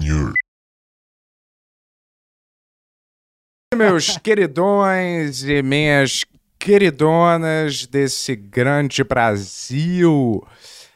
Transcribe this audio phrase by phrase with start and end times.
[0.00, 0.34] News.
[3.74, 6.24] Meus queridões e minhas
[6.58, 10.46] queridonas desse grande Brasil,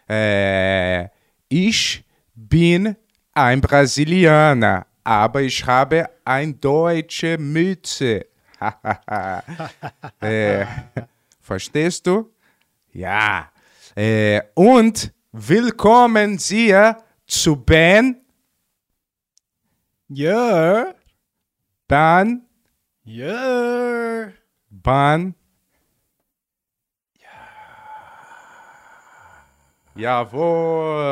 [0.08, 1.10] é,
[1.50, 2.96] ich bin
[3.34, 8.26] ein Brasilianer, aber ich habe ein deutsche Mütze.
[10.20, 10.66] é,
[11.40, 12.30] verstehst du?
[12.92, 13.50] Ja.
[13.96, 16.72] Äh, und willkommen Sie
[17.32, 17.56] zu
[20.10, 20.94] Yeah.
[21.88, 22.42] Ban
[23.06, 24.34] Yeah.
[24.70, 25.34] Ban
[29.96, 31.02] Jawohl!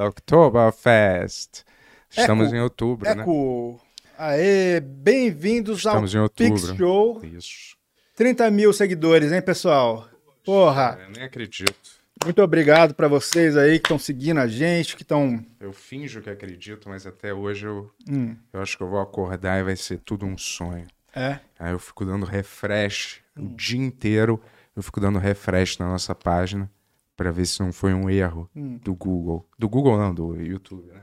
[0.00, 1.64] Oktoberfest.
[2.10, 3.22] Estamos Eco, em outubro, né?
[3.22, 3.80] Eco.
[4.18, 6.54] Aê, bem-vindos ao Estamos em outubro.
[6.54, 7.24] Pix Show.
[7.24, 7.76] Isso.
[8.16, 10.08] 30 mil seguidores, hein, pessoal?
[10.44, 11.99] Porra, Eu nem acredito.
[12.24, 15.44] Muito obrigado pra vocês aí que estão seguindo a gente, que estão...
[15.58, 19.58] Eu finjo que acredito, mas até hoje eu, Hum, eu acho que eu vou acordar
[19.60, 20.86] e vai ser tudo um sonho.
[21.14, 24.40] é, Aí eu fico dando refresh o dia inteiro.
[24.76, 26.70] Eu fico dando refresh na nossa página
[27.16, 29.46] pra ver se não foi um erro do Google.
[29.58, 31.02] Do Google não, do YouTube, né?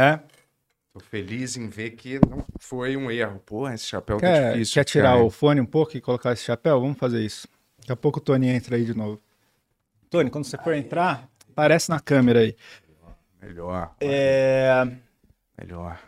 [0.00, 0.20] é.
[0.92, 3.38] Tô feliz em ver que não foi um erro.
[3.44, 4.74] Pô, esse chapéu tá Quer, difícil.
[4.74, 5.22] quer tirar cara.
[5.22, 6.80] o fone um pouco e colocar esse chapéu?
[6.80, 7.46] Vamos fazer isso.
[7.80, 9.20] Daqui a pouco o Tony entra aí de novo.
[10.10, 12.56] Tony, quando você for entrar, aparece na câmera aí.
[13.42, 14.86] Melhor, É...
[15.60, 15.98] melhor.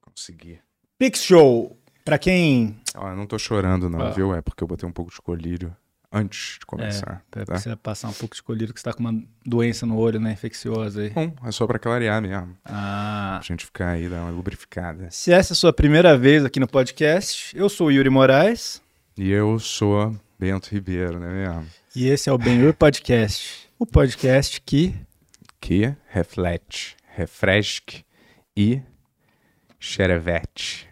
[0.00, 0.58] Consegui.
[0.98, 2.76] Pix Show, pra quem...
[2.96, 4.10] Ó, eu não tô chorando não, Ah.
[4.10, 4.34] viu?
[4.34, 5.76] É porque eu botei um pouco de colírio
[6.12, 7.22] antes de começar.
[7.30, 7.58] Pra tá?
[7.58, 10.32] você passar um pouco de colírio, que você tá com uma doença no olho, né?
[10.32, 11.10] Infecciosa aí.
[11.10, 12.56] Bom, é só pra clarear mesmo.
[12.64, 13.38] Ah...
[13.38, 15.08] A gente ficar aí, dar uma lubrificada.
[15.10, 18.80] Se essa é a sua primeira vez aqui no podcast, eu sou o Yuri Moraes
[19.18, 21.66] E eu sou Bento Ribeiro, né mesmo?
[21.94, 23.68] E esse é o Ben Podcast.
[23.78, 24.94] O podcast que
[25.60, 28.04] que reflete, refresque
[28.56, 28.82] e
[29.78, 30.86] xerevete.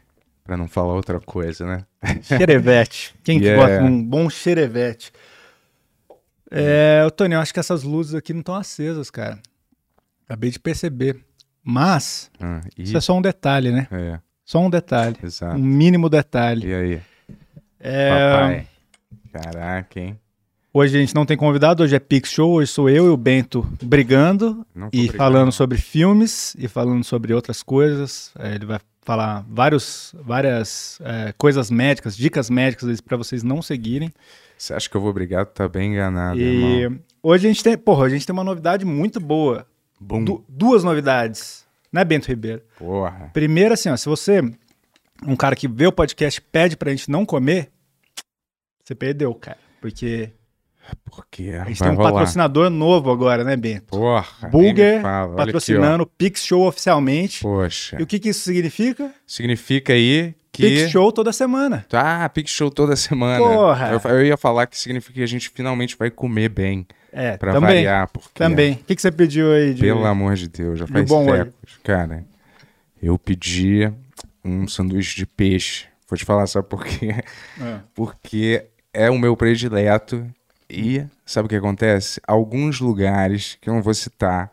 [0.45, 1.87] Pra não falar outra coisa, né?
[2.23, 3.15] xerevete.
[3.23, 3.63] Quem que Yeah.
[3.67, 5.13] gosta de um bom xerevete?
[6.51, 9.39] É, Tony, eu acho que essas luzes aqui não estão acesas, cara.
[10.27, 11.21] Acabei de perceber.
[11.63, 13.87] Mas, Ah, e, isso é só um detalhe, né?
[13.93, 15.17] é, Só um detalhe.
[15.23, 15.57] exato.
[15.57, 16.67] Um mínimo detalhe.
[16.67, 17.01] E aí,
[17.79, 18.67] É, papai?
[19.33, 20.19] Caraca, hein?
[20.75, 23.17] Hoje a gente não tem convidado, hoje é Pix Show, hoje sou eu e o
[23.17, 25.17] Bento brigando e brigando.
[25.19, 28.33] falando sobre filmes e falando sobre outras coisas.
[28.39, 34.11] É, ele vai falar vários, várias é, coisas médicas, dicas médicas para vocês não seguirem.
[34.57, 35.45] Você acha que eu vou brigar?
[35.45, 36.71] Tá bem enganado, irmão.
[36.71, 39.67] E hoje a gente tem, porra, a gente tem uma novidade muito boa.
[40.01, 42.63] Du- duas novidades, né, Bento Ribeiro?
[42.79, 43.31] Porra.
[43.35, 44.41] Primeiro, assim, ó, se você,
[45.27, 47.71] um cara que vê o podcast, pede pra gente não comer,
[48.83, 49.59] você perdeu, cara.
[49.81, 50.31] Porque
[51.05, 51.53] Por quê?
[51.61, 52.13] a gente tem um rolar.
[52.13, 53.85] patrocinador novo agora, né, Bento?
[53.87, 54.49] Porra.
[54.49, 55.03] Bulger
[55.37, 57.37] patrocinando o Pix Show oficialmente.
[57.39, 57.43] Aqui.
[57.45, 57.97] Poxa.
[58.01, 59.13] E o que, que isso significa?
[59.27, 60.63] Significa aí que...
[60.63, 61.87] Pix Show toda semana.
[61.93, 63.39] Ah, Pix Show toda semana.
[63.39, 63.91] Porra.
[63.93, 66.87] Eu, eu ia falar que significa que a gente finalmente vai comer bem.
[67.13, 67.75] É, Pra também.
[67.75, 68.09] variar.
[68.09, 68.73] Porque, Também.
[68.73, 69.83] O que, que você pediu aí de.
[69.83, 71.79] Pelo amor de Deus, já faz bom séculos.
[71.85, 72.25] Cara,
[73.03, 73.93] eu pedi
[74.43, 75.85] um sanduíche de peixe.
[76.09, 77.15] Vou te falar, sabe por quê?
[77.61, 77.79] É.
[77.95, 80.27] Porque é o meu predileto.
[80.73, 82.21] E sabe o que acontece?
[82.27, 84.51] Alguns lugares, que eu não vou citar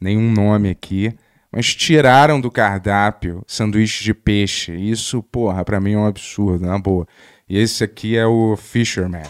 [0.00, 1.16] nenhum nome aqui,
[1.50, 4.72] mas tiraram do cardápio sanduíche de peixe.
[4.74, 7.06] Isso, porra, pra mim é um absurdo, na boa.
[7.48, 9.22] E esse aqui é o Fisherman.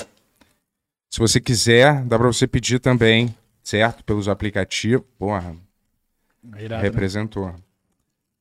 [1.11, 4.05] Se você quiser, dá pra você pedir também, certo?
[4.05, 5.07] Pelos aplicativos.
[5.19, 5.55] Porra,
[6.59, 6.89] Irado, né?
[6.89, 7.55] representou.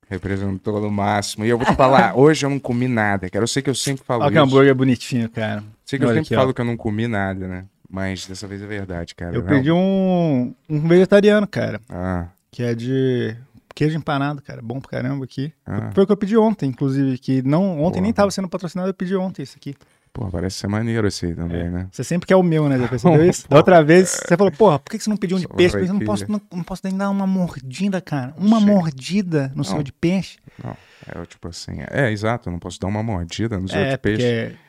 [0.09, 1.45] Representou no máximo.
[1.45, 3.43] E eu vou te falar, hoje eu não comi nada, cara.
[3.43, 4.43] Eu sei que eu sempre falo Olha que isso.
[4.45, 5.63] hambúrguer bonitinho, cara.
[5.83, 6.39] Sei que eu Olha sempre aqui, ó.
[6.39, 7.65] falo que eu não comi nada, né?
[7.89, 9.35] Mas dessa vez é verdade, cara.
[9.35, 11.79] Eu Não- pedi um, um vegetariano, cara.
[11.89, 13.35] Ah, Que é de
[13.73, 14.61] queijo empanado, cara.
[14.61, 15.51] Bom pra caramba aqui.
[15.65, 15.91] ah.
[15.93, 17.17] Foi o que eu pedi ontem, inclusive.
[17.17, 18.23] Que não, ontem nem Porra.
[18.23, 19.75] tava sendo patrocinado, eu pedi ontem isso aqui.
[20.13, 21.89] Pô, parece ser maneiro esse aí também, né?
[21.91, 22.79] Você sempre quer o meu, né?
[22.79, 23.49] Já percebeu isso?
[23.49, 25.77] Da outra vez, você falou, porra, por que você não pediu um de Só peixe?
[25.77, 28.33] vai Eu não posso, não, não posso nem dar uma mordida, cara.
[28.37, 28.71] Uma Chega.
[28.71, 29.83] mordida no seu Não.
[29.83, 30.37] de peixe.
[30.63, 30.77] Não,
[31.21, 31.79] é tipo assim.
[31.91, 34.23] É, exato, eu não posso dar uma mordida nos É, outros peixes.
[34.25, 34.64] porque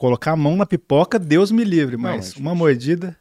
[0.00, 1.94] colocar a mão na pipoca, Deus me livre.
[1.96, 3.14] Não, Mas mas- uma mordida...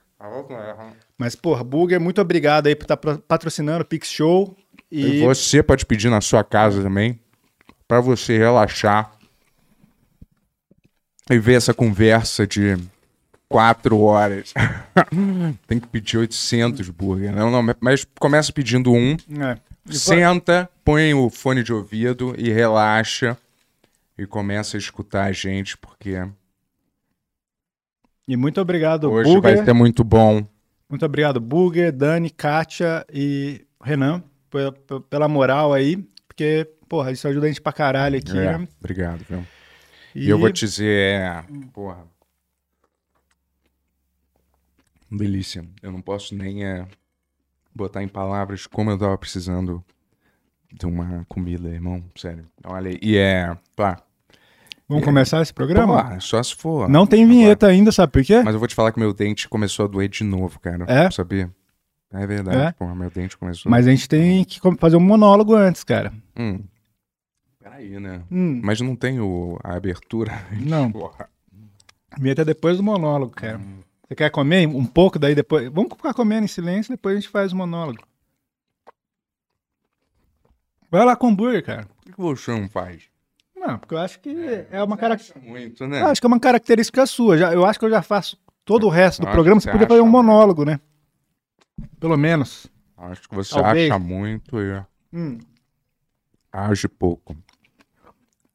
[1.18, 4.56] Mas, porra, Burger, muito obrigado aí por estar patrocinando o Pix Show.
[4.90, 7.20] E E você pode pedir na sua casa também,
[7.86, 9.12] pra você relaxar
[11.30, 12.78] e ver essa conversa de
[13.50, 14.54] quatro horas.
[15.68, 17.34] Tem que pedir 800 burger.
[17.36, 19.58] Não, não, mas começa pedindo um, É.
[19.92, 23.38] Senta, põe o fone de ouvido e relaxa
[24.18, 26.26] e começa a escutar a gente, porque
[28.30, 29.56] E muito obrigado, hoje Burger.
[29.56, 30.46] vai ser muito bom.
[30.88, 34.22] Muito obrigado, Burger, Dani, Kátia e Renan.
[34.52, 35.98] pe- pe- pela moral aí,
[36.28, 38.68] porque, porra, isso ajuda a gente pra caralho aqui, É, né?
[38.80, 39.44] obrigado, viu?
[40.14, 41.44] E, E eu vou te dizer, é,
[41.74, 42.06] porra.
[45.12, 45.66] Delícia.
[45.82, 46.88] Eu não posso nem é,
[47.74, 49.84] botar em palavras como eu tava precisando
[50.72, 52.04] de uma comida, irmão.
[52.16, 52.46] Sério.
[52.64, 53.00] Olha, aí.
[53.02, 53.58] e é.
[53.76, 54.04] Pá.
[54.90, 56.16] Vamos começar esse programa?
[56.16, 56.90] Pô, só se for.
[56.90, 58.42] Não tem vinheta ainda, sabe por quê?
[58.44, 60.84] Mas eu vou te falar que meu dente começou a doer de novo, cara.
[60.88, 61.12] É?
[61.12, 61.50] Sabia?
[62.12, 62.72] É verdade, É?
[62.72, 62.96] porra.
[62.96, 63.70] Meu dente começou.
[63.70, 66.12] Mas a gente tem que fazer um monólogo antes, cara.
[66.36, 66.60] Hum.
[67.60, 68.24] Peraí, né?
[68.32, 70.32] Hum, Mas não tem o, a abertura.
[70.60, 71.30] não, Porra.
[72.18, 73.62] vinheta é depois do monólogo, cara.
[74.08, 75.70] Você quer comer um pouco daí depois?
[75.72, 78.02] Vamos ficar comendo em silêncio, depois a gente faz o monólogo.
[80.90, 81.86] Vai lá com o hambúrguer, cara.
[81.86, 83.04] Por que que você não faz?
[83.72, 85.40] Não, porque eu acho que é uma característica.
[85.50, 86.02] Muito, né?
[86.02, 87.38] Eu acho que é uma característica sua.
[87.38, 89.60] Já, eu acho que eu já faço todo o resto do Acho programa.
[89.62, 90.80] Você podia fazer um monólogo, né?
[92.00, 92.68] Pelo menos.
[92.98, 93.90] Acho que você Talvez.
[93.90, 94.84] acha muito e
[95.14, 95.38] Hum.
[96.52, 97.36] age pouco.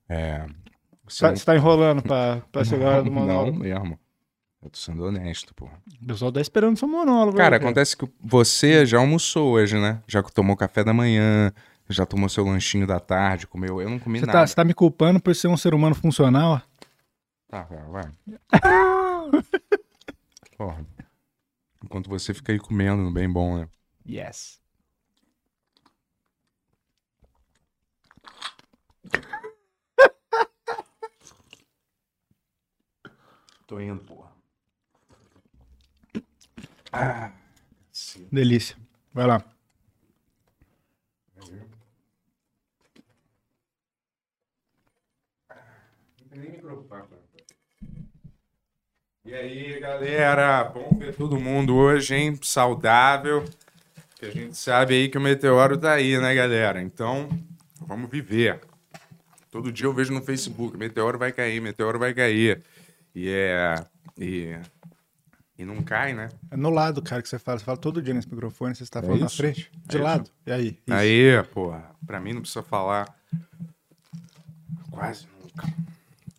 [0.09, 0.47] É.
[1.09, 3.59] Você Tá- não- tá enrolando pra, pra chegar a hora do Não monólogo.
[3.59, 3.99] mesmo.
[4.63, 5.67] Eu tô sendo honesto, pô.
[6.03, 7.37] O pessoal tá esperando seu monólogo.
[7.37, 10.01] Cara, acontece que você já almoçou hoje, né?
[10.09, 11.53] Já tomou café da manhã,
[11.89, 13.81] já tomou seu lanchinho da tarde, comeu.
[13.81, 14.41] Eu não comi Você nada.
[14.41, 16.63] tá, você tá me culpando por ser um ser humano funcional?
[17.49, 18.13] Tá, vai, vai.
[20.57, 20.87] Porra.
[21.85, 23.69] Enquanto você fica aí comendo, bem bom, né?
[24.09, 24.61] Yes.
[33.67, 34.33] Tô indo, porra.
[38.31, 38.77] Delícia.
[39.13, 39.43] Vai lá.
[46.65, 47.07] Preocupar.
[49.27, 50.65] E aí, galera?
[50.65, 52.39] Bom ver todo mundo hoje, hein?
[52.43, 53.45] Saudável.
[54.17, 56.83] Que a gente sabe aí que o meteoro tá aí, né, galera?
[56.83, 57.29] Então,
[57.81, 58.61] vamos viver.
[59.51, 62.63] Todo dia eu vejo no Facebook, meteoro vai cair, meteoro vai cair.
[63.15, 63.75] E é.
[64.19, 64.57] E,
[65.59, 66.29] e não cai, né?
[66.51, 67.59] É no lado, cara, que você fala.
[67.59, 69.37] Você fala todo dia nesse microfone, você está falando na isso?
[69.37, 69.71] frente.
[69.87, 70.31] De É lado.
[70.47, 70.67] E aí?
[70.87, 70.93] Isso.
[70.93, 73.15] Aí, porra, pra mim não precisa falar.
[74.91, 75.67] Quase nunca.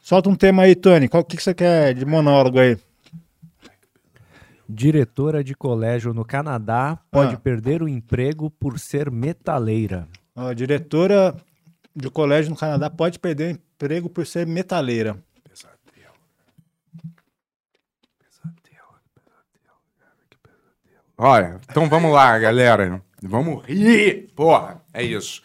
[0.05, 1.09] Solta um tema aí, Tony.
[1.09, 2.77] Qual que, que você quer de monólogo aí?
[4.69, 7.39] Diretora de colégio no Canadá pode Ah.
[7.39, 10.07] perder o emprego por ser metaleira.
[10.55, 11.35] Diretora
[11.95, 15.17] de colégio no Canadá pode perder emprego por ser metaleira.
[15.43, 16.13] Pesadelo.
[21.17, 23.01] Olha, então vamos lá, galera.
[23.23, 24.31] Vamos rir.
[24.35, 25.41] Porra, é isso.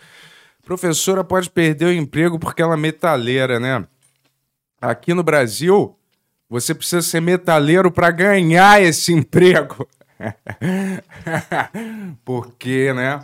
[0.62, 3.86] Professora pode perder o emprego porque ela é metaleira, né?
[4.81, 5.97] Aqui no Brasil,
[6.49, 9.87] você precisa ser metaleiro para ganhar esse emprego.
[12.25, 13.21] porque, né?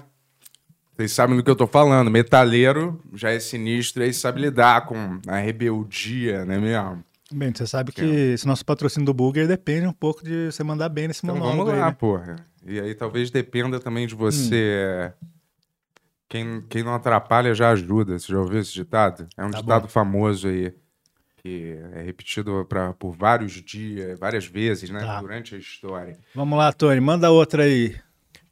[0.97, 2.11] Vocês sabem do que eu tô falando.
[2.11, 7.05] Metaleiro já é sinistro e aí sabe lidar com a rebeldia, né mesmo?
[7.31, 10.89] Bem, você sabe que esse nosso patrocínio do Burger depende um pouco de você mandar
[10.89, 11.97] bem nesse Então monólogo vamos aí, lá, né?
[11.99, 12.37] porra.
[12.65, 15.13] E aí talvez dependa também de você.
[16.29, 18.19] Quem, quem não atrapalha já ajuda.
[18.19, 19.27] Você já ouviu esse ditado?
[19.37, 19.89] É um Tá ditado bom.
[19.89, 20.73] famoso aí.
[21.47, 24.99] Que é repetido pra, por vários dias, várias vezes, né?
[24.99, 25.21] Tá.
[25.21, 26.19] Durante a história.
[26.35, 27.01] Vamos lá, Tony.
[27.01, 27.95] Manda outra aí.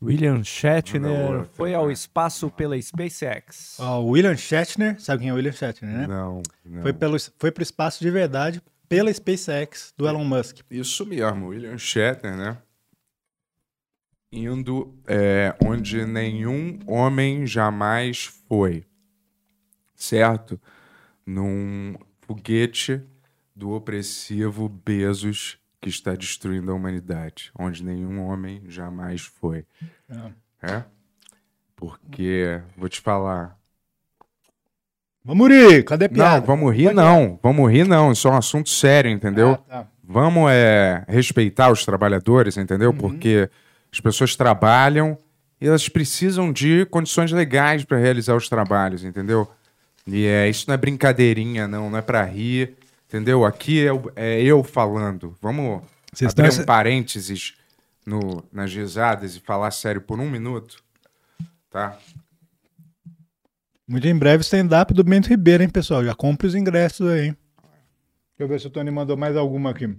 [0.01, 3.81] William Shatner outra, foi ao espaço pela SpaceX.
[3.81, 5.01] Ó, o William Shatner.
[5.01, 6.07] Sabe quem é o William Shatner, né?
[6.07, 6.83] Não, não.
[6.83, 10.59] Foi, pelo, foi pro espaço de verdade pela SpaceX do Elon Musk.
[10.71, 12.59] Isso mesmo, William Shatner, né?
[14.31, 18.85] Indo é, onde nenhum homem jamais foi.
[19.97, 20.61] Certo?
[21.27, 23.03] Num foguete
[23.55, 27.51] do opressivo Bezos que está destruindo a humanidade.
[27.59, 29.65] Onde nenhum homem jamais foi.
[30.63, 30.83] É?
[31.77, 33.59] Porque, vou te falar,
[35.27, 35.85] Vamos rir.
[35.85, 36.41] Cadê a piada?
[36.41, 37.39] não, vamos rir não.
[37.43, 38.13] Vamos rir não.
[38.13, 39.53] Isso é um assunto sério, entendeu?
[39.71, 39.87] Ah, tá.
[40.03, 42.91] Vamos é, respeitar os trabalhadores, entendeu?
[42.91, 42.99] Uhum.
[42.99, 43.49] Porque
[43.91, 45.17] as pessoas trabalham
[45.59, 49.51] e elas precisam de condições legais para realizar os trabalhos, entendeu?
[50.07, 51.89] E é, isso não é brincadeirinha, não.
[51.91, 52.77] Não é para rir,
[53.09, 53.45] entendeu?
[53.45, 55.37] Aqui é, é eu falando.
[55.41, 55.83] Vamos
[56.13, 57.55] Vocês abrir estão- um parênteses
[58.07, 60.83] no, nas risadas e falar sério por um minuto,
[61.71, 61.99] tá?
[63.87, 66.05] Muito em breve, stand-up do Bento Ribeiro, hein, pessoal?
[66.05, 67.37] Já compre os ingressos aí, hein?
[68.37, 69.95] Deixa eu ver se o Tony mandou mais alguma aqui.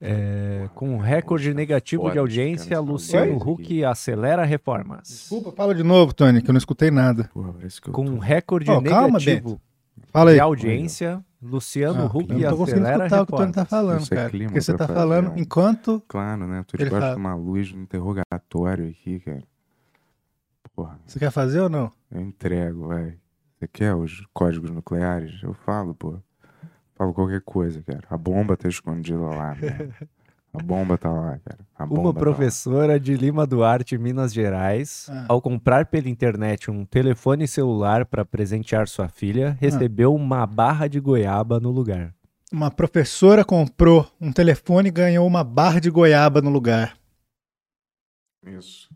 [0.00, 3.52] É, com um recorde negativo de audiência, cara, Luciano Oi?
[3.52, 5.08] Huck acelera reformas.
[5.08, 7.28] Desculpa, fala de novo, Tony, que eu não escutei nada.
[7.34, 9.60] Porra, eu Com tô- um recorde Oh, calma, negativo
[10.12, 10.36] Fala aí.
[10.36, 13.52] de audiência, Luciano Ah, Huck eu não tô conseguindo acelera escutar o que o Tony
[13.52, 13.68] tá reformas.
[13.86, 14.30] falando, Isso é cara.
[14.30, 16.02] Porque você tá fazer, falando enquanto.
[16.06, 16.64] Claro, né?
[16.66, 17.14] Tô Ele debaixo fala.
[17.14, 19.42] de uma luz de um interrogatório aqui, cara.
[20.76, 21.90] Porra, Você quer fazer ou não?
[22.12, 23.14] eu entrego, vai.
[23.58, 25.42] Você quer os códigos nucleares?
[25.42, 26.18] Eu falo, pô.
[26.98, 28.02] Falo qualquer coisa, cara.
[28.10, 29.88] A bomba tá escondida lá, né?
[30.52, 31.58] A bomba tá lá, cara.
[31.78, 32.24] A bomba Uma tá lá.
[32.24, 35.26] professora de Lima Duarte, Minas Gerais, Ah.
[35.28, 40.98] ao comprar pela internet um telefone celular para presentear sua filha, recebeu uma barra de
[40.98, 42.12] goiaba no lugar.
[42.52, 46.96] Uma professora comprou um telefone e ganhou uma barra de goiaba no lugar.
[48.44, 48.88] Isso.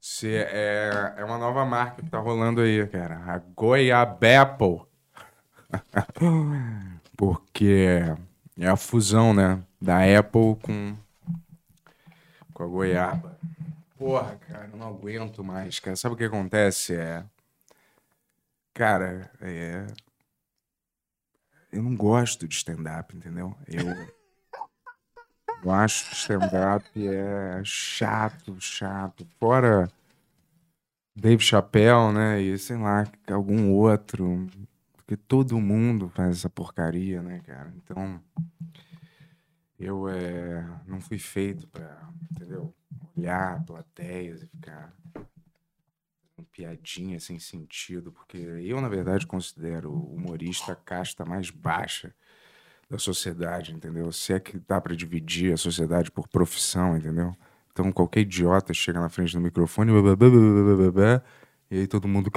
[0.00, 3.16] Se é, é uma nova marca que tá rolando aí, cara.
[3.26, 4.80] A Goiabapple.
[7.16, 8.00] Porque
[8.58, 9.62] é a fusão, né?
[9.80, 10.96] Da Apple com,
[12.52, 13.38] com a goiaba.
[13.96, 15.96] Porra, cara, não aguento mais, cara.
[15.96, 16.94] Sabe o que acontece?
[16.94, 17.24] É.
[18.72, 19.86] Cara, é.
[21.72, 23.56] Eu não gosto de stand-up, entendeu?
[23.66, 23.86] Eu.
[25.62, 29.26] Eu acho que stand-up é chato, chato.
[29.38, 29.88] Fora
[31.16, 32.40] Dave Chappelle, né?
[32.40, 34.48] E sei lá, algum outro.
[35.06, 37.72] Porque todo mundo faz essa porcaria, né, cara?
[37.76, 38.20] Então.
[39.78, 42.74] Eu é, não fui feito pra, entendeu?
[43.16, 44.94] Olhar plateias e ficar
[46.52, 48.12] piadinha sem sentido.
[48.12, 52.14] Porque eu, na verdade, considero o humorista a casta mais baixa
[52.88, 54.10] da sociedade, entendeu?
[54.12, 57.36] Se é que dá pra dividir a sociedade por profissão, entendeu?
[57.72, 61.22] Então qualquer idiota chega na frente do microfone blá, blá, blá, blá, blá, blá, blá,
[61.74, 62.30] e aí todo mundo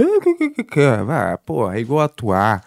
[1.05, 2.65] vai, pô, é igual atuar,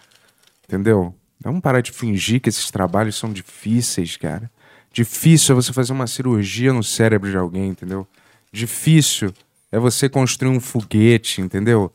[0.64, 1.14] entendeu?
[1.40, 4.50] Vamos parar de fingir que esses trabalhos são difíceis, cara.
[4.92, 8.06] Difícil é você fazer uma cirurgia no cérebro de alguém, entendeu?
[8.52, 9.32] Difícil
[9.72, 11.92] é você construir um foguete, entendeu?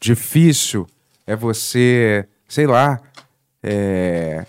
[0.00, 0.86] Difícil
[1.26, 3.00] é você, sei lá,
[3.62, 4.46] é,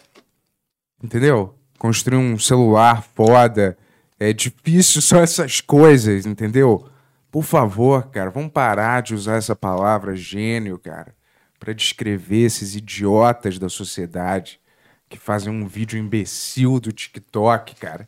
[1.01, 1.55] Entendeu?
[1.77, 3.77] Construir um celular foda.
[4.19, 6.85] É difícil só essas coisas, entendeu?
[7.31, 11.15] Por favor, cara, vamos parar de usar essa palavra gênio, cara,
[11.59, 14.59] pra descrever esses idiotas da sociedade
[15.07, 18.05] que fazem um vídeo imbecil do TikTok, cara.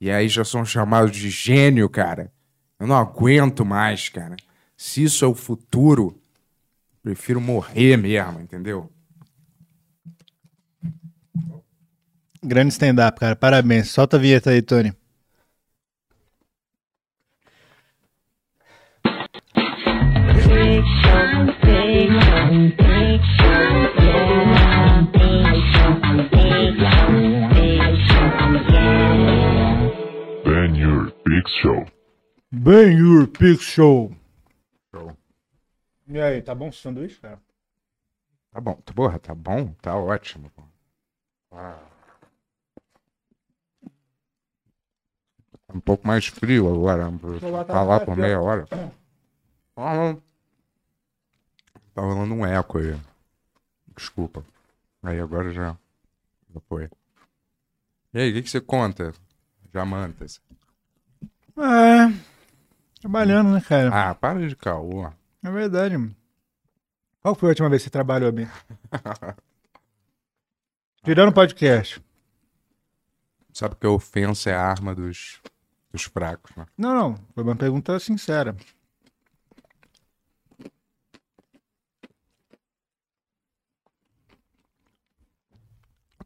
[0.00, 2.32] E aí já são chamados de gênio, cara.
[2.78, 4.36] Eu não aguento mais, cara.
[4.76, 6.20] Se isso é o futuro,
[7.02, 8.90] prefiro morrer mesmo, entendeu?
[12.42, 13.34] Grande stand-up, cara.
[13.34, 13.90] Parabéns.
[13.90, 14.92] Solta a vinheta aí, Tony.
[31.60, 31.84] Show.
[32.52, 34.12] Ben Your Pix Show.
[34.94, 35.16] Show.
[36.06, 37.40] E aí, tá bom o sanduíche, cara?
[38.52, 40.50] Tá bom, tá- porra, tá bom, tá ótimo.
[40.50, 40.62] pô.
[41.52, 41.78] Ah.
[45.66, 48.66] Tá Um pouco mais frio agora, tá falar mais por meia hora.
[49.76, 50.16] Ah,
[51.92, 52.96] Tá rolando um eco aí.
[53.96, 54.44] Desculpa.
[55.02, 55.76] Aí agora já,
[56.54, 56.88] já foi.
[58.14, 59.12] E aí, o que, que você conta?
[59.72, 60.40] Jamantas.
[61.56, 62.12] É.
[63.00, 64.10] Trabalhando, né, cara?
[64.10, 65.06] Ah, para de caô.
[65.42, 65.96] É verdade.
[65.96, 66.14] mano.
[67.22, 68.46] Qual foi a última vez que você trabalhou bem?
[71.02, 72.02] Tirando o podcast.
[73.52, 75.40] Sabe que a ofensa é a arma dos,
[75.90, 76.66] dos fracos, né?
[76.76, 77.14] Não, não.
[77.34, 78.54] Foi uma pergunta sincera.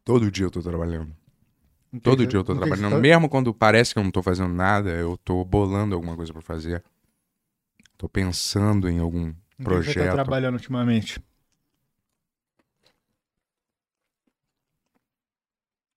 [0.04, 1.14] Todo dia eu tô trabalhando.
[1.90, 3.00] Tem- Todo dia eu tô tem trabalhando.
[3.00, 6.40] Mesmo quando parece que eu não tô fazendo nada, eu tô bolando alguma coisa pra
[6.42, 6.84] fazer.
[7.98, 10.12] Tô pensando em algum O que Você tá projeto.
[10.14, 11.20] trabalhando ultimamente?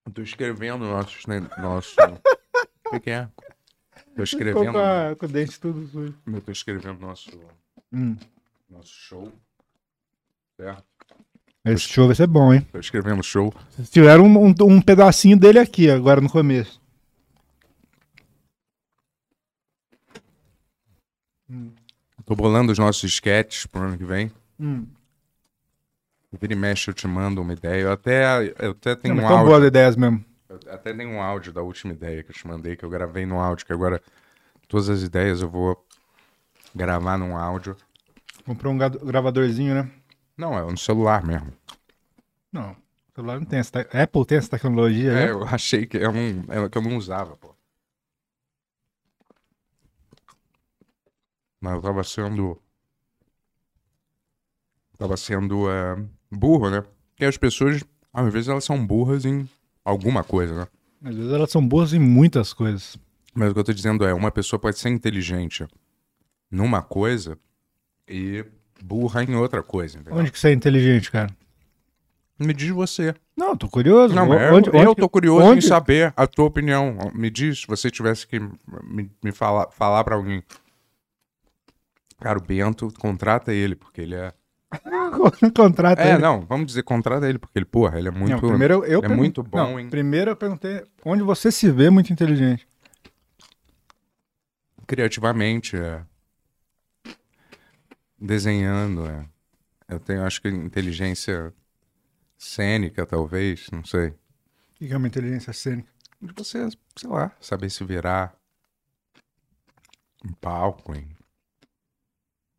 [0.06, 1.18] Eu tô escrevendo nosso.
[1.58, 1.96] nosso...
[2.02, 3.30] o que, que é?
[4.16, 4.74] Tô escrevendo.
[4.74, 6.14] com, a- com o dente tudo sujo.
[6.28, 7.30] Eu tô escrevendo nosso,
[7.92, 8.18] Hum.
[8.70, 9.32] nosso show.
[10.58, 10.84] Certo?
[11.66, 12.68] Esse show vai ser bom, hein?
[12.72, 13.54] Tô escrevendo show.
[13.70, 16.82] Vocês tiveram um, um, um pedacinho dele aqui, agora no começo.
[22.26, 24.30] Tô bolando os nossos sketches pro ano que vem.
[24.60, 24.86] Hum.
[26.40, 27.84] Vira e mexe, eu te mando uma ideia.
[27.84, 29.46] Eu até, eu até tenho Não, um áudio.
[29.46, 30.24] boas ideias mesmo.
[30.50, 33.26] Eu até tenho um áudio da última ideia que eu te mandei, que eu gravei
[33.26, 34.02] no áudio, que agora
[34.68, 35.82] todas as ideias eu vou
[36.76, 37.78] gravar num áudio.
[38.46, 39.90] Comprou um gravadorzinho, né?
[40.38, 41.54] Não, é no celular mesmo.
[42.52, 42.72] Não.
[42.72, 43.84] O celular não tem essa.
[43.84, 45.32] te- Apple tem essa tecnologia, É, né?
[45.32, 47.54] eu achei que eu não, é, que eu não usava, pô.
[51.62, 52.62] Mas eu tava sendo.
[54.98, 55.96] Tava sendo é,
[56.32, 56.82] burro, né?
[57.10, 59.48] Porque as pessoas, às vezes, elas são burras em
[59.84, 60.68] alguma coisa, né?
[61.04, 62.98] Às vezes elas são boas em muitas coisas.
[63.34, 65.68] Mas o que eu tô dizendo é, uma pessoa pode ser inteligente
[66.50, 67.38] numa coisa
[68.08, 68.46] e
[68.82, 69.98] burra em outra coisa.
[70.00, 70.20] entendeu?
[70.20, 71.30] Onde que você é inteligente, cara?
[72.40, 73.14] Me diz você.
[73.38, 74.14] Não, tô curioso.
[74.14, 76.98] Não, O- eu, onde, eu onde- tô curioso onde- em saber a tua opinião.
[77.14, 80.44] Me diz, se você tivesse que me, me falar, falar pra alguém.
[82.20, 84.34] Cara, o Bento, contrata ele, porque ele é.
[85.56, 86.18] Contrata É, ele.
[86.20, 88.32] não, vamos dizer, contrata ele, porque ele, porra, ele é muito.
[88.32, 89.88] Não, primeiro eu, eu é pergun- muito bom, não, hein?
[89.90, 92.68] Primeiro eu perguntei onde você se vê muito inteligente.
[94.88, 96.02] criativamente, é.
[98.24, 99.06] Desenhando.
[99.06, 99.28] É.
[99.88, 101.54] Eu tenho, acho que inteligência
[102.38, 104.10] cênica, talvez, não sei.
[104.10, 104.16] O
[104.76, 105.92] que é uma inteligência cênica?
[106.22, 108.34] De você, sei lá, saber se virar
[110.26, 111.08] em palco, em,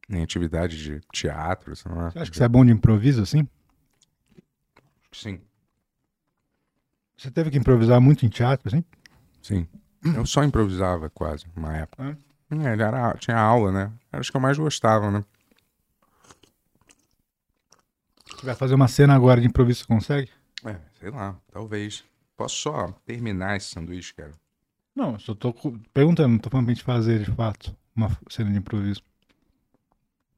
[0.09, 2.11] em atividade de teatro, sei lá.
[2.11, 3.49] Você acha que você é bom de improviso, assim?
[5.13, 5.41] Sim,
[7.17, 8.85] Você teve que improvisar muito em teatro, assim?
[9.41, 9.67] sim.
[10.05, 12.19] Eu só improvisava quase, uma época.
[12.51, 13.93] É, ele era, tinha aula, né?
[14.13, 15.25] Era acho que eu mais gostava, né?
[18.27, 20.31] Você vai fazer uma cena agora de improviso, você consegue?
[20.65, 22.05] É, sei lá, talvez.
[22.37, 24.33] Posso só terminar esse sanduíche, cara?
[24.95, 25.53] Não, eu só tô
[25.93, 29.03] perguntando, não tô falando pra gente fazer de fato uma cena de improviso.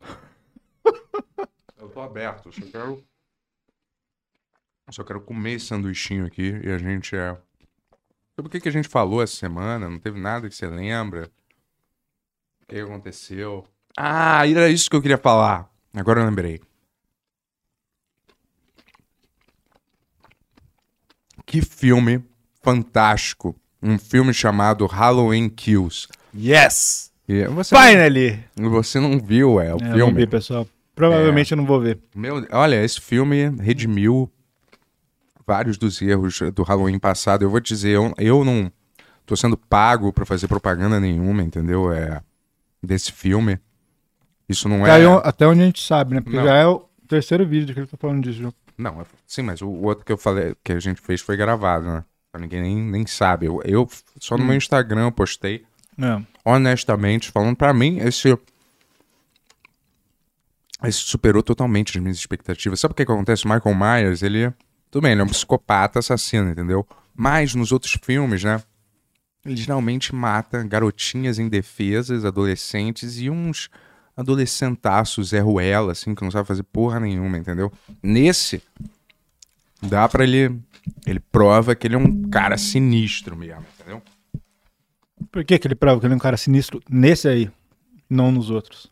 [1.79, 3.05] Eu tô aberto, eu só quero.
[4.89, 7.33] eu só quero comer esse sanduichinho aqui e a gente é.
[8.35, 9.89] Sobre o que, que a gente falou essa semana?
[9.89, 11.31] Não teve nada que você lembra?
[12.63, 13.65] O que aconteceu?
[13.97, 15.71] Ah, era isso que eu queria falar.
[15.95, 16.61] Agora eu lembrei.
[21.47, 22.23] Que filme
[22.63, 23.55] fantástico.
[23.83, 26.09] Um filme chamado Halloween Kills.
[26.37, 27.13] Yes!
[27.29, 28.41] E você, Finally!
[28.57, 29.99] você não viu, é, o É, filme?
[30.01, 30.67] Vamos ver, pessoal.
[30.95, 31.99] Provavelmente eu não vou ver.
[32.15, 34.31] Meu, olha, esse filme redimiu
[35.47, 37.43] vários dos erros do Halloween passado.
[37.43, 38.71] Eu vou te dizer, eu, eu não
[39.25, 41.93] tô sendo pago pra fazer propaganda nenhuma, entendeu?
[41.93, 42.21] É
[42.83, 43.59] desse filme.
[44.49, 45.07] Isso não Até, é.
[45.07, 46.21] aí- até onde a gente sabe, né?
[46.21, 46.45] Porque Não.
[46.45, 48.39] já é o terceiro vídeo que ele tá falando disso.
[48.39, 48.55] João.
[48.79, 52.05] Não, sim, mas o outro que eu falei, que a gente fez foi gravado, né?
[52.29, 53.47] Então ninguém nem, nem sabe.
[53.47, 53.89] Eu, eu
[54.21, 54.49] só no Hum.
[54.49, 55.65] meu Instagram eu postei.
[55.99, 56.23] É.
[56.45, 58.37] honestamente falando, pra mim, esse.
[60.85, 62.79] Esse superou totalmente as minhas expectativas.
[62.81, 63.47] Sabe o que, que acontece?
[63.47, 64.53] O Michael Myers, ele.
[64.91, 66.87] Tudo bem, ele é um psicopata assassino, entendeu?
[67.15, 68.63] Mas nos outros filmes, né?
[69.45, 73.71] Ele geralmente mata garotinhas indefesas, adolescentes e uns
[74.17, 77.71] adolescentaços Zé Ruela, assim, que não sabe fazer porra nenhuma, entendeu?
[78.03, 78.63] Nesse,
[79.83, 80.59] dá pra ele.
[81.05, 84.01] Ele prova que ele é um cara sinistro mesmo, entendeu?
[85.33, 87.51] Por que, que ele prova que ele é um cara sinistro nesse aí,
[88.09, 88.91] não nos outros?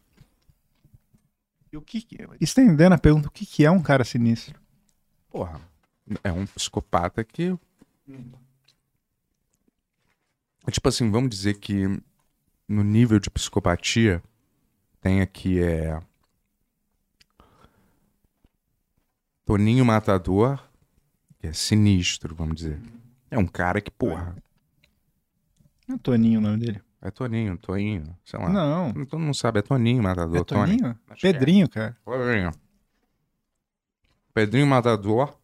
[1.73, 4.61] E o que, que Estendendo a pergunta, o que, que é um cara sinistro?
[5.31, 5.61] Porra,
[6.23, 7.57] é um psicopata que.
[10.67, 11.87] É Tipo assim, vamos dizer que
[12.69, 14.23] no nível de psicopatia
[15.05, 16.01] tem aqui é.
[19.45, 20.67] Toninho Matador,
[21.39, 22.81] que é sinistro, vamos dizer.
[23.31, 24.35] É um cara que, porra,
[25.87, 26.83] é Toninho o nome dele.
[27.03, 28.49] é Toninho, Toninho, sei lá.
[28.49, 28.95] Não.
[29.05, 30.39] Todo mundo sabe, é Toninho Matador.
[30.41, 30.99] É Toninho?
[31.17, 31.33] Que é.
[31.33, 31.95] Pedrinho, cara.
[32.03, 32.51] Pedrinho.
[34.33, 35.39] Pedrinho Matador.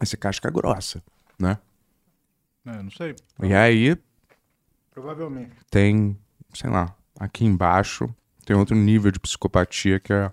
[0.00, 1.02] Esse casca grossa,
[1.36, 1.58] né?
[2.64, 3.16] É, não sei.
[3.42, 4.00] E aí
[4.92, 5.56] Provavelmente.
[5.68, 6.16] tem,
[6.58, 8.12] sei lá, aqui embaixo
[8.44, 10.32] tem outro nível de psicopatia que é.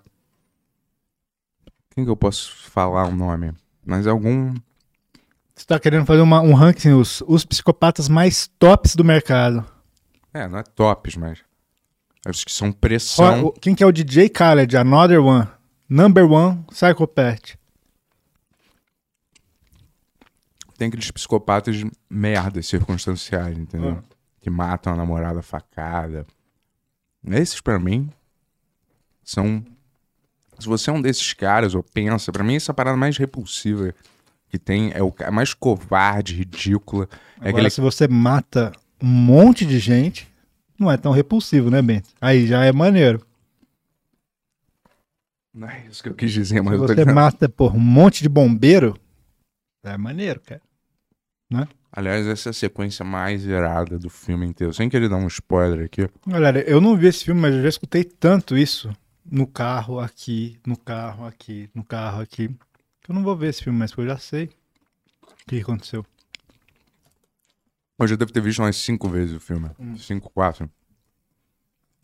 [1.90, 3.52] Quem que eu posso falar o nome?
[3.84, 4.52] Mas é algum.
[5.54, 9.64] Você tá querendo fazer uma- um ranking, os, os psicopatas mais tops do mercado.
[10.34, 11.38] É, não é tops, mas.
[12.28, 13.46] Os que são pressão.
[13.46, 14.76] Ó, Quem que é o DJ Khaled?
[14.76, 15.48] Another One.
[15.88, 17.56] Number One Psychopath.
[20.76, 24.02] Tem aqueles psicopatas de merdas circunstanciais, entendeu?
[24.02, 24.15] Ah.
[24.46, 26.24] Que matam a namorada facada.
[27.26, 28.08] Esses, pra mim,
[29.24, 29.64] são.
[30.56, 33.92] Se você é um desses caras, ou pensa, pra mim essa é parada mais repulsiva
[34.48, 37.08] que tem, é o ca- mais covarde, ridícula.
[37.40, 38.70] É Agora, aquele se você mata
[39.02, 40.32] um monte de gente,
[40.78, 42.10] não é tão repulsivo, né, Bento?
[42.20, 43.26] Aí já é maneiro.
[45.52, 48.28] Não é isso que eu quis dizer, mas Se você mata, por um monte de
[48.28, 48.96] bombeiro,
[49.82, 50.62] é maneiro, cara.
[51.96, 54.74] Aliás, essa é a sequência mais irada do filme inteiro.
[54.74, 56.06] Sem querer dar um spoiler aqui.
[56.26, 58.92] Galera, eu não vi esse filme, mas eu já escutei tanto isso
[59.24, 62.48] no carro aqui, no carro aqui, no carro aqui.
[63.00, 64.50] que Eu não vou ver esse filme, mas eu já sei
[65.22, 66.04] o que aconteceu.
[67.98, 69.70] Eu já devo ter visto umas cinco vezes o filme.
[69.96, 70.70] Cinco, quatro.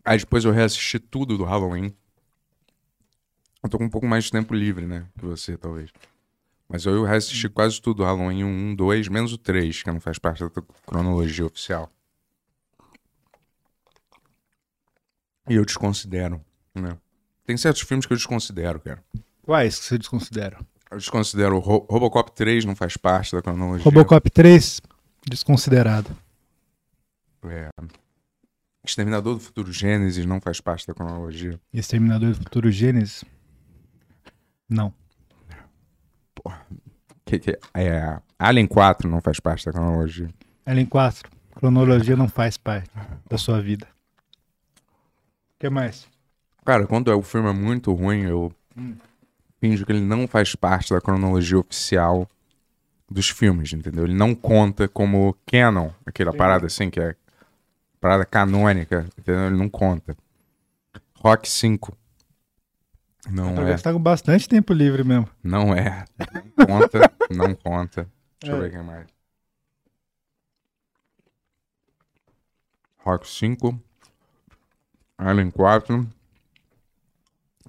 [0.03, 1.93] Aí depois eu reassisti tudo do Halloween.
[3.61, 5.05] Eu tô com um pouco mais de tempo livre, né?
[5.19, 5.91] Que você, talvez.
[6.67, 10.17] Mas eu reassisti quase tudo do Halloween 1, 2, menos o 3, que não faz
[10.17, 10.49] parte da
[10.85, 11.91] cronologia oficial.
[15.49, 16.97] E eu desconsidero, né?
[17.45, 19.03] Tem certos filmes que eu desconsidero, cara.
[19.41, 20.57] Quais que você desconsidera?
[20.89, 23.83] Eu desconsidero Ro- Robocop 3 não faz parte da cronologia.
[23.83, 24.79] Robocop 3,
[25.27, 26.09] desconsiderado.
[27.45, 27.69] É.
[28.85, 31.59] Exterminador do Futuro Gênesis não faz parte da cronologia.
[31.73, 33.25] Exterminador do Futuro Gênesis?
[34.69, 34.93] Não.
[37.25, 40.29] Que, que, é, Alien 4 não faz parte da cronologia.
[40.65, 42.89] Alien 4, cronologia não faz parte
[43.29, 43.87] da sua vida.
[45.55, 46.07] O que mais?
[46.65, 48.51] Cara, quando o filme é muito ruim, eu
[49.59, 52.29] finjo que ele não faz parte da cronologia oficial
[53.09, 54.05] dos filmes, entendeu?
[54.05, 57.15] Ele não conta como canon, aquela parada assim, que é
[57.99, 59.47] parada canônica, entendeu?
[59.47, 60.15] Ele não conta.
[61.15, 61.97] Rock 5.
[63.29, 63.77] Não é.
[63.77, 65.29] Tá com bastante tempo livre mesmo.
[65.43, 66.05] Não é.
[66.57, 67.11] Não conta.
[67.29, 68.07] não conta.
[68.41, 68.61] Deixa eu É.
[68.65, 69.07] ver quem mais.
[72.99, 73.79] Rock 5.
[75.17, 76.07] Alien 4.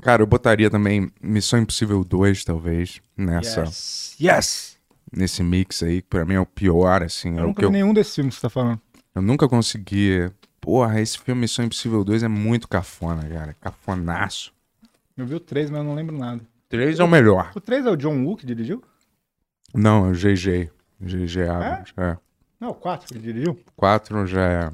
[0.01, 4.17] Cara, eu botaria também Missão Impossível 2, talvez, nessa, Yes!
[4.21, 4.79] Yes!
[5.11, 7.37] nesse mix aí, que pra mim é o pior, assim.
[7.37, 8.81] É Eu o nunca vi eu, nenhum desses filmes que você tá falando.
[9.15, 10.31] eu nunca consegui.
[10.61, 13.55] Porra, esse filme Missão Impossível 2 é muito cafona, cara.
[13.61, 14.53] Cafonaço.
[15.17, 16.41] Eu vi o 3, mas eu não lembro nada.
[16.69, 17.53] 3 é o melhor.
[17.55, 18.83] O 3 é o John Woo que dirigiu?
[19.73, 20.71] Não, é o GG.
[21.01, 21.93] GG Abrams.
[21.97, 22.17] É?
[22.61, 23.59] Não, o 4 que ele dirigiu.
[23.77, 24.73] 4 já é.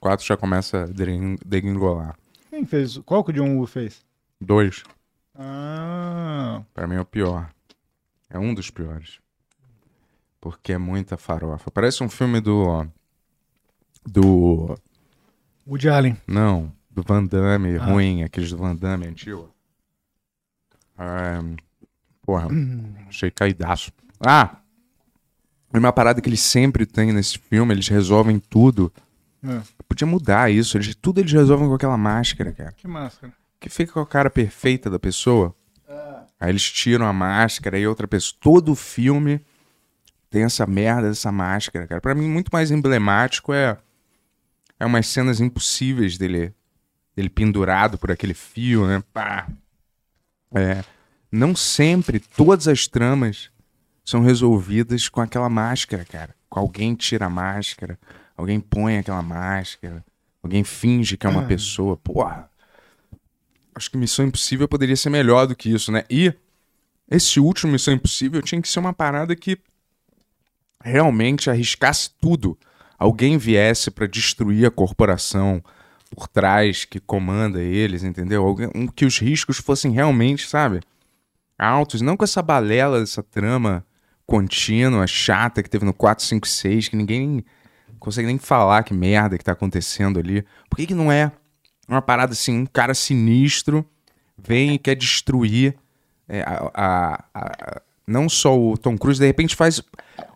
[0.00, 2.16] 4 já começa a degring- degringolar.
[2.50, 2.98] Quem fez?
[2.98, 4.04] Qual que o John Woo fez?
[4.40, 4.82] 2,
[5.34, 7.48] Ah, pra mim é o pior.
[8.28, 9.18] É um dos piores.
[10.40, 11.70] Porque é muita farofa.
[11.70, 12.86] Parece um filme do.
[14.04, 14.74] Do.
[15.66, 16.16] Woody Allen.
[16.26, 17.84] Não, do Van Damme, Ah.
[17.84, 19.50] ruim, aqueles do Van Damme antigo.
[20.96, 21.40] Ah,
[22.22, 22.48] porra,
[23.08, 23.90] achei caidaço.
[24.24, 24.56] Ah!
[25.74, 28.92] Uma parada que eles sempre têm nesse filme, eles resolvem tudo.
[29.42, 29.60] É.
[29.88, 32.72] Podia mudar isso, eles, tudo eles resolvem com aquela máscara, cara.
[32.72, 33.32] Que máscara.
[33.58, 35.54] Que fica com a cara perfeita da pessoa.
[36.38, 38.36] Aí eles tiram a máscara e outra pessoa.
[38.40, 39.40] Todo filme
[40.28, 42.00] tem essa merda dessa máscara, cara.
[42.00, 43.78] Pra mim, muito mais emblemático é.
[44.80, 46.52] É umas cenas impossíveis dele.
[47.14, 49.02] Dele pendurado por aquele fio, né?
[49.12, 49.48] Pá.
[50.54, 50.82] É.
[51.30, 53.50] Não sempre todas as tramas
[54.04, 56.34] são resolvidas com aquela máscara, cara.
[56.48, 57.98] Com alguém tira a máscara,
[58.36, 60.04] alguém põe aquela máscara,
[60.42, 61.96] alguém finge que é uma pessoa.
[61.96, 62.50] Porra.
[63.74, 66.04] Acho que Missão Impossível poderia ser melhor do que isso, né?
[66.10, 66.34] E
[67.10, 69.58] esse último Missão Impossível tinha que ser uma parada que
[70.82, 72.58] realmente arriscasse tudo.
[72.98, 75.62] Alguém viesse pra destruir a corporação
[76.14, 78.44] por trás que comanda eles, entendeu?
[78.46, 80.80] Alguém, um- que os riscos fossem realmente, sabe?
[81.58, 83.84] Altos, não com essa balela, essa trama
[84.26, 87.44] contínua, chata que teve no 4, 5, 6, que ninguém
[87.98, 90.44] consegue nem falar que merda que tá acontecendo ali.
[90.68, 91.30] Por que, que não é
[91.88, 93.84] uma parada assim, um cara sinistro
[94.36, 95.76] vem e quer destruir
[96.28, 99.80] é, a, a- a- não só o Tom Cruise, de repente faz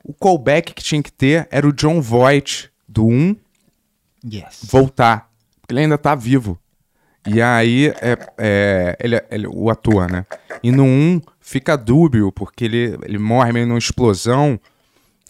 [0.04, 3.36] o callback que tinha que ter era o John Voight do 1
[4.24, 4.60] Yes.
[4.70, 5.25] voltar,
[5.66, 6.56] porque ele ainda tá vivo.
[7.26, 10.24] E aí é, é, ele, ele- o ator, né?
[10.62, 14.60] E no 1 fica dúbio, porque ele, ele morre meio numa explosão,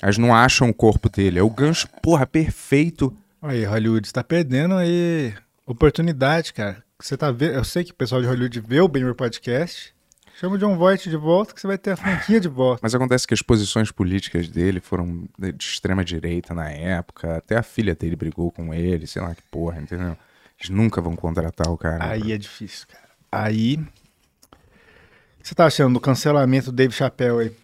[0.02, 1.38] eles não acham o corpo dele.
[1.38, 3.16] É o gancho, porra, perfeito.
[3.40, 5.32] Aí, Hollywood, você tá perdendo aí
[5.66, 6.82] oportunidade, cara.
[7.00, 7.52] Você tá vendo.
[7.54, 9.94] Eu sei que o pessoal de Hollywood vê o Benhur Podcast.
[10.38, 12.80] Chama o John Voight de volta que você vai ter a franquia de volta.
[12.82, 17.38] Mas acontece que as posições políticas dele foram de extrema direita na época.
[17.38, 20.14] Até a filha dele brigou com ele, sei lá que porra, entendeu?
[20.58, 22.10] Eles nunca vão contratar o cara.
[22.10, 23.06] Aí é difícil, cara.
[23.30, 23.76] Aí.
[23.76, 27.56] O que você tá achando do cancelamento do Dave Chappelle aí?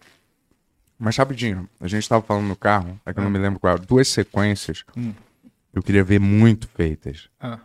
[0.98, 3.76] Mas rapidinho, a gente tava falando no carro, é que eu não me lembro qual.
[3.78, 5.12] Duas sequências Hum.
[5.72, 7.28] que eu queria ver muito feitas.
[7.40, 7.58] Ah.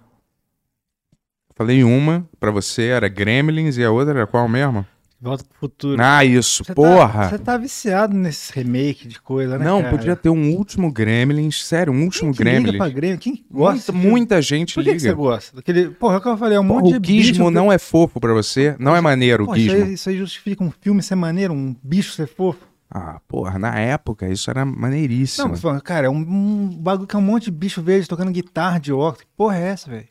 [1.56, 4.86] Falei uma pra você, era Gremlins, e a outra era qual mesmo?
[5.20, 6.00] Volta pro futuro.
[6.00, 7.30] Ah, isso, Você tá- porra!
[7.30, 9.66] Você tá viciado nesse remake de coisa, né?
[9.66, 9.98] não, cara?
[9.98, 12.78] podia ter um último Gremlins, sério, um último Quem que liga Gremlins.
[12.78, 13.18] pra Grêmio?
[13.18, 13.92] Quem gosta?
[13.92, 15.10] Muita, muita gente Por que, que liga.
[15.10, 15.56] você gosta?
[15.56, 15.90] Daquele...
[15.90, 17.52] Porra, é o que eu falei, é um Porra, monte o de gizmo bicho...
[17.52, 19.86] não é fofo pra você, não é maneiro o Pô, isso, gizmo.
[19.86, 22.60] aí, isso aí justifica um filme ser maneiro, um bicho ser fofo.
[22.90, 25.52] Ah, porra, na época isso era maneiríssimo.
[25.62, 28.80] Não, cara, é um, um bagulho que é um monte de bicho verde tocando guitarra
[28.80, 29.22] de óculos.
[29.22, 30.08] Que porra é essa, velho?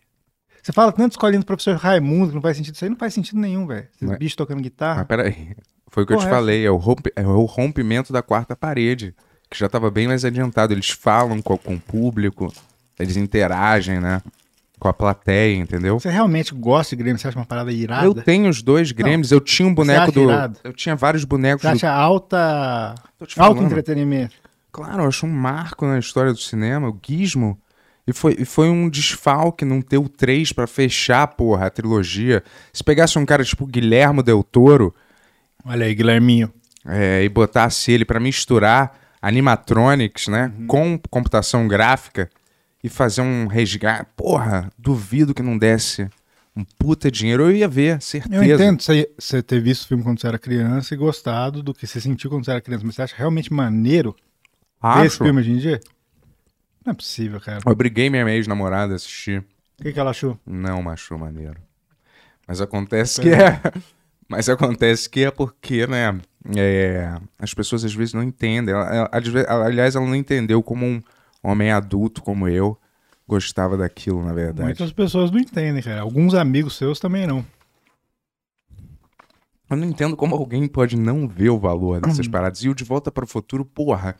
[0.66, 2.74] Você fala tanto escolhendo o professor Raimundo que não faz sentido.
[2.74, 3.86] Isso aí não faz sentido nenhum, velho.
[3.94, 5.04] Esses Mas- bichos tocando Mas guitarra.
[5.04, 5.54] peraí,
[5.86, 8.56] foi o que eu te Porra, falei, é o, rompe- é o rompimento da quarta
[8.56, 9.14] parede,
[9.48, 10.72] que já tava bem mais adiantado.
[10.74, 12.52] Eles falam com, com o público,
[12.98, 14.20] eles interagem, né?
[14.76, 16.00] Com a plateia, entendeu?
[16.00, 17.20] Você realmente gosta de Grêmio?
[17.20, 18.04] Você acha uma parada irada?
[18.04, 20.24] Eu tenho os dois Grêmios, eu tinha um boneco do.
[20.24, 20.58] irado?
[20.64, 21.74] Eu tinha vários bonecos Você do.
[21.76, 22.96] acha alta...
[23.20, 24.34] Tô te alto entretenimento?
[24.72, 27.56] Claro, eu acho um marco na história do cinema, o Gizmo.
[28.06, 32.42] E foi, e foi um desfalque não ter o 3 pra fechar, porra, a trilogia.
[32.72, 34.94] Se pegasse um cara tipo Guilhermo Del Toro
[35.64, 36.52] Olha aí, Guilherminho.
[36.86, 40.66] é, e botasse ele pra misturar animatronics, né, Uhum.
[40.66, 42.30] com computação gráfica
[42.82, 46.08] e fazer um resgate, porra, duvido que não desse
[46.56, 47.42] um puta dinheiro.
[47.50, 48.34] Eu ia ver, certeza.
[48.36, 48.80] Eu entendo
[49.18, 52.30] você ter visto o filme quando você era criança e gostado do que você sentiu
[52.30, 55.24] quando você era criança, mas você acha realmente maneiro ver esse Acho.
[55.24, 55.80] filme hoje em dia?
[56.86, 57.58] Não é possível, cara.
[57.66, 59.44] Eu briguei minha ex-namorada a assistir.
[59.78, 60.38] O que, que ela achou?
[60.46, 61.56] Não achou maneiro.
[62.46, 63.60] Mas acontece que é.
[64.28, 66.18] Mas acontece que é porque, né?
[66.56, 68.72] é, as pessoas às vezes não entendem.
[68.74, 71.02] Ela- ela- aliás, ela não entendeu como um
[71.42, 72.78] homem adulto como eu
[73.26, 74.62] gostava daquilo, na verdade.
[74.68, 76.00] Muitas pessoas não entendem, cara.
[76.02, 77.44] Alguns amigos seus também não.
[79.68, 82.08] Eu não entendo como alguém pode não ver o valor Hum.
[82.08, 82.62] dessas paradas.
[82.62, 84.14] E o De Volta para o Futuro, porra,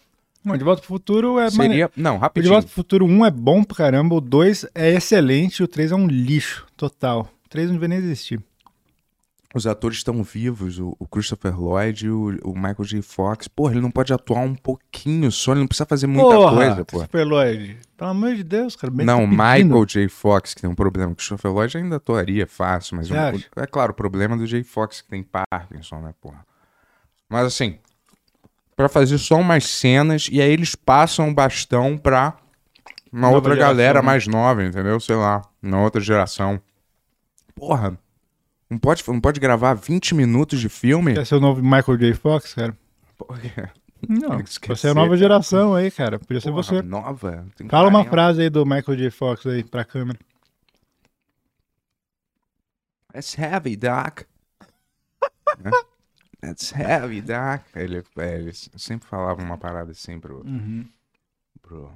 [0.47, 1.91] Não, De Volta pro Futuro é seria.
[1.97, 2.53] Não, O De rapidinho.
[2.53, 5.95] Volta pro Futuro 1 é bom pra caramba, o 2 é excelente, o 3 é
[5.97, 7.29] um lixo total.
[7.45, 8.41] O 3 não devia nem existir.
[9.55, 13.01] Os atores estão vivos, o, o Christopher Lloyd e o, o Michael J.
[13.01, 13.49] Fox.
[13.49, 17.05] Porra, ele não pode atuar um pouquinho só, ele não precisa fazer muita coisa, porra.
[17.05, 17.79] Super Lloyd.
[17.97, 18.93] Pelo amor de Deus, cara.
[18.93, 19.23] bem Não, tá
[19.55, 19.69] pedindo.
[19.71, 20.09] Michael J.
[20.09, 21.13] Fox, que tem um problema.
[21.13, 23.47] O Christopher Lloyd ainda atuaria fácil, mas Você um- acha?
[23.57, 24.63] é claro, o problema é do J.
[24.63, 26.45] Fox, que tem Parkinson, né, porra?
[27.29, 27.79] Mas assim,
[28.77, 32.37] pra fazer só umas cenas, e aí eles passam o bastão pra
[33.11, 34.07] uma Nova outra geração, galera né?
[34.07, 35.01] mais nova, entendeu?
[35.01, 36.61] Sei lá, uma outra geração.
[37.55, 37.99] Porra,
[38.69, 41.15] não pode, não pode gravar 20 minutos de filme?
[41.15, 42.15] Quer ser o novo Michael J.
[42.15, 42.77] Fox, cara?
[43.17, 43.41] Porra,
[44.07, 46.19] Não, Esqueci, você é a nova geração aí, cara.
[46.19, 46.83] Podia ser você.
[46.83, 47.47] nova?
[47.57, 48.11] tem Fala uma 40.
[48.11, 49.11] frase aí do Michael J.
[49.11, 50.19] Fox aí pra câmera.
[53.13, 54.21] That's heavy, Doc.
[55.59, 55.71] Né?
[56.41, 57.63] That's heavy, Doc.
[57.75, 60.45] Ele, é, ele sempre falava uma parada assim pro,
[61.63, 61.91] pro.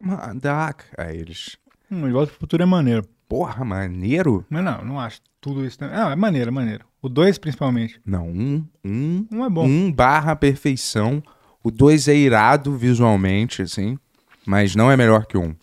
[0.00, 0.82] Come on, Doc.
[0.96, 1.56] Aí eles.
[1.90, 3.06] Hum, De Volta pro Futuro é maneiro.
[3.28, 4.44] Porra, maneiro?
[4.48, 5.78] Mas não, não acho tudo isso.
[5.82, 6.84] Ah, é maneiro, é maneiro.
[7.00, 8.00] O 2 principalmente.
[8.04, 8.66] Não, um.
[8.84, 9.66] Um, Um é bom.
[9.66, 11.22] um barra perfeição.
[11.62, 13.98] O dois é irado visualmente, assim.
[14.46, 15.54] Mas não é melhor que um.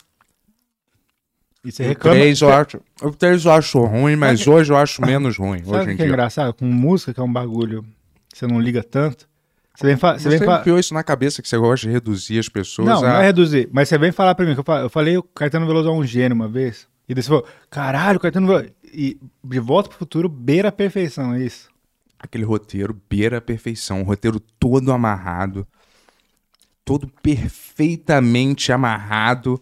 [1.65, 2.15] E você reclama.
[2.17, 2.81] três eu acho.
[3.01, 5.63] O três eu acho ruim, mas hoje eu acho menos ruim.
[5.63, 6.53] Sabe Hoje que é engraçado?
[6.53, 7.83] Com música, que é um bagulho
[8.31, 9.27] que você não liga tanto.
[9.75, 12.39] Você vem, fa você Você vem fa- isso na cabeça que você gosta de reduzir
[12.39, 13.09] as pessoas Não, a.
[13.09, 13.67] não é reduzir.
[13.73, 16.35] Mas você vem falar pra mim, que eu falei o Caetano Veloso é um gênio
[16.35, 16.87] uma vez.
[17.09, 18.69] E daí você falou, caralho, Caetano Veloso.
[18.93, 21.69] E de volta pro futuro, beira a perfeição, é isso.
[22.17, 25.67] aquele roteiro beira a perfeição, um roteiro todo amarrado,
[26.85, 29.59] todo perfeitamente amarrado.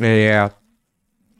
[0.00, 0.50] É,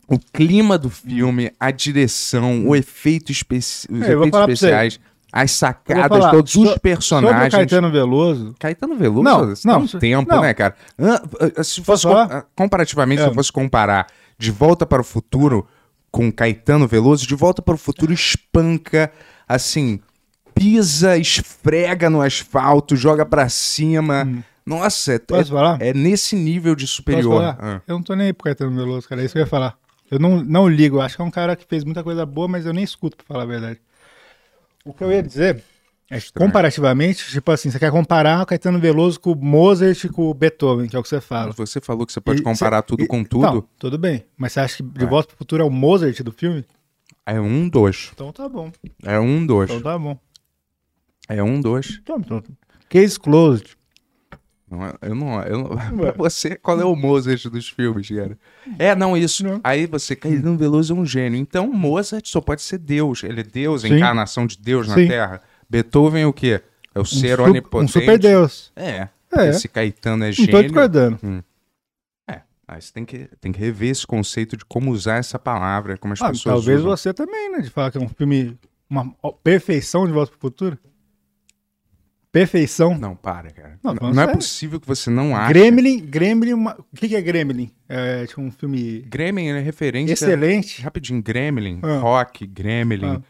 [0.09, 5.01] o clima do filme, a direção, o efeito os É, efeitos especiais,
[5.33, 7.53] as sacadas, falar, todos so- os Sobre personagens.
[7.53, 10.41] o Caetano Veloso, Caetano Veloso, Não, não, um tempo, não.
[10.43, 10.75] né, cara?
[11.65, 13.31] Se fosse com- comparativamente, se É.
[13.31, 14.07] eu fosse comparar
[14.39, 15.67] De Volta para o Futuro
[16.11, 19.11] com Caetano Veloso, De Volta para o Futuro espanca,
[19.49, 20.01] assim,
[20.55, 24.27] pisa, esfrega no asfalto, joga pra cima.
[24.65, 25.45] Nossa, é, Hum.
[25.45, 25.79] Falar?
[25.81, 27.57] é nesse nível de superior.
[27.59, 27.81] Ah.
[27.87, 29.21] Eu não tô nem aí pro Caetano Veloso, cara.
[29.21, 29.77] É isso que eu ia falar.
[30.11, 30.97] Eu não, não ligo.
[30.97, 33.17] Eu acho que é um cara que fez muita coisa boa, mas eu nem escuto,
[33.17, 33.81] pra falar a verdade.
[34.85, 35.63] O que eu ia dizer
[36.09, 40.09] é que, comparativamente, tipo assim, você quer comparar o Caetano Veloso com o Mozart e
[40.09, 41.53] com o Beethoven, que é o que você fala.
[41.53, 43.69] Você falou que você pode E comparar cê- tudo e- com Não, tudo.
[43.79, 44.25] tudo bem.
[44.37, 46.65] Mas você acha que De Volta pro Futuro é o Mozart do filme?
[47.25, 48.11] É um, dois.
[48.15, 48.71] Então tá bom.
[49.03, 49.69] É um, dois.
[49.71, 50.17] Então tá bom.
[51.29, 51.99] É um, dois.
[52.01, 52.41] Então, então.
[52.89, 53.77] Case closed.
[54.71, 55.43] Não, é- eu não.
[55.43, 58.37] Eu não pra você, qual é o Mozart dos filmes, cara?
[58.79, 59.45] É, não, isso.
[59.45, 59.61] Não.
[59.63, 61.39] Aí você, Caetano Veloso é um gênio.
[61.39, 63.23] Então, Mozart só pode ser Deus.
[63.23, 63.95] Ele é Deus, a Sim.
[63.97, 65.07] encarnação de Deus na Sim.
[65.09, 65.41] Terra.
[65.71, 66.61] Beethoven é o quê?
[66.95, 67.85] É o Um, ser onipotente.
[67.85, 68.73] um super Deus.
[68.75, 69.09] É.
[69.33, 69.49] É.
[69.51, 70.51] Esse Caetano é Não gênio.
[70.53, 71.45] tô discordando.
[72.29, 72.41] É.
[72.67, 76.13] Aí você tem que, tem que rever esse conceito de como usar essa palavra, como
[76.15, 76.91] as Ah, pessoas talvez usam.
[76.97, 77.61] você também, né?
[77.61, 78.59] De falar que é um filme.
[78.89, 79.13] Uma
[79.45, 80.79] perfeição de Volta pro Futuro.
[82.41, 82.99] Perfeição.
[82.99, 83.79] Não, para, cara.
[83.83, 85.55] Não, Não, não é possível que você não ache.
[85.55, 86.77] Gremlin, Gremlin, uma...
[86.93, 87.71] o que, que é Gremlin?
[87.89, 90.13] É tipo um filme Gremlin é referência.
[90.13, 90.83] excelente.
[90.83, 91.99] Rapidinho, Gremlin, Ah.
[91.99, 93.23] Rock, Gremlin, Ah.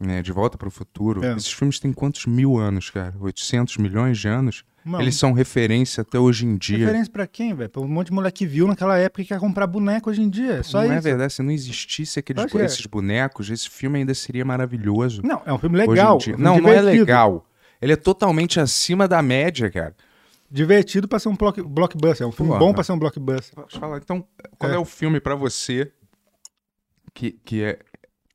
[0.00, 1.22] né, De Volta para o Futuro.
[1.22, 1.36] É.
[1.36, 3.14] Esses filmes têm quantos mil anos, cara?
[3.20, 4.64] 800 milhões de anos?
[4.82, 4.98] Não.
[5.02, 6.78] Eles são referência até hoje em dia.
[6.78, 7.68] Referência pra quem, velho?
[7.68, 10.30] Pra um monte de moleque que viu naquela época e quer comprar boneco hoje em
[10.30, 10.52] dia.
[10.52, 11.02] É só não é isso.
[11.02, 12.64] verdade, se não existisse aqueles, que é.
[12.64, 15.20] esses bonecos, esse filme ainda seria maravilhoso.
[15.22, 16.16] Não, é um filme legal.
[16.16, 16.32] dia.
[16.32, 17.00] um filme Não, não é divertido.
[17.04, 17.44] legal.
[17.80, 19.94] Ele é totalmente acima da média, cara.
[20.50, 22.24] Divertido pra ser um block- blockbuster.
[22.24, 22.60] É um filme Porra.
[22.60, 23.54] bom pra ser um blockbuster.
[23.62, 24.26] Deixa eu falar, então,
[24.58, 24.78] qual é, É.
[24.78, 25.92] o filme pra você
[27.14, 27.78] que, que é,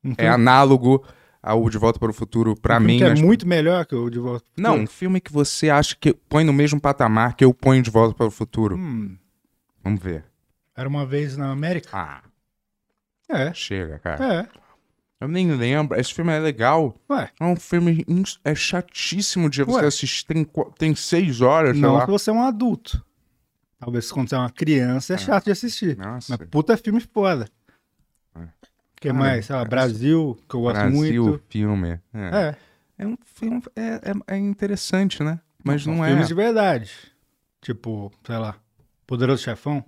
[0.04, 1.04] Um é análogo
[1.42, 2.98] ao De Volta para o Futuro pra um mim?
[3.00, 4.84] que é muito melhor que o De Volta pro Não, Futuro.
[4.84, 8.14] um filme que você acha que põe no mesmo patamar que eu ponho De Volta
[8.16, 8.76] para o Futuro.
[8.78, 9.18] Hum,
[9.84, 10.24] Vamos ver.
[10.76, 11.90] Era uma vez na América?
[11.92, 12.22] Ah,
[13.30, 13.54] É.
[13.54, 14.34] chega, cara.
[14.34, 14.48] É.
[15.24, 15.98] Eu nem lembro.
[15.98, 16.94] Esse filme é legal.
[17.10, 17.32] Ué.
[17.40, 18.06] É um filme.
[18.44, 19.88] É chatíssimo de você Ué.
[19.88, 20.26] assistir.
[20.26, 20.46] Tem,
[20.78, 23.02] tem seis horas, Não se você é um adulto.
[23.80, 25.98] Talvez quando você é uma criança é chato de assistir.
[25.98, 26.36] Nossa.
[26.38, 27.48] Mas puta filme foda.
[28.36, 28.40] É.
[28.40, 28.48] O
[29.00, 29.46] que Cara, mais?
[29.46, 31.44] Sei lá, é- Brasil, que eu gosto Brasil, muito.
[31.48, 32.00] filme.
[32.14, 32.48] É.
[32.50, 32.56] É.
[32.98, 33.64] É um filme.
[33.78, 35.40] É, é, é interessante, né?
[35.64, 36.10] Mas São não é.
[36.10, 36.92] filmes de verdade.
[37.62, 38.58] Tipo, sei lá,
[39.08, 39.86] Poderoso Chefão.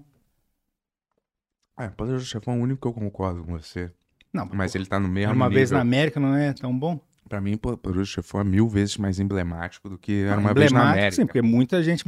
[1.78, 3.92] É, Poderoso Chefão é o único que eu concordo com você.
[4.36, 5.60] Não, Mas ele tá no mesmo uma nível.
[5.60, 7.00] vez na América não é tão bom?
[7.28, 10.80] Pra mim, Pô- Chefão é mil vezes mais emblemático do que era uma vez na
[10.80, 11.16] emblemático, América.
[11.22, 12.04] Sim, porque muita gente,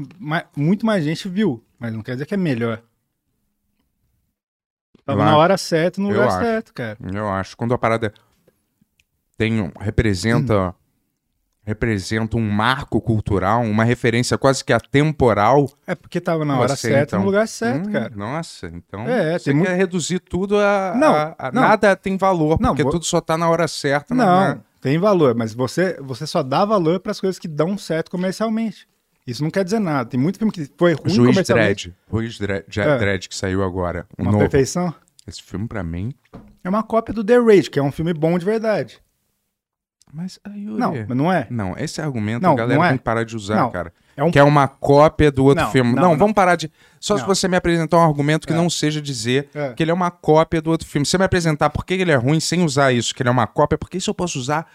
[0.55, 2.83] muito mais gente viu, mas não quer dizer que é melhor.
[5.05, 5.39] Tava Eu na acho.
[5.39, 6.39] hora certa, no lugar acho.
[6.39, 6.97] certo, cara.
[7.13, 7.55] Eu acho.
[7.57, 8.13] Quando a parada
[9.37, 10.75] tem representa
[11.67, 15.69] representa um marco cultural, uma referência quase que atemporal.
[15.85, 17.19] É porque tava na hora Você, certa, então.
[17.19, 18.11] no lugar certo, Hum, cara.
[18.15, 21.61] Nossa, então É, você quer reduzir tudo a, Não, a- a- não.
[21.61, 24.15] nada tem valor, Não, porque vou- tudo só tá na hora certa.
[24.15, 27.77] Não, na- tem valor, mas você, você só dá valor para as coisas que dão
[27.77, 28.87] certo comercialmente.
[29.27, 30.09] Isso não quer dizer nada.
[30.09, 31.89] Tem muito filme que foi ruim Juiz comercialmente.
[31.89, 32.97] Dredd, Juiz Dredd, É.
[32.97, 34.43] Dredd que saiu agora, o Uma novo.
[34.43, 34.93] perfeição.
[35.27, 36.13] Esse filme pra mim,
[36.63, 38.99] É uma cópia do The Rage, que é um filme bom de verdade.
[40.13, 41.47] Mas aí Yuri, Não, mas não é.
[41.49, 42.89] Não, esse argumento Não, a galera não é.
[42.89, 43.93] tem que parar de usar, Não, cara.
[44.15, 45.93] é um- Que é uma cópia do outro Não, filme.
[45.93, 46.17] Não, não, não.
[46.17, 46.71] vamos parar de.
[46.99, 47.27] Só se Não.
[47.27, 48.55] você me apresentar um argumento que É.
[48.55, 49.73] não seja dizer É.
[49.73, 51.05] que ele é uma cópia do outro filme.
[51.05, 53.31] Se você me apresentar por que ele é ruim sem usar isso, que ele é
[53.31, 54.65] uma cópia, porque isso eu posso usar.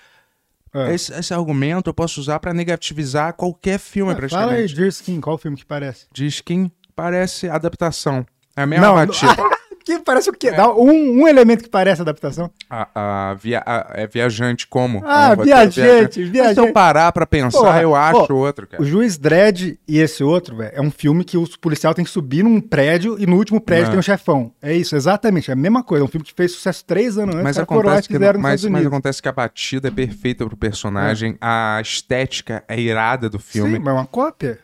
[0.75, 0.95] É.
[0.95, 4.75] Esse, esse argumento eu posso usar pra negativizar qualquer filme, Ah, Fala aí, praticamente.
[4.75, 6.07] Deer Skin, qual filme que parece?
[6.13, 8.25] De skin parece adaptação.
[8.57, 9.33] É a mesma Não, batida.
[9.85, 10.51] Que parece o quê?
[10.53, 12.51] Dá um, um elemento que parece adaptação.
[12.71, 15.03] A, a via- a- é viajante como?
[15.05, 16.59] Ah, É um roteiro viajante, se viajante.
[16.61, 18.83] eu parar pra pensar, Porra, eu acho pô, outro, cara.
[18.83, 22.11] O Juiz Dredd e esse outro, velho, é um filme que os policial tem que
[22.11, 23.91] subir num prédio e no último prédio Não.
[23.93, 24.53] tem um chefão.
[24.63, 25.51] É isso, exatamente.
[25.51, 26.05] É a mesma coisa.
[26.05, 27.45] É um filme que fez sucesso três anos antes.
[27.45, 31.79] Mas acontece, que, fizeram mas, mas acontece que a batida é perfeita pro personagem, a
[31.83, 33.75] estética é irada do filme.
[33.77, 34.59] Sim, mas é uma cópia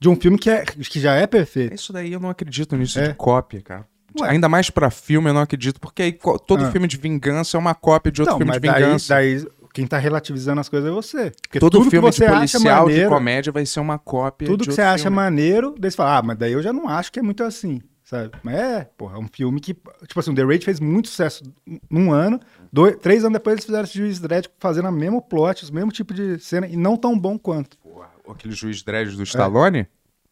[0.00, 1.74] de um filme que, é, que já é perfeito.
[1.74, 3.08] Isso daí eu não acredito nisso É.
[3.08, 3.86] de cópia, cara.
[4.20, 4.28] Ué.
[4.30, 6.70] Ainda mais pra filme eu não acredito, porque aí todo Ah.
[6.70, 9.14] filme de vingança é uma cópia de outro Não, filme de daí, vingança.
[9.14, 11.32] daí quem tá relativizando as coisas é você.
[11.42, 14.46] Porque todo filme que você de acha policial, de maneiro, comédia vai ser uma cópia
[14.46, 15.16] tudo de que você acha filme.
[15.16, 17.80] maneiro, daí você fala, ah, mas daí eu já não acho que é muito assim,
[18.04, 18.30] sabe?
[18.44, 21.42] Mas é, porra, é um filme que, tipo assim, o The Raid fez muito sucesso
[21.90, 22.38] num ano,
[22.72, 25.90] dois, três anos depois eles fizeram esse Juiz Dredd fazendo o mesmo plot, o mesmo
[25.90, 27.76] tipo de cena, e não tão bom quanto.
[27.78, 29.86] Porra, Aquele juiz dread do Stallone?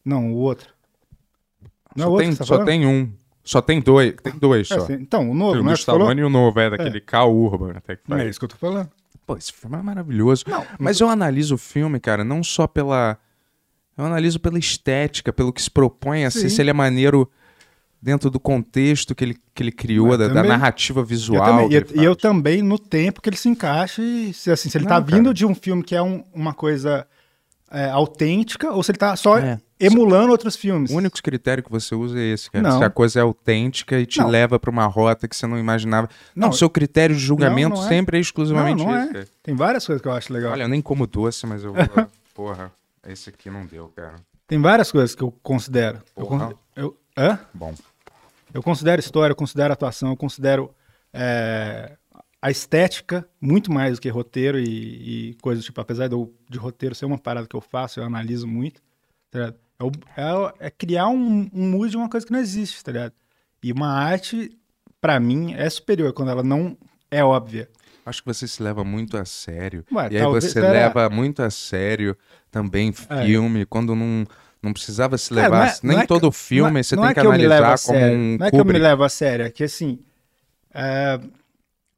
[0.05, 0.69] Não, o outro.
[1.95, 2.65] Não é só o outro tem, tá só falando?
[2.67, 3.11] tem um.
[3.43, 4.13] Só tem dois.
[4.23, 4.87] Tem dois É, só.
[4.93, 5.73] Então, o novo, Tem o é falou?
[5.75, 7.71] Stallone e o novo, é daquele K Urban.
[7.75, 8.89] Até que Não é isso que eu tô falando.
[9.25, 10.43] Pô, esse filme é maravilhoso.
[10.47, 13.17] Não, Mas eu analiso o filme, cara, não só pela.
[13.97, 16.49] Eu analiso pela estética, pelo que se propõe a ser, Sim.
[16.49, 17.29] se ele é maneiro
[18.01, 21.45] dentro do contexto que ele, que ele criou, da, da também- narrativa Eu visual.
[21.45, 24.69] também, que e, e eu também, no tempo que ele se encaixa, e se, assim,
[24.69, 25.15] se ele Não, tá cara.
[25.15, 27.07] vindo de um filme que é um- uma coisa
[27.71, 29.57] é, autêntica, ou se ele tá só É.
[29.85, 30.91] emulando outros filmes.
[30.91, 32.69] O único critério que você usa é esse, cara.
[32.69, 32.77] Não.
[32.79, 34.27] Se a coisa é autêntica e te Não.
[34.29, 36.09] leva pra uma rota que você não imaginava.
[36.35, 37.87] Não, Não, seu critério de julgamento não, é.
[37.89, 39.17] sempre é exclusivamente não esse.
[39.17, 39.25] é.
[39.41, 40.51] Tem várias coisas que eu acho legal.
[40.53, 42.07] Olha, eu nem como doce, mas eu vou.
[42.33, 42.71] Porra,
[43.07, 44.15] esse aqui não deu, cara.
[44.47, 46.01] Tem várias coisas que eu considero.
[46.15, 46.47] Eu, Porra.
[46.47, 47.39] con- eu, hã?
[47.53, 47.73] Bom.
[48.53, 50.69] Eu considero história, eu considero atuação, eu considero
[51.11, 51.93] é,
[52.41, 56.57] a estética muito mais do que roteiro e, e coisas tipo, apesar de, eu- de
[56.57, 58.81] roteiro ser uma parada que eu faço, eu analiso muito,
[59.31, 59.55] tá ligado?
[59.79, 59.91] É, o-
[60.59, 63.13] é é criar um, um mood de uma coisa que não existe, tá ligado?
[63.63, 64.51] E uma arte,
[65.01, 66.77] pra mim, é superior quando ela não
[67.09, 67.69] é óbvia.
[68.05, 69.85] Acho que você se leva muito a sério.
[69.91, 70.69] Ué, e aí você será?
[70.71, 72.17] leva muito a sério
[72.51, 73.25] também É.
[73.25, 74.25] filme, quando não,
[74.61, 75.57] não precisava se Cara, levar.
[75.83, 77.23] não é- nem é todo que- filme não é- você não tem é que a
[77.23, 79.99] analisar como um Não é que eu me levo a sério, é que assim.
[80.73, 81.19] é,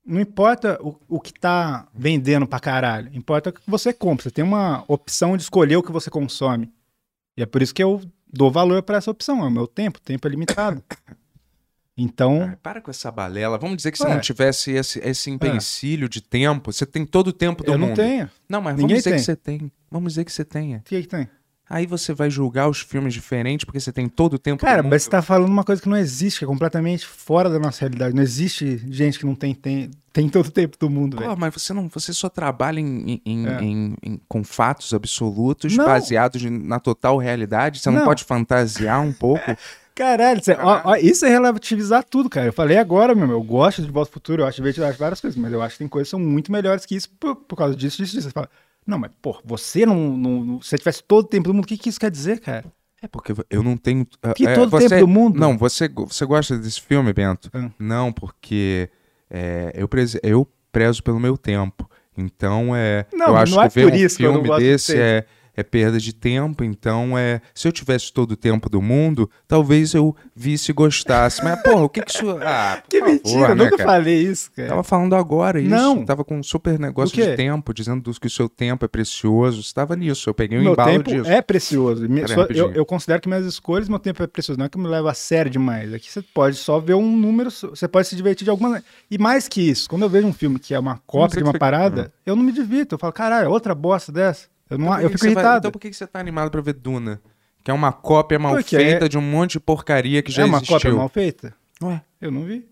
[0.06, 4.24] não importa o, o que tá vendendo pra caralho, importa o que você compra.
[4.26, 6.72] Você tem uma opção de escolher o que você consome.
[7.38, 9.44] E é por isso que eu dou valor pra essa opção.
[9.44, 10.84] É o meu tempo, o tempo é limitado.
[11.98, 13.58] Então, Ai, para com essa balela.
[13.58, 14.14] Vamos dizer que se Ué.
[14.14, 17.88] não tivesse esse, esse empecilho de tempo, você tem todo o tempo do eu mundo.
[17.88, 18.30] não tenho.
[18.50, 19.20] Não, mas Ninguém vamos dizer tem.
[19.20, 19.72] que você tem.
[19.90, 20.80] Vamos dizer que você tenha.
[20.80, 21.30] O que, que tem?
[21.68, 25.04] Aí você vai julgar os filmes diferentes porque você tem todo o tempo Cara, mas
[25.04, 28.14] você tá falando uma coisa que não existe, que é completamente fora da nossa realidade.
[28.16, 31.36] Não existe gente que não tem, tem, tem todo o tempo do mundo, velho.
[31.36, 33.64] Mas você não, você só trabalha em, em- É.
[33.64, 35.86] em- em- com fatos absolutos, Não.
[35.86, 37.80] baseados na total realidade.
[37.80, 38.06] Você não, Não.
[38.06, 39.42] pode fantasiar um pouco.
[39.96, 42.48] Caralho, cê- ó, ó, isso é relativizar tudo, cara.
[42.48, 45.22] Eu falei agora, meu, eu gosto de Volta Futuro, eu acho divertido, eu acho várias
[45.22, 47.56] coisas, mas eu acho que tem coisas que são muito melhores que isso por, por
[47.56, 48.28] causa disso, disso, disso.
[48.28, 48.50] Você fala,
[48.86, 51.68] não, mas, pô, você não, não, Se você tivesse todo o tempo do mundo, o
[51.68, 52.66] que, que isso quer dizer, cara?
[53.02, 54.06] É porque eu não tenho.
[54.36, 55.40] Que é, todo você- tempo do mundo.
[55.40, 57.50] Não, você, você gosta desse filme, Bento?
[57.54, 57.70] Ah.
[57.78, 58.90] Não, porque
[59.30, 61.90] é, eu, preze- eu prezo pelo meu tempo.
[62.18, 64.42] Então, é, Não, eu acho não é que ver por um isso que eu não
[64.44, 65.00] filme de desse vocês.
[65.00, 65.26] é,
[65.56, 66.64] é perda de tempo.
[66.64, 71.44] Então, é, se eu tivesse todo o tempo do mundo, talvez eu visse e gostasse.
[71.44, 72.38] Mas, porra, o que que isso.
[72.42, 73.90] Ah, Que favor, mentira, eu né, nunca cara?
[73.92, 74.70] falei isso, cara.
[74.70, 75.70] Tava falando agora isso.
[75.70, 76.06] Não.
[76.06, 79.64] Tava com um super negócio de tempo, dizendo que o seu tempo é precioso.
[79.64, 80.30] Você tava nisso.
[80.30, 81.30] Eu peguei um meu embalo tempo disso.
[81.30, 82.08] é precioso.
[82.08, 84.58] Peraí, só- eu, eu considero que minhas escolhas, meu tempo é precioso.
[84.60, 85.94] Não é que eu me levo a sério demais.
[85.94, 88.84] Aqui você pode só ver um número, você pode se divertir de alguma.
[89.10, 91.58] E mais que isso, quando eu vejo um filme que é uma cópia de uma
[91.58, 92.96] parada, eu não me divirto.
[92.96, 94.48] Eu falo, caralho, outra bosta dessa.
[94.70, 95.58] Eu, não, Então eu fico você vai- irritado.
[95.60, 97.22] então por que que você tá animado pra ver Duna?
[97.64, 100.44] Que é uma cópia mal Porque feita é- de um monte de porcaria que já
[100.44, 100.76] é uma existiu.
[100.78, 101.56] cópia mal feita?
[101.82, 102.68] Ué, Eu não vi.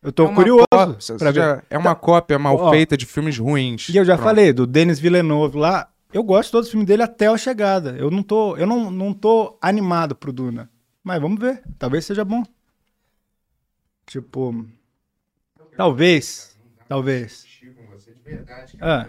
[0.00, 1.40] Eu tô é curioso cópia, pra ver.
[1.40, 3.88] já- É uma cópia mal Ó, feita de filmes ruins.
[3.88, 4.26] E eu já Pronto.
[4.28, 5.90] falei do Denis Villeneuve lá.
[6.12, 7.96] Eu gosto de todos os filmes dele até a chegada.
[7.98, 10.70] Eu não tô, eu não, não tô animado pro Duna.
[11.02, 11.62] Mas vamos ver.
[11.78, 12.42] Talvez seja bom.
[14.06, 14.66] Tipo.
[15.76, 16.56] Talvez.
[16.88, 17.44] Talvez.
[17.92, 19.08] Você de verdade, Ah.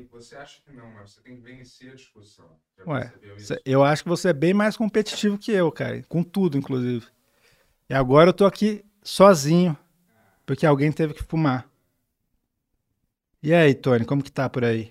[0.00, 2.48] Você, acha que não, mas você tem que vencer a discussão.
[2.78, 3.54] Já Ué, percebeu isso?
[3.54, 6.02] cê- eu acho que você é bem mais competitivo que eu, cara.
[6.08, 7.06] Com tudo, inclusive.
[7.88, 9.76] E agora eu tô aqui sozinho.
[10.46, 11.68] Porque alguém teve que fumar.
[13.42, 14.90] E aí, Tony, como que tá por aí?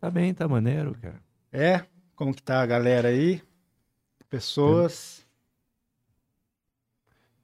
[0.00, 1.22] Tá bem, tá maneiro, cara.
[1.52, 1.84] É?
[2.14, 3.42] Como que tá a galera aí?
[4.30, 5.25] Pessoas.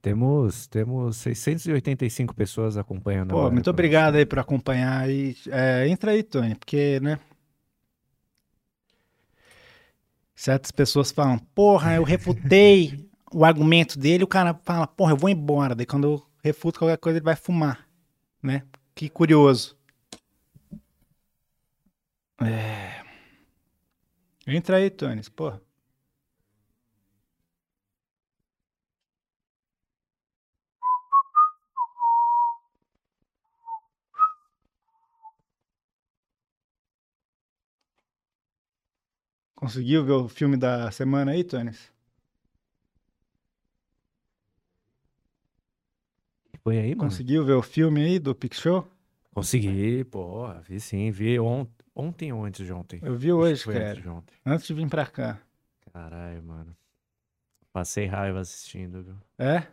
[0.03, 5.37] Temos, temos 685 pessoas acompanhando Pô, agora muito obrigado aí por acompanhar aí.
[5.49, 7.21] É, entra aí, Tony, porque, né?
[10.35, 15.31] Certas pessoas falam, porra, eu refutei o argumento dele, o cara fala, porra, eu vou
[15.31, 15.73] embora.
[15.73, 17.87] Daí quando eu refuto qualquer coisa, ele vai fumar,
[18.43, 18.65] né?
[18.97, 19.77] Que curioso.
[22.41, 23.03] É...
[24.49, 25.63] Entra aí, Tony, porra.
[39.67, 41.71] Conseguiu ver o filme da semana aí, Tony?
[46.65, 47.09] Foi aí, mano?
[47.09, 48.85] Conseguiu ver o filme aí do Pix Show?
[49.33, 52.99] Consegui, pô, vi sim, vi on- ontem ou antes de ontem?
[53.05, 53.91] Eu vi hoje, cara.
[53.93, 54.35] antes de ontem.
[54.45, 55.39] Antes de vir pra cá.
[55.93, 56.77] Caralho, mano.
[57.73, 59.15] Passei raiva assistindo, viu?
[59.39, 59.65] É?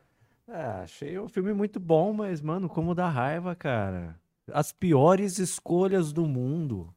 [0.47, 4.15] Ah, achei o filme muito bom, mas, mano, como dá raiva, cara.
[4.53, 6.93] As piores escolhas do mundo.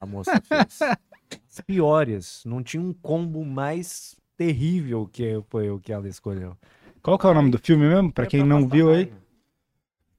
[0.00, 0.78] A moça fez.
[1.50, 2.42] As piores.
[2.46, 6.56] Não tinha um combo mais terrível que foi o que ela escolheu.
[7.02, 8.12] Qual que é o nome do filme mesmo?
[8.12, 9.12] Pra É quem não viu aí?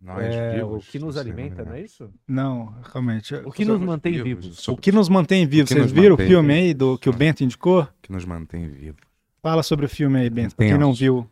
[0.01, 2.09] Nós É, o vivos, que nos alimenta, não é isso?
[2.27, 3.33] Não, realmente.
[3.35, 4.45] O que nos mantém vivos.
[4.45, 4.67] vivos.
[4.67, 5.69] O que nos mantém vivos?
[5.69, 6.67] Vocês viram o filme vivos.
[6.67, 7.87] aí do que o Bento indicou?
[8.01, 8.99] Que nos mantém vivos.
[9.41, 10.55] Fala sobre o filme aí, Bento.
[10.57, 11.25] Pra quem não viu.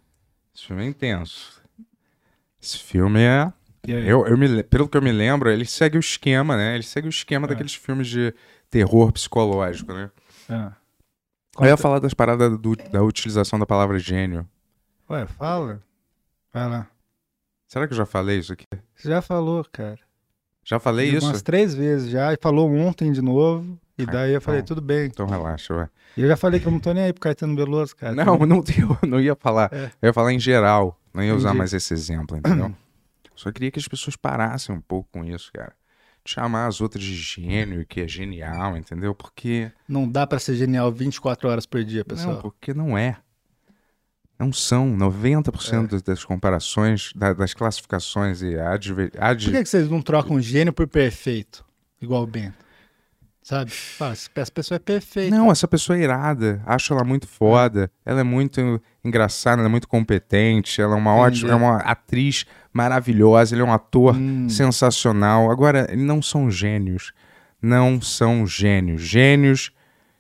[0.56, 1.62] Esse filme é intenso.
[2.62, 3.52] Esse filme é.
[3.86, 6.76] Eu, eu me, pelo que eu me lembro, ele segue o esquema, né?
[6.76, 7.50] Ele segue o esquema É.
[7.50, 8.34] daqueles filmes de
[8.72, 10.10] terror psicológico, né?
[10.50, 10.72] Ah.
[11.60, 14.48] Eu ia falar das paradas do- da utilização da palavra gênio.
[15.10, 15.84] Ué, fala.
[16.54, 16.88] Vai lá.
[17.68, 18.66] Será que eu já falei isso aqui?
[18.96, 20.00] Você já falou, cara.
[20.64, 21.28] Já falei isso?
[21.28, 22.34] Umas três vezes já.
[22.34, 23.78] E falou ontem de novo.
[23.98, 24.76] E Ah, daí eu falei, então.
[24.76, 25.06] tudo bem.
[25.08, 25.90] Então relaxa, ué.
[26.18, 28.14] E eu já falei que eu não tô nem aí pro Caetano Veloso, cara.
[28.16, 28.64] Não, não,
[29.04, 29.70] eu não ia falar.
[29.74, 29.92] É.
[30.02, 30.98] Eu ia falar em geral.
[31.14, 31.58] Não ia usar Entendi.
[31.60, 32.74] mais esse exemplo, entendeu?
[33.36, 35.74] Só queria que as pessoas parassem um pouco com isso, cara.
[36.24, 39.14] Chamar as outras de gênio, que é genial, entendeu?
[39.16, 39.72] Porque.
[39.88, 42.36] Não dá pra ser genial 24 horas por dia, pessoal.
[42.36, 43.18] Não, porque não é.
[44.38, 44.96] Não são.
[44.96, 50.02] 90% das- das comparações, da- das classificações e adver, ad, Por que, que vocês não
[50.02, 51.64] trocam gênio por perfeito?
[52.02, 52.58] Igual o Bento.
[53.44, 53.72] Sabe?
[53.72, 55.36] Fala, essa pessoa é perfeita.
[55.36, 56.62] Não, essa pessoa é irada.
[56.66, 57.92] Acho ela muito foda.
[58.06, 60.82] Ela é muito engraçada, ela é muito competente.
[60.82, 61.46] Ela é uma Entendi.
[61.46, 63.56] ótima, é uma atriz maravilhosa.
[63.56, 64.48] Ele é um ator Hum.
[64.50, 65.50] sensacional.
[65.52, 67.12] Agora, eles não são gênios.
[67.62, 69.02] Não são gênios.
[69.02, 69.72] Gênios,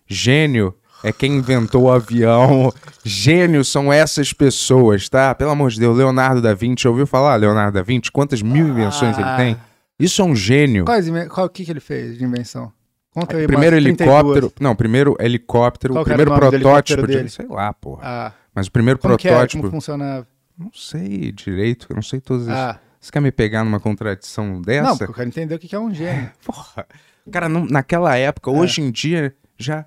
[0.07, 0.73] gênio
[1.03, 2.71] é quem inventou o avião.
[3.03, 5.33] Gênios são essas pessoas, tá?
[5.33, 8.11] Pelo amor de Deus, Leonardo da Vinci, ouviu falar Leonardo da Vinci?
[8.11, 9.37] Quantas mil invenções ele Ah.
[9.37, 9.57] tem?
[9.99, 10.85] Isso é um gênio.
[11.29, 12.71] Qual, o que, que ele fez de invenção?
[13.13, 14.09] Conta aí, Primeiro umas 32.
[14.19, 14.53] helicóptero.
[14.59, 15.93] Não, primeiro helicóptero.
[15.95, 17.29] Qual primeiro protótipo helicóptero de.
[17.29, 18.01] Sei lá, porra.
[18.03, 19.21] Ah, Mas o primeiro como era?
[19.21, 19.61] protótipo.
[19.63, 20.27] Como funcionava?
[20.57, 22.57] Não sei direito, eu não sei todas as.
[22.57, 24.83] Ah, Você quer me pegar numa contradição dessa?
[24.89, 26.29] não, porque eu quero entender o que é um gênio.
[26.45, 26.85] Porra.
[27.31, 29.85] Cara, não- naquela época, hoje em dia, já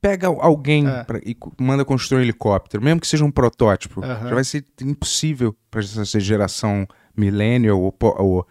[0.00, 1.04] pega alguém É.
[1.04, 4.02] pra- e manda construir um helicóptero, mesmo que seja um protótipo.
[4.04, 4.28] Aham.
[4.28, 6.86] Já vai ser impossível para essa geração
[7.16, 8.46] millennial ou, ou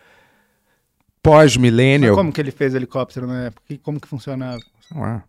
[1.22, 2.16] pós-millennial.
[2.16, 3.78] como que ele fez helicóptero na época?
[3.84, 4.60] Como que funcionava?
[4.88, 5.24] Sei lá.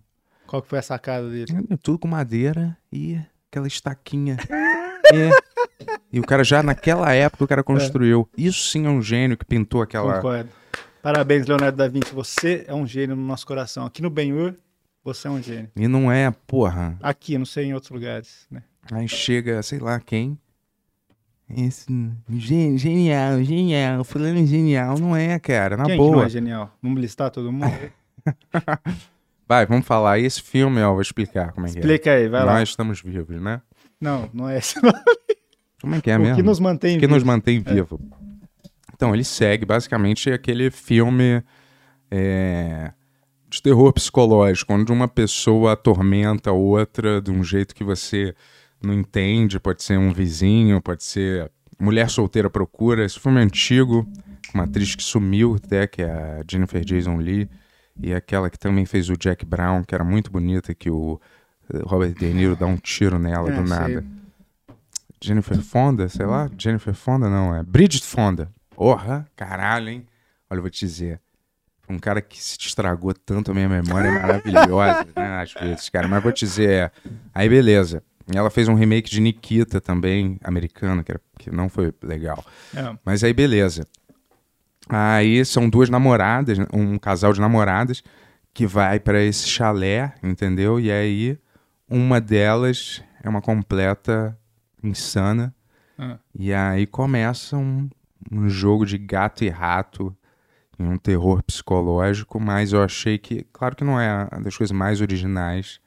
[0.47, 1.67] Qual que foi a sacada dele?
[1.71, 3.19] É Tudo com madeira e
[3.51, 4.37] aquela estaquinha.
[5.13, 5.31] É.
[6.13, 8.29] E o cara já naquela época o cara construiu.
[8.37, 10.17] Isso sim é um gênio que pintou aquela.
[10.17, 10.51] Concordo.
[11.03, 12.13] Parabéns, Leonardo da Vinci.
[12.15, 13.87] Você é um gênio no nosso coração.
[13.87, 14.55] Aqui no Ben-Hur,
[15.03, 15.71] você é um gênio.
[15.77, 16.97] E não é, porra.
[17.03, 18.63] Aqui, não sei em outros lugares, né?
[18.91, 20.39] Aí chega, sei lá quem.
[21.49, 21.87] Esse,
[22.31, 24.99] gen- genial, genial, fulano genial.
[24.99, 26.27] Não é, cara, na Quem que não boa.
[26.27, 26.77] é genial?
[26.83, 27.73] Vamos listar todo mundo?
[29.49, 30.19] Vai, vamos falar.
[30.19, 31.81] Esse filme, ó, vou explicar como é que é.
[31.81, 32.59] Explica aí, vai lá.
[32.59, 33.63] Nós estamos vivos, né?
[34.01, 34.81] Não, não é esse.
[34.83, 34.93] não.
[35.81, 36.37] Como é que é o mesmo?
[36.37, 37.27] que nos mantém que nos vivos.
[37.27, 38.01] mantém vivo.
[38.95, 41.43] Então, ele segue basicamente aquele filme
[42.11, 42.93] é,
[43.49, 48.35] de terror psicológico, onde uma pessoa atormenta a outra de um jeito que você
[48.83, 49.59] não entende.
[49.59, 53.05] Pode ser um vizinho, pode ser mulher solteira procura.
[53.05, 54.07] Esse filme é antigo,
[54.53, 57.49] uma atriz que sumiu até, que é a Jennifer Jason Lee,
[58.03, 61.21] e aquela que também fez o Jack Brown, que era muito bonita, que o
[61.73, 63.77] eh, Robert De Niro dá um tiro nela É, do sei.
[63.79, 64.05] nada.
[65.21, 66.49] Jennifer Fonda, sei lá.
[66.57, 68.51] Jennifer Fonda não, é Bridget Fonda.
[68.71, 70.07] Porra, caralho, hein?
[70.49, 71.21] Olha, eu vou te dizer.
[71.89, 75.43] Um cara que se estragou tanto a minha memória é maravilhosa, né?
[75.43, 76.07] Às vezes, cara.
[76.07, 76.91] Mas vou te dizer, é.
[77.35, 78.03] Aí, beleza.
[78.33, 82.45] Ela fez um remake de Nikita também, americano, que, era- que não foi legal.
[82.77, 82.95] É.
[83.05, 83.87] Mas aí, beleza.
[84.89, 88.03] Aí são duas namoradas, um casal de namoradas,
[88.53, 90.79] que vai pra esse chalé, entendeu?
[90.79, 91.39] E aí,
[91.89, 94.39] uma delas é uma completa
[94.83, 95.55] insana.
[95.99, 96.19] Ah.
[96.35, 97.89] E aí começa um,
[98.31, 100.17] um jogo de gato e rato,
[100.79, 104.75] em um terror psicológico, mas eu achei que, claro que não é uma das coisas
[104.75, 105.81] mais originais,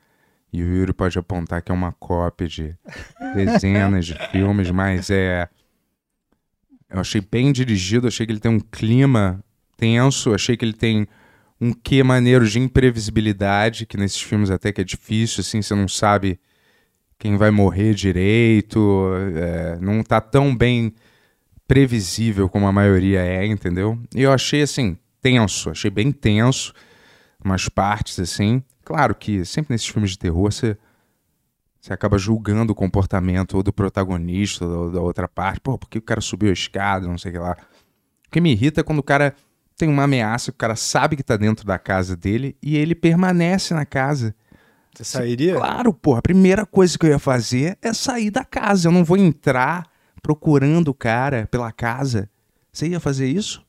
[0.52, 2.76] e o Yuri pode apontar que é uma cópia de
[3.34, 5.48] dezenas de filmes, mas é.
[6.92, 9.44] Eu achei bem dirigido, achei que ele tem um clima
[9.78, 11.08] tenso, achei que ele tem
[11.60, 15.88] um quê maneiro de imprevisibilidade, que nesses filmes até que é difícil, assim, você não
[15.88, 16.40] sabe
[17.18, 20.94] quem vai morrer direito, é, não tá tão bem
[21.68, 23.98] previsível como a maioria é, entendeu?
[24.14, 26.74] E eu achei, assim, tenso, achei bem tenso,
[27.44, 28.62] umas partes, assim.
[28.84, 30.76] Claro que sempre nesses filmes de terror você,
[31.82, 35.60] você acaba julgando o comportamento ou do protagonista ou da outra parte.
[35.60, 37.58] Pô, por que o cara subiu a escada, não sei o que lá.
[38.28, 39.36] O que me irrita é quando o cara
[39.76, 43.74] tem uma ameaça, o cara sabe que tá dentro da casa dele e ele permanece
[43.74, 44.36] na casa.
[44.94, 45.56] Você sairia?
[45.56, 46.20] Claro, porra.
[46.20, 48.88] A primeira coisa que eu ia fazer é sair da casa.
[48.88, 49.90] Eu não vou entrar
[50.22, 52.30] procurando o cara pela casa.
[52.72, 53.66] Você ia fazer isso?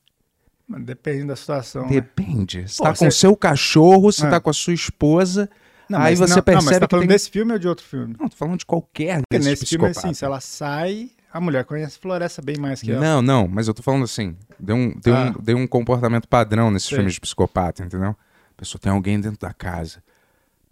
[0.68, 1.82] Depende da situação.
[1.84, 1.88] né?
[1.88, 2.68] Depende.
[2.68, 4.30] Você Pô, tá com você- o seu cachorro, você É.
[4.30, 5.48] tá com a sua esposa.
[5.92, 7.14] Não, aí mas você não, não, percebe mas tá que falando tem...
[7.14, 8.16] desse filme ou de outro filme?
[8.18, 11.98] Não, tô falando de qualquer Porque nesse filme, assim, se ela sai, a mulher conhece
[11.98, 13.00] floresta bem mais que ela.
[13.00, 15.24] Não, não, mas eu tô falando assim, deu um, deu Ah.
[15.36, 16.96] um, deu um comportamento padrão nesses Sei.
[16.98, 18.10] filmes de psicopata, entendeu?
[18.10, 20.02] A pessoa tem alguém dentro da casa.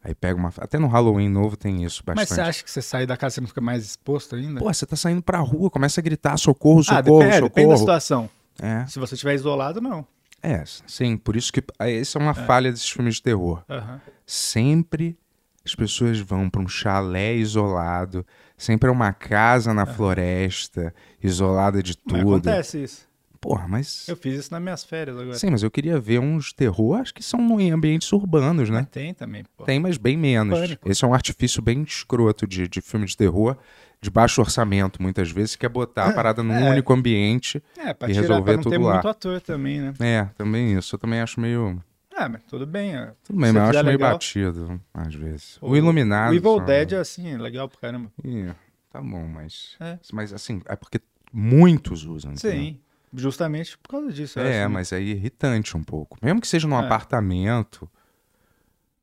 [0.03, 0.51] Aí pega uma.
[0.59, 2.35] Até no Halloween novo tem isso Mas bastante.
[2.37, 4.59] você acha que você sair da casa você não fica mais exposto ainda?
[4.59, 7.77] Pô, você tá saindo pra rua, começa a gritar socorro, ah, socorro, depende, depende da
[7.77, 7.79] socorro.
[7.79, 8.31] situação.
[8.63, 10.07] É, Se você estiver isolado, não.
[10.43, 11.63] é, sim, por isso que.
[11.79, 13.63] Essa é uma falha desses filmes de terror.
[13.69, 14.01] Aham.
[14.33, 15.19] Sempre
[15.65, 18.25] as pessoas vão pra um chalé isolado,
[18.57, 22.35] sempre é uma casa na floresta, isolada de Mas tudo.
[22.37, 23.09] acontece isso.
[23.41, 24.07] Porra, mas.
[24.09, 25.37] Eu fiz isso nas minhas férias agora.
[25.37, 28.81] Sim, mas eu queria ver uns terror, acho que são em ambientes urbanos, né?
[28.83, 29.65] Mas tem também, pô.
[29.65, 30.57] Tem, mas bem menos.
[30.57, 30.89] Pânico.
[30.89, 33.57] Esse é um artifício bem escroto de, de filme de terror,
[34.01, 36.71] de baixo orçamento, muitas vezes, que é botar a parada num É.
[36.71, 37.61] único ambiente.
[37.77, 38.93] É, pra E tirar, resolver pra não ter tudo lá.
[38.95, 39.95] muito ator também, né?
[39.99, 40.95] É, também isso.
[40.95, 41.83] Eu também acho meio.
[42.25, 42.95] Ah, mas tudo bem.
[42.95, 43.13] é.
[43.25, 44.13] Tudo bem, mas eu acho meio legal.
[44.13, 45.59] batido, às vezes.
[45.61, 46.33] O, O- Iluminado.
[46.33, 48.13] O Evil só- Dead, assim, é legal pra caramba.
[48.25, 48.51] Ih,
[48.91, 49.77] tá bom, mas.
[49.81, 49.99] É.
[50.13, 51.01] Mas assim, é porque
[51.33, 52.37] muitos usam.
[52.37, 52.79] Sim,
[53.15, 54.39] justamente por causa disso.
[54.39, 54.69] eu É, acho, né?
[54.69, 56.19] mas aí é irritante um pouco.
[56.23, 56.85] Mesmo que seja num É.
[56.85, 57.89] apartamento.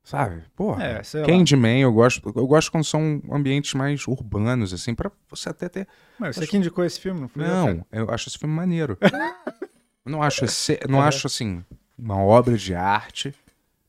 [0.04, 0.44] Sabe?
[0.56, 0.84] Porra.
[0.84, 1.28] É, sei lá.
[1.28, 5.86] Candyman, eu gosto, eu gosto quando são ambientes mais urbanos, assim, pra você até ter.
[6.18, 7.44] Mas você que indicou esse filme, não foi?
[7.44, 7.86] eu, Não, cara?
[7.92, 8.98] eu acho esse filme maneiro.
[9.02, 9.10] eu
[10.12, 11.62] não acho, esse- não acho assim,
[11.98, 13.34] uma obra de arte,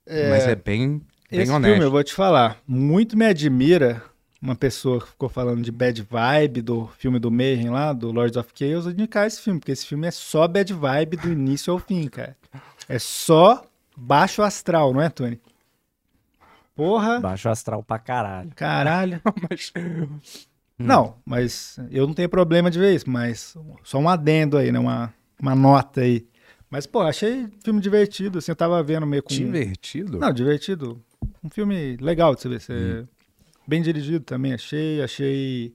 [0.07, 1.71] mas é bem, bem Esse honesto.
[1.73, 4.03] filme, eu vou te falar, muito me admira
[4.41, 8.37] uma pessoa que ficou falando de bad vibe do filme do Mayhem lá, do Lords
[8.37, 11.79] of Chaos, indicar esse filme, porque esse filme é só bad vibe do início ao
[11.79, 12.37] fim, cara.
[12.89, 13.65] É só
[13.97, 15.41] baixo astral, não é, Tony?
[16.75, 18.51] Porra, Baixo astral pra caralho.
[18.55, 19.21] caralho.
[19.51, 19.73] Mas-
[20.79, 24.79] Não, mas eu não tenho problema de ver isso, mas só um adendo aí, né?
[24.79, 26.25] Uma, uma nota aí.
[26.71, 29.33] Mas, pô, achei filme divertido, assim, eu tava vendo meio com...
[29.33, 30.19] Divertido?
[30.19, 31.03] Não, divertido.
[31.43, 32.61] Um filme legal de você ver.
[32.61, 33.09] Você...
[33.67, 35.03] Bem dirigido também, achei.
[35.03, 35.75] Achei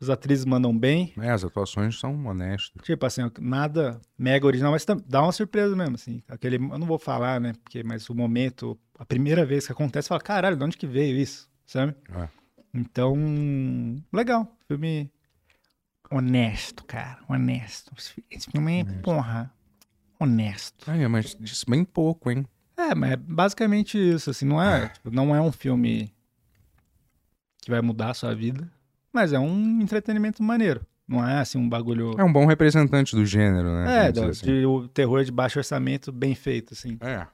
[0.00, 1.12] As atrizes mandam bem.
[1.18, 2.82] É, as atuações são honestas.
[2.84, 6.22] Tipo assim, nada mega original, mas dá uma surpresa mesmo, assim.
[6.28, 7.52] Aquele, eu não vou falar, né?
[7.62, 11.16] Porque, mas o momento, a primeira vez que acontece, fala, caralho, de onde que veio
[11.16, 11.48] isso?
[11.66, 11.94] Sabe?
[12.14, 12.28] É.
[12.74, 13.14] Então,
[14.12, 14.56] legal.
[14.66, 15.10] Filme
[16.10, 17.18] honesto, cara.
[17.28, 17.92] Honesto.
[17.96, 19.52] Esse fi- Esse filme é, porra,
[20.22, 20.90] honesto.
[20.90, 22.46] É, mas diz bem pouco, hein?
[22.76, 26.12] É, mas é basicamente isso, assim, não é, tipo, não é um filme
[27.62, 28.70] que vai mudar a sua vida,
[29.12, 30.84] mas é um entretenimento maneiro.
[31.06, 32.14] Não é, assim, um bagulho...
[32.18, 34.06] É um bom representante do gênero, né?
[34.06, 34.46] É, do, assim.
[34.46, 37.26] de o terror de baixo orçamento bem feito, assim, É,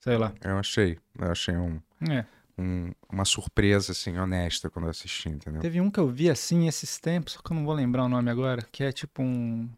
[0.00, 0.32] sei lá.
[0.42, 0.98] eu achei.
[1.18, 2.24] Eu achei um, É.
[2.56, 5.60] um- uma surpresa, assim, honesta quando eu assisti, entendeu?
[5.60, 8.08] Teve um que eu vi assim esses tempos, só que eu não vou lembrar o
[8.08, 9.68] nome agora, que é tipo um.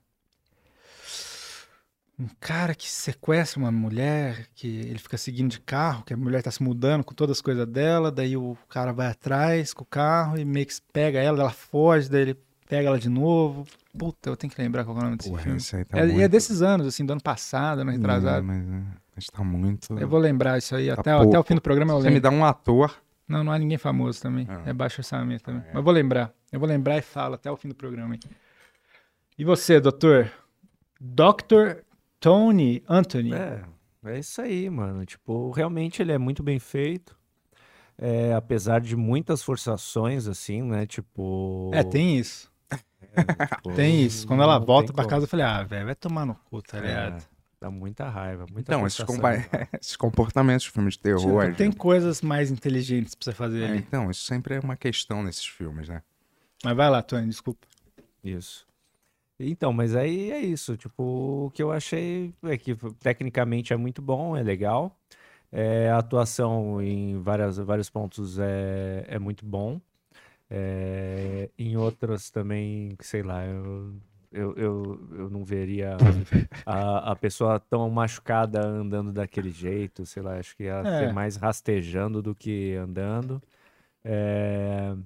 [2.21, 6.43] Um cara que sequestra uma mulher, que ele fica seguindo de carro, que a mulher
[6.43, 9.87] tá se mudando com todas as coisas dela, daí o cara vai atrás com o
[9.87, 13.67] carro e meio que pega ela, ela foge, daí ele pega ela de novo.
[13.97, 15.57] Puta, eu tenho que lembrar qual é o nome desse Porra, filme.
[15.57, 16.21] esse aí tá é, e muito...
[16.21, 18.47] é desses anos, assim, do ano passado, ano retrasado.
[18.47, 19.99] Não, mas, é, mas tá muito...
[19.99, 22.15] Eu vou lembrar isso aí, Tá até, até o fim do programa eu Você lembro.
[22.15, 22.95] me dá um ator...
[23.27, 24.45] Não, não há ninguém famoso também.
[24.47, 24.63] Ah.
[24.67, 25.63] É baixo orçamento também.
[25.69, 26.33] Mas eu vou lembrar.
[26.53, 28.15] Eu vou lembrar e falo até o fim do programa.
[28.15, 28.21] hein?
[29.39, 30.31] E você, doutor?
[31.01, 31.79] Dr.
[32.21, 33.33] Tony Anthony.
[33.33, 33.63] É,
[34.05, 35.05] é isso aí, mano.
[35.07, 37.19] Tipo, realmente ele é muito bem feito.
[37.99, 40.87] É, apesar de muitas forçações, assim, né?
[40.87, 41.71] Tipo.
[41.75, 42.51] É, tem isso.
[43.57, 44.27] tipo, Tem isso.
[44.27, 45.11] Quando ela volta pra como.
[45.11, 47.27] casa, eu falei, ah, velho, vai tomar no cu, tá É, ligado?
[47.61, 48.47] dá muita raiva.
[48.51, 49.33] Muita Então, esses, compa-
[49.81, 51.45] esses comportamentos de filmes de terror...
[51.47, 53.79] Tipo, tem coisas mais inteligentes pra você fazer É, ali.
[53.79, 56.03] então, isso sempre é uma questão nesses filmes, né?
[56.65, 57.67] Mas vai lá, Tony, desculpa.
[58.25, 58.67] Isso.
[59.41, 60.77] Então, mas aí é isso.
[60.77, 64.97] Tipo, o que eu achei é que tecnicamente é muito bom, é legal.
[65.53, 69.81] É, a atuação em várias, vários pontos é, é muito bom.
[70.51, 73.95] É, em outras também, sei lá, eu,
[74.33, 75.97] eu, eu, eu não veria
[76.67, 80.87] a, a pessoa tão machucada andando daquele jeito, sei lá, acho que ia É.
[80.87, 83.43] ser mais rastejando do que andando.
[84.05, 84.97] É,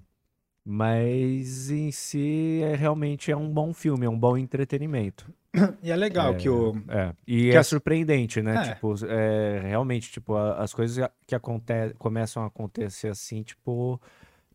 [0.65, 5.31] mas em si é realmente é um bom filme, é um bom entretenimento.
[5.83, 6.75] E é legal que o.
[6.89, 8.57] É, e Que é surpreendente, né?
[8.57, 8.75] É.
[8.75, 14.01] Tipo, é, realmente, tipo, as coisas que aconte começam a acontecer assim, tipo,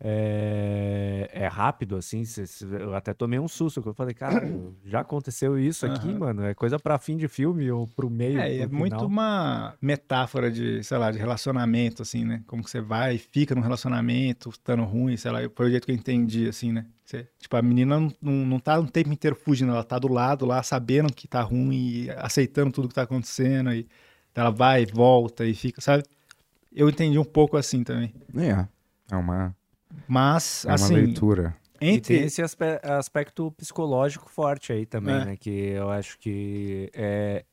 [0.01, 2.23] é, é rápido, assim.
[2.25, 4.41] cê- cê- eu até tomei um susto, que eu falei, cara,
[4.85, 6.19] já aconteceu isso aqui, Aham.
[6.19, 6.43] mano?
[6.45, 9.75] É coisa pra fim de filme ou pro meio, É, e é pro muito uma
[9.81, 12.43] metáfora de, sei lá, de relacionamento, assim, né?
[12.47, 15.85] Como que você vai e fica num relacionamento, estando ruim, sei lá, foi o jeito
[15.85, 16.85] que eu entendi, assim, né?
[17.05, 20.07] Você- tipo, a menina não, não, não tá o tempo inteiro fugindo, ela tá do
[20.07, 21.71] lado lá, sabendo que tá ruim
[22.05, 23.87] e aceitando tudo que tá acontecendo, e
[24.35, 26.03] ela vai e volta e fica, sabe?
[26.71, 28.13] Eu entendi um pouco assim também.
[28.35, 28.67] É,
[29.11, 29.55] é uma,
[30.07, 31.55] Mas, é uma assim, leitura.
[31.81, 32.15] E tem entre...
[32.17, 35.25] esse aspe- aspecto psicológico forte aí também, É.
[35.25, 35.37] né?
[35.37, 37.45] Que eu acho que é,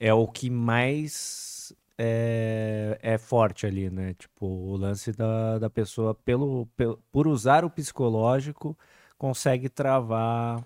[0.00, 4.14] é o que mais é, é forte ali, né?
[4.14, 8.76] Tipo, o lance da, da pessoa, pelo, pelo, por usar o psicológico,
[9.18, 10.64] consegue travar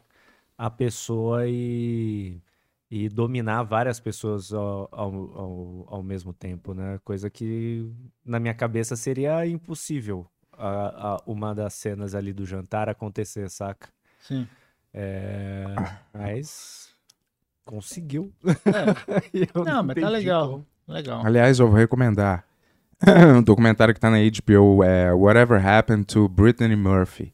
[0.57, 2.41] a pessoa e,
[2.91, 7.01] e dominar várias pessoas ao, ao, ao, ao mesmo tempo, né?
[7.05, 7.91] Coisa que
[8.25, 10.27] na minha cabeça seria impossível
[10.67, 13.89] a, a- uma das cenas ali do jantar acontecer, saca?
[14.21, 14.47] Sim.
[14.95, 15.65] É,
[16.13, 16.91] mas
[17.65, 18.33] conseguiu.
[18.45, 19.23] É.
[19.33, 20.49] E eu Não, mas tá legal.
[20.51, 20.67] como.
[20.89, 21.25] Legal.
[21.25, 22.45] Aliás, eu vou recomendar
[23.37, 27.33] um documentário que tá na HBO, é Whatever Happened to Brittany Murphy.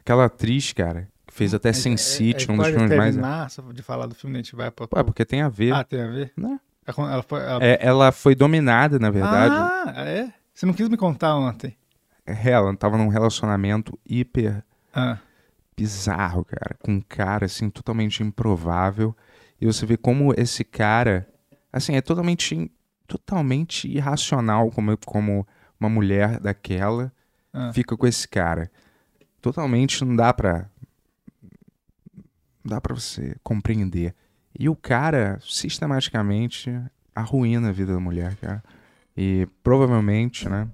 [0.00, 3.52] Aquela atriz, cara, que fez até Sin City, um dos filmes mais...
[3.52, 4.86] só de falar do filme, a gente vai pra...
[4.88, 5.72] Pô, porque tem a ver.
[5.74, 6.32] Ah, tem a ver?
[6.36, 6.58] Né?
[6.86, 9.54] Ela, ela foi, ela- É, ela foi dominada, na verdade.
[9.56, 10.32] Ah, é?
[10.54, 11.76] Você não quis me contar ontem.
[12.26, 15.18] Ela tava num relacionamento hiper Ah,
[15.76, 19.14] bizarro, cara, com um cara assim totalmente improvável.
[19.60, 21.28] E você vê como esse cara,
[21.72, 22.70] assim, é totalmente
[23.06, 25.46] totalmente irracional como como
[25.78, 27.12] uma mulher daquela
[27.52, 27.72] ah.
[27.72, 28.70] fica com esse cara.
[29.40, 30.68] Totalmente não dá pra
[32.64, 34.14] não dá pra você compreender.
[34.58, 36.74] E o cara sistematicamente
[37.14, 38.64] arruína a vida da mulher, cara.
[39.16, 40.68] E provavelmente, né,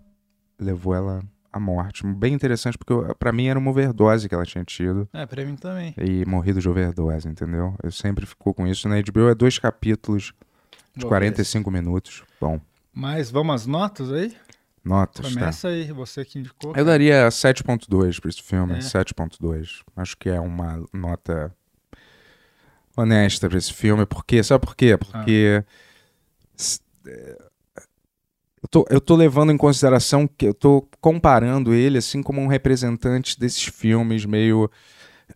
[0.59, 1.23] levou ela
[1.53, 2.07] à morte.
[2.07, 5.55] Bem interessante porque pra mim era uma overdose que ela tinha tido É, pra mim
[5.57, 5.95] também.
[5.99, 7.75] e morrido de overdose, entendeu?
[7.83, 8.89] Eu sempre fico com isso.
[8.89, 10.33] Na HBO é dois capítulos
[10.95, 12.23] de Vou 45 minutos.
[12.41, 12.63] Bom, ver.
[12.95, 14.35] Mas vamos às notas aí?
[14.85, 15.33] notas, tá?
[15.39, 16.75] Começa aí, você que indicou.
[16.77, 18.79] Eu daria 7.2 pra esse filme, É.
[18.81, 19.83] 7.2.
[19.97, 21.55] Acho que é uma nota
[22.97, 24.05] honesta pra esse filme.
[24.07, 24.97] Porque, sabe por quê?
[24.97, 25.65] Porque
[26.59, 27.39] s- é,
[28.63, 32.47] eu, tô, eu tô levando em consideração que eu tô comparando ele assim como um
[32.47, 34.71] representante desses filmes meio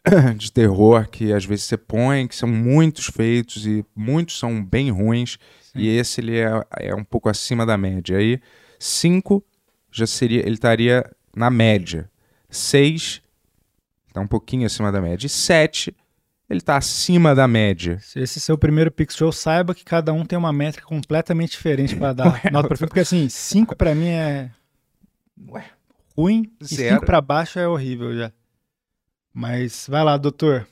[0.37, 4.91] de terror que às vezes você põe, que são muitos feitos e muitos são bem
[4.91, 5.39] ruins.
[5.75, 8.17] E esse ele é, é um pouco acima da média.
[8.17, 8.41] Aí,
[8.79, 9.45] 5
[9.91, 10.41] já seria.
[10.41, 11.05] Ele estaria
[11.35, 12.11] na média.
[12.49, 13.21] 6
[14.13, 15.27] tá um pouquinho acima da média.
[15.27, 15.95] E 7
[16.49, 17.99] ele tá acima da média.
[18.01, 21.53] Se esse é seu primeiro Pix Show, saiba que cada um tem uma métrica completamente
[21.53, 22.89] diferente para dar nota pra filme.
[22.89, 24.51] Porque assim, 5 pra mim é
[26.17, 26.95] ruim e Zero.
[26.97, 28.33] 5 pra baixo é horrível já.
[29.33, 30.67] Mas vai lá, doutor.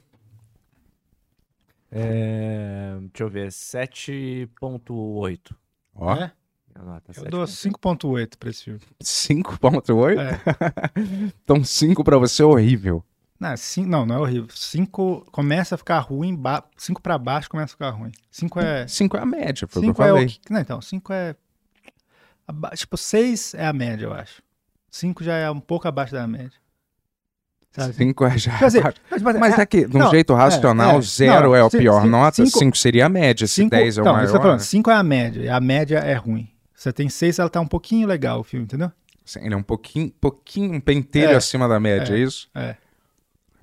[1.91, 5.55] É, deixa eu ver, 7.8.
[5.95, 6.33] Ó, É?
[6.77, 8.81] Nota, Eu dou 5.8 pra esse filme.
[9.01, 10.19] 5.8?
[10.19, 10.41] É.
[11.45, 13.05] Então 5 pra você é horrível.
[13.39, 14.49] Não, cin- não, não é horrível.
[14.55, 16.41] 5 começa a ficar ruim,
[16.77, 18.13] 5 pra baixo começa a ficar ruim.
[18.31, 18.87] 5 é.
[18.87, 20.25] 5 é a média, foi o que eu 5 é falei.
[20.25, 20.41] o que.
[20.53, 21.35] Não, então, 5 é.
[22.47, 24.43] aba- Tipo, 6 é a média, eu acho.
[24.91, 26.53] 5 já é um pouco abaixo da média.
[27.73, 27.93] Sabe?
[27.95, 28.57] 5 é já.
[28.59, 31.69] Dizer, mas, Mas é que, de um não, jeito racional, é, 0 não, é a
[31.69, 34.29] pior sim, nota, cinco- 5 seria a média, se 10 é o então, maior.
[34.29, 36.49] eu tô falando, 5 é a média, a média é ruim.
[36.73, 38.93] Você tem 6, ela tá um pouquinho legal o filme, entendeu?
[39.25, 42.49] Sim, Ele é um pouquinho, pouquinho um pentelho É, acima da média, é, é, isso?
[42.55, 42.77] é.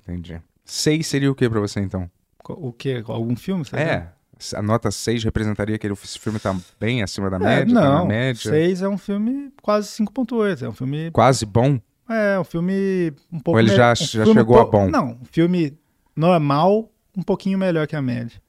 [0.02, 0.40] Entendi.
[0.64, 2.10] 6 seria o que pra você, então?
[2.48, 3.02] O quê?
[3.06, 3.64] Algum filme?
[3.64, 4.12] tá É.
[4.56, 7.36] A nota 6 representaria que esse filme tá bem acima da?
[7.36, 7.74] É, média?
[7.74, 8.50] tá não, média?
[8.50, 11.80] 6 é um filme quase 5.8, é um filme Quase bom?
[12.08, 14.64] É, um filme um pouco Ou ele me- já- um já filme chegou um a
[14.64, 14.90] bom?
[14.90, 15.78] Não, um filme
[16.16, 18.40] normal, um pouquinho melhor que a média.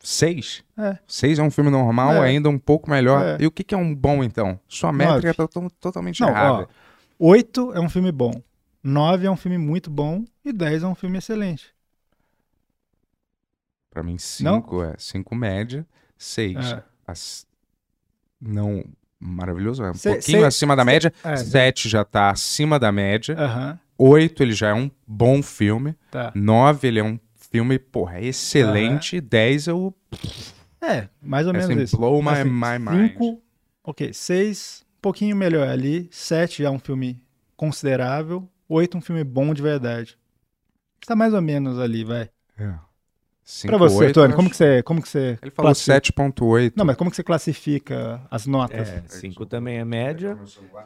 [0.00, 0.62] 6?
[0.78, 0.98] É.
[1.06, 2.26] 6 é um filme normal, É.
[2.28, 3.22] ainda um pouco melhor.
[3.24, 3.36] É.
[3.42, 4.58] E o que, que é um bom, então?
[4.68, 6.62] Sua métrica tá to- totalmente Não, errada.
[6.62, 6.66] ó,
[7.18, 8.32] 8 é um filme bom,
[8.86, 11.74] 9 é um filme muito bom e 10 é um filme excelente.
[13.90, 15.86] Pra mim, 5 é 5 média,
[16.18, 16.82] 6 É.
[18.40, 18.84] não
[19.18, 21.12] maravilhoso, é um Se- pouquinho se- acima da se- média.
[21.24, 21.36] é.
[21.36, 23.34] 7 já tá acima da média.
[23.38, 25.96] Aham, 8 ele já é um bom filme.
[26.10, 26.30] tá.
[26.34, 29.20] 9 ele é um filme, porra, excelente.
[29.20, 29.92] 10 é o
[30.80, 31.96] É, mais ou é menos assim, isso.
[31.96, 33.10] blow my, my mind.
[33.12, 33.42] cinco,
[33.82, 37.20] ok, 6, um pouquinho melhor ali, 7 já é um filme
[37.56, 40.18] considerável, 8 um filme bom de verdade.
[41.06, 42.30] Tá mais ou menos ali, vai.
[42.58, 42.74] É.
[43.64, 45.94] Pra você, 5, Tony, 8, como que você, como que você Ele falou classifica?
[45.94, 46.76] 7.8.
[46.76, 48.88] Não, mas como que você classifica as notas?
[48.88, 50.36] É, 5 também é média.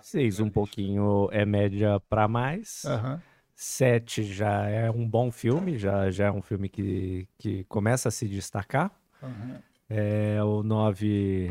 [0.03, 2.85] 6 um pouquinho é média pra mais.
[2.85, 3.21] Aham.
[3.55, 8.13] 7 já é um bom filme, já, já é um filme que, que começa a
[8.13, 8.91] se destacar.
[9.23, 9.59] aham.
[9.89, 11.51] É, o 9,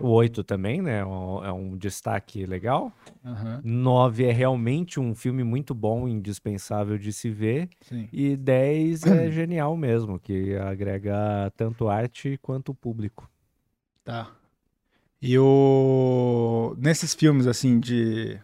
[0.00, 0.98] o 8 também, né?
[0.98, 2.92] É um, é um destaque legal.
[3.24, 7.68] Aham, 9 é realmente um filme muito bom, indispensável de se ver.
[7.82, 8.08] sim.
[8.12, 13.30] E 10 é genial mesmo, que agrega tanto arte quanto público.
[14.04, 14.30] Tá.
[15.20, 16.74] E o...
[16.78, 18.40] Nesses filmes, assim, de...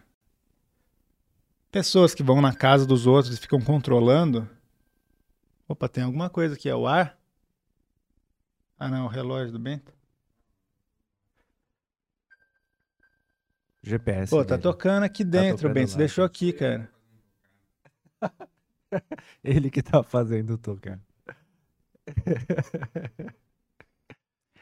[1.71, 4.47] Pessoas que vão na casa dos outros e ficam controlando...
[5.67, 7.17] Opa, tem alguma coisa aqui, é o ar?
[8.79, 9.96] Ah, não, o relógio do Bento.
[13.87, 14.29] GPS.
[14.29, 14.61] Pô, tá velho.
[14.63, 15.91] tocando aqui dentro, tocando Bento.
[15.91, 16.89] Você deixou aqui, cara.
[19.43, 20.99] Ele que tá fazendo tocar.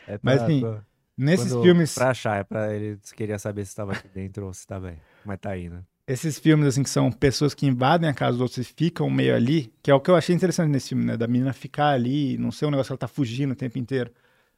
[0.08, 0.84] É Mas, pra- enfim, pra-
[1.18, 1.96] Nesses quando- filmes...
[1.96, 4.98] Pra achar, é pra ele queria saber se tava aqui dentro ou se tá bem.
[5.24, 5.82] Mas tá aí, né?
[6.08, 9.34] esses filmes, assim, que são pessoas que invadem a casa dos outros e ficam meio
[9.36, 11.18] ali, que é o que eu achei interessante nesse filme, né?
[11.18, 14.12] Da menina ficar ali, não ser um negócio que ela tá fugindo o tempo inteiro.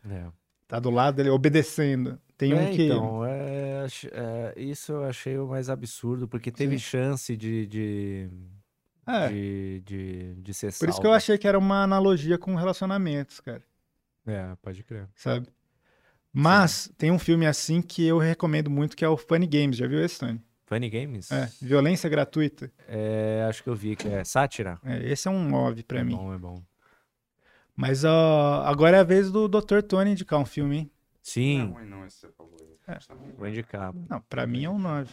[0.09, 0.25] É.
[0.67, 2.19] Tá do lado dele, obedecendo.
[2.37, 2.87] Tem um É, que...
[2.87, 3.66] Então, é,
[4.55, 6.83] isso eu achei o mais absurdo, porque teve Sim.
[6.85, 8.29] chance de, de,
[9.05, 12.55] É, de, de, de ser por isso que eu achei que era uma analogia com
[12.55, 13.63] relacionamentos, cara,
[14.25, 15.07] É, pode crer.
[15.15, 15.47] sabe?
[16.31, 19.77] Mas tem um filme assim que eu recomendo muito, que é o Funny Games.
[19.77, 20.39] Já viu esse, Tony?
[20.65, 21.31] Funny Games?
[21.31, 22.71] É, violência gratuita.
[22.87, 24.79] É, acho que eu vi, que é sátira.
[24.83, 26.15] É, esse é um 9 pra é mim.
[26.15, 26.61] bom, é bom.
[27.75, 29.81] Mas ó, agora é a vez do Dr.
[29.81, 30.91] Tony indicar um filme, hein?
[31.21, 32.76] Sim, não, esse você falou.
[32.87, 32.97] É.
[33.37, 33.93] vou indicar.
[34.09, 35.09] Não, pra mim é um 9.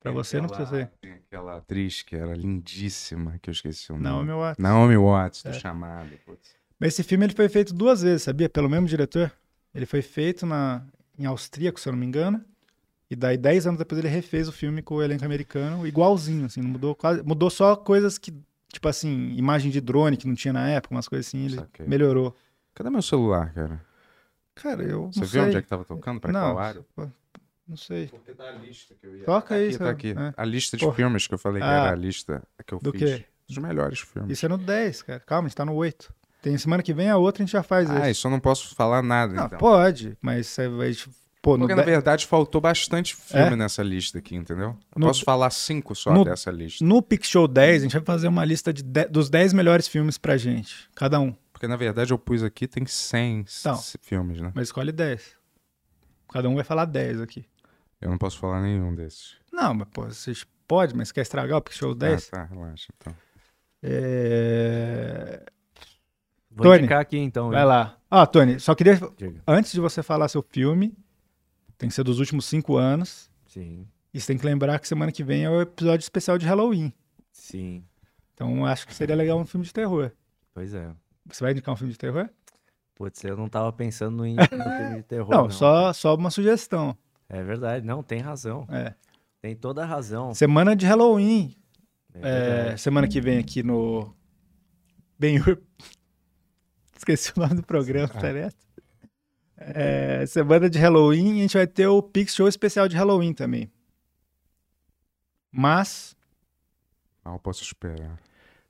[0.00, 0.90] Pra você não precisa ser.
[1.00, 4.04] Tem aquela atriz que era lindíssima, que eu esqueci o nome.
[4.04, 4.58] Não, meu Watts.
[4.62, 5.52] Naomi Watts, do É.
[5.52, 6.10] chamado.
[6.26, 6.56] putz.
[6.78, 8.48] Mas esse filme ele foi feito duas vezes, sabia?
[8.48, 9.30] Pelo mesmo diretor.
[9.72, 10.84] Ele foi feito na,
[11.16, 12.44] em austríaco, se eu não me engano.
[13.08, 16.60] E daí, 10 anos depois, ele refez o filme com o elenco americano, igualzinho, assim.
[16.62, 17.22] Não mudou quase.
[17.22, 18.34] Mudou só coisas que,
[18.72, 21.86] tipo assim, imagem de drone que não tinha na época, umas coisas assim, ele Saquei.
[21.86, 22.34] melhorou.
[22.74, 23.80] Cadê meu celular, cara?
[24.54, 25.40] Cara, eu Você não viu sei.
[25.42, 26.20] onde é que tava tocando?
[26.20, 26.84] Pra não, qual área?
[26.94, 27.08] pô,
[27.66, 28.06] não sei.
[28.08, 29.24] Porque tá a lista que eu ia...
[29.24, 30.14] Toca tá aí, aqui, seu- tá aqui.
[30.16, 30.34] é.
[30.36, 30.96] A lista de Porra.
[30.96, 31.72] filmes que eu falei que Ah.
[31.86, 33.00] era a lista que eu Do fiz.
[33.00, 33.24] quê?
[33.48, 34.30] Dos melhores filmes.
[34.30, 35.20] Isso é no 10, cara.
[35.20, 36.12] Calma, a gente tá no 8.
[36.40, 38.10] Tem semana que vem a outra, a gente já faz Ah, esse.
[38.12, 39.58] isso eu não posso falar nada, Não, então.
[39.58, 40.92] pode, mas você vai
[41.40, 43.56] Pô, no Porque, na de- verdade, faltou bastante filme É?
[43.56, 44.76] nessa lista aqui, entendeu?
[44.94, 46.84] Eu No- posso falar cinco só No- dessa lista.
[46.84, 49.88] No Pix Show 10, a gente vai fazer uma lista de de- dos 10 melhores
[49.88, 50.88] filmes pra gente.
[50.94, 51.34] Cada um.
[51.62, 53.80] Porque, na verdade, eu pus aqui, tem 100 s- Então.
[54.00, 54.50] filmes, né?
[54.52, 55.36] Mas escolhe 10.
[56.32, 57.44] Cada um vai falar 10 aqui.
[58.00, 59.36] Eu não posso falar nenhum desses.
[59.52, 62.30] Não, mas pô, vocês podem, mas quer estragar o Show 10?
[62.32, 63.14] Ah, tá, relaxa, então.
[63.80, 65.44] É...
[66.50, 67.50] Vou Tony, indicar aqui então.
[67.50, 67.66] Vai hein?
[67.68, 67.96] lá.
[68.10, 68.98] Ó, Tony, só queria.
[69.16, 69.40] Diga.
[69.46, 70.92] Antes de você falar seu filme,
[71.78, 73.30] tem que ser dos últimos 5 anos.
[73.46, 76.44] Sim, E você tem que lembrar que semana que vem é o episódio especial de
[76.46, 76.92] Halloween.
[77.30, 77.84] sim.
[78.34, 80.10] Então acho que seria legal um filme de terror.
[80.52, 80.90] Pois é.
[81.26, 82.28] Você vai indicar um filme de terror?
[82.94, 85.30] Putz, eu não tava pensando em no filme de terror.
[85.30, 86.96] Não, Não, Só, só uma sugestão.
[87.28, 87.86] É verdade.
[87.86, 88.66] Não, tem razão.
[88.70, 88.94] É.
[89.40, 90.34] Tem toda a razão.
[90.34, 91.56] Semana de Halloween.
[92.14, 94.14] É É, semana que vem aqui no.
[95.18, 95.38] Ben
[96.96, 98.20] Esqueci o nome do programa, Ah.
[98.20, 98.54] tá ligado?
[99.56, 103.70] É, semana de Halloween, a gente vai ter o Pix Show especial de Halloween também.
[105.50, 106.16] Mas,
[107.24, 108.18] Ah, eu posso esperar.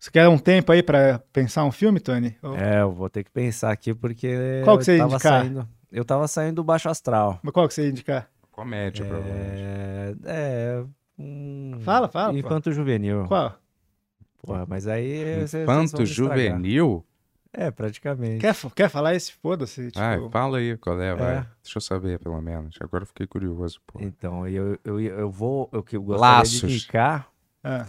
[0.03, 2.37] Você quer um tempo aí pra pensar um filme, Tony?
[2.43, 4.61] Ou- É, eu vou ter que pensar aqui porque.
[4.65, 5.43] Qual que você ia eu indicar?
[5.45, 5.69] saindo.
[5.93, 7.39] Eu tava saindo do Baixo Astral.
[7.41, 8.29] Mas qual que você ia indicar?
[8.51, 9.63] Comédia, provavelmente.
[9.63, 10.15] É.
[10.25, 10.85] É.
[11.17, 11.79] Um...
[11.83, 12.39] Fala, fala, pô.
[12.41, 13.27] Infanto juvenil.
[13.29, 13.57] Qual?
[14.45, 15.45] Porra, mas aí.
[15.45, 17.07] Infanto juvenil?
[17.53, 18.41] É, praticamente.
[18.41, 19.33] Quer, quer falar esse?
[19.35, 19.87] Foda-se.
[19.87, 21.37] Tipo, Ai, fala aí qual é, vai.
[21.37, 21.47] É.
[21.63, 22.75] Deixa eu saber, pelo menos.
[22.81, 24.01] Agora eu fiquei curioso, pô.
[24.03, 25.69] Então, eu, eu, eu vou.
[25.73, 26.59] O que eu gostaria Laços.
[26.59, 27.29] de indicar
[27.63, 27.87] ah,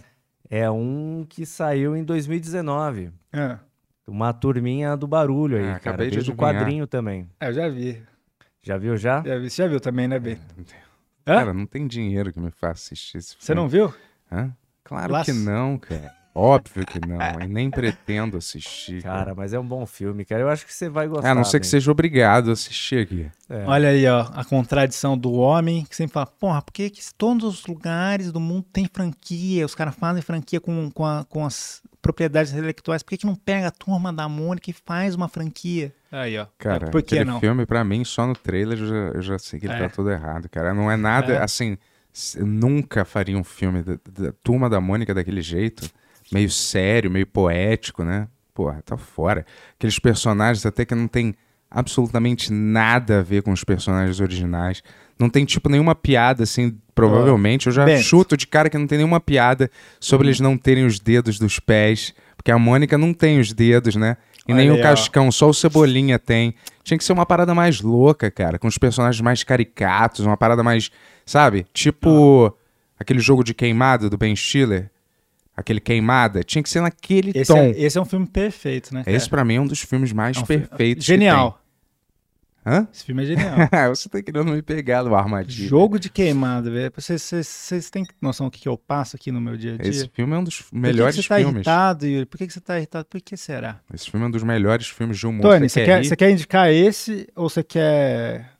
[0.50, 3.10] é um que saiu em 2019.
[3.32, 3.58] ah.
[4.06, 5.76] Uma turminha do barulho aí, Ah, cara.
[5.78, 6.54] acabei de Desde o adivinhar.
[6.56, 7.26] quadrinho também.
[7.40, 8.02] É, eu já vi.
[8.62, 9.22] Já viu já?
[9.24, 9.48] Já vi.
[9.48, 10.38] Você já viu também, né, Ben?
[11.26, 11.36] Hã?
[11.38, 13.42] Cara, não tem dinheiro que me faça assistir esse filme.
[13.46, 13.94] Você não viu?
[14.30, 14.54] Hã?
[14.84, 15.32] Claro Laço.
[15.32, 16.14] que não, cara.
[16.34, 17.18] Óbvio que não.
[17.40, 19.00] E nem pretendo assistir.
[19.02, 20.42] Cara, mas é um bom filme, cara.
[20.42, 21.30] Eu acho que você vai gostar.
[21.30, 23.30] a não ser que seja obrigado a assistir aqui.
[23.48, 23.64] É.
[23.66, 27.66] Olha aí, ó, a contradição do homem que sempre fala, porra, por que, todos os
[27.66, 29.64] lugares do mundo tem franquia?
[29.64, 33.02] Os caras fazem franquia com, com, a- com as propriedades intelectuais.
[33.04, 35.94] Por que, que não pega a turma da Mônica e faz uma franquia?
[36.10, 36.46] Aí, ó.
[36.58, 37.38] Cara, por que aquele não?
[37.38, 39.78] filme, pra mim, só no trailer eu já, eu já sei que ele É.
[39.78, 40.74] tá todo errado, cara.
[40.74, 41.42] Não é nada, É.
[41.44, 41.78] assim,
[42.38, 45.88] nunca faria um filme da, da Turma da Mônica daquele jeito,
[46.34, 48.26] meio sério, meio poético, né?
[48.52, 49.46] Porra, tá fora.
[49.78, 51.34] Aqueles personagens até que não tem
[51.70, 54.82] absolutamente nada a ver com os personagens originais.
[55.18, 57.68] Não tem, tipo, nenhuma piada, assim, provavelmente.
[57.68, 58.02] Eu já Bento.
[58.02, 59.70] chuto de cara que não tem nenhuma piada
[60.00, 62.12] sobre eles não terem os dedos dos pés.
[62.36, 64.16] Porque a Mônica não tem os dedos, né?
[64.46, 64.82] E Olha nem o ó.
[64.82, 66.54] Cascão, só o Cebolinha tem.
[66.82, 68.58] Tinha que ser uma parada mais louca, cara.
[68.58, 70.90] Com os personagens mais caricatos, uma parada mais.
[71.24, 71.64] Sabe?
[71.72, 72.56] Tipo.
[72.98, 74.90] Aquele jogo de queimada do Ben Stiller.
[75.56, 76.42] Aquele queimada.
[76.42, 77.58] Tinha que ser naquele Esse tom.
[77.58, 79.04] é, esse é um filme perfeito, né?
[79.04, 79.16] cara?
[79.16, 81.04] Esse, pra mim, é um dos filmes mais É um perfeitos.
[81.04, 81.52] Genial.
[81.52, 81.64] tem.
[82.66, 82.88] Hã?
[82.92, 83.56] Esse filme é genial.
[83.94, 85.68] Você tá querendo me pegar no armadilha.
[85.68, 86.90] Jogo de queimada, velho.
[86.96, 89.90] Vocês, têm noção do que, que eu passo aqui no meu dia a dia?
[89.90, 91.54] Esse filme é um dos Por que melhores que você tá filmes.
[91.56, 92.24] irritado, Yuri?
[92.26, 93.04] Por que, que você tá irritado?
[93.04, 93.80] Por que será?
[93.92, 95.42] Esse filme é um dos melhores filmes de humor.
[95.42, 98.50] Tony, você quer, você quer indicar esse ou você quer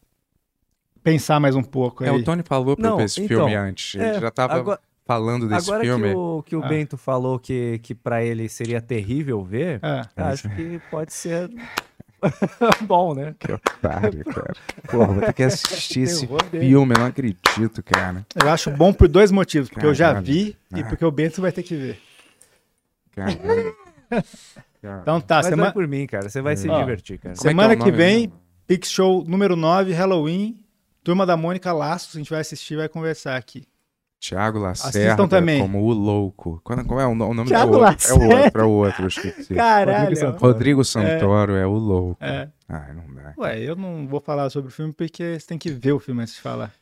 [1.03, 2.11] pensar mais um pouco aí?
[2.11, 3.95] É, o Tony falou pra eu Não, ver esse então, filme antes.
[3.95, 6.09] Ele é, já tava agora- falando desse Agora filme.
[6.11, 6.69] que o, que o Ah.
[6.69, 11.51] Bento falou que, que para ele seria terrível ver, Ah, acho que pode ser
[12.87, 13.35] bom, né?
[13.39, 14.55] Que otário, cara.
[14.91, 18.27] Porra, vou ter que assistir esse filme, eu não acredito, cara.
[18.43, 19.69] eu acho bom por dois motivos.
[19.69, 20.25] Porque eu já Caralho.
[20.27, 20.85] vi e Ah.
[20.89, 22.01] porque o Bento vai ter que ver.
[23.13, 23.39] Caralho.
[25.01, 26.29] Então tá, Mas semana, por mim, cara.
[26.29, 27.35] Você vai se Ó, divertir, cara.
[27.35, 28.31] Como é que semana é que vem?
[28.67, 30.61] Pix Show número 9, Halloween.
[31.03, 33.67] Turma da Mônica Laços, a gente vai assistir e vai conversar aqui.
[34.33, 35.61] Assistam Lacerda também.
[35.61, 36.61] como o louco.
[36.65, 38.09] Qual, qual é o, no- o nome Thiago do outro?
[38.09, 38.45] É o Lacerda.
[38.45, 39.55] outro, é o outro, eu esqueci.
[39.55, 40.37] Caralho.
[40.39, 41.13] Rodrigo Santoro.
[41.21, 41.67] Santoro é.
[41.67, 42.25] o louco.
[42.25, 42.49] É.
[42.69, 43.35] Ai, não dá.
[43.39, 46.23] Ué, eu não vou falar sobre o filme porque você tem que ver o filme
[46.23, 46.73] antes de falar.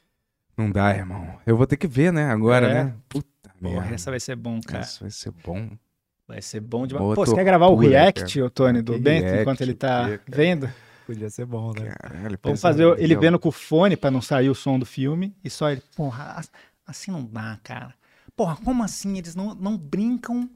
[0.56, 1.26] Não dá, irmão.
[1.46, 2.74] Eu vou ter que ver, né, agora, É.
[2.84, 2.94] né?
[3.08, 3.26] Puta
[3.60, 3.94] Porra, merda.
[3.94, 4.82] essa vai ser bom, cara.
[4.84, 5.68] Essa vai ser bom.
[6.28, 7.02] Vai ser bom demais.
[7.04, 8.46] Boa Pô, você quer gravar o react, cara.
[8.46, 10.20] ô Tony, do Que Bento, react, enquanto ele tá o cara?
[10.28, 10.68] vendo?
[11.06, 11.92] Podia ser bom, né?
[12.00, 15.34] Caralho, Vamos fazer ele vendo com o fone pra não sair o som do filme
[15.44, 15.82] e só ele.
[15.96, 16.40] Porra,
[16.92, 17.94] assim não dá, cara.
[18.36, 19.18] Porra, como assim?
[19.18, 20.48] Eles não, não brincam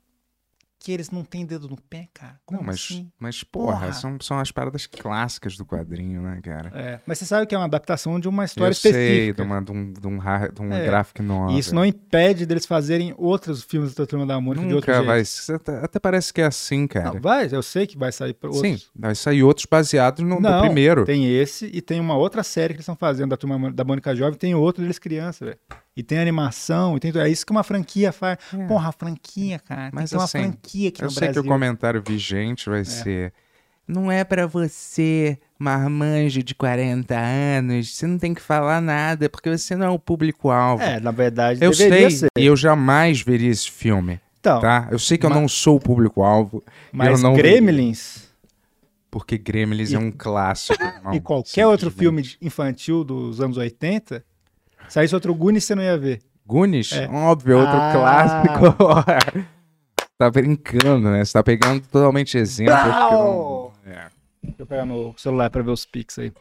[0.79, 2.39] que eles não têm dedo no pé, cara?
[2.45, 3.11] Como Não, mas, assim?
[3.19, 3.93] mas porra, Porra.
[3.93, 6.71] São, são as paradas clássicas do quadrinho, né, cara?
[6.75, 9.43] É, mas você sabe que é uma adaptação de uma história Eu sei, de, específica.
[9.43, 10.19] uma, de um, de um,
[10.55, 10.85] de um É.
[10.85, 11.57] graphic novel.
[11.57, 15.15] E isso não impede deles fazerem outros filmes da Turma da Mônica de outro Nunca
[15.25, 15.47] jeito.
[15.49, 15.57] vai.
[15.57, 17.15] Até, até parece que é assim, cara.
[17.15, 18.91] Não, vai, eu sei que vai sair para Sim, outros.
[18.95, 21.05] vai sair outros baseados no, no Não, primeiro.
[21.05, 24.15] Tem esse e tem uma outra série que eles estão fazendo da turma da Mônica
[24.15, 25.59] Jovem, tem outro deles criança, velho.
[25.97, 27.23] E tem animação, e tem tudo.
[27.23, 28.37] É isso que uma franquia faz.
[28.69, 29.91] Porra, a franquia, cara.
[29.93, 31.43] Mas tem que ter uma assim, franquia aqui Eu no sei Brasil.
[31.43, 33.33] que o comentário vigente vai ser.
[33.89, 39.49] não é pra você, marmanjo de 40 anos, você não tem que falar nada, porque
[39.49, 40.83] você não é o público-alvo.
[40.83, 42.29] É, na verdade, eu deveria sei, ser.
[42.37, 44.89] e eu jamais veria esse filme, Então, tá?
[44.91, 48.27] Eu sei que eu mas- não sou o público-alvo, mas eu não Gremlins
[49.11, 50.77] porque Gremlins E- é um clássico.
[50.83, 54.23] irmão, e qualquer outro filme infantil dos anos 80,
[54.89, 56.23] saísse outro Goonies, você não ia ver.
[56.47, 57.07] Goonies, É.
[57.09, 57.93] óbvio, outro Ah.
[57.93, 59.47] clássico.
[60.19, 61.25] tá brincando, né?
[61.25, 62.77] Você tá pegando totalmente exemplos
[63.11, 63.73] não...
[63.85, 64.07] É,
[64.43, 66.33] Deixa eu pegar meu celular pra ver os pics aí.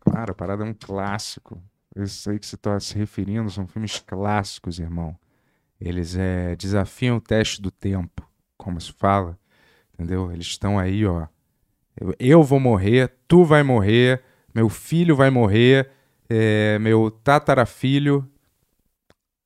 [0.00, 1.60] claro, a parada é um clássico.
[1.96, 5.16] Isso aí que você tá se referindo são filmes clássicos, irmão.
[5.80, 8.26] Eles é, desafiam o teste do tempo,
[8.56, 9.36] como se fala,
[9.92, 10.30] entendeu?
[10.32, 11.26] Eles estão aí, ó.
[12.00, 14.22] Eu, eu vou morrer, tu vai morrer,
[14.54, 15.90] meu filho vai morrer,
[16.34, 18.28] é, meu tatarafilho.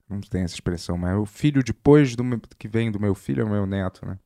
[0.09, 3.41] Não tem essa expressão, mas o filho depois do meu- que vem do meu filho
[3.43, 4.19] é o meu neto, né?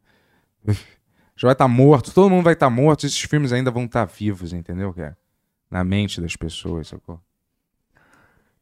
[1.37, 4.53] Já vai estar morto, todo mundo vai estar morto, esses filmes ainda vão estar vivos,
[4.53, 5.17] entendeu, cara?
[5.71, 7.19] Na mente das pessoas, sacou?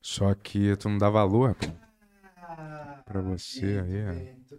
[0.01, 1.67] Só que tu não dá valor, pô.
[3.05, 4.59] Pra você aí, ó.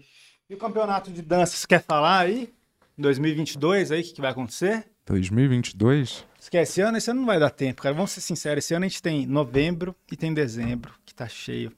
[0.49, 2.53] E o campeonato de dança, você quer falar aí?
[2.97, 4.85] Em 2022 aí, o que, que vai acontecer?
[5.05, 6.25] 2022?
[6.39, 6.97] Você quer esse ano?
[6.97, 7.93] Esse ano não vai dar tempo, cara.
[7.93, 11.71] Vamos ser sinceros, esse ano a gente tem novembro e tem dezembro, que tá cheio.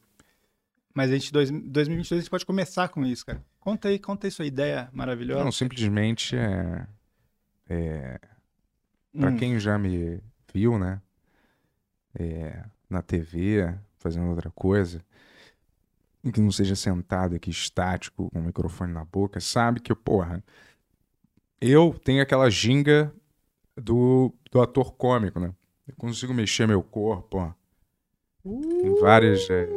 [0.94, 3.44] Mas a gente, dois, 2022, a gente pode começar com isso, cara.
[3.60, 5.44] Conta aí, conta aí sua ideia maravilhosa.
[5.44, 6.88] Não, simplesmente é.
[7.70, 8.20] é
[9.18, 9.38] Pra Hum.
[9.38, 10.22] quem já me
[10.54, 11.02] viu, né?
[12.18, 15.04] é, na TV, fazendo outra coisa,
[16.24, 20.44] e que não seja sentado aqui estático com o microfone na boca, sabe que, porra,
[21.60, 23.14] eu tenho aquela ginga
[23.82, 25.54] do, do ator cômico, né?
[25.88, 27.52] Eu consigo mexer meu corpo, ó,
[28.46, 29.68] em vários, é,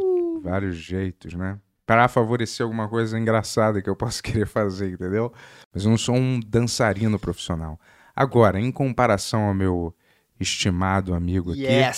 [0.43, 1.59] vários jeitos, né?
[1.87, 5.33] Para favorecer alguma coisa engraçada que eu possa querer fazer, entendeu?
[5.73, 7.79] Mas eu não sou um dançarino profissional.
[8.17, 9.95] Agora, em comparação ao meu
[10.39, 11.97] estimado amigo aqui, Yes!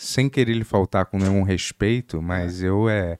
[0.00, 3.18] sem querer lhe faltar com nenhum respeito, mas eu é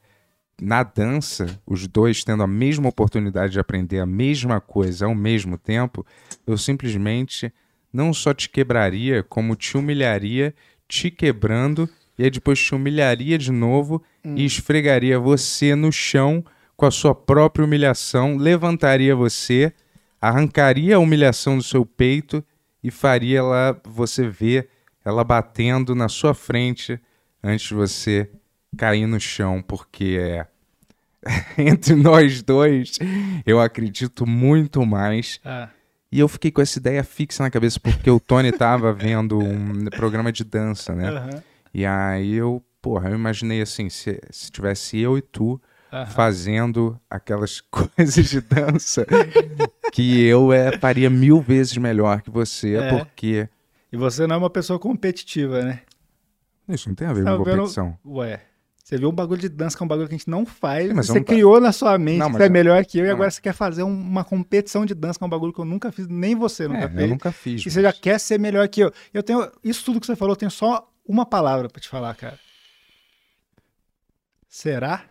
[0.60, 5.56] na dança, os dois tendo a mesma oportunidade de aprender a mesma coisa ao mesmo
[5.56, 6.04] tempo,
[6.46, 7.52] eu simplesmente
[7.92, 10.54] não só te quebraria, como te humilharia,
[10.86, 16.44] te quebrando e aí depois te humilharia de novo e esfregaria você no chão
[16.76, 19.72] com a sua própria humilhação, levantaria você,
[20.20, 22.44] arrancaria a humilhação do seu peito
[22.82, 24.68] e faria ela você ver
[25.04, 27.00] ela batendo na sua frente
[27.42, 28.30] antes de você
[28.76, 30.46] cair no chão, porque é
[31.58, 32.98] entre nós dois
[33.46, 35.40] eu acredito muito mais.
[35.44, 35.68] Ah,
[36.10, 39.84] E eu fiquei com essa ideia fixa na cabeça porque o Tony tava vendo um
[39.90, 41.08] programa de dança, né?
[41.08, 41.42] aham,
[41.74, 45.60] E aí eu, porra, eu imaginei assim, se, se tivesse eu e tu
[45.92, 46.06] aham.
[46.06, 49.04] fazendo aquelas coisas de dança
[49.92, 52.88] que eu é, faria mil vezes melhor que você, É.
[52.88, 53.48] porque
[53.92, 55.80] E você não é uma pessoa competitiva, né?
[56.68, 57.56] isso não tem a ver Tá com vendo?
[57.58, 57.98] competição.
[58.06, 58.40] Ué,
[58.88, 60.88] você viu um bagulho de dança que é um bagulho que a gente não faz,
[60.88, 62.84] Sim, mas você não- criou na sua mente Não, que mas você é eu- melhor
[62.86, 65.24] que eu, e Não, agora mas- você quer fazer um- uma competição de dança, que
[65.24, 67.00] é um bagulho que eu nunca fiz, nem você nunca É, fez.
[67.02, 67.66] eu nunca fiz.
[67.66, 68.90] E você já mas- quer ser melhor que eu.
[69.12, 69.46] Eu tenho.
[69.62, 72.38] Isso tudo que você falou, eu tenho só uma palavra pra te falar, cara.
[74.48, 75.04] Será?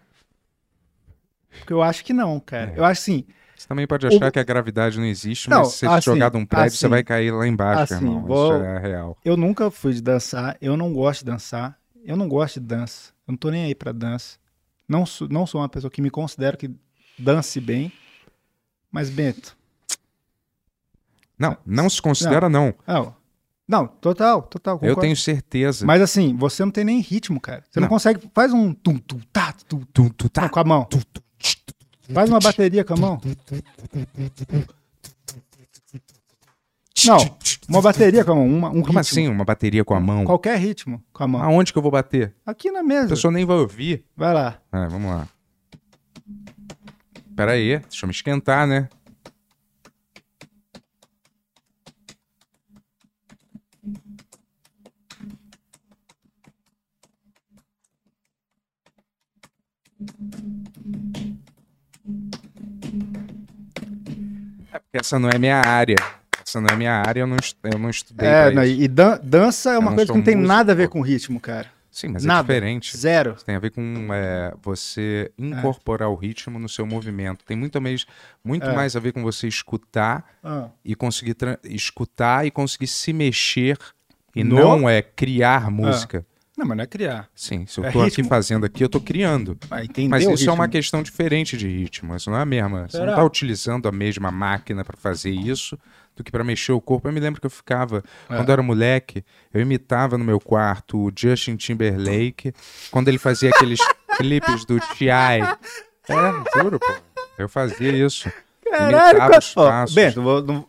[1.60, 2.72] Porque eu acho que não, cara.
[2.76, 2.80] É.
[2.80, 3.26] Eu acho assim.
[3.56, 6.02] Você também pode achar O- que a gravidade não existe, Não, mas se você assim,
[6.12, 8.24] jogar de um prédio, você assim, vai cair lá embaixo, assim, irmão.
[8.26, 9.18] vou- Isso é real.
[9.26, 11.76] Eu nunca fui de dançar, eu não gosto de dançar,
[12.06, 14.38] eu não gosto de dança, eu não tô nem aí pra dança.
[14.88, 16.72] Não sou, não sou uma pessoa que me considero que
[17.20, 17.92] dance bem,
[18.92, 19.58] mas Bento,
[21.38, 22.74] Não, não se considera, não.
[22.88, 23.16] não,
[23.68, 25.02] não total, total, Eu concordo.
[25.02, 25.86] tenho certeza.
[25.86, 27.64] Mas assim, você não tem nem ritmo, cara.
[27.70, 27.90] Você não, Não.
[27.90, 30.48] consegue, faz um tum, tum, tá, tum, Tu, tu tá.
[30.48, 30.88] com a mão.
[32.14, 33.22] Faz uma bateria com a mão.
[37.06, 37.18] Não,
[37.70, 39.00] uma bateria com a mão, uma, um Como ritmo.
[39.00, 40.26] assim, uma bateria com a mão?
[40.26, 41.44] Qualquer ritmo com a mão.
[41.44, 42.34] Aonde que eu vou bater?
[42.46, 43.10] Aqui na A mesa.
[43.10, 44.04] pessoa nem vai ouvir.
[44.16, 44.60] Vai lá.
[44.72, 45.28] Ah, vamos lá.
[47.36, 48.90] Pera aí, deixa eu me esquentar, né?
[64.74, 65.96] É porque essa não é minha área.
[66.48, 69.72] Essa não é minha área, eu não, eu não estudei É, não, e dan- dança
[69.74, 71.68] é uma coisa que não tem músico, nada a ver com ritmo, cara.
[71.92, 72.40] Sim, mas nada.
[72.40, 72.96] é diferente.
[72.96, 73.36] Zero.
[73.44, 77.44] Tem a ver com é, você incorporar o ritmo no seu movimento.
[77.44, 78.06] Tem muito, mais,
[78.46, 78.74] muito É.
[78.74, 81.36] mais a ver com você escutar Ah, e conseguir
[81.66, 83.78] escutar e conseguir se mexer
[84.34, 86.26] e No- não é criar música.
[86.58, 87.28] Não, mas não é criar.
[87.36, 89.58] Sim, se eu É tô aqui fazendo aqui, eu tô criando.
[89.70, 92.16] Ah, Mas isso é uma questão diferente de ritmo.
[92.16, 92.88] Isso não é a mesma.
[92.88, 93.16] Você não Será?
[93.18, 95.78] tá utilizando a mesma máquina para fazer isso
[96.18, 97.08] do que pra mexer o corpo.
[97.08, 98.36] Eu me lembro que eu ficava, É.
[98.36, 102.54] quando eu era moleque, eu imitava no meu quarto o Justin Timberlake,
[102.92, 103.80] quando ele fazia aqueles
[104.18, 105.42] clipes do T.I.
[106.10, 106.94] É, juro, pô.
[107.38, 108.30] Eu fazia isso.
[108.66, 109.40] Imitava cara.
[109.40, 109.96] os passos.
[109.96, 110.68] Bento, vou, não,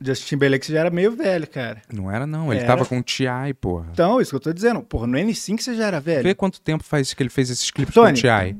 [0.00, 1.82] Justin Timberlake já era meio velho, cara.
[1.92, 2.50] Não era, não.
[2.52, 2.66] Ele Era.
[2.68, 3.88] tava com o T.I., porra.
[3.92, 4.80] Então, isso que eu tô dizendo.
[4.82, 6.22] Porra, no N5 você já era velho.
[6.22, 8.20] Vê quanto tempo faz que ele fez esses clipes com o Tony.
[8.20, 8.56] T.I.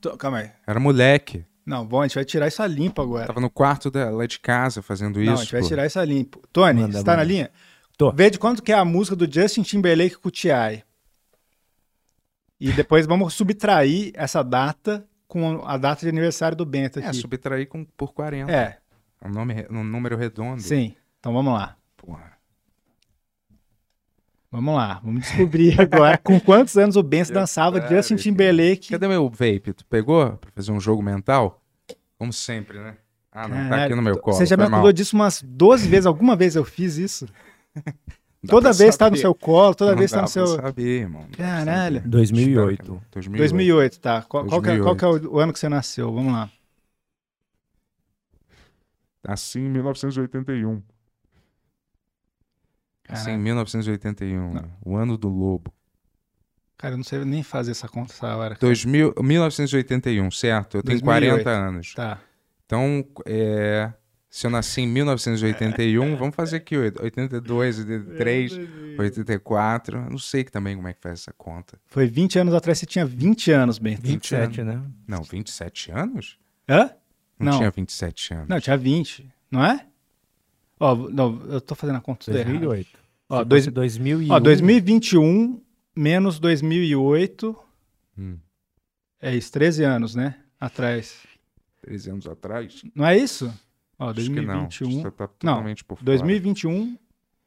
[0.00, 0.50] Tô- Calma aí.
[0.66, 1.44] Era moleque.
[1.66, 3.26] Não, bom, a gente vai tirar isso a limpo agora.
[3.26, 5.32] Tava no quarto da- lá de casa fazendo Não, isso.
[5.32, 5.66] a gente vai pô.
[5.68, 6.40] tirar isso a limpo.
[6.52, 7.50] Tony, Manda, você tá na linha?
[7.98, 8.12] Tô.
[8.12, 10.84] Vê de quanto que é a música do Justin Timberlake com o T.I.
[12.60, 17.16] E depois vamos subtrair essa data com a data de aniversário do Bento É, aqui.
[17.18, 18.50] subtrair com, por 40.
[18.52, 18.78] É,
[19.24, 20.62] Um, nome, um número redondo.
[20.62, 20.94] sim.
[21.18, 21.76] Então vamos lá.
[21.96, 22.35] Porra.
[24.50, 25.00] Vamos lá.
[25.04, 28.88] Vamos descobrir agora com quantos anos o Bento dançava Cara, Justin que- Timberlake.
[28.90, 29.72] Cadê meu vape?
[29.74, 31.60] Tu pegou pra fazer um jogo mental?
[32.18, 32.96] Como sempre, né?
[33.30, 33.56] Ah, não.
[33.56, 34.36] tá Caralho, aqui no meu colo.
[34.36, 36.06] Você já me acordou disso umas 12 vezes.
[36.06, 37.26] Alguma vez eu fiz isso?
[38.48, 39.20] Toda vez tá no saber.
[39.22, 40.46] seu colo, toda Não vez tá no seu.
[40.46, 41.26] saber, irmão.
[41.36, 41.96] Caralho.
[41.96, 42.08] saber.
[42.08, 42.72] 2008.
[42.72, 43.38] Espero que- 2008.
[43.40, 44.22] 2008, tá.
[44.22, 45.34] Qual, qual que é, qual que é 2008.
[45.34, 46.12] o, o ano que você nasceu?
[46.14, 46.48] Vamos lá.
[49.26, 50.80] Nasci em 1981.
[53.08, 54.70] Assim, em 1981, Não.
[54.84, 55.72] o ano do lobo.
[56.78, 58.56] Cara, eu não sei nem fazer essa conta essa hora.
[58.60, 60.78] 2000, 1981, certo?
[60.78, 61.42] Eu tenho 2008.
[61.44, 61.94] 40 anos.
[61.94, 62.20] Tá.
[62.66, 63.90] Então, é,
[64.28, 68.58] se eu nasci em 1981, vamos fazer aqui 82, 83,
[68.98, 69.98] 84.
[69.98, 71.78] Eu não sei que também como é que faz essa conta.
[71.86, 74.02] Foi 20 anos atrás, você tinha 20 anos, Bento.
[74.02, 74.82] 27, né?
[75.08, 76.38] Não, 27 anos?
[76.68, 76.90] Hã?
[77.38, 77.58] Não, Não.
[77.58, 78.48] tinha 27 anos.
[78.48, 79.86] Não, tinha 20, não é?
[80.78, 82.52] Ó, não, eu tô fazendo a conta tudo errado.
[82.60, 82.98] 2008.
[83.28, 84.32] Ó, Se dois, fosse 2001.
[84.32, 85.60] ó, 2021
[85.94, 87.56] menos 2008
[88.18, 88.38] Hum,
[89.20, 90.36] é isso, 13 anos, né?
[90.60, 91.18] Atrás.
[91.82, 92.82] 13 anos atrás?
[92.94, 93.52] Não é isso?
[93.98, 94.68] Ó, Acho que não.
[94.68, 94.90] 2021.
[95.02, 96.04] Você tá totalmente por fora.
[96.06, 96.96] 2021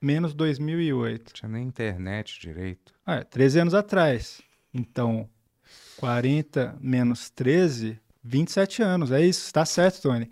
[0.02, 1.26] menos 2008.
[1.28, 2.94] Não tinha nem internet direito.
[3.06, 4.42] Ah, é, 13 anos atrás.
[4.74, 5.28] Então,
[5.98, 9.12] 40 menos 13, 27 anos.
[9.12, 10.30] É isso, tá certo, Tony.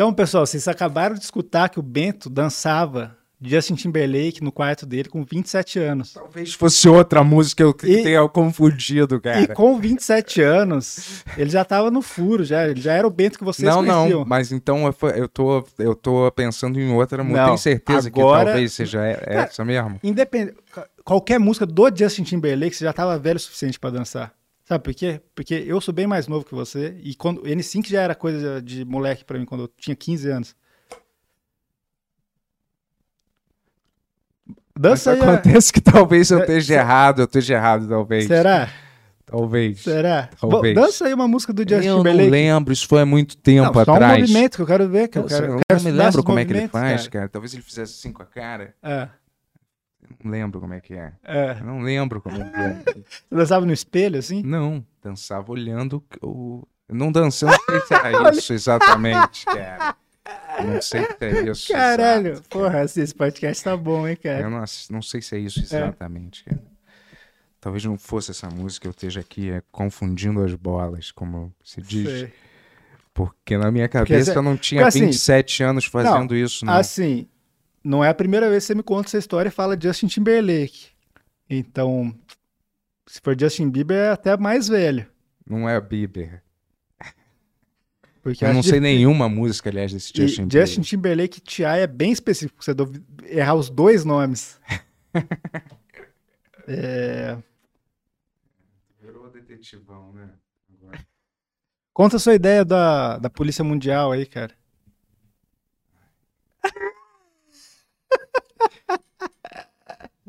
[0.00, 5.10] Então, pessoal, vocês acabaram de escutar que o Bento dançava Justin Timberlake no quarto dele
[5.10, 6.14] com 27 anos.
[6.14, 9.42] Talvez fosse outra música eu E- tenha confundido, cara.
[9.42, 13.44] E com 27 anos, ele já tava no furo, já, já era o Bento que
[13.44, 14.20] vocês não, conheciam.
[14.20, 17.42] não, mas então eu, eu, tô, eu tô pensando em outra música.
[17.42, 20.00] Não, Tem certeza agora- que talvez seja essa mesmo?
[20.02, 20.56] Independente,
[21.04, 24.32] qualquer música do Justin Timberlake, você já tava velho o suficiente pra dançar.
[24.70, 25.20] Sabe por quê?
[25.34, 28.84] Porque eu sou bem mais novo que você e quando N5 já era coisa de
[28.84, 30.54] moleque pra mim quando eu tinha 15 anos.
[34.78, 35.20] Dança aí.
[35.20, 38.26] a- acontece que talvez eu É, esteja errado, eu esteja errado, talvez.
[38.28, 38.70] Será?
[39.26, 39.80] Talvez.
[39.80, 40.30] Será?
[40.40, 40.74] Talvez.
[40.74, 42.30] Bom, dança aí uma música do Justin eu não Timberlake.
[42.30, 44.20] lembro, isso foi há muito tempo Não, só um atrás.
[44.20, 46.38] movimento que eu quero ver, que eu Eu, quero, eu não quero me lembro como
[46.38, 47.10] é que ele faz, cara.
[47.10, 47.28] cara.
[47.28, 48.74] Talvez ele fizesse assim com a cara.
[48.82, 49.08] É,
[50.22, 51.12] Não lembro como é que é.
[51.24, 51.54] é.
[51.62, 53.02] Não lembro como é que é.
[53.02, 54.42] Você dançava no espelho, assim?
[54.42, 56.66] Não, dançava olhando o.
[56.88, 59.96] Não dançando, não sei se era isso exatamente, cara.
[60.64, 61.72] Não sei se é isso.
[61.72, 64.40] Caralho, exato, porra, assim, esse podcast tá bom, hein, cara?
[64.40, 66.62] Eu não, não sei se é isso exatamente, cara.
[67.60, 72.08] Talvez não fosse essa música, eu esteja aqui é, confundindo as bolas, como se diz.
[72.08, 72.32] Sei.
[73.12, 76.72] Porque na minha cabeça eu não tinha assim, 27 anos fazendo isso, não.
[76.72, 77.28] Assim,
[77.82, 80.88] não é a primeira vez que você me conta essa história e fala Justin Timberlake.
[81.48, 82.14] Então,
[83.06, 85.06] se for Justin Bieber, é até mais velho.
[85.46, 86.42] Não é Bieber.
[88.22, 88.82] Porque Eu não sei difícil.
[88.82, 90.84] nenhuma música, aliás, desse E Justin Justin, Bieber.
[90.84, 91.80] Timberlake e T.I.
[91.80, 94.60] é bem específico, você deve errar os dois nomes.
[96.68, 97.36] É,
[99.02, 100.30] Virou detetivão, né?
[100.72, 101.04] Agora.
[101.92, 104.54] Conta a sua ideia da, da Polícia Mundial aí, cara.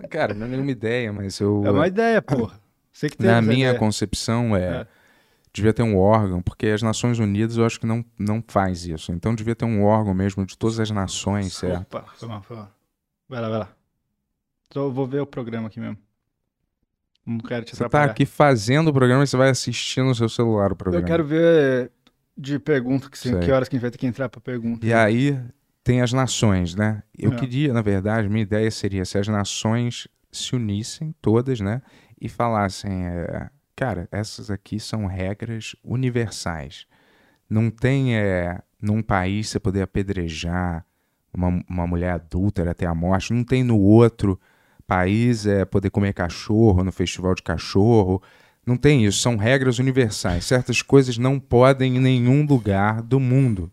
[0.09, 1.63] Cara, não é nenhuma ideia, mas eu.
[1.65, 2.59] É uma ideia, porra.
[2.91, 3.79] Você que teve Na minha ideia.
[3.79, 4.87] concepção é, É.
[5.53, 9.11] devia ter um órgão, porque as Nações Unidas eu acho que não, não faz isso.
[9.11, 11.81] Então devia ter um órgão mesmo de todas as nações, certo?
[11.95, 12.71] Opa, foi mal, foi mal.
[13.29, 13.69] Vai lá, vai lá.
[14.75, 15.97] Eu vou ver o programa aqui mesmo.
[17.25, 18.11] Não quero te Você tá atrapalhar.
[18.11, 21.03] aqui fazendo o programa e você vai assistir no seu celular o programa.
[21.03, 21.91] Eu quero ver
[22.37, 23.39] de pergunta, que, sim, Sei.
[23.41, 24.85] que horas que a gente vai ter que entrar pra pergunta.
[24.85, 25.39] E aí
[25.83, 27.03] tem as nações, né?
[27.17, 27.35] Eu É.
[27.35, 31.81] queria, na verdade, minha ideia seria se as nações se unissem todas, né?
[32.19, 36.85] E falassem, é, cara, essas aqui são regras universais.
[37.49, 40.85] Não tem é, num país você poder apedrejar
[41.33, 43.33] uma, uma mulher adúltera até a morte.
[43.33, 44.39] Não tem no outro
[44.87, 48.21] país é poder comer cachorro no festival de cachorro.
[48.65, 49.19] Não tem isso.
[49.19, 50.45] São regras universais.
[50.45, 53.71] Certas coisas não podem em nenhum lugar do mundo.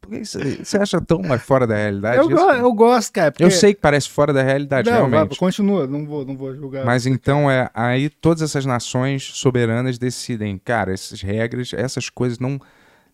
[0.00, 2.36] Por que Você acha tão mais fora da realidade Eu, isso?
[2.36, 3.30] go- eu gosto, cara.
[3.32, 5.38] porque- Eu sei que parece fora da realidade, Não, vai, realmente.
[5.38, 6.84] continua, não vou, não vou julgar.
[6.86, 12.58] Mas então é aí todas essas nações soberanas decidem, cara, essas regras, essas coisas não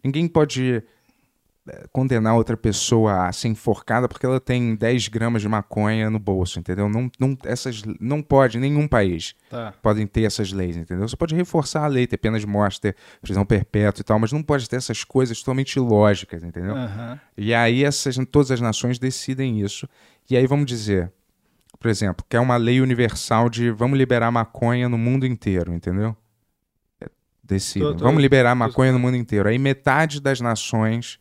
[0.05, 0.83] ninguém pode
[1.93, 6.59] condenar outra pessoa a ser enforcada porque ela tem 10 gramas de maconha no bolso,
[6.59, 6.89] entendeu?
[6.91, 9.73] Não, não essas não pode nenhum país Tá.
[9.81, 11.09] podem ter essas leis, entendeu?
[11.09, 14.31] Você pode reforçar a lei, ter pena de morte, ter prisão perpétua e tal, mas
[14.31, 16.77] não pode ter essas coisas totalmente ilógicas, entendeu?
[16.77, 17.19] Aham.
[17.37, 19.89] E aí essas, todas as nações decidem isso.
[20.29, 21.11] E aí vamos dizer,
[21.81, 26.15] por exemplo, que é uma lei universal de vamos liberar maconha no mundo inteiro, entendeu?
[27.01, 27.07] É,
[27.43, 27.89] Decidem.
[27.89, 29.49] Tô- tô- vamos liberar tô maconha no mundo inteiro.
[29.49, 31.19] Aí metade das nações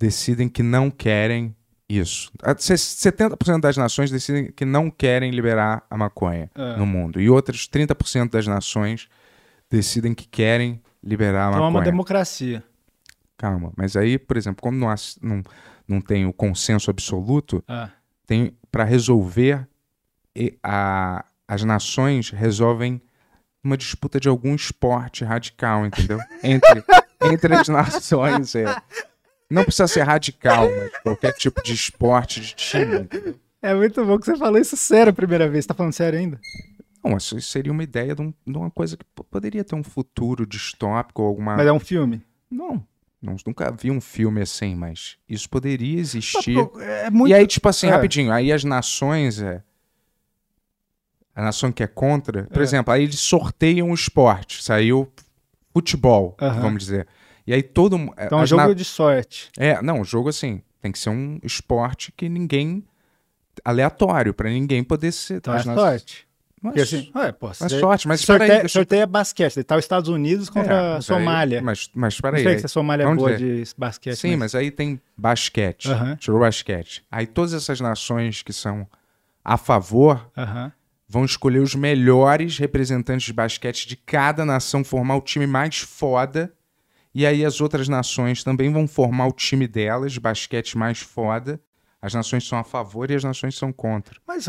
[0.00, 1.54] decidem que não querem
[1.88, 2.32] isso.
[2.42, 6.76] A- se- 70% das nações decidem que não querem liberar a maconha É.
[6.76, 7.20] no mundo.
[7.20, 9.08] E outras 30% das nações
[9.70, 11.78] decidem que querem liberar a Então é maconha.
[11.78, 12.64] uma democracia.
[13.36, 15.42] Calma, mas aí, por exemplo, como não, há- não,
[15.86, 17.90] não tem o consenso absoluto, Ah.
[18.26, 19.66] tem para resolver
[20.34, 23.00] e a, as nações resolvem
[23.62, 26.18] uma disputa de algum esporte radical, entendeu?
[26.42, 26.82] Entre,
[27.22, 28.64] entre as nações, é.
[29.50, 33.08] Não precisa ser radical, mas qualquer tipo de esporte de time.
[33.60, 35.64] É muito bom que você falou isso sério a primeira vez.
[35.64, 36.40] Você tá falando sério ainda?
[37.02, 40.46] Não, isso seria uma ideia de, um- de uma coisa que poderia ter um futuro
[40.46, 41.56] distópico ou alguma.
[41.56, 42.22] Mas é um filme?
[42.50, 42.86] Não,
[43.20, 46.56] não, nunca vi um filme assim, mas isso poderia existir.
[47.02, 47.30] É muito...
[47.30, 47.90] E aí, tipo assim, É.
[47.90, 49.62] rapidinho, aí as nações, é,
[51.34, 52.64] a nação que é contra, por É.
[52.64, 55.10] exemplo, aí eles sorteiam o esporte, saiu
[55.72, 56.60] futebol, Aham.
[56.60, 57.06] vamos dizer.
[57.46, 59.50] E aí todo mu- Então é um jogo na- de sorte.
[59.58, 62.84] É, não, jogo assim, tem que ser um esporte que ninguém
[63.64, 66.28] aleatório, pra ninguém poder ser Então é na- sorte.
[66.62, 69.62] Mas, Porque assim, ué, pô, mas sorte, mas espera aí, eu- sorteia basquete.
[69.64, 71.62] Tá os Estados Unidos contra É, a mas aí- Somália.
[71.62, 73.64] mas, mas espera Não sei aí- se a Somália é boa dizer.
[73.64, 74.16] de basquete.
[74.16, 75.88] Sim, mas aí tem basquete.
[76.18, 77.02] Tirou basquete.
[77.10, 78.86] Aí todas essas nações que são
[79.42, 80.30] a favor
[81.08, 86.52] vão escolher os melhores representantes de basquete de cada nação, formar o time mais foda.
[87.14, 91.60] E aí as outras nações também vão formar o time delas de basquete mais foda.
[92.00, 94.16] As nações são a favor e as nações são contra.
[94.26, 94.46] Mas,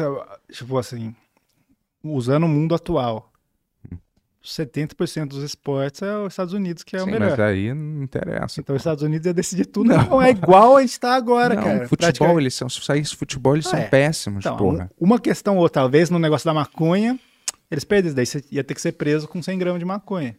[0.51, 1.13] tipo assim,
[2.03, 3.31] usando o mundo atual,
[4.43, 7.29] 70% dos esportes é os Estados Unidos que é o Sim, melhor.
[7.31, 8.59] mas aí não interessa.
[8.59, 9.89] Então os Estados Unidos ia decidir tudo.
[9.89, 11.87] Não, é igual a gente tá agora, não, cara.
[11.87, 13.87] futebol, eles são, se saísse futebol, eles Ah, são é.
[13.87, 14.89] péssimos, Então, porra.
[14.99, 17.19] um- uma questão ou talvez no negócio da maconha,
[17.69, 18.13] eles perdem.
[18.13, 20.35] Daí você ia ter que ser preso com 100 gramas de maconha.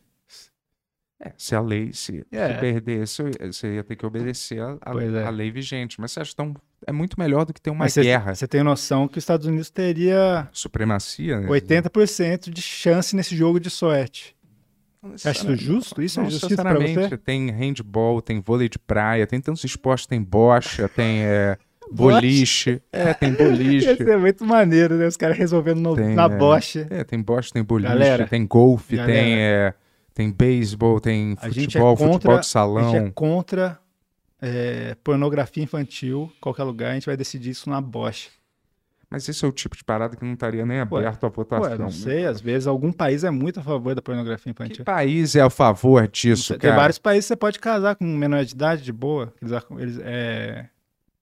[1.24, 2.54] É, se a lei, se, É.
[2.54, 3.22] se perdesse,
[3.52, 5.24] você ia ter que obedecer a, a- é.
[5.24, 6.00] a lei vigente.
[6.00, 6.54] Mas você acha tão.
[6.84, 8.34] É muito melhor do que ter uma Mas guerra.
[8.34, 11.46] você tem noção que os Estados Unidos teria Supremacia, né?
[11.48, 14.34] 80% de chance nesse jogo de sorte.
[15.14, 16.02] Você acha isso justo?
[16.02, 17.08] Isso é não justiça pra necessariamente.
[17.10, 17.16] você?
[17.16, 21.56] Tem handball, tem vôlei de praia, tem tantos esportes, tem bocha, tem é,
[21.90, 22.80] boliche.
[22.92, 23.86] É, tem boliche.
[23.90, 25.06] Ia ser muito maneiro, né?
[25.06, 26.28] Os caras resolvendo no- Tem, na é.
[26.28, 26.86] bocha.
[26.90, 29.12] É, tem bocha, tem boliche, Galera, tem golfe, galera.
[29.12, 29.74] tem, é,
[30.14, 32.90] tem beisebol, tem A é futebol, contra- futebol de A salão.
[32.90, 33.78] gente é contra
[34.40, 38.28] é, pornografia infantil, qualquer lugar, a gente vai decidir isso na bocha.
[39.08, 41.70] Mas esse é o tipo de parada que não estaria nem Ué, aberto à votação.
[41.70, 41.92] Ué, não né?
[41.92, 44.84] sei, às vezes algum país é muito a favor da pornografia Que infantil.
[44.86, 46.76] país é a favor disso, Tem cara?
[46.76, 49.32] vários países que você pode casar com menor de idade de boa.
[49.40, 50.66] Eles, eles- é,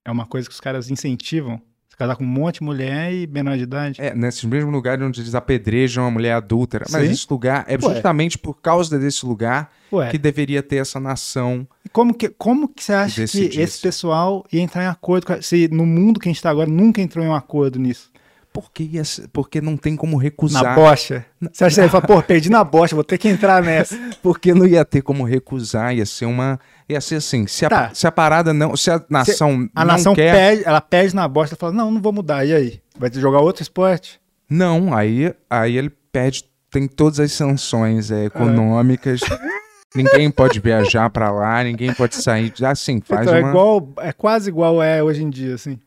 [0.04, 1.60] é uma coisa que os caras incentivam.
[2.00, 4.00] Casar com um monte de mulher e menor de idade.
[4.00, 6.86] É, nesses mesmos lugares onde eles apedrejam a mulher adúltera.
[6.90, 7.12] Mas Sim.
[7.12, 7.92] esse lugar é Ué.
[7.92, 11.68] justamente por causa desse lugar Ué, que deveria ter essa nação.
[11.84, 15.68] e como que, como que você acha que esse pessoal ia entrar em acordo se
[15.68, 18.10] no mundo que a gente tá agora nunca entrou em um acordo nisso?
[18.52, 19.02] Porque, ia
[19.32, 20.74] porque não tem como Na recusar.
[20.74, 21.24] bocha?
[21.52, 23.96] Você acha que ele fala, pô, perdi na bocha, vou ter que entrar nessa.
[24.20, 25.94] Porque não ia ter como recusar.
[25.94, 26.58] Ia ser uma.
[26.88, 27.46] Ia ser assim.
[27.46, 27.90] Se a, Tá.
[27.94, 28.76] se a parada não.
[28.76, 30.32] Se a nação A não nação quer.
[30.34, 32.80] perde, ela perde na bosta e fala, não, não vou mudar, e aí?
[32.98, 34.20] Vai jogar outro esporte?
[34.48, 36.44] Não, aí, aí ele perde.
[36.72, 39.20] Tem todas as sanções é, econômicas.
[39.94, 42.52] ninguém pode viajar pra lá, ninguém pode sair.
[42.64, 43.50] Assim, faz então, é, uma.
[43.50, 45.78] igual, é quase igual é hoje em dia, assim.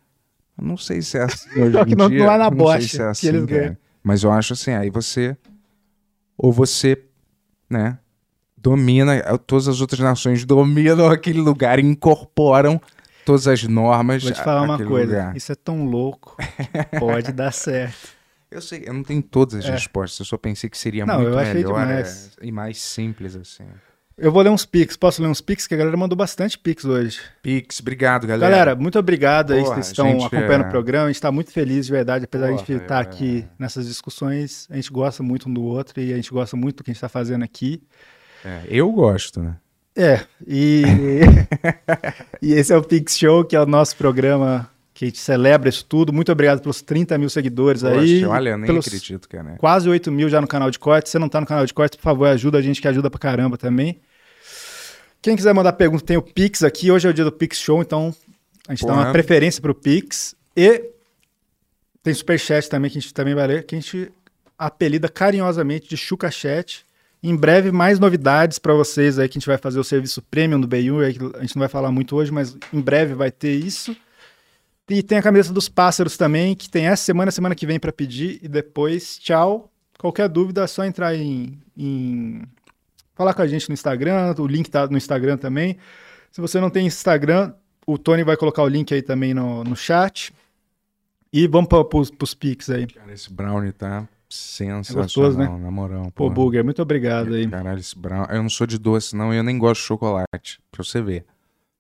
[0.57, 2.19] Eu Não sei se é assim hoje Só que em não- dia.
[2.25, 3.59] não é na sei bocha se é que assim, eles cara.
[3.61, 3.77] ganham.
[4.03, 5.35] Mas eu acho assim, aí você...
[6.37, 7.01] Ou você,
[7.69, 7.97] né,
[8.57, 12.81] domina, todas as outras nações dominam aquele lugar e incorporam
[13.25, 15.37] todas as normas Vou te falar uma coisa, lugar.
[15.37, 16.35] isso é tão louco,
[16.99, 18.09] pode dar certo.
[18.51, 19.71] Eu sei, eu não tenho todas as É.
[19.71, 21.55] respostas, eu só pensei que seria Não, muito melhor
[21.85, 22.31] demais.
[22.39, 23.65] é, e mais simples assim.
[24.17, 25.65] Eu vou ler uns pics, posso ler uns pics?
[25.65, 27.19] Que a galera mandou bastante pics hoje.
[27.41, 28.51] Pix, obrigado, galera.
[28.51, 31.05] Galera, muito obrigado aí Porra, que estão gente, acompanhando é- o programa.
[31.05, 33.45] A gente está muito feliz de verdade, apesar de a gente Porra, estar é- aqui
[33.57, 34.67] nessas discussões.
[34.69, 36.93] A gente gosta muito um do outro e a gente gosta muito do que a
[36.93, 37.81] gente está fazendo aqui.
[38.45, 39.55] É, eu gosto, né?
[39.95, 40.83] É, e,
[42.41, 44.69] e esse é o Pix Show, que é o nosso programa
[45.03, 46.13] que a gente celebra isso tudo.
[46.13, 48.21] Muito obrigado pelos 30 mil seguidores aí.
[48.21, 49.55] Poxa, olha, eu nem pelos acredito, cara.
[49.57, 51.09] Quase 8 mil já no canal de corte.
[51.09, 53.09] Se você não tá no canal de corte, por favor, ajuda a gente, que ajuda
[53.09, 53.99] pra caramba também.
[55.21, 56.91] Quem quiser mandar pergunta, tem o Pix aqui.
[56.91, 58.15] Hoje é o dia do Pix Show, então
[58.67, 59.05] a gente dá Porra.
[59.05, 60.35] uma preferência pro Pix.
[60.55, 60.91] E
[62.01, 64.11] tem Superchat também, que a gente também vai ler, que a gente
[64.57, 66.85] apelida carinhosamente de ChucaChat.
[67.21, 70.59] Em breve, mais novidades para vocês aí, que a gente vai fazer o serviço premium
[70.59, 70.99] do BU.
[70.99, 73.95] aí que A gente não vai falar muito hoje, mas em breve vai ter isso.
[74.93, 77.91] E tem a camisa dos pássaros também, que tem essa semana, semana que vem para
[77.91, 78.39] pedir.
[78.43, 79.71] E depois, tchau.
[79.97, 82.41] Qualquer dúvida é só entrar em, em-
[83.15, 85.77] Falar com a gente no Instagram, o link tá no Instagram também.
[86.31, 87.53] Se você não tem Instagram,
[87.85, 90.33] o Tony vai colocar o link aí também no, no chat.
[91.31, 91.85] E vamos para
[92.23, 92.87] os pics aí.
[92.87, 95.47] Cara, esse brownie tá sensacional, gostoso, né?
[95.47, 96.11] na moral.
[96.13, 96.29] Pô.
[96.29, 97.47] Burger, muito obrigado aí.
[97.47, 98.27] Caralho, esse brownie.
[98.35, 100.59] Eu não sou de doce, não, e eu nem gosto de chocolate.
[100.71, 101.25] Pra você ver.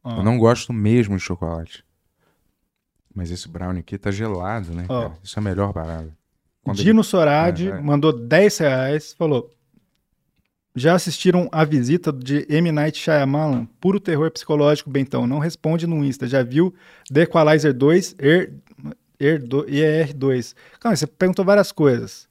[0.03, 0.17] Ó.
[0.17, 1.83] Eu não gosto mesmo de chocolate.
[3.15, 5.11] Mas esse brownie aqui tá gelado, né, Ó.
[5.23, 6.15] Isso é a melhor parada.
[6.63, 7.81] Quando ele- Dino Soradi É, é.
[7.81, 9.49] mandou 10 reais, falou.
[10.75, 12.71] Já assistiram a visita de M.
[12.71, 13.65] Night Shyamalan?
[13.79, 15.27] Puro terror psicológico, Bentão.
[15.27, 16.25] Não responde no Insta.
[16.27, 16.73] Já viu
[17.13, 18.53] The Equalizer 2 er,
[19.19, 20.55] er, do- ER2?
[20.79, 22.27] Calma, você perguntou várias coisas.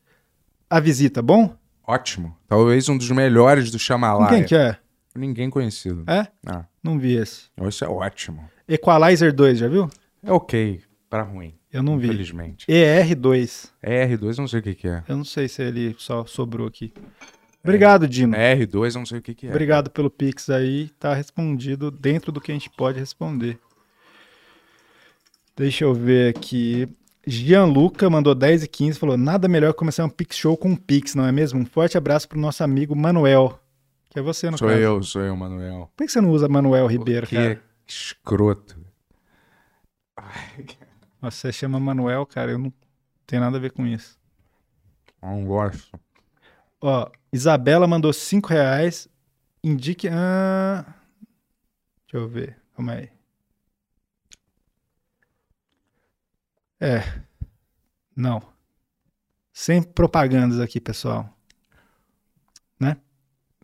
[0.68, 1.54] A visita, bom?
[1.86, 2.36] Ótimo.
[2.48, 4.26] Talvez um dos melhores do Shyamalan.
[4.28, 4.76] quem que é?
[5.14, 6.04] Ninguém conhecido.
[6.10, 6.26] É?
[6.46, 7.44] Ah, Não vi esse.
[7.68, 8.48] isso é ótimo.
[8.66, 9.88] Equalizer 2, já viu?
[10.22, 10.80] É ok,
[11.10, 11.54] pra ruim.
[11.72, 12.06] Eu não vi.
[12.08, 12.66] Infelizmente.
[12.66, 13.70] ER2.
[13.82, 15.02] É R2, eu não sei o que que é.
[15.08, 16.92] Eu não sei se ele só sobrou aqui.
[17.64, 18.34] Obrigado, Dino.
[18.34, 19.50] É R2, eu não sei o que que é.
[19.50, 20.90] Obrigado pelo Pix aí.
[20.98, 23.58] Tá respondido dentro do que a gente pode responder.
[25.56, 26.88] Deixa eu ver aqui.
[27.26, 30.76] Gianluca mandou 10 e 15 falou: Nada melhor que começar um Pix Show com um
[30.76, 31.60] Pix, não é mesmo?
[31.60, 33.58] Um forte abraço pro nosso amigo Manuel.
[34.10, 34.80] Que é você, no Sou caso.
[34.80, 35.90] eu, sou eu, Manuel.
[35.96, 37.62] Por que você não usa Manuel Ribeiro, que cara?
[37.86, 38.81] escroto.
[41.20, 42.72] Nossa, Você chama Manuel, cara, eu não
[43.26, 44.18] tenho nada a ver com isso.
[45.22, 45.98] Eu Não gosto.
[46.80, 49.08] Ó, Isabela mandou 5 reais.
[49.62, 50.08] Indique.
[50.08, 50.84] Ah,
[52.04, 52.58] deixa eu ver.
[52.74, 53.10] Calma aí.
[56.80, 57.22] É.
[58.16, 58.42] Não.
[59.52, 61.32] Sem propagandas aqui, pessoal.
[62.80, 62.96] Né?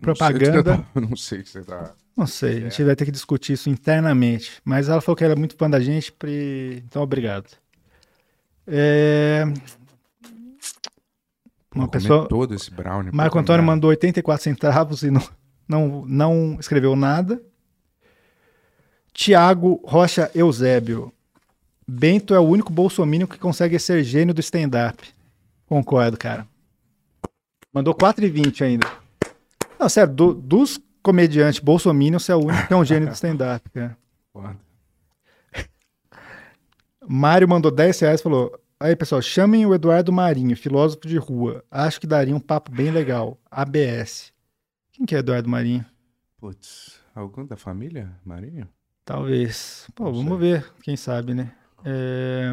[0.01, 0.87] Propaganda.
[0.95, 1.95] Eu não sei o que você tá.
[2.19, 4.61] Não sei, a gente vai ter que discutir isso internamente.
[4.65, 7.47] Mas ela falou que era muito fã da gente, pre- então obrigado.
[8.67, 9.45] É...
[11.73, 12.29] Uma Vou comer pessoa.
[12.29, 13.13] todo esse brownie.
[13.15, 13.73] Marco Antônio merda.
[13.77, 15.23] mandou 84 centavos e não,
[15.69, 17.41] não, não escreveu nada.
[19.13, 21.13] Tiago Rocha Eusébio.
[21.87, 25.03] Bento é o único bolsominion que consegue ser gênio do stand-up.
[25.67, 26.47] Concordo, cara.
[27.73, 28.87] Mandou 4,20 ainda.
[29.79, 33.15] Não, sério, do- dos comediantes bolsominion, você é o único que é um gênio do
[33.15, 33.97] stand-up, cara.
[37.09, 41.65] Mário mandou 10 reais e falou: Aí, pessoal, chamem o Eduardo Marinho, filósofo de rua.
[41.71, 43.39] Acho que daria um papo bem legal.
[43.51, 44.35] ABS.
[44.93, 45.87] Quem que é Eduardo Marinho?
[46.37, 48.69] Putz, algum da família, Marinho?
[49.03, 49.89] Talvez.
[49.95, 51.53] Pô, Não vamos ver, quem sabe, né?
[51.87, 52.53] É...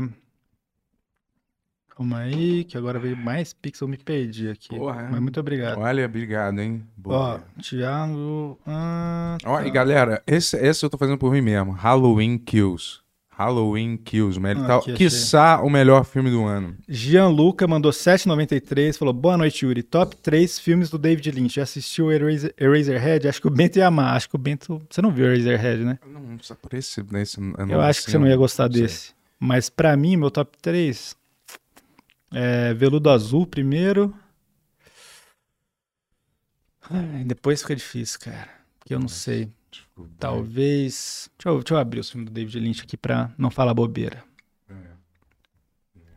[1.95, 4.75] Calma aí, que agora veio mais pixel, me perdi aqui.
[4.75, 5.07] Porra.
[5.09, 5.79] Mas muito obrigado.
[5.79, 6.83] Olha, obrigado, hein?
[6.97, 7.43] Ó, Boa.
[7.61, 8.59] Thiago.
[8.67, 9.65] Ah, Ó, tá.
[9.67, 11.71] e galera, esse, esse eu tô fazendo por mim mesmo.
[11.71, 12.99] Halloween Kills.
[13.29, 14.39] Halloween Kills.
[14.39, 15.07] Melhor, Ah, tal, aqui, achei.
[15.07, 16.75] quiçá o melhor filme do ano.
[16.87, 18.97] Gianluca mandou 7,93.
[18.97, 19.83] Falou: Boa noite, Yuri.
[19.83, 21.55] Top 3 filmes do David Lynch.
[21.55, 23.27] Já assistiu Eraser, Eraserhead?
[23.27, 24.15] Acho que o Bento ia amar.
[24.15, 24.81] Acho que o Bento.
[24.89, 25.99] Você não viu Eraserhead, né?
[26.05, 27.03] Não, precisa por esse.
[27.11, 27.37] Nesse,
[27.69, 29.13] Eu acho que você não ia gostar desse.
[29.39, 31.15] Mas pra mim, meu top 3
[32.31, 34.13] é Veludo Azul primeiro.
[36.89, 38.49] Ai, depois fica difícil, cara.
[38.79, 39.51] Porque eu não sei.
[40.19, 41.29] Talvez.
[41.37, 44.23] Deixa eu, deixa eu abrir o filme do David Lynch aqui pra não falar bobeira.
[44.69, 44.73] É,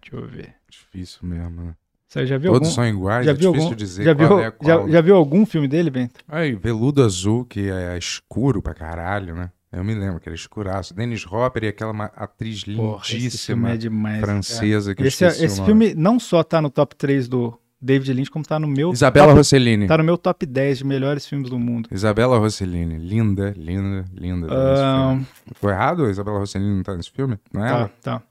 [0.01, 0.55] Deixa eu ver.
[0.69, 1.75] difícil mesmo, né?
[2.07, 2.75] Você já viu Todos algum?
[2.75, 3.75] são iguais, Já é difícil algum?
[3.77, 4.87] dizer já, qual viu, é qual.
[4.87, 6.21] já, já viu algum filme dele, Bento?
[6.27, 9.51] Aí, Veludo Azul, que é escuro pra caralho, né?
[9.71, 10.95] Eu me lembro que era escuraço.
[10.95, 14.21] Dennis Hopper e aquela atriz Porra, filme lindíssima é demais.
[14.21, 18.31] francesa que Esse, é- esse filme não só tá no top 3 do David Lynch,
[18.31, 19.87] como tá no meu Isabela top, Rossellini.
[19.87, 21.89] tá no meu top 10 de melhores filmes do mundo.
[21.93, 22.97] Isabela Rossellini.
[22.99, 24.49] Linda, linda, linda.
[24.49, 25.27] Filme.
[25.55, 26.07] Foi errado?
[26.07, 27.39] A Isabela Rossellini não tá nesse filme?
[27.53, 27.89] Não é Tá, ela?
[28.03, 28.23] tá.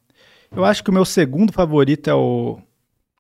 [0.52, 2.60] Eu acho que o meu segundo favorito é o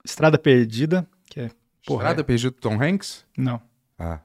[0.03, 1.52] Estrada Perdida, que é.
[1.85, 3.26] Porra, Estrada Perdida do Tom Hanks?
[3.38, 3.61] Não.
[3.99, 4.19] Ah.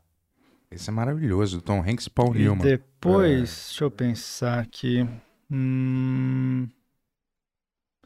[0.72, 1.60] Esse é maravilhoso.
[1.60, 2.62] Tom Hanks e Paul E Newman.
[2.62, 5.06] depois, deixa eu pensar aqui.
[5.50, 6.68] Hum...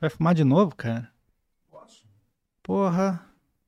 [0.01, 1.11] Vai fumar de novo, cara?
[2.63, 3.25] Porra.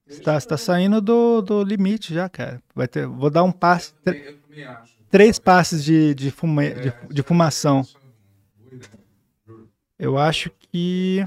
[0.07, 2.63] Você tá, tá saindo do, do limite já, cara.
[2.75, 3.93] Vai ter, vou dar um passe.
[4.05, 4.95] Eu também acho.
[5.11, 7.87] três passes de, de, fuma, de, de fumação.
[9.99, 11.27] Eu acho que.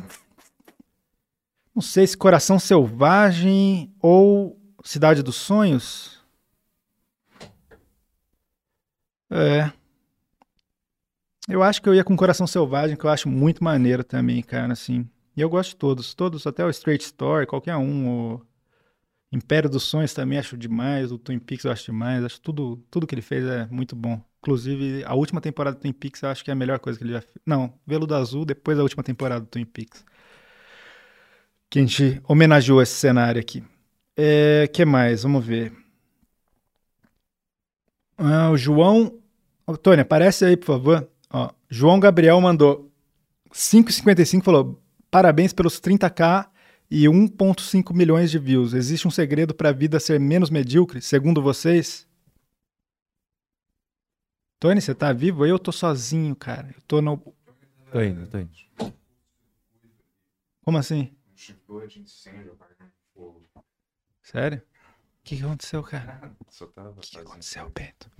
[1.73, 6.20] Não sei se Coração Selvagem ou Cidade dos Sonhos.
[9.31, 9.71] É.
[11.47, 14.73] Eu acho que eu ia com Coração Selvagem, que eu acho muito maneiro também, cara,
[14.73, 15.09] assim.
[15.35, 18.35] E eu gosto de todos, todos, até o Straight Story, qualquer um.
[18.35, 18.41] O
[19.31, 23.07] Império dos Sonhos também acho demais, o Twin Peaks eu acho demais, acho tudo, tudo
[23.07, 24.21] que ele fez é muito bom.
[24.39, 27.05] Inclusive, a última temporada do Twin Peaks eu acho que é a melhor coisa que
[27.05, 27.35] ele já fez.
[27.45, 30.05] Não, Veludo Azul, depois da última temporada do Twin Peaks.
[31.69, 33.63] Que a gente homenageou esse cenário aqui.
[34.15, 35.23] É, que mais?
[35.23, 35.73] Vamos ver.
[38.17, 39.20] Ah, o João.
[39.71, 41.09] Ô, Tônia, aparece aí, por favor.
[41.29, 42.91] Ó, João Gabriel mandou
[43.53, 46.49] 5,55 falou: parabéns pelos 30k
[46.89, 48.73] e 1,5 milhões de views.
[48.73, 52.07] Existe um segredo para a vida ser menos medíocre, segundo vocês?
[54.59, 55.45] Tony, você tá vivo?
[55.45, 56.69] Eu tô sozinho, cara.
[56.75, 57.17] Eu tô no.
[57.91, 58.51] Tô indo, tô indo.
[60.63, 61.11] Como assim?
[61.29, 63.41] Um extintor de incêndio apagando fogo.
[64.21, 64.59] Sério?
[64.59, 66.31] O que, que aconteceu, cara?
[66.49, 68.11] Só tava O que fazendo- aconteceu, Bento?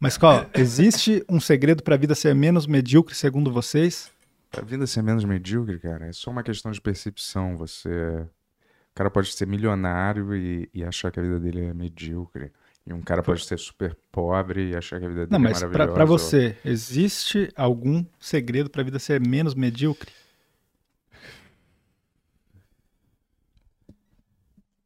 [0.00, 0.48] Mas qual?
[0.54, 4.10] Existe um segredo para a vida ser menos medíocre, segundo vocês?
[4.56, 7.54] A vida ser menos medíocre, cara, é só uma questão de percepção.
[7.58, 7.90] Você.
[7.90, 12.50] O cara pode ser milionário e, e achar que a vida dele é medíocre.
[12.86, 15.50] E um cara pode ser super pobre e achar que a vida dele Não, é
[15.50, 15.92] mas maravilhosa.
[15.92, 20.10] para você, existe algum segredo para a vida ser menos medíocre?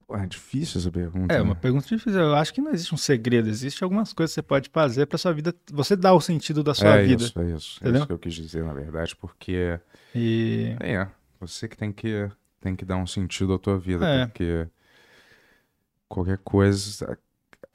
[0.06, 1.32] Pô, é difícil essa pergunta.
[1.32, 1.42] É, né?
[1.42, 2.20] uma pergunta difícil.
[2.20, 3.48] Eu acho que não existe um segredo.
[3.48, 5.54] Existe algumas coisas que você pode fazer para sua vida.
[5.72, 7.24] Você dá o sentido da sua é vida.
[7.24, 7.78] Isso, é isso.
[7.80, 7.98] É Entendeu?
[7.98, 9.78] isso que eu quis dizer, na verdade, porque
[10.14, 11.08] E é,
[11.40, 14.26] você que tem que, tem que dar um sentido à tua vida, É.
[14.26, 14.68] porque
[16.08, 17.12] qualquer coisa.
[17.12, 17.16] A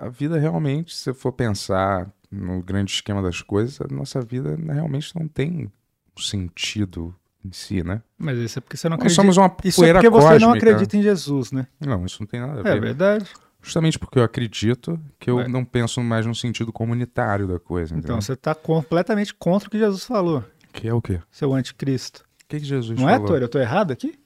[0.02, 4.56] a vida realmente, se você for pensar no grande esquema das coisas, a nossa vida
[4.56, 5.70] realmente não tem
[6.18, 7.14] um sentido
[7.46, 8.02] em si, né?
[8.18, 9.22] mas isso é porque você não Nós acredita.
[9.22, 10.58] somos uma Isso é porque você não cósmica.
[10.58, 11.68] acredita em Jesus, né?
[11.80, 12.82] Não, isso não tem nada a É ver.
[12.82, 13.26] verdade.
[13.62, 15.48] Justamente porque eu acredito que eu É.
[15.48, 18.22] não penso mais no sentido comunitário da coisa, Então entendeu?
[18.22, 20.44] você está completamente contra o que Jesus falou,
[20.74, 21.20] Que é o quê?
[21.32, 22.22] seu anticristo.
[22.44, 23.28] O que, que Jesus Não é, falou?
[23.28, 23.42] Tori?
[23.44, 24.18] Eu tô errado aqui?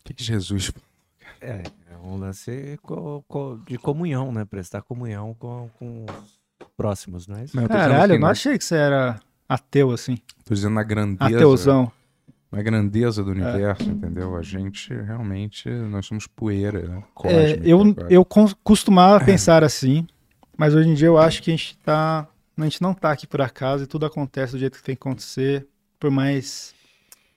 [0.00, 0.72] O que, que Jesus
[1.40, 2.78] É, é um lance
[3.66, 4.44] de comunhão, né?
[4.44, 7.56] Prestar comunhão com, com os próximos, não é isso?
[7.56, 10.18] Não, eu Caralho, assim, eu não na- achei que você era ateu assim.
[10.44, 11.24] Tô dizendo na grandeza.
[11.36, 11.90] Ateuzão.
[12.52, 13.24] Na grandeza É.
[13.24, 14.36] do universo, entendeu?
[14.36, 16.96] A gente realmente, nós somos poeira, né?
[16.98, 18.12] É, Cósmica, eu, cara.
[18.12, 20.06] eu cons- costumava pensar assim,
[20.56, 22.28] mas hoje em dia eu acho que a gente tá.
[22.58, 25.00] A gente não tá aqui por acaso e tudo acontece do jeito que tem que
[25.00, 25.66] acontecer,
[25.98, 26.74] por mais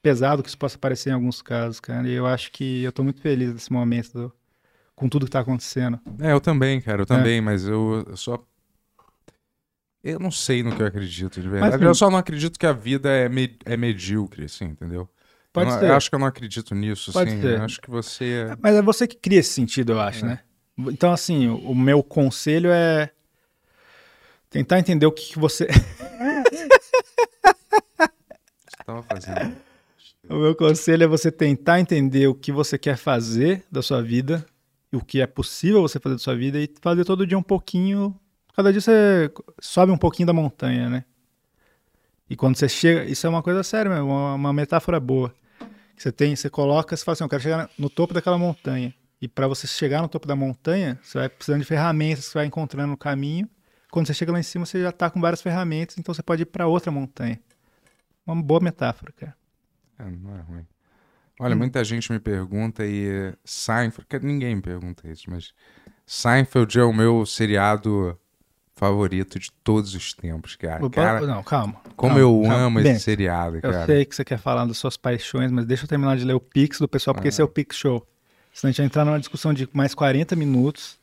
[0.04, 2.08] pesado que isso possa parecer em alguns casos, cara.
[2.08, 4.34] E eu acho que eu tô muito feliz nesse momento, do-
[4.96, 5.98] com tudo que tá acontecendo.
[6.20, 8.38] É, eu também, cara, eu também, mas eu, eu só.
[10.08, 11.78] Eu não sei no que eu acredito, de verdade.
[11.78, 15.10] Mas, eu só não acredito que a vida é, me- é medíocre, assim, entendeu?
[15.52, 15.86] Pode eu, ser.
[15.86, 17.42] eu acho que eu não acredito nisso, Pode assim.
[17.42, 17.58] ser.
[17.58, 18.56] Eu acho que você.
[18.62, 20.28] Mas é você que cria esse sentido, eu acho, É.
[20.30, 20.40] né?
[20.78, 23.10] Então, assim, o, meu conselho é
[24.50, 25.68] tentar entender o que, que você.
[28.68, 29.56] Você tava fazendo.
[30.30, 34.46] O meu conselho é você tentar entender o que você quer fazer da sua vida,
[34.94, 38.16] o que é possível você fazer da sua vida e fazer todo dia um pouquinho.
[38.56, 41.06] Cada dia você sobe um pouquinho da montanha, né?
[42.30, 45.34] E quando você chega, isso é uma coisa séria, mesmo, uma, uma metáfora boa.
[45.96, 48.94] Você tem, você coloca, você fala assim, eu quero chegar no topo daquela montanha.
[49.22, 52.38] E para você chegar no topo da montanha, você vai precisando de ferramentas que você
[52.38, 53.50] vai encontrando no caminho.
[53.92, 56.42] Quando você chega lá em cima, você já tá com várias ferramentas, então você pode
[56.42, 57.40] ir para outra montanha.
[58.26, 59.36] Uma boa metáfora, cara.
[60.00, 60.68] É, não é ruim.
[61.40, 65.54] Olha, muita gente me pergunta e Seinfeld, ninguém me pergunta isso, mas
[66.06, 68.18] Seinfeld é o meu seriado
[68.76, 70.88] favorito de todos os tempos, cara.
[70.90, 71.76] Cara, não, calma.
[71.96, 72.56] como calma, eu calma.
[72.66, 73.86] amo Bento, esse seriado, Eu cara.
[73.86, 76.40] sei que você quer falar das suas paixões, mas deixa eu terminar de ler o
[76.40, 77.30] Pix do pessoal, porque Ah.
[77.30, 78.06] esse é o Pix Show.
[78.54, 80.98] Senão a gente vai entrar numa discussão de mais 40 minutos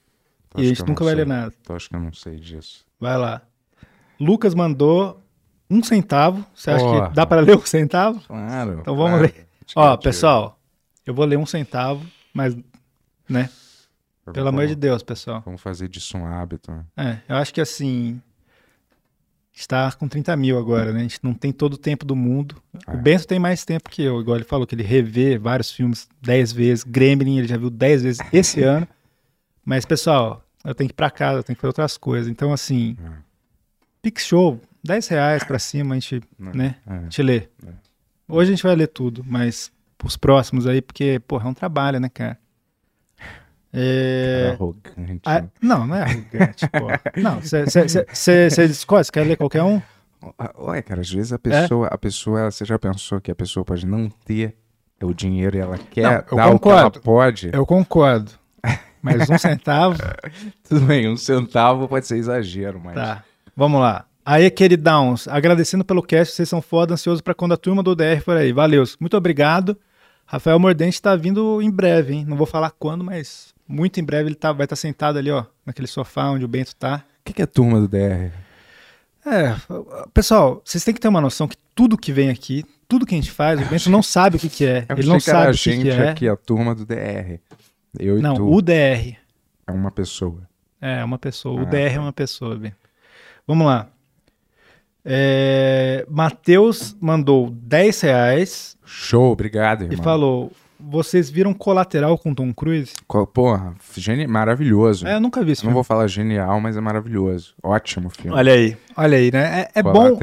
[0.51, 1.24] Tu e a gente eu nunca vai sei?
[1.24, 1.53] ler nada.
[1.62, 2.85] Tu acha que eu não sei disso?
[3.01, 3.43] Vai lá.
[4.20, 5.20] Lucas mandou
[5.70, 6.44] um centavo.
[6.55, 7.09] Você acha Porra.
[7.09, 8.20] que dá para ler um centavo?
[8.27, 8.78] Claro.
[8.81, 9.47] Então vamos ler.
[9.74, 10.59] Ó, pessoal,
[11.07, 12.05] eu vou ler um centavo,
[12.35, 12.55] mas,
[13.28, 13.49] né?
[14.32, 15.43] Pelo amor de Deus, pessoal.
[15.44, 16.85] Vamos fazer disso um hábito, né?
[16.97, 18.20] É, eu acho que assim.
[19.55, 21.01] Está com 30 mil agora, né?
[21.01, 22.57] A gente não tem todo o tempo do mundo.
[22.86, 22.94] É.
[22.94, 26.09] O Bento tem mais tempo que eu, igual ele falou, que ele revê vários filmes
[26.23, 26.85] 10 vezes.
[26.85, 28.89] Gremlin ele já viu 10 vezes esse ano.
[29.62, 32.31] Mas, pessoal, eu tenho que ir pra casa, eu tenho que fazer outras coisas.
[32.31, 33.11] Então, assim, É.
[34.01, 36.77] Pix Show, 10 reais pra cima, a gente, Não, né?
[36.86, 36.93] é.
[36.94, 37.36] A gente lê.
[37.66, 37.73] É.
[38.27, 39.70] Hoje a gente vai ler tudo, mas
[40.03, 42.39] os próximos aí, porque, porra, é um trabalho, né, cara?
[43.74, 45.20] É, Arrogante.
[45.24, 46.89] ah, não, não é arrogante, pô.
[47.20, 49.81] Não, você escolhe, você quer ler qualquer um?
[50.59, 51.39] Ué, cara, às vezes a É?
[51.39, 54.57] pessoa, a pessoa, você já pensou que a pessoa pode não ter
[55.03, 57.01] o dinheiro e ela quer Não, dar o que ela concordo.
[57.01, 57.51] pode?
[57.53, 58.31] Eu concordo.
[59.01, 59.97] Mas um centavo,
[60.69, 62.94] Tudo bem, um centavo pode ser exagero, mas...
[62.94, 63.24] tá.
[63.57, 64.05] Vamos lá.
[64.24, 68.20] Aí, queridãos, agradecendo pelo cast, vocês são foda, ansioso pra quando a turma do DR
[68.24, 68.53] for aí.
[68.53, 69.77] Valeu, muito obrigado.
[70.24, 72.24] Rafael Mordente tá vindo em breve, hein?
[72.28, 75.45] Não vou falar quando, mas muito em breve ele tá, vai estar sentado ali, ó,
[75.65, 77.05] naquele sofá onde o Bento tá.
[77.21, 78.31] O que, que é turma do DR?
[79.25, 79.55] É,
[80.13, 83.19] pessoal, vocês têm que ter uma noção que tudo que vem aqui, tudo que a
[83.19, 84.85] gente faz, o Bento não sabe o que, que é.
[84.89, 86.09] Eu Ele não que sabe a o que, gente que é.
[86.11, 87.39] aqui, a turma do DR.
[87.99, 88.51] Eu e Não, tu.
[88.53, 89.17] o DR.
[89.67, 90.41] É uma pessoa.
[90.81, 91.61] É, uma pessoa.
[91.61, 92.77] Ah, O DR é uma pessoa, Bento.
[93.47, 93.89] Vamos lá.
[95.05, 99.99] É, Matheus mandou 10 reais Show, obrigado, irmão.
[99.99, 100.53] e falou:
[100.91, 102.93] Vocês viram colateral com Tom Cruise?
[103.07, 104.27] Qual- Porra, geni...
[104.27, 105.07] maravilhoso.
[105.07, 105.75] É, eu nunca vi esse Não filme.
[105.75, 107.55] vou falar genial, mas é maravilhoso.
[107.63, 108.37] Ótimo filme.
[108.37, 109.61] Olha aí, olha aí, né?
[109.75, 110.19] É, é bom.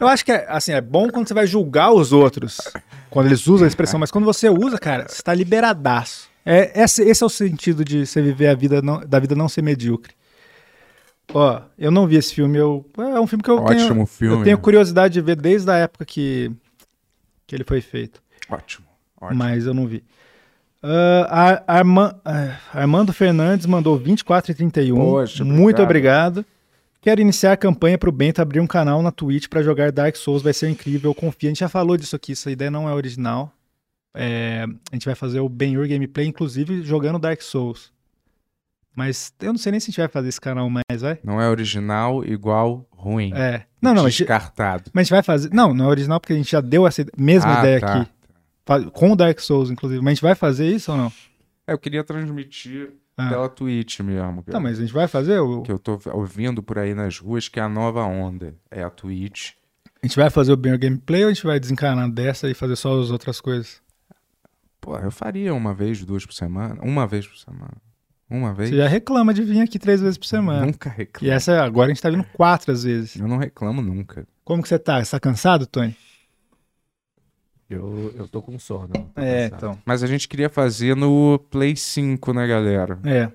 [0.00, 2.58] Eu acho que é, assim, é bom quando você vai julgar os outros,
[3.08, 6.28] quando eles usam a expressão, mas quando você usa, cara, você tá liberadaço.
[6.44, 9.48] É, esse, esse é o sentido de você viver a vida, não- da vida não
[9.48, 10.14] ser medíocre.
[11.32, 14.36] Ó, eu não vi esse filme, eu, é um filme que eu tenho, Ótimo filme.
[14.38, 16.50] eu tenho curiosidade de ver desde a época que,
[17.46, 18.20] que ele foi feito,
[18.50, 18.84] Ótimo.
[19.20, 19.38] Ótimo.
[19.38, 20.02] mas eu não vi.
[21.28, 24.94] Ar- Arma- ah, Armando Fernandes mandou 24,31.
[24.96, 26.38] Poxa, Muito obrigado.
[26.38, 26.46] obrigado.
[27.02, 30.42] Quero iniciar a campanha pro Bento abrir um canal na Twitch pra jogar Dark Souls,
[30.42, 31.48] vai ser incrível, confia.
[31.48, 33.52] A gente já falou disso aqui, essa ideia não é original.
[34.14, 37.90] É, a gente vai fazer o Ben-Hur Gameplay, inclusive jogando Dark Souls.
[38.94, 41.18] Mas eu não sei nem se a gente vai fazer esse canal mais, vai?
[41.24, 43.32] Não é original igual ruim.
[43.34, 43.62] É.
[43.80, 44.90] Não, não, Descartado.
[44.92, 45.50] mas a gente vai fazer.
[45.54, 47.94] Não, não é original porque a gente já deu essa mesma Ah, ideia tá.
[48.00, 48.10] aqui.
[48.92, 50.00] Com o Dark Souls, inclusive.
[50.00, 51.12] Mas a gente vai fazer isso ou não?
[51.66, 53.28] É, eu queria transmitir Ah.
[53.28, 54.42] pela Twitch mesmo.
[54.44, 55.38] Tá, mas a gente vai fazer?
[55.40, 55.62] O...
[55.62, 58.54] Que eu tô ouvindo por aí nas ruas que é a nova onda.
[58.70, 59.52] É a Twitch.
[60.02, 62.76] A gente vai fazer o Ben-Hur Gameplay ou a gente vai desencanar dessa e fazer
[62.76, 63.82] só as outras coisas?
[64.80, 66.80] Pô, eu faria uma vez, duas por semana.
[66.82, 67.76] Uma vez por semana.
[68.30, 68.70] Uma vez.
[68.70, 70.64] Você já reclama de vir aqui três vezes por semana.
[70.64, 71.34] Nunca E reclamo.
[71.34, 73.16] essa agora a gente tá vindo quatro às vezes.
[73.16, 74.26] Eu não reclamo nunca.
[74.44, 75.04] Como que você tá?
[75.04, 75.94] Você tá cansado, Tony?
[77.70, 78.88] Eu, eu tô com sono.
[78.88, 79.56] tô É, cansado.
[79.56, 79.78] então.
[79.84, 82.98] Mas a gente queria fazer no Play 5, né, galera?
[83.04, 83.30] É.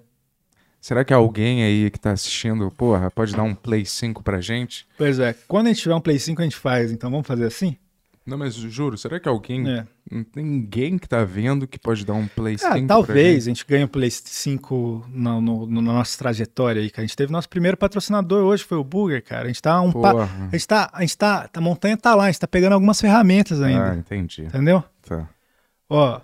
[0.82, 4.86] Será que alguém aí que tá assistindo, porra, pode dar um Play 5 pra gente?
[4.98, 5.34] Pois é.
[5.48, 6.92] Quando a gente tiver um Play 5, a gente faz.
[6.92, 7.78] Então vamos fazer assim?
[8.26, 9.70] Não, mas juro, será que alguém.
[9.70, 9.86] É.
[10.12, 13.44] Não tem ninguém que tá vendo que pode dar um Play 5 Ah, talvez gente?
[13.44, 17.04] a gente ganhe um Play 5 no, no- na nossa trajetória aí, cara.
[17.04, 19.44] A gente teve nosso primeiro patrocinador hoje, foi o Burger, cara.
[19.44, 20.24] A gente tá um pa...
[20.24, 20.90] A gente tá.
[20.92, 21.48] A gente tá.
[21.54, 23.92] A montanha tá lá, a gente tá pegando algumas ferramentas ainda.
[23.92, 24.42] Ah, entendi.
[24.46, 24.84] Entendeu?
[25.08, 25.30] Tá.
[25.88, 26.20] Ó.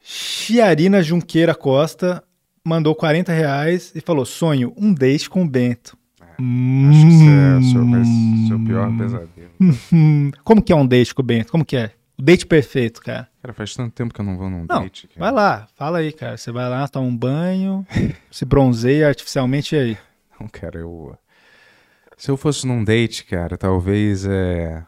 [0.00, 2.24] Chiarina Junqueira Costa
[2.64, 5.96] mandou 40 reais e falou: sonho, um date com o Bento.
[6.38, 8.04] Acho que isso é o seu, vai-
[8.48, 9.50] seu pior pesadelo.
[9.92, 11.50] Hum, Como que é um date com o Bento?
[11.52, 11.90] Como que é?
[12.18, 13.28] O date perfeito, cara.
[13.40, 15.08] Cara, faz tanto tempo que eu não vou num Não, date.
[15.08, 15.20] cara.
[15.20, 16.36] Vai lá, fala aí, cara.
[16.36, 17.84] Você vai lá, toma um banho,
[18.30, 19.98] se bronzeia artificialmente e aí.
[20.40, 21.16] Não, cara, eu.
[22.16, 24.82] Se eu fosse num date, cara, talvez é.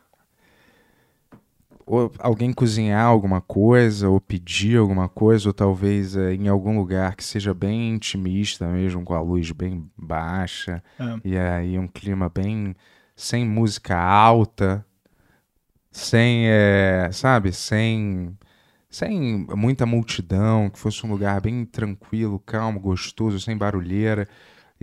[1.86, 7.14] Ou alguém cozinhar alguma coisa, ou pedir alguma coisa, ou talvez é, em algum lugar
[7.14, 11.18] que seja bem intimista mesmo, com a luz bem baixa, Ah.
[11.24, 12.74] e aí um clima bem.
[13.16, 14.84] sem música alta,
[15.90, 18.36] sem, é, sabe, sem.
[18.90, 24.28] sem muita multidão, que fosse um lugar bem tranquilo, calmo, gostoso, sem barulheira.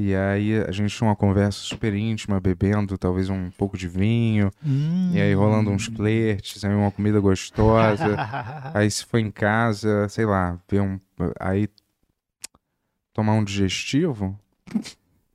[0.03, 4.51] E aí a gente tinha uma conversa super íntima, bebendo talvez um pouco de vinho,
[4.65, 5.11] Hum.
[5.13, 8.15] e aí rolando uns flertes, aí uma comida gostosa.
[8.73, 10.99] aí se for em casa, sei lá, ver um.
[11.39, 11.67] Aí
[13.13, 14.37] tomar um digestivo.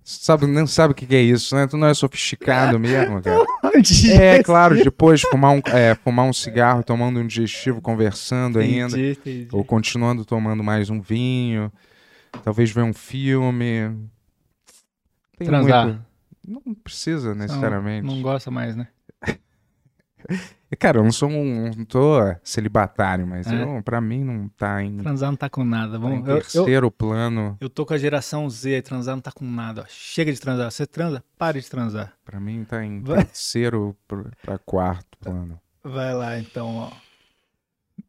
[0.03, 1.67] Sabe, não sabe o que que é isso, né?
[1.67, 3.45] Tu não é sofisticado mesmo, cara.
[4.19, 8.99] É, claro, depois fumar um, é, fumar um cigarro, tomando um digestivo, conversando ainda.
[8.99, 9.49] Entendi, entendi.
[9.53, 11.71] Ou continuando tomando mais um vinho.
[12.43, 13.95] Talvez ver um filme.
[15.37, 15.87] Tem Transar.
[15.87, 16.07] muito-
[16.67, 18.07] Não precisa Não, necessariamente.
[18.07, 18.89] Não, gosta mais, né?
[20.79, 21.71] Cara, eu não sou um.
[21.77, 23.63] Não tô celibatário, mas É.
[23.63, 25.93] eu, pra mim não tá em, Transar não tá com nada.
[25.93, 27.57] tá em Vamos, eu, terceiro plano.
[27.61, 29.83] eu tô com a geração Z, transar não tá com nada.
[29.83, 29.85] ó.
[29.89, 30.71] Chega de transar.
[30.71, 32.13] Você transa, pare de transar.
[32.25, 33.25] Pra mim tá em Vai.
[33.25, 35.61] terceiro pra, pra quarto plano.
[35.85, 36.91] Vai lá, então, ó.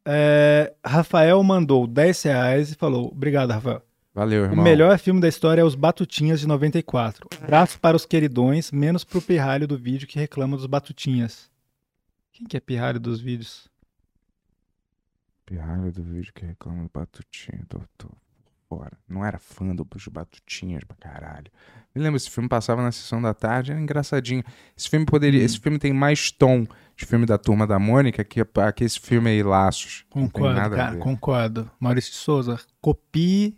[0.04, 3.82] É, Rafael mandou 10 reais e falou: Obrigado, Rafael.
[4.18, 4.64] Valeu, O irmão.
[4.64, 7.28] melhor filme da história é Os Batutinhas de 94.
[7.40, 11.48] Abraço para os queridões, menos pro pirralho do vídeo que reclama dos Batutinhas.
[12.32, 13.68] Quem que é pirralho dos vídeos?
[15.46, 17.64] Pirralho do vídeo que reclama do batutinho.
[17.68, 18.08] Tô, tô
[18.68, 18.98] fora.
[19.08, 21.46] Não era fã do dos Batutinhas pra caralho.
[21.94, 24.42] Me lembro, esse filme passava na sessão da tarde, era engraçadinho.
[24.76, 25.44] Esse filme poderia.
[25.44, 26.66] Esse filme tem mais tom
[26.96, 30.04] de filme da Turma da Mônica que, que esse filme aí, Laços.
[30.10, 31.70] Concordo, cara, concordo.
[31.78, 33.56] Maurício de Souza, copie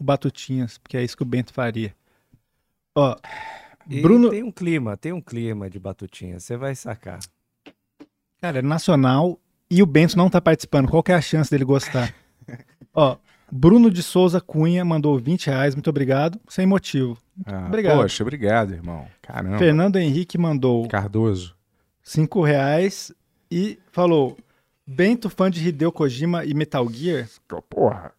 [0.00, 1.94] o Batutinhas, porque é isso que o Bento faria.
[2.94, 3.16] Ó,
[3.88, 7.18] E Bruno, tem um clima, tem um clima de batutinha, você vai sacar.
[8.40, 9.38] cara, é nacional
[9.70, 10.88] e o Bento não tá participando.
[10.88, 12.12] Qual que é a chance dele gostar?
[12.94, 13.16] Ó,
[13.52, 17.18] Bruno de Souza Cunha mandou 20 reais, muito obrigado, sem motivo.
[17.46, 17.96] Ah, Obrigado.
[17.98, 19.06] Poxa, obrigado, irmão.
[19.22, 19.58] Caramba.
[19.58, 21.54] Fernando Henrique mandou Cardoso.
[22.02, 23.12] 5 reais
[23.50, 24.36] e falou:
[24.86, 27.28] Bento, fã de Hideo Kojima e Metal Gear?
[27.68, 28.12] Porra.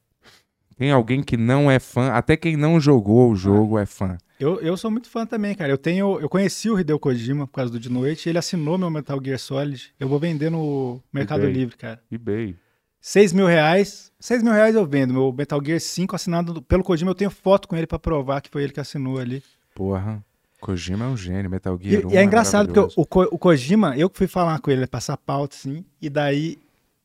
[0.82, 4.18] Tem alguém que não é fã, até quem não jogou o jogo é fã.
[4.40, 5.72] Eu, eu sou muito fã também, cara.
[5.72, 8.28] Eu tenho, eu conheci o Hideo Kojima por causa do de noite.
[8.28, 9.94] Ele assinou meu Metal Gear Solid.
[10.00, 11.54] Eu vou vender no Mercado bem.
[11.54, 12.02] Livre, cara.
[12.12, 12.56] eBay.
[13.00, 14.12] 6 mil reais.
[14.20, 15.14] 6 mil reais eu vendo.
[15.14, 17.12] Meu Metal Gear 5 assinado pelo Kojima.
[17.12, 19.44] Eu tenho foto com ele pra provar que foi ele que assinou ali.
[19.76, 20.20] Porra.
[20.60, 23.00] Kojima é um gênio, Metal E, Gear 1 e é engraçado porque maravilhoso.
[23.00, 26.58] o, Ko- o Kojima, eu que fui falar com ele, passar pauta, assim, e daí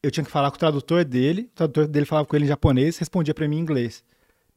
[0.02, 2.48] eu tinha que falar com o tradutor dele, o tradutor dele falava com ele em
[2.48, 4.04] japonês, respondia pra mim em inglês.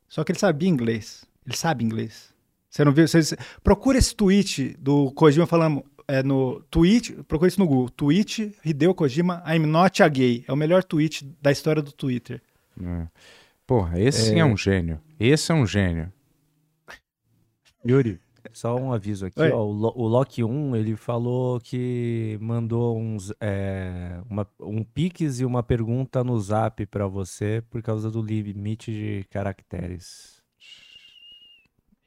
[0.08, 1.26] Só que ele sabia inglês.
[1.46, 2.34] Ele sabe inglês.
[2.70, 3.08] Você não viu?
[3.08, 7.90] Você, você- procura esse tweet do Kojima falando é, no tweet, procura isso no Google.
[7.90, 10.44] Tweet Hideo Kojima, I'm not a gay.
[10.48, 12.42] É o melhor tweet da história do Twitter.
[12.82, 13.08] É.
[13.68, 15.00] Porra, esse sim é um gênio.
[15.20, 16.12] Esse é um gênio.
[17.88, 18.20] Yuri,
[18.60, 19.72] só um aviso aqui, ó, o,
[20.04, 26.24] o Loki 1, ele falou que mandou uns, é, uma- um pix e uma pergunta
[26.24, 30.40] no zap pra você por causa do limite de caracteres.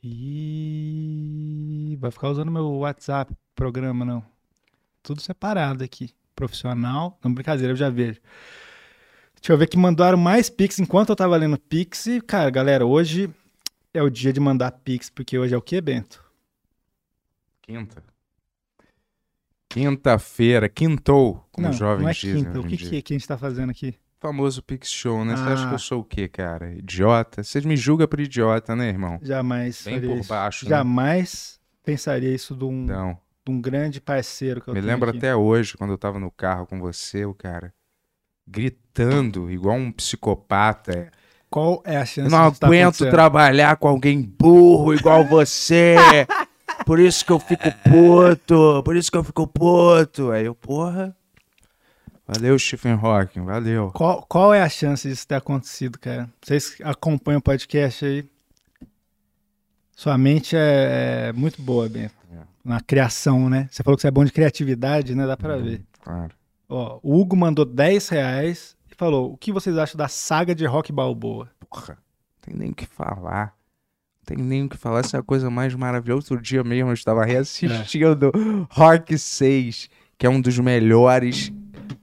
[0.04, 4.24] E vai ficar usando meu WhatsApp programa, não.
[5.02, 6.10] Tudo separado aqui.
[6.34, 7.18] Profissional.
[7.22, 8.20] Não, brincadeira, eu já vejo.
[9.40, 12.06] Deixa eu ver que mandaram mais Pix enquanto eu tava lendo Pix.
[12.26, 13.28] Cara, galera, hoje
[13.92, 16.21] é o dia de mandar Pix, porque hoje é o que, Bento?
[17.78, 18.02] Quinta.
[19.68, 22.44] Quinta-feira, quintou, como não, jovens não é dizem.
[22.44, 22.58] quinta.
[22.60, 23.94] O hoje que, em que, que a gente tá fazendo aqui?
[24.20, 25.34] famoso Pix Show, né?
[25.34, 25.68] Você acha Ah.
[25.70, 26.72] que eu sou o quê, cara?
[26.74, 27.42] Idiota?
[27.42, 29.18] Vocês me julgam por idiota, né, irmão?
[29.20, 29.82] Jamais.
[29.84, 30.28] Bem por isso.
[30.28, 30.68] baixo, né?
[30.68, 33.18] Jamais pensaria isso de um, Não.
[33.44, 35.18] de um grande parceiro que eu Me lembro aqui.
[35.18, 37.74] até hoje, quando eu tava no carro com você, o cara,
[38.46, 41.10] gritando, igual um psicopata.
[41.50, 45.96] Qual é a chance Eu não tá aguento trabalhar com alguém burro igual você.
[46.84, 48.82] Por isso que eu fico puto.
[48.84, 50.30] Por isso que eu fico puto.
[50.30, 51.16] Aí eu, porra.
[52.26, 53.44] Valeu, Stephen Hawking.
[53.44, 53.90] Valeu.
[53.92, 56.28] Qual, qual é a chance disso ter acontecido, cara?
[56.40, 58.28] Vocês acompanham o podcast aí?
[59.94, 62.14] Sua mente é, é muito boa, Bento.
[62.32, 62.38] É.
[62.64, 63.68] Na criação, né?
[63.70, 65.26] Você falou que você é bom de criatividade, né?
[65.26, 65.84] Dá pra ver.
[66.00, 66.32] Claro.
[66.68, 70.64] Ó, o Hugo mandou 10 reais e falou: o que vocês acham da saga de
[70.64, 71.50] Rock Balboa?
[71.68, 71.94] Porra.
[71.94, 73.54] Não tem nem o que falar.
[74.24, 75.00] Tem nem o que falar.
[75.00, 76.18] Essa é a coisa mais maravilhosa.
[76.32, 78.32] Outro dia mesmo eu estava reassistindo
[78.70, 81.52] Rock 6, que é um dos melhores,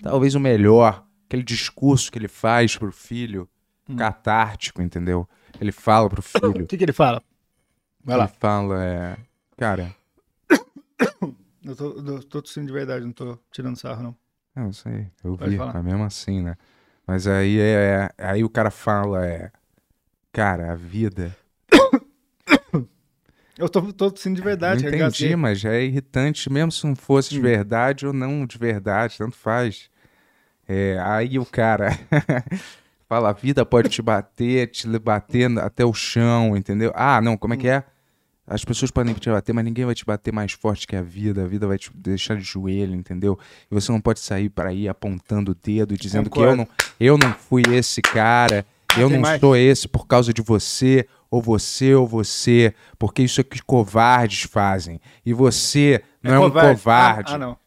[0.01, 1.05] talvez o melhor.
[1.27, 3.47] Aquele discurso que ele faz pro filho,
[3.87, 3.95] Hum.
[3.95, 5.27] catártico, entendeu?
[5.59, 6.61] Ele fala pro filho.
[6.63, 7.23] O que, que ele fala?
[8.03, 8.25] Vai lá.
[8.25, 9.17] Ele fala, é.
[9.57, 9.95] Cara,
[11.63, 14.15] Eu tô, eu tô tossindo de verdade, não tô tirando sarro, não.
[14.55, 15.73] não sei, eu Pode vi, falar.
[15.73, 16.55] mas mesmo assim, né?
[17.05, 18.09] Mas aí é.
[18.17, 19.51] Aí o cara fala, é.
[20.31, 21.35] Cara, a vida.
[23.59, 27.29] Eu tô, tô tossindo de verdade, eu entendi, mas é irritante, mesmo se não fosse
[27.31, 27.43] de Hum.
[27.43, 29.89] verdade ou não de verdade, tanto faz.
[30.65, 31.89] É, aí o cara
[33.09, 36.93] fala, a vida pode te bater, te bater até o chão, entendeu?
[36.95, 37.71] Ah, não, como é que Hum.
[37.71, 37.83] é?
[38.47, 41.43] As pessoas podem te bater, mas ninguém vai te bater mais forte que a vida.
[41.43, 43.37] A vida vai te deixar de joelho, entendeu?
[43.69, 46.57] E você não pode sair para aí apontando o dedo e dizendo que eu Concordo.
[46.57, 46.67] não,
[46.99, 48.65] eu não fui esse cara,
[48.97, 49.39] eu Tem não mais?
[49.39, 54.41] sou esse por causa de você, ou você, ou você, porque isso é que covardes
[54.43, 54.99] fazem.
[55.25, 57.31] E você não é, um covarde.
[57.33, 57.57] Ah, ah, não.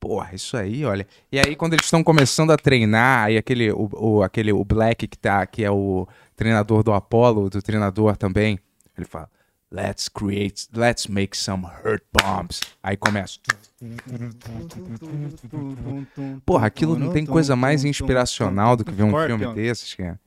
[0.00, 1.06] Porra, isso aí, olha.
[1.32, 5.08] E aí, quando eles estão começando a treinar, aí aquele, o, o- aquele, o Black
[5.08, 6.06] que tá, que é o
[6.36, 8.60] treinador do Apollo, do treinador também,
[8.96, 9.28] ele fala,
[9.72, 12.60] let's create, let's make some hurt bombs.
[12.80, 13.40] Aí começa.
[16.46, 20.20] Porra, aquilo não tem coisa mais inspiracional do que ver um filme desses, cara.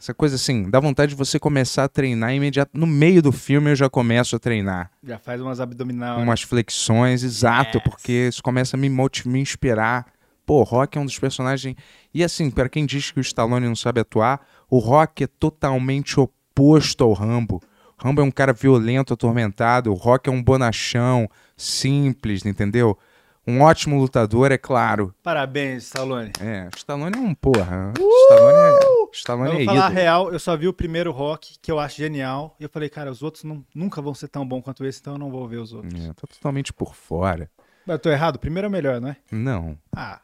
[0.00, 2.70] Essa coisa assim, dá vontade de você começar a treinar imediato.
[2.72, 4.92] No meio do filme eu já começo a treinar.
[5.02, 6.18] Já faz umas abdominal.
[6.18, 6.22] né?
[6.22, 10.06] Umas flexões, exato, porque isso começa a me, me inspirar.
[10.46, 11.74] Pô, o Rock é um dos personagens.
[12.14, 16.18] E assim, para quem diz que o Stallone não sabe atuar, o Rock é totalmente
[16.20, 17.60] oposto ao Rambo.
[18.00, 19.90] O Rambo é um cara violento, atormentado.
[19.90, 22.96] O Rock é um bonachão, simples, entendeu?
[23.44, 25.12] Um ótimo lutador, é claro.
[25.22, 26.30] Parabéns, Stallone.
[26.38, 27.92] É, o Stallone é um porra.
[27.98, 28.97] O Stallone é.
[29.12, 31.96] Stallone Eu vou falar a real, eu só vi o primeiro rock, que eu acho
[31.96, 32.54] genial.
[32.60, 35.14] E eu falei, cara, os outros não- nunca vão ser tão bons quanto esse, então
[35.14, 35.94] eu não vou ver os outros.
[36.04, 37.50] É, tá totalmente por fora.
[37.86, 38.36] Mas eu tô errado?
[38.36, 39.16] O primeiro é o melhor, não é?
[39.32, 39.78] Não.
[39.94, 40.20] Ah,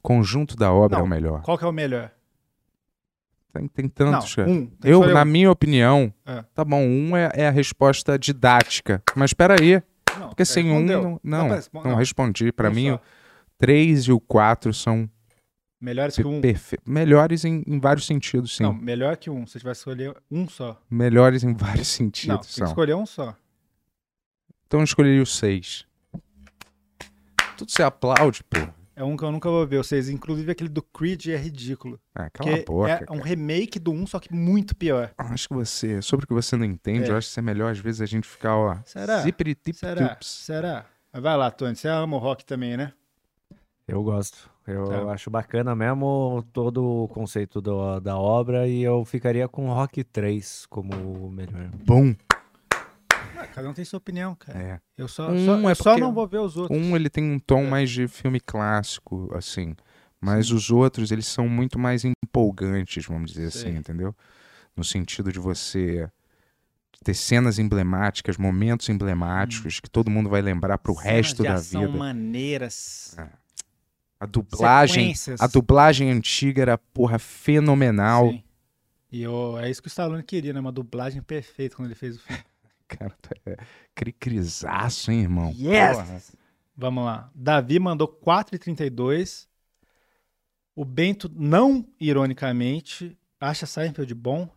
[0.00, 1.04] Conjunto da obra Não.
[1.04, 1.42] é o melhor.
[1.42, 2.10] qual que é o melhor?
[3.52, 4.66] Tem, tem tantos, não, um.
[4.66, 5.24] Tem Eu, na um.
[5.26, 6.42] minha opinião, É.
[6.54, 9.02] tá bom, um é, é a resposta didática.
[9.14, 9.82] Mas peraí,
[10.18, 10.80] Não, porque sem um.
[10.82, 12.50] Não, não, mas responde- não respondi.
[12.52, 12.94] Pra um mim, só.
[12.96, 13.00] o
[13.58, 15.08] 3 e o 4 são
[15.82, 16.40] Melhores que um.
[16.40, 18.62] perfe- melhores em, em vários sentidos, sim.
[18.62, 19.44] Não, melhor que um.
[19.46, 20.80] Se você tivesse escolher um só.
[20.88, 22.66] Melhores em vários Não, sentidos que são.
[22.68, 23.34] escolher um só.
[24.66, 25.84] Então eu escolheria o 6.
[27.56, 28.58] Tudo você aplaude, pô.
[28.94, 29.78] É um que eu nunca vou ver.
[29.78, 31.98] Vocês, inclusive aquele do Creed é ridículo.
[32.14, 32.90] Ah, cala a boca.
[32.90, 33.22] é um cara.
[33.24, 35.10] remake do um, só que muito pior.
[35.18, 37.10] Acho que você, sobre o que você não entende, É.
[37.10, 38.76] eu acho que é melhor às vezes a gente ficar, ó.
[38.84, 39.24] Será?
[39.72, 40.18] Será?
[40.20, 40.86] Será?
[41.12, 41.74] Mas vai lá, Tony.
[41.74, 42.92] Você ama o rock também, né?
[43.92, 44.50] Eu gosto.
[44.66, 45.12] Eu Tá.
[45.12, 50.64] acho bacana mesmo todo o conceito do- da obra e eu ficaria com Rock 3
[50.66, 50.94] como
[51.26, 51.68] o melhor.
[51.84, 52.14] Bom.
[53.36, 54.58] Ah, cada um tem sua opinião, cara.
[54.58, 54.80] É.
[54.96, 56.78] Eu só, Um só, é eu só porque- não vou ver os outros.
[56.78, 57.68] Um ele tem um tom É.
[57.68, 59.74] mais de filme clássico, assim.
[60.20, 63.68] Mas os outros, eles são muito mais empolgantes, vamos dizer Sei.
[63.70, 64.14] assim, entendeu?
[64.76, 66.08] No sentido de você
[67.04, 71.88] ter cenas emblemáticas, momentos emblemáticos que todo mundo vai lembrar pro resto da vida.
[71.88, 73.16] maneiras.
[74.22, 78.30] A dublagem, a dublagem antiga era, porra, fenomenal.
[78.30, 78.44] Sim.
[79.10, 80.60] E eu, é isso que o Stallone queria, né?
[80.60, 82.40] Uma dublagem perfeita quando ele fez o filme.
[82.86, 83.56] Cara, tu é
[83.92, 85.52] cri-crisaço, hein, irmão?
[85.58, 85.96] Yes!
[85.96, 86.22] Porra.
[86.76, 87.32] Vamos lá.
[87.34, 89.48] Davi mandou 4,32.
[90.76, 94.48] O Bento, não ironicamente, acha Seinfeld bom.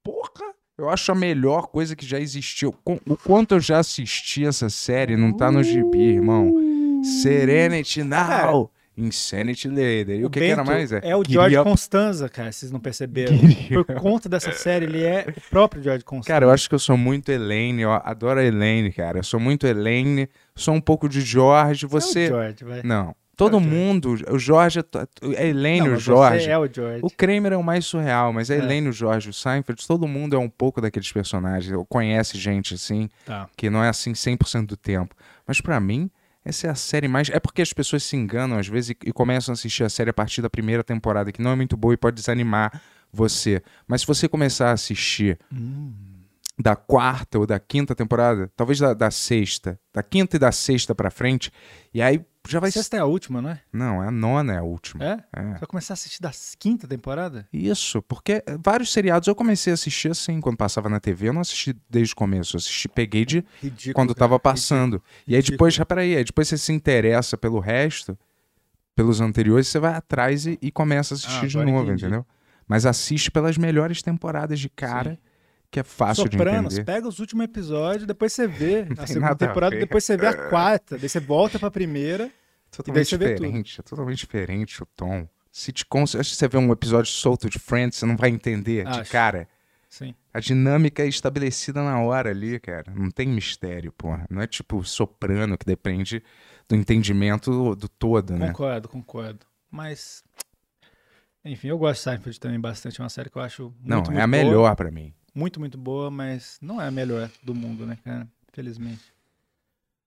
[0.00, 0.54] Porra!
[0.78, 2.72] Eu acho a melhor coisa que já existiu.
[2.84, 6.52] O quanto eu já assisti essa série não tá no gibi, irmão.
[7.04, 10.20] Serenity Now, Insanity Later.
[10.20, 10.92] E o, que, que era mais?
[10.92, 13.36] É o Queria- George Constanza, cara, vocês não perceberam.
[13.38, 16.28] Queria- Por conta dessa série, ele é o próprio George Constanza.
[16.28, 19.18] Cara, eu acho que eu sou muito Elaine, eu adoro a Elaine, cara.
[19.18, 22.24] Eu sou muito Elaine, sou um pouco de George, É você...
[22.26, 22.82] o George, vai.
[22.84, 23.76] Não, todo É o George.
[23.76, 24.84] mundo, o Jorge, é
[25.42, 26.48] é Elaine, Não, o Jorge.
[26.48, 27.00] É o George.
[27.02, 28.58] O Kramer é o mais surreal, mas a É.
[28.58, 31.72] Elaine, o Jorge, o Seinfeld, todo mundo é um pouco daqueles personagens.
[31.72, 33.48] Eu conhece gente assim, Tá.
[33.56, 35.16] que não é assim 100% do tempo.
[35.46, 36.08] Mas pra mim,
[36.44, 37.30] essa é a série mais.
[37.30, 40.10] É porque as pessoas se enganam às vezes e, e começam a assistir a série
[40.10, 43.62] a partir da primeira temporada, que não é muito boa e pode desanimar você.
[43.86, 45.38] Mas se você começar a assistir
[46.58, 50.94] da quarta ou da quinta temporada, talvez da, da sexta, da quinta e da sexta
[50.94, 51.50] pra frente,
[51.92, 52.70] e aí já vai.
[52.70, 53.60] Sexta é a última, não é?
[53.72, 55.04] Não, é a nona, é a última.
[55.04, 55.24] É?
[55.32, 55.42] É.
[55.52, 57.48] Você vai começar a assistir da quinta temporada?
[57.52, 61.32] Isso, porque eh, vários seriados eu comecei a assistir assim, quando passava na TV, eu
[61.32, 63.94] não assisti desde o começo, eu assisti, peguei de Ridículo.
[63.94, 65.02] quando cara, tava passando.
[65.26, 65.56] E aí Ridículo.
[65.56, 68.18] depois, já peraí, aí depois você se interessa pelo resto,
[68.94, 72.02] pelos anteriores, você vai atrás e, e começa a assistir Ah, de novo, entendi.
[72.04, 72.26] entendeu?
[72.68, 75.18] Mas assiste pelas melhores temporadas de cara, Sim.
[75.74, 76.92] Que é fácil Sopranos, de entender.
[76.92, 79.80] pega os últimos episódios, depois você vê a segunda a temporada, ver.
[79.80, 82.30] depois você vê a quarta, daí você volta pra primeira.
[82.70, 83.44] Totalmente você vê tudo.
[83.46, 85.28] diferente, é totalmente diferente o tom.
[85.50, 89.10] Sitcom, que você vê um episódio solto de Friends, você não vai entender de Acho.
[89.10, 89.48] cara.
[89.88, 90.14] Sim.
[90.32, 92.92] A dinâmica é estabelecida na hora ali, cara.
[92.94, 94.26] Não tem mistério, porra.
[94.30, 96.22] Não é tipo soprano que depende
[96.68, 98.48] do entendimento do todo, né?
[98.48, 99.40] Concordo, concordo.
[99.70, 100.24] Mas.
[101.44, 103.00] Enfim, eu gosto de Seinfeld também bastante.
[103.00, 104.26] É uma série que eu acho muito, Não, muito é a boa.
[104.26, 105.12] melhor pra mim.
[105.34, 108.28] Muito, muito boa, mas não é a melhor do mundo, né, cara?
[108.50, 109.12] Infelizmente.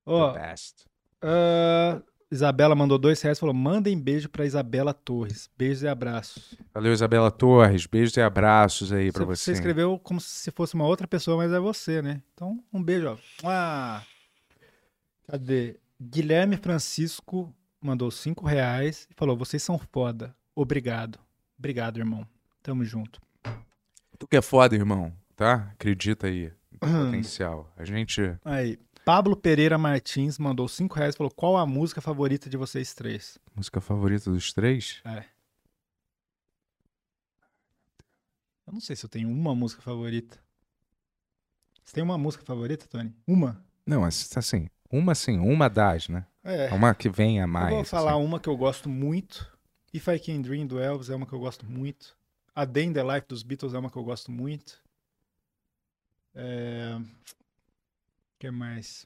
[0.06, 0.86] Ó, The best.
[1.22, 2.02] ah,
[2.32, 5.50] Isabela mandou dois reais e falou: mandem beijo pra Isabela Torres.
[5.58, 6.56] Beijos e abraços.
[6.74, 7.86] Valeu, Isabela Torres.
[7.86, 9.44] Beijos e abraços aí pra você.
[9.46, 12.22] você escreveu como se fosse uma outra pessoa, mas é você, né?
[12.34, 13.18] Então, um beijo, ó.
[13.44, 14.02] Ah,
[15.28, 15.78] cadê?
[16.02, 20.36] Guilherme Francisco mandou cinco reais e falou: vocês são foda.
[20.56, 21.20] Obrigado.
[21.58, 22.26] Obrigado, irmão.
[22.62, 23.20] Tamo junto.
[24.20, 25.70] Tu que é foda, irmão, tá?
[25.74, 26.52] Acredita aí.
[26.72, 27.72] no Potencial.
[27.78, 28.22] A gente.
[28.44, 32.94] Aí, Pablo Pereira Martins mandou cinco reais e falou: qual a música favorita de vocês
[32.94, 33.38] três?
[33.56, 35.02] Música favorita dos três?
[38.66, 40.38] Eu não sei se eu tenho uma música favorita.
[41.86, 43.16] Você tem uma música favorita, Tony?
[43.26, 43.64] Uma?
[43.86, 46.26] Não, assim, uma sim, uma das, né?
[46.44, 46.70] É.
[46.74, 47.70] Uma que vem a mais.
[47.70, 48.26] eu vou falar assim.
[48.26, 49.50] uma que eu gosto muito.
[49.94, 52.17] If I Can Dream do Elvis é uma que eu gosto muito.
[52.58, 54.82] A Day in the Life dos Beatles é uma que eu gosto muito.
[56.34, 56.98] É...
[57.00, 57.06] O
[58.40, 59.06] que mais?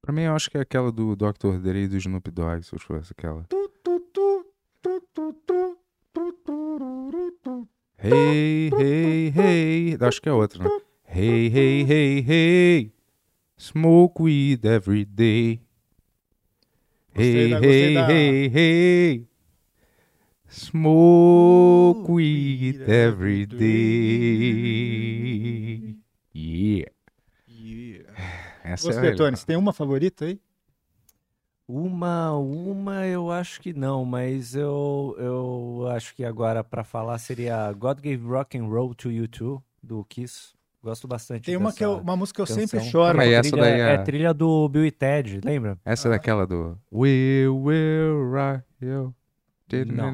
[0.00, 1.58] Pra mim, eu acho que é aquela do Dr.
[1.60, 3.42] Dre e do Snoop Dogg, se eu fosse aquela.
[3.48, 4.46] Tu, tu, tu.
[7.98, 9.98] Hey, hey, hey.
[10.00, 10.70] Acho que é outra, né?
[11.08, 12.92] Hey, hey, hey, hey.
[13.58, 15.60] Smoke weed every day.
[17.12, 19.28] Gostei Hey, da- hey, da- hey, hey.
[20.54, 23.66] Smoke weed every day.
[26.32, 26.92] Yeah.
[28.62, 30.40] Essa Você, é a Tony, você tem uma favorita aí?
[31.66, 37.72] Uma, uma eu acho que não, mas eu, eu acho que agora pra falar seria
[37.72, 40.54] God Gave Rock and Roll to You Too, do Kiss.
[40.82, 42.90] Gosto bastante Tem uma, dessa que eu, uma música que eu sempre canção.
[42.92, 43.08] choro.
[43.08, 45.78] Calma aí, essa trilha, daí é- é trilha do Bill e Ted, lembra?
[45.84, 49.14] Essa é daquela do We Will Rock You.
[49.86, 50.12] Não.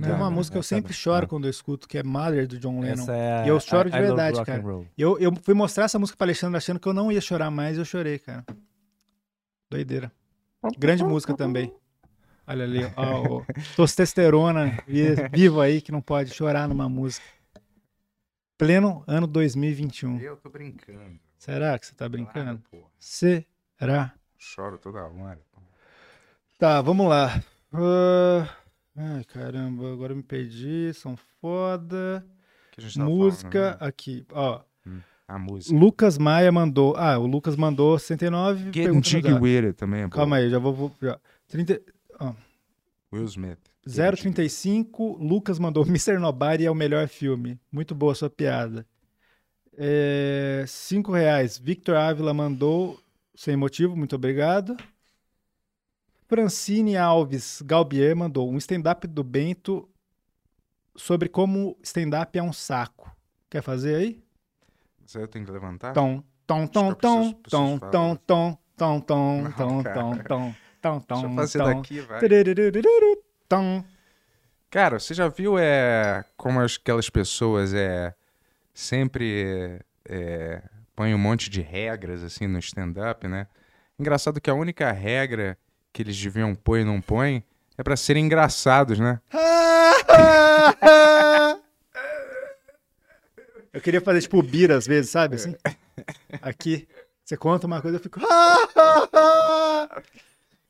[0.00, 0.96] Tem uma Não, música que eu sempre não.
[0.96, 3.04] choro quando eu escuto, que é Mother, do John Lennon.
[3.10, 4.62] É E eu choro de I- Love verdade, cara.
[4.96, 7.76] Eu, eu fui mostrar essa música pra Alexandre achando que eu não ia chorar mais,
[7.76, 8.44] eu chorei, cara.
[9.68, 10.12] Doideira.
[10.78, 11.74] Grande música também.
[12.46, 13.46] Olha ali, ó, o
[13.76, 17.24] testosterona vi- vivo aí que não pode chorar numa música.
[18.56, 20.20] Pleno ano 2021.
[20.20, 21.18] Eu tô brincando.
[21.38, 22.62] Será que você tá brincando?
[22.70, 24.14] Porra, Será?
[24.38, 25.40] choro toda hora.
[26.58, 27.42] Tá, vamos lá.
[27.72, 28.48] Ah,
[28.96, 30.92] ai, caramba, agora me perdi.
[30.94, 32.24] São foda.
[32.96, 33.86] Música, falando, né?
[33.88, 34.60] aqui, ó.
[35.28, 35.74] A música.
[35.74, 36.94] Lucas Maia mandou.
[36.96, 38.70] Ah, o Lucas mandou 69.
[38.72, 39.32] Getting Jiggy.
[39.32, 40.10] With It também é bom.
[40.10, 40.94] Calma aí, já vou.
[41.00, 41.18] já.
[41.48, 41.80] 30,
[43.12, 43.58] Will Smith.
[43.86, 46.18] 035, Lucas mandou Mr.
[46.18, 47.60] Nobody é o melhor filme.
[47.70, 48.86] Muito boa sua piada.
[49.76, 51.58] É, 5 reais.
[51.58, 52.98] Victor Ávila mandou
[53.34, 54.76] sem motivo, muito obrigado.
[56.32, 59.86] Francine Alves Galbier mandou um stand-up do Bento
[60.96, 63.14] sobre como stand-up é um saco.
[63.50, 64.24] Quer fazer aí?
[65.14, 65.92] Eu tenho que levantar?
[65.92, 71.26] Tom, tom, tom, tom, tom, tom, tom, tom, tom, tom, tom, tom, tom, tom, Deixa
[71.26, 71.64] eu fazer tom.
[71.66, 72.20] daqui, vai.
[73.46, 73.84] Tom.
[74.70, 78.14] Cara, você já viu é, como as- aquelas pessoas é,
[78.72, 80.62] sempre é,
[80.96, 83.48] põem um monte de regras assim no stand-up, né?
[83.98, 85.58] Engraçado que a única regra
[85.92, 87.42] que eles deviam pôr e não põem
[87.76, 89.20] é pra serem engraçados, né?
[93.72, 95.36] Eu queria fazer tipo o Bira às vezes, sabe?
[95.36, 95.56] Assim.
[96.42, 96.86] Aqui.
[97.24, 98.20] Você conta uma coisa, eu fico.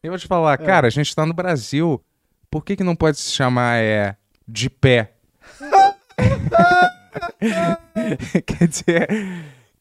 [0.02, 2.02] Eu vou te falar, cara, a gente tá no Brasil.
[2.50, 4.16] Por que, que não pode se chamar é,
[4.46, 5.14] de pé?
[8.46, 9.08] Quer dizer,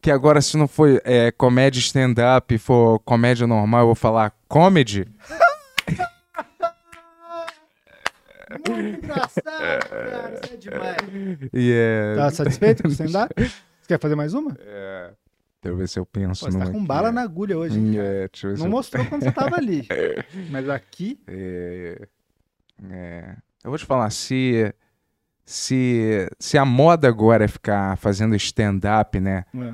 [0.01, 5.07] que agora se não for é, comédia stand-up, for comédia normal, eu vou falar comedy?
[8.67, 9.43] Muito engraçado,
[9.89, 10.39] cara.
[10.43, 10.97] Isso é demais.
[11.53, 12.15] É...
[12.15, 13.33] Tá satisfeito com o stand-up?
[13.81, 14.51] Você quer fazer mais uma?
[14.53, 14.57] Pô,
[15.63, 16.87] Deixa eu ver se eu penso você tá com aqui.
[16.87, 17.77] bala na agulha hoje.
[17.77, 17.97] hein?
[17.99, 19.87] É, deixa eu ver se Não eu- mostrou quando você tava ali.
[20.49, 21.19] Mas aqui.
[21.27, 22.07] É,
[22.89, 24.73] é, eu vou te falar, se,
[25.45, 29.45] se, se a moda agora é ficar fazendo stand-up, né?
[29.53, 29.73] É.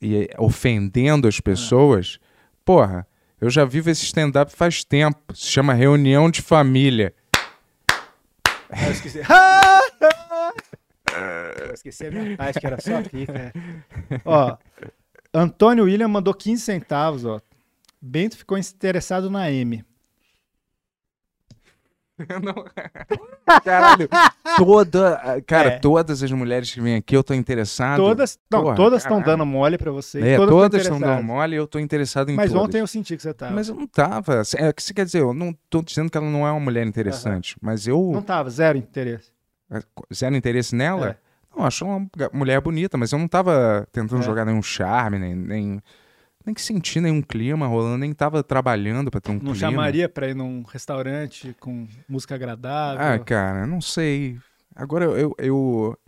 [0.00, 2.18] E ofendendo as pessoas,
[2.64, 3.06] porra,
[3.40, 5.34] eu já vivo esse stand-up faz tempo.
[5.34, 7.14] Se chama reunião de família.
[8.70, 9.20] Ah, eu esqueci.
[11.66, 13.52] eu esqueci a minha parte, que era só aqui, cara.
[14.24, 14.56] Ó,
[15.32, 17.40] Antônio William mandou 15 centavos, ó.
[18.00, 19.84] Bento ficou interessado na M.
[23.64, 24.08] Caralho,
[24.56, 25.78] toda, cara, É.
[25.78, 27.98] todas as mulheres que vêm aqui eu tô interessado.
[27.98, 30.20] Todas, não, Porra, todas estão dando mole pra você.
[30.20, 32.64] É, todas estão dando mole e eu tô interessado em Mas todas.
[32.68, 33.52] ontem eu senti que você tava.
[33.54, 34.42] Mas eu não tava.
[34.56, 36.86] É, que você quer dizer, eu não tô dizendo que ela não é uma mulher
[36.86, 39.30] interessante, mas eu Não tava, zero interesse.
[40.12, 41.10] zero interesse nela.
[41.10, 41.16] É.
[41.56, 44.24] Não, acho uma mulher bonita, mas eu não tava tentando É.
[44.24, 45.82] jogar nenhum charme, nem, nem,
[46.46, 49.70] nem que sentir nenhum clima rolando, nem tava trabalhando pra ter um Não clima.
[49.72, 53.02] chamaria pra ir num restaurante com música agradável.
[53.02, 54.38] Ah, cara, não sei.
[54.74, 55.98] Agora eu, eu, eu-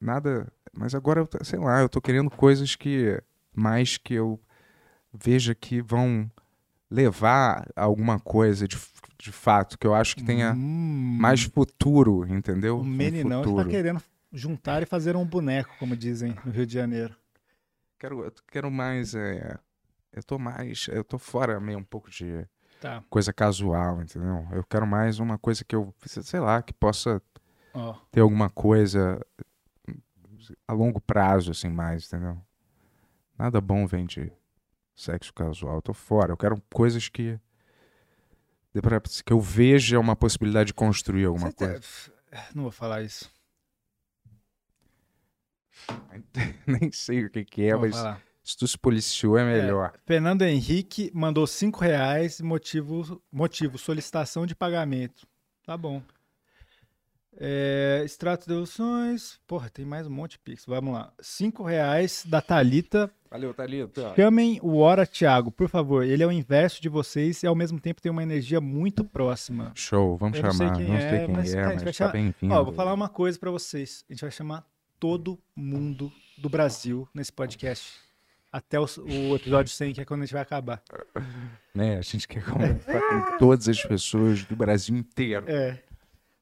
[0.00, 3.22] nada, mas agora eu, sei lá, eu tô querendo coisas que
[3.54, 4.40] mais que eu
[5.12, 6.30] veja que vão
[6.90, 8.78] levar a alguma coisa de,
[9.18, 12.78] de fato que eu acho que tenha Hum, mais futuro, entendeu?
[12.78, 13.70] O Um meninão está futuro.
[13.70, 17.16] querendo juntar e fazer um boneco, como dizem no Rio de Janeiro.
[18.02, 19.56] Quero, eu quero mais, é,
[20.12, 22.44] eu tô mais, eu tô fora meio um pouco de
[22.80, 24.44] Tá, coisa casual, entendeu?
[24.50, 27.22] Eu quero mais uma coisa que eu, sei lá, que possa
[27.72, 27.94] ó.
[28.10, 29.24] ter alguma coisa
[30.66, 32.42] a longo prazo, assim, mais, entendeu?
[33.38, 34.32] Nada bom vem de
[34.96, 35.76] sexo casual.
[35.76, 36.32] Eu tô fora.
[36.32, 37.38] Eu quero coisas que.
[39.24, 42.52] que eu veja uma possibilidade de construir alguma Você tá- coisa.
[42.52, 43.30] Não vou falar isso.
[46.66, 48.20] Nem sei o que, que é, vou mas falar.
[48.42, 49.92] se tu se policiou é melhor.
[50.06, 55.26] Fernando Henrique mandou 5 reais, motivo, motivo, solicitação de pagamento.
[55.64, 56.02] Tá bom.
[57.34, 59.40] É, extrato de devoluções.
[59.46, 60.66] Porra, tem mais um monte de pix.
[60.66, 61.12] Vamos lá.
[61.20, 63.10] Cinco reais da Thalita.
[63.30, 64.12] Valeu, Thalita.
[64.14, 66.04] Chamem o Hora Thiago, por favor.
[66.04, 69.72] Ele é o inverso de vocês e ao mesmo tempo tem uma energia muito próxima.
[69.74, 70.76] Show, vamos Eu não sei chamar.
[70.76, 72.52] quem Não é, sei quem mas, é, a gente mas tá chamar- bem-vindo.
[72.54, 74.04] Ó, vou falar uma coisa pra vocês.
[74.10, 74.66] A gente vai chamar
[75.02, 77.98] todo mundo do Brasil nesse podcast.
[78.52, 80.80] Até o, o episódio 100, que é quando a gente vai acabar.
[81.74, 85.44] Né, a gente quer conversar com todas as pessoas do Brasil inteiro.
[85.48, 85.82] É.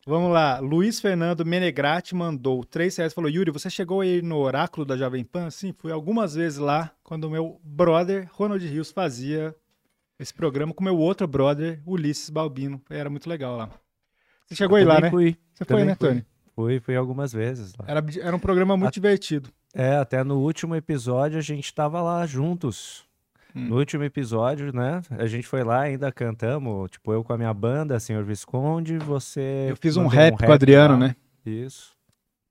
[0.07, 0.59] Vamos lá.
[0.59, 3.15] Luiz Fernando Menegrati mandou 3 reais.
[3.15, 5.49] Falou, Yuri, você chegou aí no oráculo da Jovem Pan?
[5.49, 9.57] Sim, fui algumas vezes lá, quando o meu brother, Ronald Rios, fazia
[10.19, 12.79] esse programa com meu outro brother, Ulisses Balbino.
[12.91, 13.71] Era muito legal lá.
[14.45, 15.09] Você chegou aí lá, né?
[15.09, 16.09] Fui, Você foi, também né, fui.
[16.09, 16.27] Tony?
[16.55, 17.85] Fui, fui algumas vezes lá.
[17.89, 19.51] Era, era um programa muito divertido.
[19.75, 23.05] É, até no último episódio a gente tava lá juntos.
[23.55, 23.69] Hum.
[23.69, 25.03] No último episódio, né?
[25.11, 29.67] A gente foi lá, ainda cantamos, tipo, eu com a minha banda, Senhor Visconde, você.
[29.71, 31.01] Eu fiz um mandou rap, com o Adriano, lá.
[31.01, 31.17] né?
[31.45, 31.97] Isso.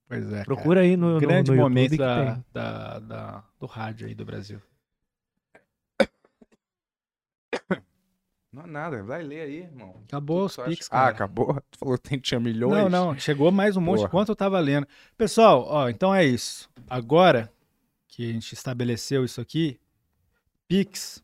[0.07, 0.31] Pois é.
[0.31, 0.45] cara.
[0.45, 2.45] Procura aí no, no, grande no YouTube momento da, tem.
[2.51, 4.59] da, da- do rádio aí do Brasil.
[8.51, 9.95] Não é nada, vai ler aí, irmão.
[10.07, 11.09] Acabou os Tu acha- Pix, Ah, cara.
[11.11, 11.53] acabou?
[11.71, 12.73] Tu falou que tinha milhões?
[12.73, 14.07] Não, não, chegou mais um monte Porra.
[14.07, 14.87] enquanto eu tava lendo.
[15.17, 16.67] Pessoal, ó, então é isso.
[16.89, 17.51] Agora
[18.07, 19.79] que a gente estabeleceu isso aqui,
[20.67, 21.23] Pix,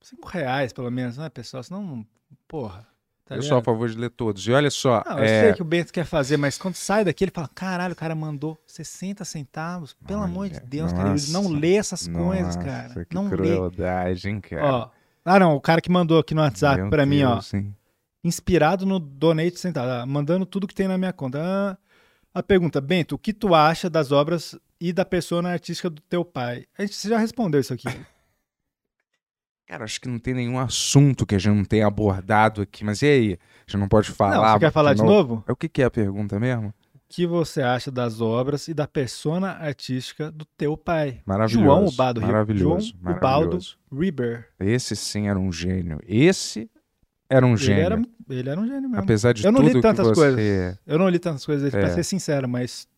[0.00, 1.62] cinco reais pelo menos, né, pessoal?
[1.62, 2.06] Senão,
[2.48, 2.86] porra.
[3.26, 4.46] Tá Eu sou a favor de ler todos.
[4.46, 7.04] E olha só, Não, eu é, sei que o Bento quer fazer, mas quando sai
[7.06, 9.94] daqui, ele fala: caralho, o cara mandou 60 centavos.
[10.06, 11.08] Pelo Olha, amor de Deus, cara.
[11.14, 13.04] Ele não nossa, lê essas coisas, nossa, cara.
[13.06, 13.30] que Não lê.
[13.30, 14.66] crueldade, hein, cara.
[14.66, 14.90] Ó.
[15.24, 17.40] Ah, não, o cara que mandou aqui no WhatsApp pra mim, ó.
[17.54, 17.74] Hein.
[18.22, 21.40] inspirado no Donate Centavo, ah, mandando tudo que tem na minha conta.
[21.42, 21.78] Ah,
[22.34, 26.24] a pergunta, Bento, o que tu acha das obras e da persona artística do teu
[26.24, 26.66] pai?
[26.76, 27.84] A gente já respondeu isso aqui.
[29.66, 32.84] Cara, acho que não tem nenhum assunto que a gente não tenha abordado aqui.
[32.84, 33.38] Mas e aí?
[33.66, 34.36] A gente não pode falar.
[34.36, 35.42] Não, você quer falar de novo?
[35.48, 36.74] O que, que é a pergunta mesmo?
[37.14, 41.20] O que você acha das obras e da persona artística do teu pai?
[41.24, 41.64] Maravilhoso.
[41.64, 42.88] João Ubado Ri- Maravilhoso.
[43.00, 43.78] João Ubaldo maravilhoso.
[43.92, 44.48] Riber.
[44.58, 46.00] Esse sim era um gênio.
[46.08, 46.68] Esse
[47.30, 47.84] era um Ele gênio.
[47.84, 48.98] era, ele era um gênio mesmo.
[48.98, 50.14] Apesar de Eu não li tantas você...
[50.20, 50.78] coisas.
[50.84, 51.94] Eu não li tantas coisas dele, pra É.
[51.94, 52.88] ser sincero, mas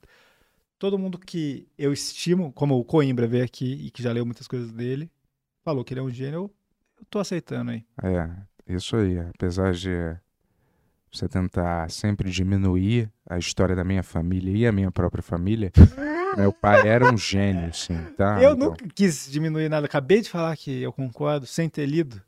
[0.79, 4.49] todo mundo que eu estimo, como o Coimbra veio aqui e que já leu muitas
[4.49, 5.11] coisas dele,
[5.63, 6.51] falou que ele é um gênio, eu,
[7.01, 7.85] eu tô aceitando aí.
[8.03, 8.31] É,
[8.75, 9.19] isso aí.
[9.19, 10.17] Apesar de
[11.17, 15.73] você tentar sempre diminuir a história da minha família e a minha própria família,
[16.37, 18.41] meu pai era um gênio, sim, tá?
[18.43, 19.87] Eu Então, nunca quis diminuir nada.
[19.87, 22.21] Acabei de falar que eu concordo, sem ter lido.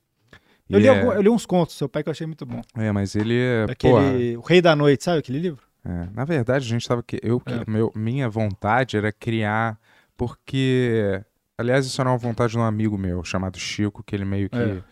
[0.69, 2.27] Eu, e li, é, algum- eu li uns contos do seu pai que eu achei
[2.27, 2.60] muito bom.
[2.77, 3.35] é, mas ele,
[3.78, 5.62] porra, Aquele O Rei da Noite, sabe aquele livro?
[5.85, 7.65] É, na verdade, a gente tava que eu que- É.
[7.66, 9.78] meu, minha vontade era criar
[10.16, 11.23] porque
[11.56, 14.59] aliás, isso era uma vontade de um amigo meu chamado Chico, que ele meio que
[14.59, 14.82] É.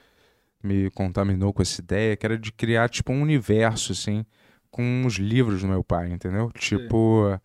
[0.66, 4.24] me contaminou com essa ideia, que era de criar tipo um universo assim,
[4.70, 6.50] com os livros do meu pai, entendeu?
[6.52, 7.40] Tipo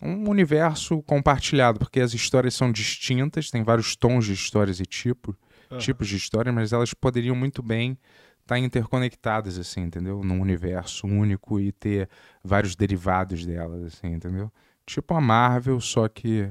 [0.00, 5.34] um universo compartilhado, porque as histórias são distintas, tem vários tons de histórias e tipos,
[5.70, 5.80] Aham.
[5.80, 7.98] tipos de história, mas elas poderiam muito bem
[8.40, 10.22] estar interconectadas, assim, entendeu?
[10.22, 12.08] Num universo único e ter
[12.44, 14.52] vários derivados delas, assim, entendeu?
[14.84, 16.48] Tipo a Marvel, só que.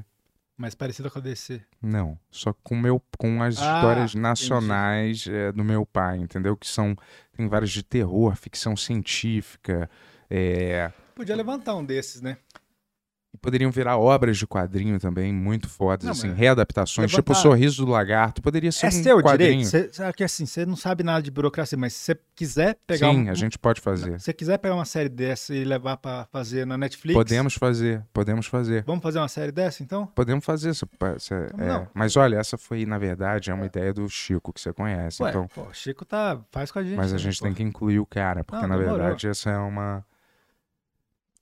[0.57, 1.61] Mais parecido com a DC.
[1.82, 6.56] Não, só com, meu, com as Ah, histórias nacionais é, do meu pai, entendeu?
[6.56, 6.95] Que são.
[7.36, 9.90] Tem várias de terror, ficção científica.
[10.30, 12.38] É, Podia levantar um desses, né?
[13.36, 17.41] E poderiam virar obras de quadrinho também, muito fodas, Não, assim, readaptações, tipo o levantar-
[17.49, 19.64] Sorriso do Lagarto, poderia ser É um seu quadrinho.
[19.66, 19.94] direito.
[19.95, 23.28] Cê, que assim, você não sabe nada de burocracia, mas se você quiser pegar Sim,
[23.28, 24.20] um, a gente pode fazer.
[24.20, 28.03] Se você quiser pegar uma série dessa e levar pra fazer na Netflix, Podemos fazer,
[28.14, 28.84] podemos fazer.
[28.86, 30.07] Vamos fazer uma série dessa, então?
[30.07, 30.72] Podemos fazer
[31.52, 31.68] Como é.
[31.68, 31.88] não?
[31.94, 35.22] Mas olha, essa foi, na verdade, é uma ideia do Chico, que você conhece.
[35.22, 36.95] Ué, então, pô, o Chico tá, faz com a gente.
[36.95, 37.45] mas a né, gente pô.
[37.45, 38.99] tem que incluir o cara, porque Não, na demorou.
[38.99, 40.06] verdade essa é uma,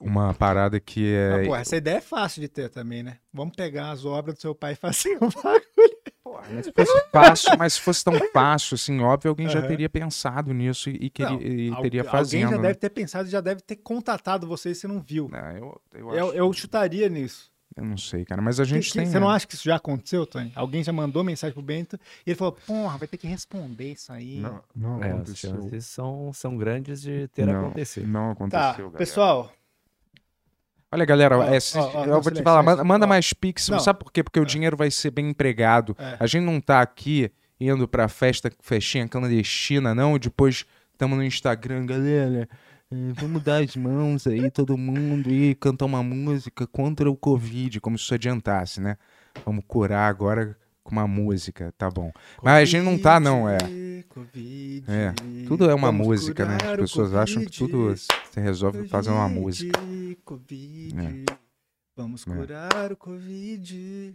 [0.03, 1.45] uma parada que Ah, é.
[1.45, 3.17] pô, essa ideia é fácil de ter também, né?
[3.33, 6.03] Vamos pegar as obras do seu pai e fazer um bagulho.
[6.51, 9.67] Mas se fosse fácil, mas se fosse tão fácil, assim, óbvio, alguém já Aham.
[9.67, 12.49] teria pensado nisso e, e queria, Não, e teria Alguém fazendo.
[12.49, 12.61] já né?
[12.63, 15.29] deve ter pensado, já deve ter contatado você e você não viu.
[15.33, 17.51] É, eu, eu, Eu, acho- eu chutaria nisso.
[17.77, 19.05] eu não sei, cara, mas a gente Que- tem.
[19.05, 19.35] você não né?
[19.35, 20.51] acha que isso já aconteceu, Tony?
[20.55, 24.11] Alguém já mandou mensagem pro Bento e ele falou, porra, vai ter que responder isso
[24.11, 24.39] aí.
[24.39, 25.51] Não, não É, as aconteceu.
[25.51, 28.07] chances são, são grandes de ter Não, acontecido.
[28.07, 28.97] Não Tá, aconteceu, galera.
[28.97, 29.51] pessoal,
[30.93, 33.67] Olha, galera, Ó, é, se- ó, ó, eu vou te falar, manda, manda mais pix.
[33.69, 33.79] Não.
[33.79, 34.23] Sabe por quê?
[34.23, 35.95] Porque o dinheiro vai ser bem empregado.
[35.99, 36.17] É.
[36.19, 40.15] A gente não tá aqui indo pra festa, festinha clandestina, não.
[40.15, 42.47] e Depois estamos no Instagram, galera.
[43.15, 47.97] Vamos dar as mãos aí, todo mundo, e cantar uma música contra o Covid, como
[47.97, 48.97] se isso adiantasse, né?
[49.43, 52.11] Vamos curar agora com uma música, tá bom.
[52.41, 53.57] Mas a gente não tá, não, é.
[54.09, 55.13] Covid, É,
[55.47, 56.57] Tudo é uma música, né?
[56.71, 58.01] As pessoas acham que tudo Covid,
[58.31, 59.79] se resolve fazendo uma música.
[60.23, 61.35] Covid, É.
[61.95, 62.31] Vamos É.
[62.35, 64.13] curar o Covid.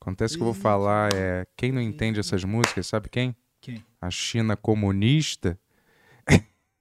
[0.00, 1.46] Acontece que eu vou falar, é.
[1.56, 3.34] Quem não entende essas músicas, sabe quem?
[3.60, 3.84] Quem?
[4.00, 5.58] A China comunista.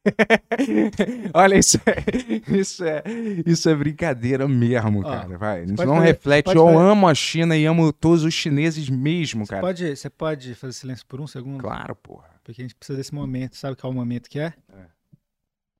[1.34, 3.04] Olha, isso é, isso é,
[3.46, 5.38] isso é brincadeira mesmo, Ó, cara.
[5.38, 5.64] Vai.
[5.64, 6.56] Isso não fazer- reflete.
[6.56, 9.62] Eu fazer- amo a China e amo todos os chineses mesmo, Você cara.
[9.62, 11.62] pode, você pode fazer silêncio por um segundo?
[11.62, 12.30] Claro, porra.
[12.44, 13.56] Porque a gente precisa desse momento.
[13.56, 14.54] Sabe qual é o momento que é?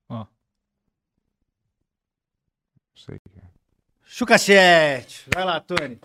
[0.08, 0.24] Ó.
[2.94, 3.18] Sei.
[4.04, 5.26] Chucachete!
[5.34, 5.98] Vai lá, Tony.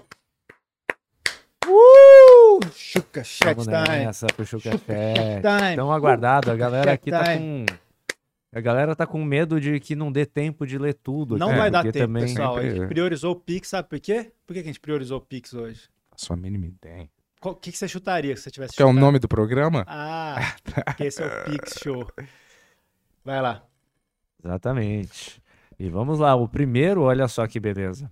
[1.68, 2.60] Uh!
[2.73, 4.06] Chucachete Vamos time.
[4.06, 5.41] nessa pro Chucafé.
[5.41, 5.76] Time.
[5.76, 6.49] Tão aguardado.
[6.49, 7.65] A galera aqui tá com.
[8.53, 11.38] A galera tá com medo de que não dê tempo de ler tudo.
[11.38, 12.24] Não vai dar tempo, também...
[12.24, 12.57] pessoal.
[12.57, 14.32] A gente priorizou o Pix, sabe por quê?
[14.45, 15.90] Por que a gente priorizou o Pix hoje?
[16.15, 17.10] Sua mínima ideia.
[17.41, 19.86] O que, que você chutaria se você tivesse Que é o nome do programa?
[19.88, 20.56] Ah,
[20.86, 22.07] porque esse é o Pix Show.
[23.24, 23.64] Vai lá.
[24.44, 25.41] Exatamente.
[25.78, 28.11] E vamos lá, o primeiro, olha só que beleza.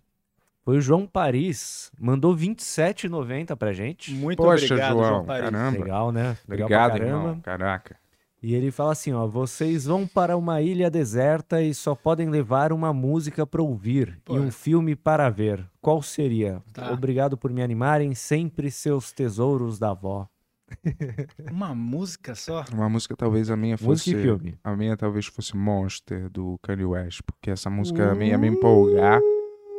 [0.64, 4.12] Foi o João Paris, mandou 27,90 pra gente.
[4.12, 5.07] Muito Poxa, obrigado, João.
[5.07, 5.49] João Paris.
[5.49, 5.80] Caramba.
[5.80, 6.38] Legal, né?
[6.48, 7.18] Legal Obrigado, pra caramba.
[7.18, 7.40] irmão.
[7.41, 8.05] Caraca.
[8.41, 12.72] E ele fala assim, ó, vocês vão para uma ilha deserta e só podem levar
[12.72, 14.36] uma música para ouvir Pô.
[14.36, 15.66] e um filme para ver.
[15.82, 16.62] Qual seria?
[16.72, 16.91] Tá.
[16.91, 20.28] Obrigado por me animarem, sempre seus tesouros da avó.
[21.52, 22.66] Uma música só?
[22.74, 24.12] Uma música talvez a minha fosse.
[24.12, 24.57] Música e filme.
[24.64, 29.20] A minha talvez fosse Monster do Kanye West, porque essa música a minha me empolgar.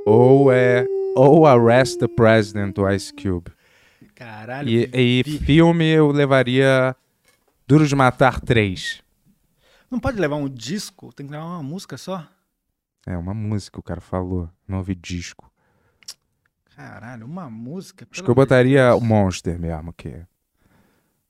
[0.06, 0.86] Ou é.
[1.16, 3.50] Ou Arrest the President do Ice Cube.
[4.14, 4.68] Caralho.
[4.68, 6.94] E, e filme eu levaria
[7.68, 9.02] Duro de Matar 3.
[9.90, 11.12] Não pode levar um disco?
[11.12, 12.24] Tem que levar uma música só?
[13.04, 14.48] É uma música, o cara falou.
[14.68, 15.50] Não ouvi disco.
[16.76, 18.06] Caralho, uma música?
[18.08, 20.26] Acho que eu botaria o Monster mesmo, que é.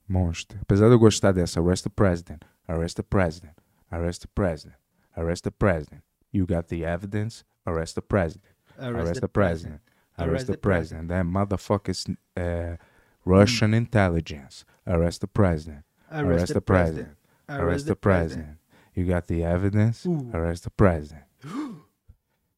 [0.06, 0.58] Monster.
[0.60, 3.54] Apesar de eu gostar dessa, Arrest the President, Arrest the President,
[3.90, 4.76] Arrest the President,
[5.16, 6.02] Arrest the President.
[6.32, 9.80] You got the evidence, Arrest the President, Arrest, the President,
[10.18, 11.08] Arrest the President.
[11.08, 12.06] That motherfucker's
[12.36, 12.76] uh,
[13.24, 17.08] Russian intelligence, Arrest the President, Arrest the President,
[17.48, 18.58] Arrest the President.
[18.94, 20.30] You got the evidence, Uh.
[20.32, 21.24] Arrest the President.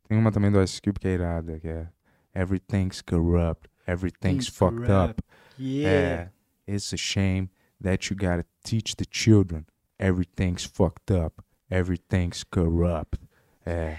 [0.08, 1.88] Tem uma também do Ice Cube que é irada, que é
[2.34, 5.20] Everything's corrupt, everything's Things fucked corrupt.
[5.20, 5.22] up.
[5.58, 6.30] Yeah.
[6.66, 7.50] É, it's a shame
[7.82, 9.66] that you gotta teach the children
[9.98, 13.18] everything's fucked up, everything's corrupt.
[13.66, 13.98] É,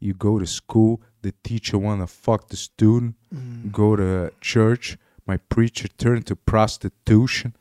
[0.00, 3.14] you go to school, the teacher wanna fuck the student.
[3.32, 3.70] Hum.
[3.70, 7.54] Go to church, my preacher turned to prostitution.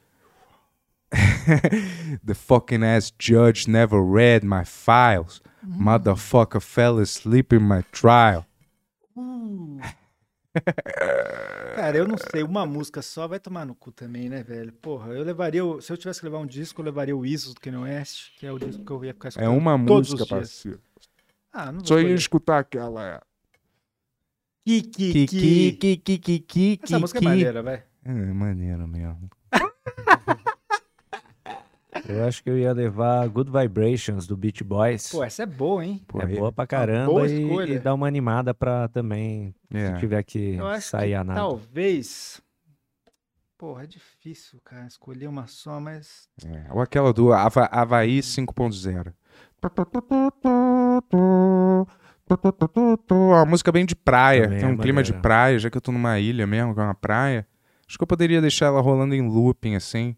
[2.26, 5.41] the fucking ass judge never read my files.
[5.65, 8.45] Motherfucker fell asleep in my trial.
[11.76, 14.72] Cara, eu não sei, uma música só vai tomar no cu também, né, velho?
[14.73, 15.65] Porra, eu levaria.
[15.65, 18.31] o- Se eu tivesse que levar um disco, eu levaria o Isos do Kanye West,
[18.38, 20.80] que é o disco que eu ia ficar É escutando uma todos música, parceiro.
[21.52, 23.03] Ah, não Só ia escutar aquela.
[23.15, 23.22] é.
[24.65, 25.98] Kiki, Kiki.
[26.18, 27.84] Kiki, Essa música é maneira, vai.
[28.06, 29.30] É maneiro mesmo.
[32.07, 35.10] Eu acho que eu ia levar Good Vibrations do Beach Boys.
[35.11, 36.02] Pô, essa é boa, hein?
[36.07, 39.94] Pô, é aí- boa pra caramba boa e, e dá uma animada pra também, É.
[39.94, 41.40] se tiver que Eu acho sair que a nada.
[41.40, 42.41] talvez.
[43.57, 46.28] Porra, é difícil, cara, escolher uma só, mas.
[46.45, 49.14] É, Ou aquela do Hava Havaí 5.0.
[53.10, 54.44] Uma música bem de praia.
[54.44, 56.80] Também Tem um é clima de praia, já que eu tô numa ilha mesmo, que
[56.80, 57.48] é uma praia.
[57.88, 60.15] Acho que eu poderia deixar ela rolando em looping, assim,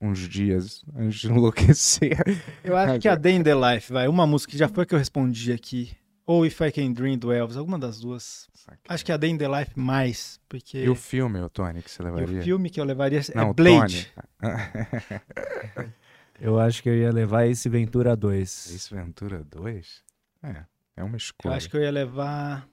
[0.00, 2.16] uns dias, antes de enlouquecer.
[2.62, 4.08] Eu acho que a Day in the Life, vai.
[4.08, 5.96] Uma música que já foi que eu respondi aqui.
[6.26, 8.48] Ou If I Can Dream do Elvis, alguma das duas.
[8.86, 10.84] Acho que a Day in the Life mais, porque.
[10.84, 12.40] E o filme, o Tony, que você e levaria?
[12.40, 14.12] o filme que eu levaria é Não, o Blade.
[16.40, 18.74] Eu acho que eu ia levar esse Ventura 2.
[18.74, 20.04] Ace Ventura 2?
[20.44, 20.64] É,
[20.96, 21.56] é uma Eu escolha.
[21.56, 22.68] acho que eu ia levar.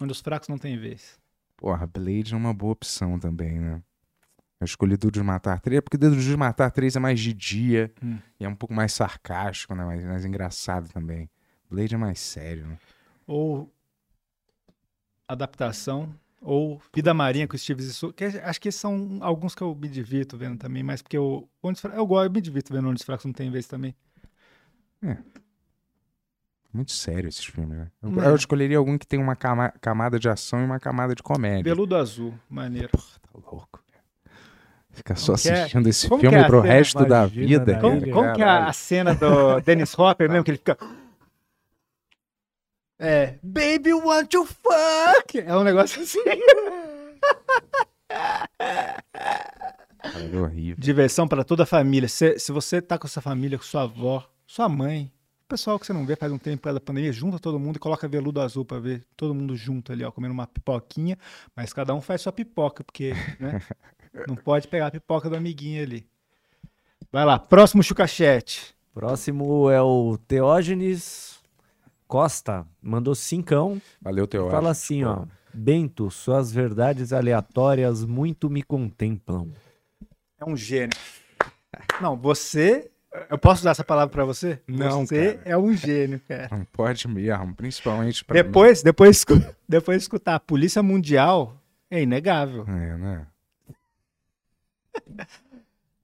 [0.00, 1.18] Onde os fracos não têm vez.
[1.58, 3.82] Porra, Blade é uma boa opção também, né?
[4.60, 7.90] Eu escolhi Duro de Matar 3, porque Duro de Matar 3 é mais de dia
[8.02, 8.18] Hum.
[8.38, 9.84] e é um pouco mais sarcástico, né?
[9.84, 11.30] Mais, mais engraçado também.
[11.70, 12.78] Blade é mais sério, né?
[13.26, 13.72] Ou.
[15.26, 16.12] Adaptação.
[16.42, 18.12] Ou Vida Marinha com o Steve Zissou.
[18.12, 21.48] Que é- acho que são alguns que eu me divirto vendo também, mas porque eu.
[21.62, 23.94] Onde eu gosto, eu me divirto vendo onde os fracos não têm vez também.
[26.72, 27.90] Muito sério esses filmes, né?
[28.02, 28.26] Eu, É.
[28.28, 31.64] eu escolheria algum que tem uma cama- camada de ação e uma camada de comédia.
[31.64, 32.90] Veludo Azul, maneiro.
[32.92, 33.79] Tá louco.
[35.00, 35.34] Ficar só é?
[35.34, 36.72] assistindo esse Como filme é pro cena?
[36.74, 37.72] resto da Imagina, vida.
[37.72, 37.80] né?
[37.80, 40.76] Como, como que é a, cena do Dennis Hopper mesmo, que ele fica.
[42.98, 43.38] É.
[43.42, 45.38] Baby, want to fuck?
[45.38, 46.22] É um negócio assim.
[50.02, 50.76] Cara, é horrível.
[50.78, 52.08] Diversão para toda a família.
[52.08, 55.10] Se, se você tá com sua família, com sua avó, sua mãe,
[55.44, 57.78] o pessoal que você não vê faz um tempo da pandemia, junta todo mundo e
[57.78, 61.18] coloca veludo azul pra ver todo mundo junto ali, ó, comendo uma pipoquinha,
[61.56, 63.60] mas cada um faz sua pipoca, porque, né,
[64.26, 66.06] não pode pegar a pipoca do amiguinho ali.
[67.12, 68.74] Vai lá, próximo chucachete.
[68.94, 71.38] Próximo é o Teógenes
[72.06, 72.66] Costa.
[72.82, 73.80] Mandou cincão.
[74.00, 75.24] Valeu, teu Fala assim, ó.
[75.52, 79.48] Bento, suas verdades aleatórias muito me contemplam.
[80.38, 80.96] É um gênio.
[82.00, 82.90] Não, você.
[83.28, 84.60] Eu posso dar essa palavra pra você?
[84.68, 85.50] Não, Você cara.
[85.50, 86.48] é um gênio, cara.
[86.52, 91.56] Não pode mesmo, principalmente pra Depois, depois, escu- depois de escutar a Polícia Mundial,
[91.90, 92.64] é inegável.
[92.66, 92.72] mim.
[92.72, 93.26] É, né?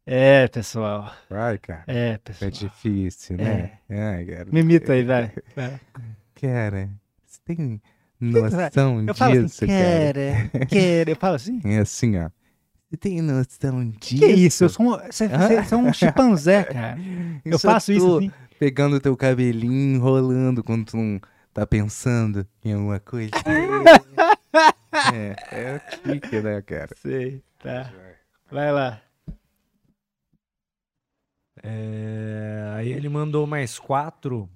[0.05, 1.12] É, pessoal.
[1.28, 1.85] Vai, cara.
[1.86, 2.51] É, É pessoal.
[2.51, 3.78] difícil, né?
[3.89, 4.47] É, cara.
[4.52, 5.32] Me imita aí, vai.
[5.56, 5.81] vai.
[6.40, 6.90] Cara,
[7.24, 7.82] você tem
[8.20, 10.12] noção Eu falo disso, assim, cara?
[10.12, 11.10] quero, quero.
[11.10, 12.31] Eu falo assim, É assim, ó.
[12.89, 14.16] Você tem noção disso?
[14.16, 14.64] que isso?
[14.64, 16.97] Eu sou um, você, você- é um chimpanzé, cara.
[17.44, 18.31] Eu só faço isso assim.
[18.60, 21.20] Pegando teu cabelinho, enrolando quando tu não
[21.52, 23.31] tá pensando em alguma coisa.
[25.12, 26.89] é, é tique, né, cara?
[26.97, 27.93] Sei, tá.
[28.51, 29.01] Vai lá.
[31.62, 34.48] É, aí ele mandou mais quatro,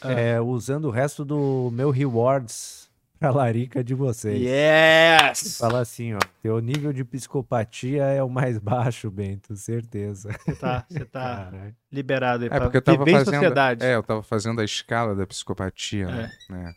[0.00, 0.12] Ah.
[0.12, 2.90] é, usando o resto do meu rewards
[3.20, 4.40] pra larica de vocês.
[4.40, 5.58] Yes!
[5.58, 6.18] Fala assim, ó.
[6.42, 10.30] Teu nível de psicopatia é o mais baixo, Bento, certeza.
[10.44, 11.76] Você tá, você tá Caralho.
[11.92, 13.24] liberado aí É pra porque eu tava fazendo.
[13.34, 13.84] sociedade.
[13.84, 16.06] É, eu tava fazendo a escala da psicopatia,
[16.48, 16.74] né?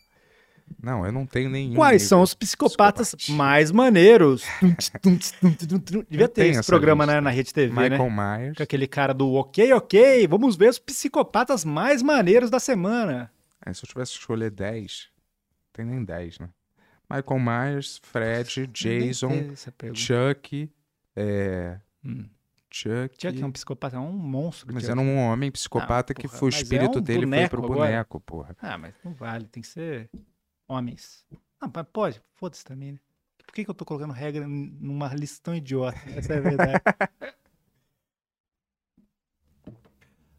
[0.70, 0.86] É.
[0.86, 1.74] Não, eu não tenho nenhum.
[1.74, 4.44] Quais são os psicopatas mais maneiros?
[6.08, 7.14] Devia ter esse programa lista.
[7.16, 7.88] né, na Rede TV, né?
[7.90, 8.56] Michael Myers.
[8.56, 13.30] Com aquele cara do ok, ok, vamos ver os psicopatas mais maneiros da semana.
[13.64, 16.48] É, se eu tivesse que escolher 10, não tem nem 10, né?
[17.10, 19.52] Michael Myers, Fred, Jason.
[19.94, 20.70] Chuck,
[21.16, 21.78] é...
[22.04, 22.24] Hum.
[22.72, 23.16] Chuck...
[23.20, 24.72] Chuck é um psicopata, é um monstro.
[24.72, 24.92] Mas Chuck.
[24.92, 27.48] era um homem psicopata Ah, que porra, foi, o é espírito um dele foi boneco
[27.56, 27.80] pro agora.
[27.90, 28.56] boneco, porra.
[28.62, 30.08] Ah, mas não vale, tem que ser
[30.70, 31.24] homens.
[31.60, 32.98] Ah, mas pode, foda-se também, né?
[33.44, 35.98] Por que, que eu tô colocando regra numa lista tão idiota?
[36.16, 36.80] Essa é a verdade.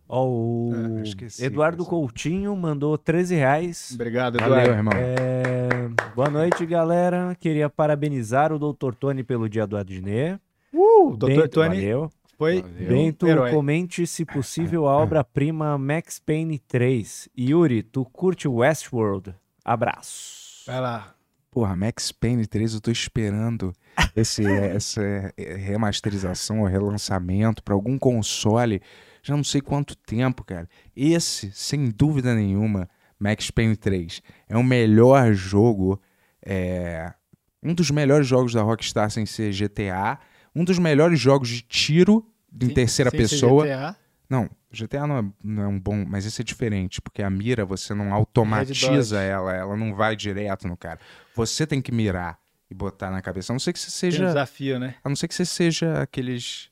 [0.08, 1.86] Ó, o Ah, esqueci, Eduardo.
[1.86, 3.92] Coutinho mandou 13 reais.
[3.94, 4.94] Obrigado, Valeu, irmão.
[4.96, 5.70] É,
[6.16, 7.36] Boa noite, galera.
[7.40, 8.94] Queria parabenizar o Dr.
[8.94, 10.40] Tony pelo dia do Adnet.
[10.74, 11.28] Uh, Dr.
[11.28, 12.12] Bento, Tony Valeu.
[12.38, 12.88] foi Valeu.
[12.90, 13.52] Bento, herói.
[13.52, 17.30] comente se possível a obra-prima Max Payne 3.
[17.38, 19.34] Yuri, tu curte Westworld?
[19.64, 20.64] Abraço.
[20.66, 21.16] Vai lá.
[21.52, 23.74] Porra, Max Payne 3, eu tô esperando
[24.16, 25.02] esse, essa
[25.38, 28.82] remasterização ou relançamento pra algum console.
[29.22, 30.68] Já não sei quanto tempo, cara.
[30.96, 32.90] Esse, sem dúvida nenhuma,
[33.20, 36.02] Max Payne 3 é o melhor jogo,
[36.44, 37.14] é,
[37.62, 40.18] um dos melhores jogos da Rockstar sem ser GTA,
[40.56, 42.26] um dos melhores jogos de tiro
[42.62, 43.66] em Sim, terceira sem ser pessoa.
[43.66, 43.96] GTA,
[44.30, 47.66] Não, GTA não é, não é um bom, mas esse é diferente, porque a mira
[47.66, 51.00] você não automatiza ela, ela não vai direto no cara.
[51.36, 52.40] Você tem que mirar
[52.70, 53.52] e botar na cabeça.
[53.52, 54.96] A não ser que você tem um seja, desafio, né?
[55.04, 56.70] a não ser que você seja aqueles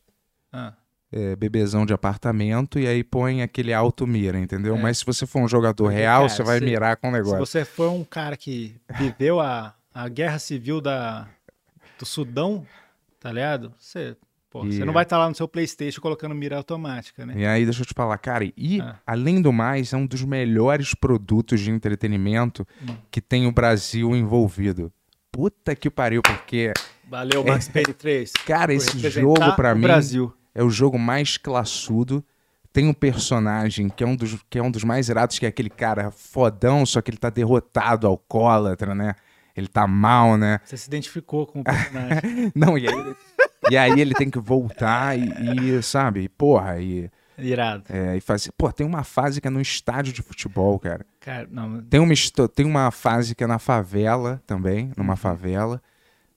[0.52, 0.74] Ah,
[1.12, 4.76] é, bebezão de apartamento e aí põe aquele auto mira, entendeu?
[4.76, 4.80] É.
[4.80, 7.18] Mas se você for um jogador real, cara, você vai se- mirar com o se
[7.18, 7.40] negócio.
[7.40, 11.28] você for um cara que viveu a, a guerra civil da,
[11.98, 12.66] do Sudão,
[13.20, 13.74] tá ligado?
[13.78, 14.16] Você,
[14.50, 17.34] pô, E- você não vai estar lá no seu Playstation colocando mira automática, né?
[17.38, 18.96] E aí, deixa eu te falar, cara, e Ah.
[19.06, 22.96] além do mais, é um dos melhores produtos de entretenimento Hum.
[23.12, 24.92] que tem o Brasil envolvido.
[25.32, 26.74] Puta que pariu, porque,
[27.08, 28.32] Valeu, Max Payne 3.
[28.46, 30.34] cara, esse jogo pra o mim Brasil.
[30.56, 32.24] é o jogo mais classudo.
[32.74, 35.50] Tem um personagem que é um dos, que é um dos mais irados, que é
[35.50, 39.16] aquele cara fodão, só que ele tá derrotado, alcoólatra, né?
[39.56, 40.60] Ele tá mal, né?
[40.64, 42.52] Você se identificou com o personagem.
[42.56, 43.16] Não, e aí,
[43.70, 47.84] e aí ele tem que voltar e, e, sabe, porra, e, Irado.
[47.90, 48.52] é, e fazer.
[48.58, 51.06] Pô, tem uma fase que é no estádio de futebol, cara.
[51.20, 51.82] Cara, não.
[51.84, 52.14] Tem uma,
[52.54, 55.82] tem uma fase que é na favela também, numa favela.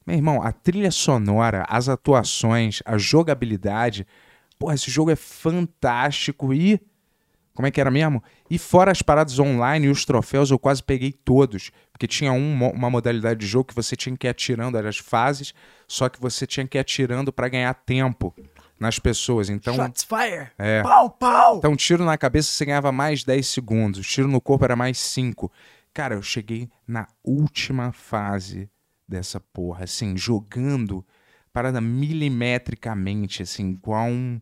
[0.06, 4.06] Meu irmão, a trilha sonora, as atuações, a jogabilidade.
[4.58, 6.80] Porra, esse jogo é fantástico e.
[7.54, 8.22] Como é que era mesmo?
[8.52, 11.70] E fora as paradas online e os troféus, eu quase peguei todos.
[11.90, 15.54] Porque tinha um uma modalidade de jogo que você tinha que ir atirando as fases,
[15.88, 18.34] só que você tinha que ir atirando pra ganhar tempo
[18.78, 19.48] nas pessoas.
[19.48, 20.50] Então, Shots fire!
[20.58, 20.82] é.
[20.82, 21.56] Pau, pau!
[21.56, 25.50] Então, tiro na cabeça você ganhava mais 10 segundos, tiro no corpo era mais 5.
[25.94, 28.68] Cara, eu cheguei na última fase
[29.08, 31.02] dessa porra, assim, jogando
[31.54, 34.38] parada milimetricamente, assim, igual um.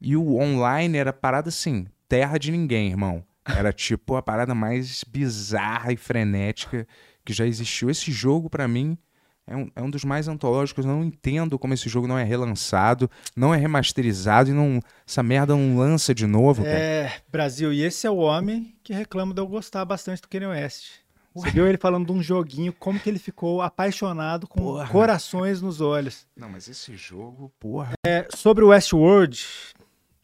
[0.00, 3.22] E o online era parada assim, terra de ninguém, irmão.
[3.46, 6.86] Era tipo a parada mais bizarra e frenética
[7.24, 7.90] que já existiu.
[7.90, 8.96] Esse jogo, pra mim,
[9.46, 10.86] É um, é um dos mais antológicos.
[10.86, 15.22] Eu não entendo como esse jogo não é relançado, não é remasterizado e não, essa
[15.22, 16.78] merda não lança de novo, cara.
[16.78, 20.46] É, Brasil, e esse é o homem que reclama de eu gostar bastante do Kanye
[20.46, 20.86] West.
[21.34, 24.86] Você viu ele falando de um joguinho, como que ele ficou apaixonado com Porra.
[24.88, 26.26] corações nos olhos.
[26.34, 27.92] Não, mas esse jogo, porra.
[28.06, 29.44] É, sobre o Westworld,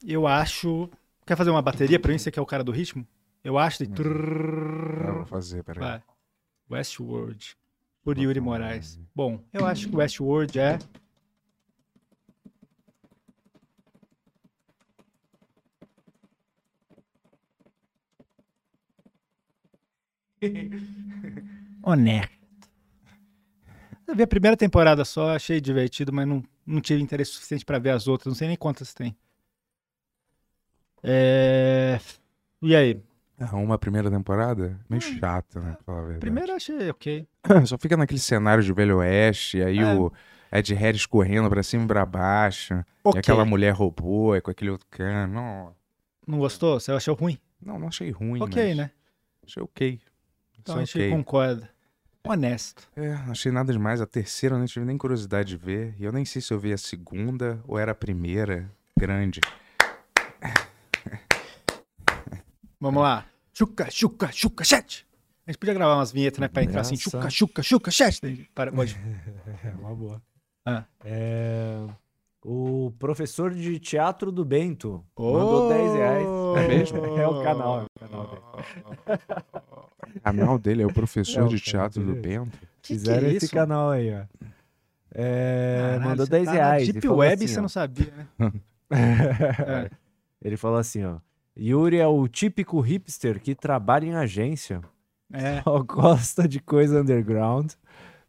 [0.07, 0.89] eu acho.
[1.31, 2.19] Quer fazer uma bateria pra mim?
[2.19, 3.07] Você que é o cara do ritmo?
[3.45, 3.87] Eu acho.
[3.87, 4.03] De...
[4.03, 5.79] Eu vou fazer, peraí.
[5.81, 6.03] Vai.
[6.69, 7.57] Westworld.
[8.03, 8.99] Por Yuri Moraes.
[9.15, 10.77] Bom, eu acho que Westworld é.
[21.81, 22.37] Honesto.
[24.05, 27.79] Eu vi a primeira temporada só, achei divertido, mas não, não tive interesse suficiente pra
[27.79, 28.33] ver as outras.
[28.33, 29.17] Não sei nem quantas tem.
[31.03, 31.99] É...
[32.63, 33.03] E aí?
[33.39, 34.79] Ah, Uma primeira temporada?
[34.89, 35.73] Meio chata, né?
[35.73, 36.03] Pra falar a
[36.51, 37.27] eu achei ok.
[37.67, 39.95] Só fica naquele cenário de Velho Oeste, aí É.
[39.95, 40.13] o
[40.53, 42.75] Ed Harris correndo pra cima e pra baixo.
[42.75, 43.19] E Ok.
[43.21, 45.27] aquela mulher robô, e com aquele outro cara.
[45.27, 45.75] Não,
[46.27, 46.79] Não gostou?
[46.79, 47.39] Você achou ruim?
[47.63, 48.43] não, não achei ruim.
[48.43, 48.91] ok, mas né?
[49.47, 50.01] Achei ok.
[50.61, 51.11] Então Só a gente ok.
[51.11, 51.71] concorda.
[52.23, 52.87] Honesto.
[52.95, 54.01] É, não achei nada demais.
[54.03, 55.95] A terceira eu nem tive nem curiosidade de ver.
[55.99, 58.71] E eu nem sei se eu vi a segunda ou era a primeira.
[58.99, 59.41] Grande.
[62.81, 63.27] Vamos lá.
[63.53, 65.07] Chuca, chuca, chuca, chat.
[65.47, 66.49] A gente podia gravar umas vinhetas, né?
[66.49, 67.11] Pra entrar assim, Nossa.
[67.11, 68.21] chuca, chuca, chuca, chat.
[68.55, 68.97] Para, pode.
[69.65, 70.23] É uma boa.
[70.65, 70.85] Ah.
[71.05, 71.87] É,
[72.45, 75.33] O professor de teatro do Bento Ô!
[75.33, 76.27] mandou 10 reais.
[76.57, 76.99] É mesmo?
[77.19, 77.81] É o canal.
[77.81, 78.43] É o canal dele.
[80.17, 82.15] O canal dele é o professor É o de teatro do.
[82.15, 82.59] Bento.
[82.83, 83.55] Que Fizeram que é esse isso?
[83.55, 84.25] canal aí, ó.
[85.13, 86.89] É, Caralho, mandou você 10 tá reais.
[86.89, 87.63] Deep Web assim, você ó.
[87.63, 88.53] não sabia, né?
[88.93, 89.91] É.
[90.43, 91.19] Ele falou assim, ó.
[91.61, 94.81] Yuri é o típico hipster que trabalha em agência,
[95.33, 95.61] É.
[95.65, 97.73] só gosta de coisa underground,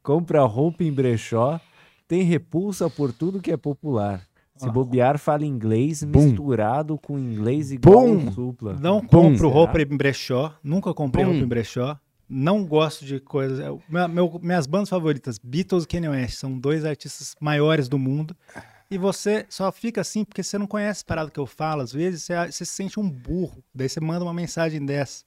[0.03, 1.59] compra roupa em brechó,
[2.07, 4.21] tem repulsa por tudo que é popular.
[4.57, 4.71] Se Ah.
[4.71, 6.23] bobear, fala inglês Bum.
[6.25, 8.31] misturado com inglês igual Bum.
[8.31, 8.73] supla.
[8.79, 10.53] Não compro roupa em brechó.
[10.63, 11.97] Nunca comprei roupa em brechó.
[12.29, 13.59] Não gosto de coisas.
[13.59, 17.97] é, meu- meu- minhas bandas favoritas, Beatles e Kanye West, são dois artistas maiores do
[17.97, 18.35] mundo.
[18.91, 21.81] E você só fica assim porque você não conhece a parada que eu falo.
[21.81, 23.63] Às vezes você, você se sente um burro.
[23.73, 25.23] Daí você manda uma mensagem dessa.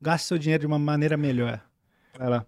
[0.00, 1.60] Gaste seu dinheiro de uma maneira melhor.
[2.16, 2.46] Vai lá.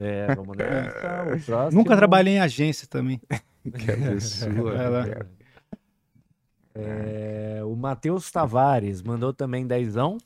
[0.00, 1.22] É, vamos nessa.
[1.36, 3.20] O próximo- Nunca trabalhei em agência também.
[3.62, 4.64] Que absurdo.
[4.64, 5.04] Vai lá.
[6.74, 10.16] É, o Matheus Tavares mandou também dezão.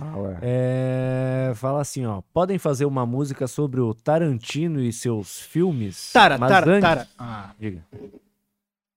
[0.00, 0.38] Ah, ué.
[0.42, 2.22] É, fala assim, ó.
[2.32, 6.12] Podem fazer uma música sobre o Tarantino e seus filmes?
[6.12, 7.08] Tara, mas tara, antes- tara.
[7.18, 7.84] Ah, Diga.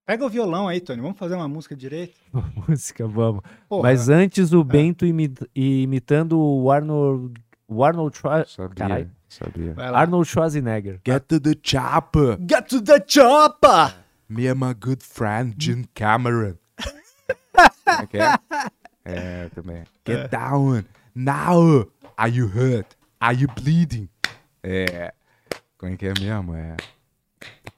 [0.05, 1.01] pega o violão aí, Tony.
[1.01, 2.15] Vamos fazer uma música direito?
[2.67, 3.41] Música, vamos.
[3.67, 3.83] Porra.
[3.83, 7.33] Mas antes o Bento imi- imitando o Arnold,
[7.67, 9.09] o Arnold, Schwa- Sabia, Caralho.
[9.95, 10.99] Arnold Schwarzenegger.
[11.07, 12.37] Get to the chopper.
[12.39, 13.95] Get to the chopper!
[14.27, 16.55] Me and my good friend Jim Cameron.
[17.85, 18.33] Como é que é?
[19.03, 19.83] É, também.
[20.05, 20.83] Get down.
[21.15, 21.91] Now.
[22.17, 22.95] Are you hurt?
[23.19, 24.09] Are you bleeding?
[24.63, 25.13] É.
[25.77, 26.53] Como é que é mesmo?
[26.53, 26.77] É.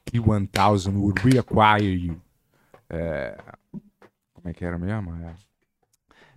[0.06, 2.20] P1000 would reacquire you.
[2.90, 3.36] É.
[4.34, 5.14] Como é que era mesmo?
[5.14, 5.34] É.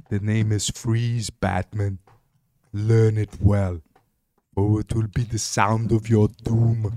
[0.10, 1.98] The name is Freeze, Batman.
[2.74, 3.82] Learn it well.
[4.56, 6.92] Or it will be the sound of your doom.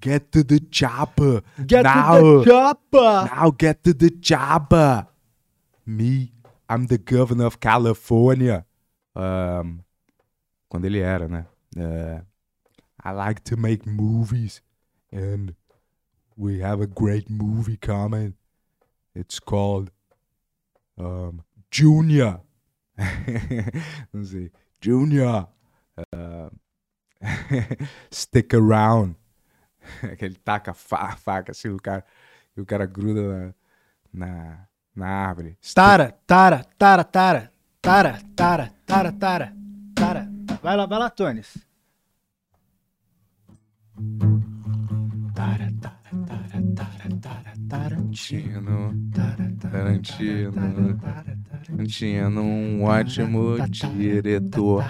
[0.00, 1.42] Get to the chopper.
[1.66, 2.16] Get now.
[2.16, 3.30] to the chopper!
[3.34, 5.06] Now get to the chopper.
[5.86, 6.32] Me,
[6.68, 8.66] I'm the governor of California.
[9.14, 9.84] Um,
[10.68, 11.46] quando ele era, né?
[11.76, 12.22] Uh,
[13.02, 14.60] I like to make movies.
[15.10, 15.54] And
[16.36, 18.34] we have a great movie coming.
[19.14, 19.90] It's called
[20.98, 22.40] um, Junior.
[24.12, 24.50] Não sei.
[24.80, 25.48] Junior.
[26.12, 26.50] Uh,
[28.10, 29.16] stick around.
[30.18, 32.04] que ele taca a faca assim, o cara,
[32.56, 33.54] o cara gruda
[34.12, 34.67] na, na,
[34.98, 35.56] Na árvore.
[35.72, 37.52] Tara, tara, tara, tara.
[37.80, 39.52] Tara, tara, tara, tara.
[39.94, 40.28] Tara.
[40.60, 41.56] Vai lá, vai lá, Tones.
[45.36, 48.92] Tara, tara, tara, tara, tara, Tarantino.
[49.14, 50.98] Tara, Tarantino.
[50.98, 53.56] Tarantino, um ótimo
[53.96, 54.84] diretor.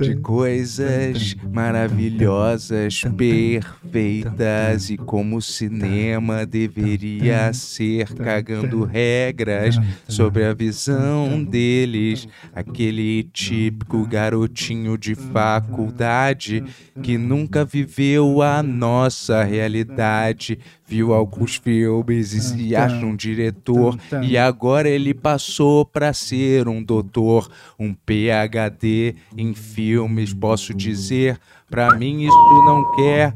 [0.00, 9.78] de coisas maravilhosas, perfeitas e como o cinema deveria ser, cagando regras
[10.08, 16.64] sobre a visão deles, aquele típico garotinho de faculdade
[17.02, 24.38] que nunca viveu a nossa realidade, viu alguns filmes e se acha um diretor e
[24.38, 31.38] agora ele passou para ser um doutor, um PhD em filmes, posso dizer,
[31.68, 33.34] para mim isso não quer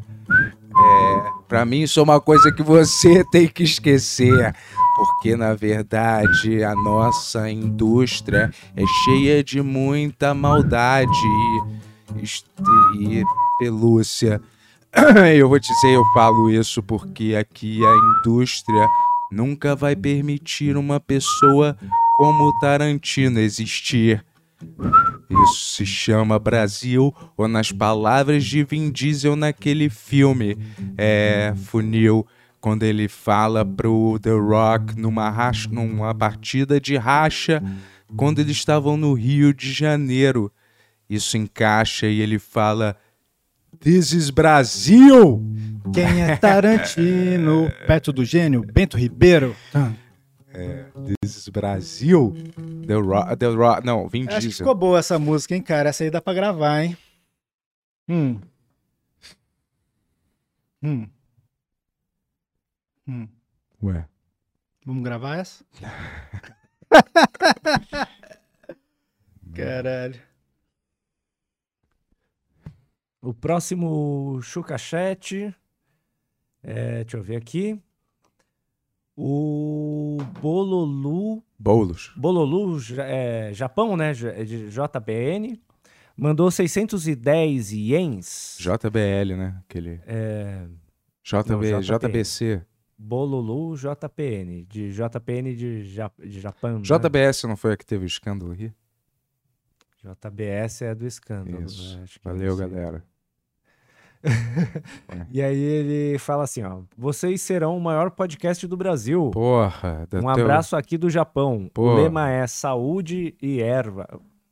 [0.73, 4.55] é, para mim isso é uma coisa que você tem que esquecer,
[4.95, 11.11] porque na verdade a nossa indústria é cheia de muita maldade
[12.17, 12.47] e, est-
[13.01, 13.23] e
[13.59, 14.41] pelúcia.
[15.37, 18.89] Eu vou dizer, eu falo isso porque aqui a indústria
[19.31, 21.77] nunca vai permitir uma pessoa
[22.17, 24.25] como Tarantino existir.
[25.31, 30.59] Isso se chama Brasil, ou nas palavras de Vin Diesel naquele filme,
[30.99, 32.27] é, Funil,
[32.61, 37.63] quando ele fala pro The Rock numa, racha, numa partida de racha,
[38.17, 40.53] quando eles estavam no Rio de Janeiro.
[41.09, 42.97] Isso encaixa e ele fala:
[43.81, 45.43] This is Brasil!
[45.95, 47.71] Quem é Tarantino?
[47.87, 48.63] Perto do gênio?
[48.63, 49.57] Bento Ribeiro?
[49.75, 49.93] Ah,
[51.23, 52.35] This is Brasil!
[52.87, 54.59] The Rock, The Rock não, Vin Acho que Diesel.
[54.59, 55.89] ficou boa essa música, hein, cara?
[55.89, 56.97] Essa aí dá pra gravar, hein?
[58.09, 58.41] Hum.
[60.83, 61.09] Hum.
[63.09, 63.29] Hum.
[63.83, 64.05] Ué.
[64.85, 65.65] Vamos gravar essa?
[69.55, 70.21] Caralho.
[73.23, 75.55] O próximo Chucachete.
[76.63, 77.81] É, deixa eu ver aqui.
[79.17, 81.43] O Bololu.
[81.59, 82.13] Boulos.
[82.17, 84.13] Bololu, é, Japão, né?
[84.13, 85.61] É de JBN.
[86.17, 88.57] Mandou 610 ienes.
[88.59, 89.63] JBL, né?
[89.69, 90.01] Aquele.
[90.07, 90.67] É,
[91.23, 91.81] JB, Não.
[91.81, 92.63] JBC.
[92.97, 94.65] Bololu JPN.
[94.67, 96.79] De JPN de, Ja- de Japão.
[96.79, 96.83] né?
[96.83, 98.73] JBS não foi a que teve o escândalo aqui?
[100.03, 101.65] JBS é do escândalo.
[101.65, 101.99] Isso.
[101.99, 102.05] né?
[102.23, 103.05] Valeu, galera.
[105.31, 106.81] E aí ele fala assim, ó.
[106.97, 109.31] Vocês serão o maior podcast do Brasil.
[109.31, 110.03] Porra.
[110.13, 111.71] Um teu- abraço aqui do Japão.
[111.73, 111.93] Pô.
[111.93, 114.07] O lema é saúde e erva.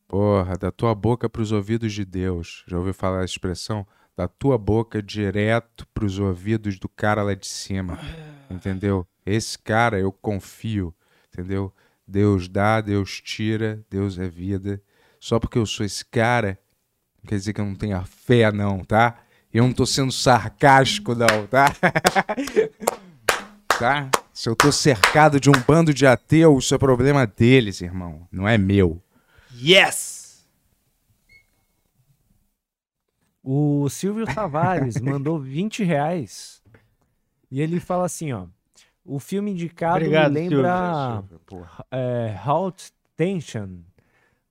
[0.06, 2.64] Porra, da tua boca pros ouvidos de Deus.
[2.66, 3.86] Já ouviu falar a expressão?
[4.16, 7.98] Da tua boca direto pros ouvidos do cara lá de cima.
[8.50, 9.06] Entendeu?
[9.24, 10.94] Esse cara eu confio.
[11.32, 11.72] Entendeu?
[12.06, 14.80] Deus dá, Deus tira, Deus é vida.
[15.20, 16.58] Só porque eu sou esse cara,
[17.22, 19.18] não quer dizer que eu não tenha fé, não, tá?
[19.52, 21.74] Eu não tô sendo sarcástico, não, tá?
[23.78, 24.10] tá?
[24.32, 28.28] Se eu tô cercado de um bando de ateus, isso é problema deles, irmão.
[28.30, 29.02] Não é meu.
[29.54, 30.46] Yes!
[33.42, 36.62] O Silvio Tavares mandou 20 reais.
[37.50, 38.46] E ele fala assim, ó.
[39.04, 41.24] O filme indicado Obrigado, me lembra
[41.90, 43.78] é, Halt Tension.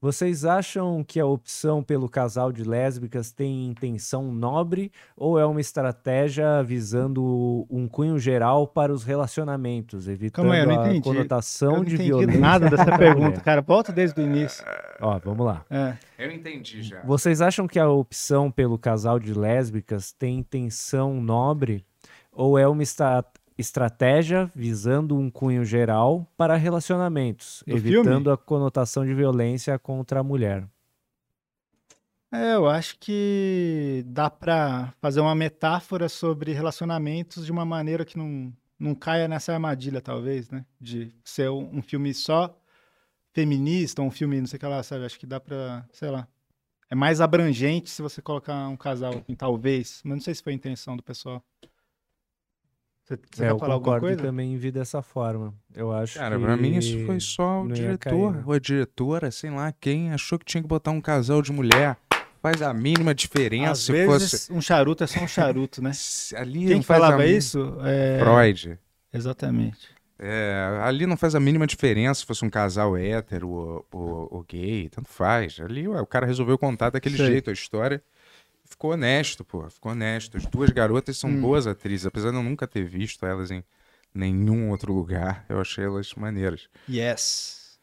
[0.08, 5.60] Vocês acham que a opção pelo casal de lésbicas tem intenção nobre ou é uma
[5.60, 11.02] estratégia visando um cunho geral para os relacionamentos, evitando Calma aí, não a entendi.
[11.02, 12.40] conotação eu não de entendi violência?
[12.40, 13.60] nada dessa pergunta, cara.
[13.62, 14.64] Volta desde o início.
[15.02, 15.66] Ó, vamos lá.
[15.70, 15.98] É.
[16.18, 17.02] Eu entendi já.
[17.02, 21.84] Vocês acham que a opção pelo casal de lésbicas tem intenção nobre
[22.32, 22.82] ou é uma
[23.58, 28.32] estratégia visando um cunho geral para relacionamentos, Do evitando filme?
[28.32, 30.68] a conotação de violência contra a mulher?
[32.32, 38.18] É, eu acho que dá pra fazer uma metáfora sobre relacionamentos de uma maneira que
[38.18, 40.66] não, não caia nessa armadilha, talvez, né?
[40.80, 42.54] De ser um, um filme só
[43.34, 45.06] feminista, um filme não sei o que lá, sabe?
[45.06, 46.28] Acho que dá pra, sei lá.
[46.90, 50.02] É mais abrangente se você colocar um casal, assim, talvez.
[50.04, 51.44] Mas não sei se foi a intenção do pessoal.
[53.08, 54.22] Você, você É, quer eu falar alguma coisa?
[54.22, 55.54] também vi dessa forma.
[55.74, 58.44] Eu acho Cara, que pra mim isso foi só o cair, diretor né?
[58.46, 61.96] ou a diretora, sei lá quem, achou que tinha que botar um casal de mulher.
[62.42, 64.54] Faz a mínima diferença Às se vezes fosse.
[64.54, 65.92] um charuto é só um charuto, né?
[66.36, 67.78] Ali Quem a falava mínima- isso?
[67.82, 68.20] É...
[68.20, 68.78] Freud.
[69.14, 69.88] Exatamente.
[70.20, 74.44] É, ali não faz a mínima diferença se fosse um casal hétero ou, ou- ou
[74.48, 75.60] gay, tanto faz.
[75.60, 77.26] Ali ué, o cara resolveu contar daquele Sei.
[77.28, 78.02] jeito a história.
[78.69, 79.69] Ficou honesto, pô.
[79.69, 80.38] Ficou honesto.
[80.38, 81.41] As duas garotas são Hum.
[81.41, 83.64] boas atrizes, apesar de eu nunca ter visto elas em
[84.14, 85.45] nenhum outro lugar.
[85.49, 86.69] Eu achei elas maneiras.
[86.89, 87.80] Yes.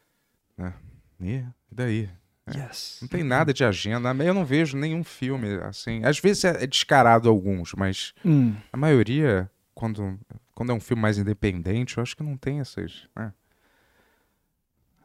[1.19, 2.09] E daí?
[2.55, 2.99] Yes.
[3.01, 4.09] Não tem nada de agenda.
[4.23, 6.03] Eu não vejo nenhum filme assim.
[6.03, 8.55] Às vezes é é descarado alguns, mas Hum.
[8.71, 10.19] a maioria, quando,
[10.53, 13.07] quando é um filme mais independente, eu acho que não tem essas.
[13.15, 13.33] né?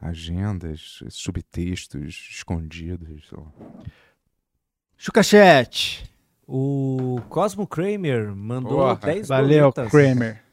[0.03, 3.27] agendas, subtextos escondidos.
[3.29, 3.51] sei lá.
[5.03, 6.03] Chucachete.
[6.47, 8.95] O Cosmo Kramer mandou Porra.
[8.97, 9.73] 10 Valeu.
[9.73, 10.43] Kramer.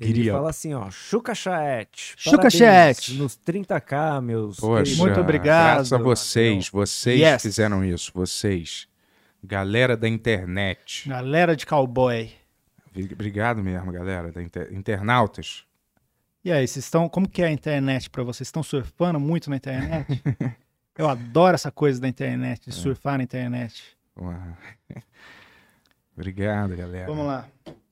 [0.00, 0.32] Ele Guria.
[0.32, 2.14] fala assim, ó, Chuca Chat.
[2.16, 3.12] Chuca parabéns Chat.
[3.18, 4.98] Nos 30k, meus Poxa, queridos.
[4.98, 5.74] Muito obrigado.
[5.74, 7.42] Graças a vocês, vocês Yes.
[7.42, 8.88] fizeram isso, vocês.
[9.44, 11.06] Galera da internet.
[11.10, 12.32] Galera de cowboy.
[13.12, 15.64] Obrigado mesmo, galera da inter- internautas.
[16.42, 17.10] E aí, vocês estão.
[17.10, 18.48] Como que é a internet pra vocês?
[18.48, 20.06] Estão surfando muito na internet?
[20.96, 22.70] Eu adoro essa coisa da internet, É.
[22.70, 23.82] de surfar na internet.
[24.20, 24.34] Uau.
[26.16, 27.06] Obrigado, galera.
[27.06, 27.46] Vamos lá.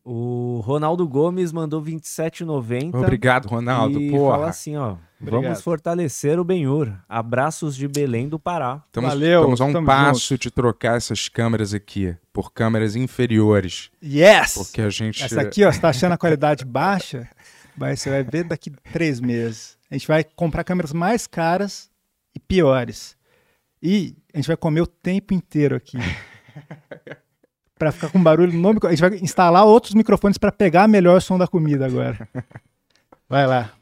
[0.04, 2.94] O Ronaldo Gomes mandou 27,90.
[2.94, 4.00] Obrigado, Ronaldo.
[4.00, 4.32] E Porra.
[4.32, 4.96] fala assim, ó.
[5.20, 5.42] Obrigado.
[5.42, 6.92] Vamos fortalecer o Benhur.
[7.08, 8.82] Abraços de Belém do Pará.
[8.86, 10.40] Estamos, Valeu, estamos a um tamo passo junto.
[10.42, 13.90] de trocar essas câmeras aqui por câmeras inferiores.
[14.02, 14.54] Yes!
[14.54, 15.22] Porque a gente.
[15.22, 17.28] Essa aqui, ó, você tá achando a qualidade baixa?
[17.76, 19.76] Mas você vai ver daqui três meses.
[19.90, 21.89] A gente vai comprar câmeras mais caras
[22.34, 23.16] e piores.
[23.82, 25.96] E a gente vai comer o tempo inteiro aqui.
[27.78, 28.92] Pra ficar com barulho no microfone.
[28.92, 32.28] A gente vai instalar outros microfones pra pegar melhor o som da comida agora.
[33.26, 33.72] Vai lá.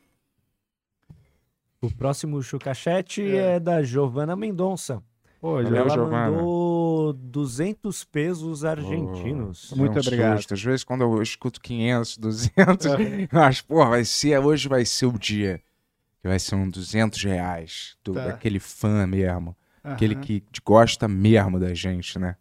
[1.82, 3.58] O próximo Chucachete é.
[3.58, 5.02] da Giovana Mendonça.
[5.40, 6.30] Pô, Valeu, Ela Giovana.
[6.30, 9.72] mandou 200 pesos argentinos.
[9.76, 10.36] Muito É um obrigado.
[10.38, 10.54] susto.
[10.54, 12.86] Às vezes, quando eu escuto 500, 200,
[13.32, 15.60] eu acho, pô, vai ser, hoje vai ser o dia.
[16.20, 17.96] Que vai ser um 200 reais.
[18.04, 18.26] Do, Tá.
[18.26, 19.56] Daquele fã mesmo.
[19.82, 20.22] Aquele Aham.
[20.22, 22.36] que gosta mesmo da gente, né?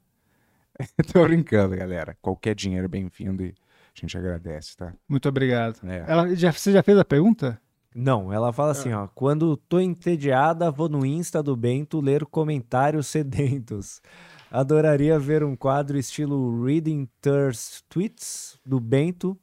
[1.14, 2.18] Tô brincando, galera.
[2.22, 4.94] Qualquer dinheiro é bem-vindo e a gente agradece, tá?
[5.08, 5.80] Muito obrigado.
[5.88, 6.04] É.
[6.08, 7.60] Ela, já, você já fez a pergunta?
[7.95, 9.08] Não, ela fala assim, ó.
[9.08, 14.02] Quando tô entediada, vou no Insta do Bento ler comentários sedentos.
[14.52, 19.38] Adoraria ver um quadro estilo Reading Thirst Tweets do Bento,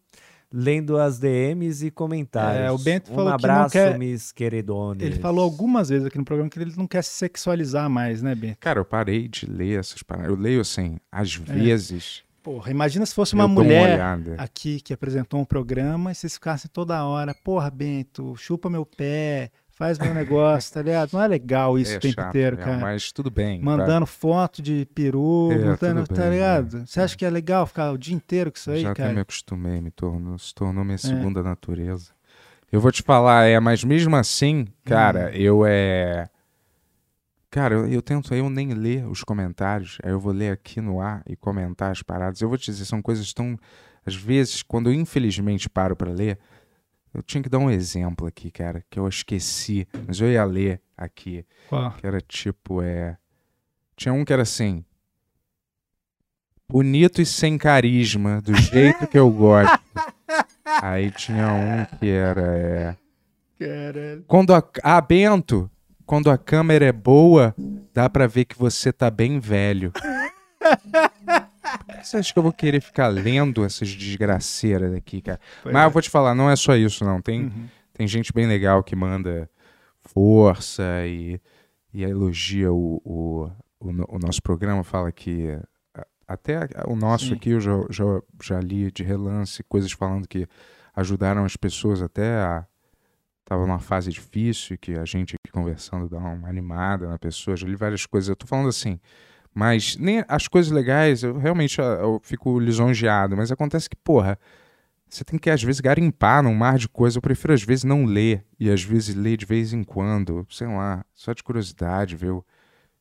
[0.57, 2.63] lendo as DMs e comentários.
[2.65, 5.03] É, o Bento um falou que não abraço, quer- mis queridones.
[5.05, 8.35] Ele falou algumas vezes aqui no programa que ele não quer se sexualizar mais, né,
[8.37, 8.55] Ben?
[8.61, 10.31] Cara, eu parei de ler essas paradas.
[10.31, 11.53] Eu leio assim, às É.
[11.53, 12.23] vezes.
[12.41, 14.35] Porra, imagina se fosse uma uma mulher olhada.
[14.39, 19.51] aqui que apresentou um programa e vocês ficassem toda hora, porra, Bento, chupa meu pé,
[19.75, 21.13] faz meu negócio, tá ligado?
[21.13, 22.79] Não é legal isso É o tempo chato inteiro, cara.
[22.79, 23.59] Mas tudo bem.
[23.59, 23.65] tá?
[23.65, 26.79] Mandando foto de peru, É, mandando, tá bem, ligado?
[26.79, 26.85] né?
[26.87, 29.13] Você acha que é legal ficar o dia inteiro com isso aí, Já cara?
[29.13, 30.87] me acostumei, me tornou, se tornou É.
[30.87, 32.13] minha segunda natureza.
[32.73, 35.37] Eu vou te falar, é, mas mesmo assim, cara, Hum.
[35.37, 36.29] eu é.
[37.51, 41.01] Cara, eu, eu tento eu nem ler os comentários, aí eu vou ler aqui no
[41.01, 42.41] ar e comentar as paradas.
[42.41, 43.57] Eu vou te dizer, são coisas tão.
[44.05, 46.39] Às vezes, quando eu infelizmente paro pra ler,
[47.15, 50.81] eu tinha que dar um exemplo aqui, cara, que eu esqueci, mas eu ia ler
[50.97, 51.93] aqui Qual?
[51.93, 53.17] que era tipo, é.
[53.97, 54.85] Tinha um que era assim.
[56.69, 59.79] Bonito e sem carisma, do jeito que eu gosto.
[60.83, 62.57] Aí tinha um que era.
[62.57, 62.97] É,
[63.59, 64.25] Caralho.
[64.27, 64.63] quando a.
[64.83, 65.71] Ah, Bento!
[66.07, 67.55] Quando a câmera é boa,
[67.95, 69.91] dá pra ver que você tá bem velho.
[72.05, 75.41] Você acha que eu vou querer ficar lendo essas desgraceiras aqui, cara?
[75.63, 75.87] Pois Mas é.
[75.87, 77.21] eu vou te falar, não é só isso, não.
[77.21, 77.69] Tem, Uhum.
[77.93, 79.49] tem gente bem legal que manda
[80.03, 81.41] força e,
[81.93, 83.51] e elogia o, o,
[83.81, 85.59] o, o nosso programa, fala que
[86.27, 87.35] até o nosso Sim.
[87.35, 88.05] aqui eu já, já,
[88.43, 90.47] já li de relance coisas falando que
[90.95, 92.67] ajudaram as pessoas até a.
[93.47, 97.55] Tava numa fase difícil que a gente aqui conversando dá uma animada na pessoa.
[97.55, 98.31] Já li várias coisas.
[98.31, 98.99] Eu tô falando assim,
[99.55, 103.37] mas nem as coisas legais, eu realmente eu, fico lisonjeado.
[103.37, 104.39] Mas acontece que, porra,
[105.09, 107.19] você tem que, às vezes, garimpar num mar de coisa.
[107.19, 108.45] Eu prefiro, às vezes, não ler.
[108.59, 110.45] E, às vezes, ler de vez em quando.
[110.51, 112.45] Sei lá, só de curiosidade, ver o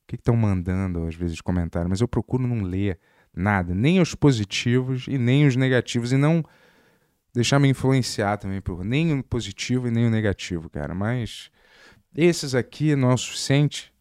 [0.06, 1.90] que estão mandando, às vezes, de comentário.
[1.90, 3.00] Mas eu procuro não ler
[3.36, 3.74] nada.
[3.74, 6.12] Nem os positivos e nem os negativos.
[6.12, 6.44] E não
[7.34, 10.94] deixar me influenciar também por nem o positivo e nem o negativo, cara.
[10.94, 11.50] Mas
[12.16, 13.93] esses aqui não é o suficiente.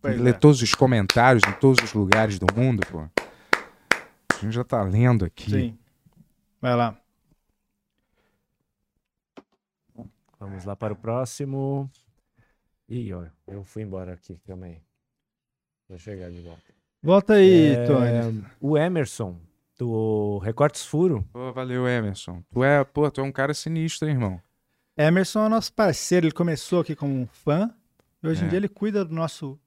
[0.00, 0.38] Pois ler é.
[0.38, 3.00] todos os comentários em todos os lugares do mundo, pô.
[3.00, 5.50] A gente já tá lendo aqui.
[5.50, 5.78] Sim.
[6.60, 6.96] Vai lá.
[10.38, 11.90] Vamos lá para o próximo.
[12.88, 14.78] Ih, ó, eu fui embora aqui, calma aí.
[15.88, 16.62] Vou chegar de volta.
[17.02, 18.44] Volta aí, É, Tony.
[18.60, 19.38] O Emerson,
[19.78, 21.24] do Recortes Furo.
[21.32, 22.42] Pô, valeu, Emerson.
[22.50, 24.40] Tu é, pô, tu é um cara sinistro, hein, irmão.
[24.96, 27.72] Emerson é nosso parceiro, ele começou aqui como um fã.
[28.22, 28.48] E hoje em É.
[28.50, 29.58] dia ele cuida do nosso.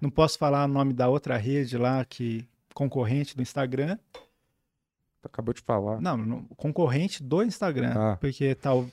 [0.00, 3.98] Não posso falar o nome da outra rede lá, que concorrente do Instagram.
[4.12, 6.00] Tu acabou de falar.
[6.00, 7.94] Não, concorrente do Instagram.
[7.96, 8.16] Ah.
[8.16, 8.88] Porque tal.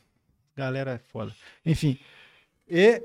[0.56, 1.34] Galera é foda.
[1.66, 2.00] Enfim.
[2.68, 3.02] E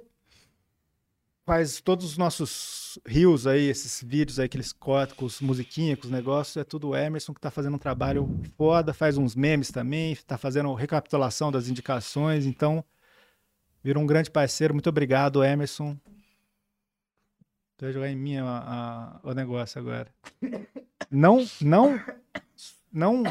[1.47, 5.99] faz todos os nossos rios aí, esses vídeos aí que eles cortam com os musiquinhas,
[5.99, 6.57] com os negócios.
[6.59, 10.37] É tudo o Emerson que tá fazendo um trabalho foda, faz uns memes também, tá
[10.37, 12.45] fazendo recapitulação das indicações.
[12.45, 12.85] Então,
[13.83, 14.75] Virou um grande parceiro.
[14.75, 15.97] Muito obrigado, Emerson.
[17.79, 20.09] Tu vai jogar em mim a- a- o negócio agora.
[21.11, 21.99] Não, não,
[22.93, 23.23] não,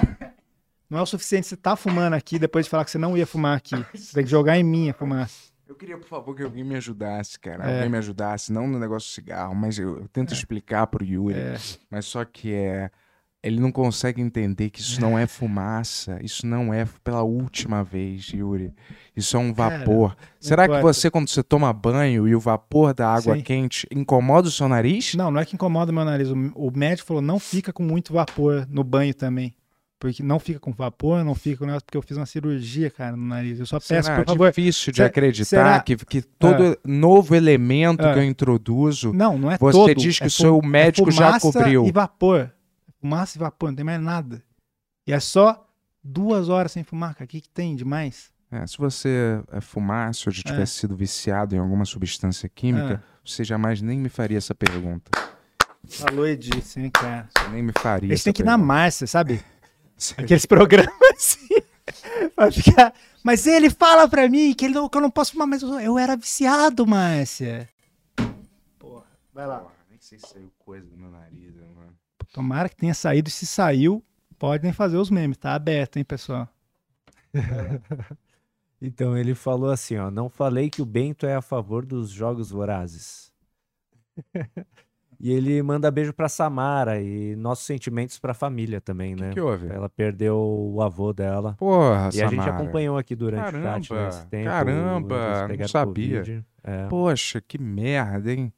[0.90, 3.28] não é o suficiente você tá fumando aqui depois de falar que você não ia
[3.28, 3.76] fumar aqui.
[3.94, 5.52] Você tem que jogar em mim a fumaça.
[5.68, 7.70] Eu queria, por favor, que alguém me ajudasse, cara.
[7.70, 7.76] É.
[7.76, 11.38] Alguém me ajudasse, não no negócio do cigarro, mas eu, eu tento explicar pro Yuri.
[11.38, 11.58] É.
[11.90, 12.90] Mas só que é.
[13.48, 16.20] Ele não consegue entender que isso não é fumaça.
[16.22, 18.74] Isso não é pela última vez, Yuri.
[19.16, 20.18] Isso é um Cara, vapor.
[20.40, 23.42] Será que você, quando você toma banho e o vapor da água Sim.
[23.42, 25.16] quente incomoda o seu nariz?
[25.16, 26.30] Não, não é que incomoda o meu nariz.
[26.30, 29.54] O, o médico falou, não fica com muito vapor no banho também.
[30.00, 33.26] Porque não fica com vapor, não fica com porque eu fiz uma cirurgia, cara, no
[33.26, 33.60] nariz.
[33.60, 34.50] Eu só peço, Será por favor.
[34.50, 38.14] difícil de acreditar será- que, que todo novo elemento Ah.
[38.14, 39.96] que eu introduzo, Não, não é você todo.
[39.96, 41.88] diz que é o seu fu- médico é já cobriu.
[41.88, 42.52] e vapor.
[43.08, 44.44] Fumaça e vapor, não tem mais nada.
[45.08, 45.66] E é só
[46.04, 47.24] duas horas sem fumar, cara.
[47.24, 48.34] O que, que tem demais?
[48.52, 53.46] É, se você é, fumasse ou já tivesse sido viciado em alguma substância química, você
[53.46, 55.10] jamais nem me faria essa pergunta.
[55.88, 57.30] Falou e disse, hein, cara.
[57.38, 58.58] Você nem me faria Eles têm que ir na.
[58.58, 59.42] Márcia, sabe?
[60.18, 61.48] Aqueles programas assim.
[62.36, 62.94] pra ficar...
[63.24, 65.80] Mas ele fala pra mim que, ele não, que eu não posso fumar, mas eu,
[65.80, 67.70] eu era viciado, Márcia.
[68.78, 69.60] Porra, vai lá.
[69.60, 71.97] Porra, nem sei se saiu coisa do meu nariz, mano.
[72.34, 73.28] Tomara que tenha saído.
[73.30, 74.04] E se saiu,
[74.38, 75.38] podem fazer os memes.
[75.38, 76.48] Tá aberto, hein, pessoal?
[78.80, 82.52] Então ele falou assim, ó, não falei que o Bento é a favor dos jogos
[82.52, 83.32] vorazes.
[85.20, 89.28] e ele manda beijo pra Samara e nossos sentimentos pra família também, O né?
[89.30, 89.68] que, que houve?
[89.68, 91.56] Ela perdeu o avô dela.
[91.58, 92.54] Porra, E a gente Samara.
[92.54, 94.46] acompanhou aqui durante o chat Caramba, nesse tempo.
[94.46, 96.46] caramba, não sabia.
[96.64, 98.54] É, Poxa, que merda, hein?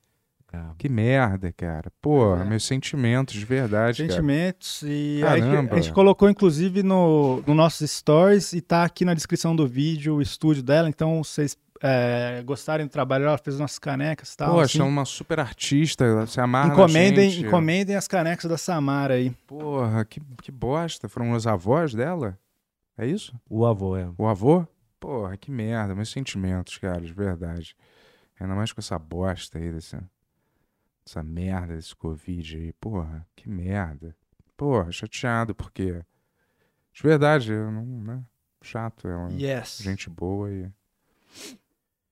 [0.54, 0.60] É.
[0.78, 1.92] Que merda, cara.
[2.02, 4.12] Porra, meus sentimentos, de verdade, cara.
[4.12, 4.82] Sentimentos.
[4.84, 5.74] E a gente, Caramba.
[5.74, 10.16] a gente colocou, inclusive, no, no nossos stories e tá aqui na descrição do vídeo
[10.16, 10.90] o estúdio dela.
[10.90, 14.54] Então, vocês é, gostarem do trabalho, ela fez nossas canecas e tal.
[14.54, 14.90] Poxa, é assim.
[14.90, 17.48] uma super artista, ela se amarra na encomendem, gente.
[17.48, 19.32] encomendem as canecas da Samara aí.
[19.48, 21.08] Porra, que, que bosta.
[21.08, 22.38] Foram os avós dela?
[22.98, 23.34] É isso?
[23.50, 24.10] O avô, é.
[24.18, 24.68] O avô?
[25.00, 25.96] Porra, que merda.
[25.96, 27.76] Meus sentimentos, cara, de verdade.
[28.40, 30.04] Ainda mais com essa bosta aí, dessa,
[31.10, 32.73] essa merda desse Covid aí.
[32.73, 34.15] Porra, que merda.
[34.56, 36.02] Porra, chateado, porque.
[36.94, 37.86] De verdade, eu não.
[37.86, 38.23] Né?
[38.61, 39.80] Chato, é uma Yes.
[39.81, 40.69] gente boa e.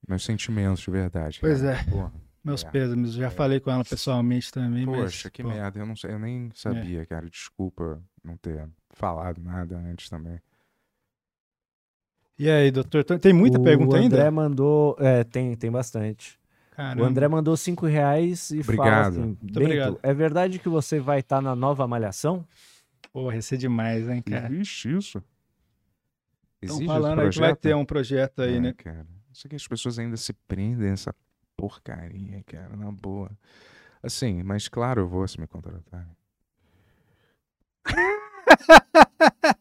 [0.08, 1.38] Meus sentimentos, de verdade.
[1.40, 1.78] Pois cara.
[1.78, 1.84] é.
[1.84, 2.12] Porra,
[2.42, 2.70] Meus É.
[2.70, 3.12] pêsames.
[3.12, 4.86] Já falei com ela pessoalmente também.
[4.86, 5.78] mas, Poxa, que pô, merda.
[5.80, 7.28] Eu, não sei, eu nem sabia, cara.
[7.28, 10.40] Desculpa não ter falado nada antes também.
[12.38, 13.04] E aí, doutor?
[13.04, 14.30] Tem- muita o pergunta André ainda?
[14.30, 14.96] mandou.
[14.98, 16.38] É, tem, tem bastante.
[16.78, 17.02] Caramba.
[17.02, 19.08] O André mandou cinco reais e fala Obrigado.
[19.08, 20.00] assim: Muito Bento, obrigado.
[20.00, 22.46] é verdade que você vai estar na nova Malhação?
[23.12, 24.46] Porra, ia ser demais, hein, cara?
[24.54, 25.20] Existe isso.
[26.62, 28.72] Estão falando aí que vai ter um projeto aí, É, né?
[28.74, 29.04] cara.
[29.32, 31.12] Isso que as pessoas ainda se prendem nessa
[31.56, 33.28] porcaria, cara, na boa.
[34.00, 36.16] Assim, mas claro, eu vou se me contratarem.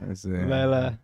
[0.00, 0.96] Mas é, Vai lá.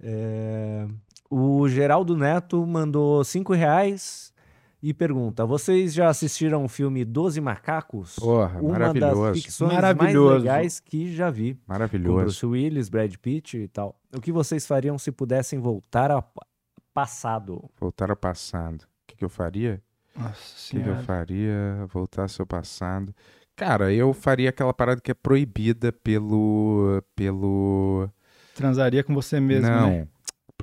[0.00, 0.86] É,
[1.34, 4.34] O Geraldo Neto mandou cinco reais
[4.82, 8.16] e pergunta: Vocês já assistiram o filme Doze Macacos?
[8.16, 9.22] Porra, Uma maravilhoso.
[9.22, 10.34] das ficções mais Maravilhoso.
[10.36, 11.54] legais que já vi.
[11.54, 12.16] Com Maravilhoso.
[12.20, 13.96] Bruce Willis, Brad Pitt e tal.
[14.14, 16.44] O que vocês fariam se pudessem voltar ao pa-
[16.92, 17.64] passado?
[17.80, 18.82] Voltar ao passado.
[18.82, 19.80] O que, que eu faria?
[20.14, 21.86] Nossa O que, que eu faria?
[21.90, 23.14] Voltar ao seu passado.
[23.56, 27.02] Cara, eu faria aquela parada que é proibida pelo.
[27.16, 28.06] pelo.
[28.54, 29.88] Transaria com você mesmo, Não.
[29.88, 30.08] né?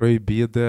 [0.00, 0.60] Proibida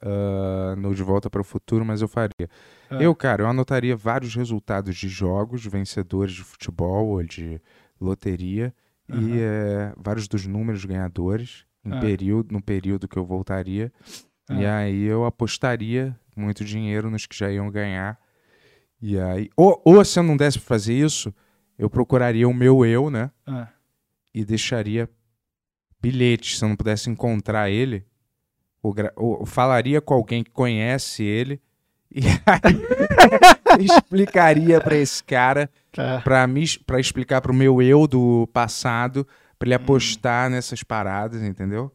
[0.00, 2.48] ah, no De Volta para o Futuro, mas eu faria.
[2.88, 3.02] Ah.
[3.02, 7.60] Eu, cara, eu anotaria vários resultados de jogos, vencedores de futebol ou de
[8.00, 8.74] loteria,
[9.10, 12.00] e eh, vários dos números ganhadores em Ah.
[12.00, 13.92] período, no período que eu voltaria.
[14.50, 14.78] E Ah.
[14.78, 18.18] aí eu apostaria muito dinheiro nos que já iam ganhar.
[19.02, 19.50] E aí.
[19.54, 21.30] Ou, ou se eu não desse pra fazer isso,
[21.78, 23.30] eu procuraria o meu eu, né?
[23.46, 23.68] Ah,
[24.34, 25.10] e deixaria
[26.00, 28.06] bilhetes se eu não pudesse encontrar ele.
[28.82, 31.60] Ou, ou falaria com alguém que conhece ele
[32.10, 36.20] e aí explicaria pra esse cara, tá.
[36.22, 39.26] pra, me, pra explicar pro meu eu do passado,
[39.58, 41.94] pra ele apostar nessas paradas, entendeu?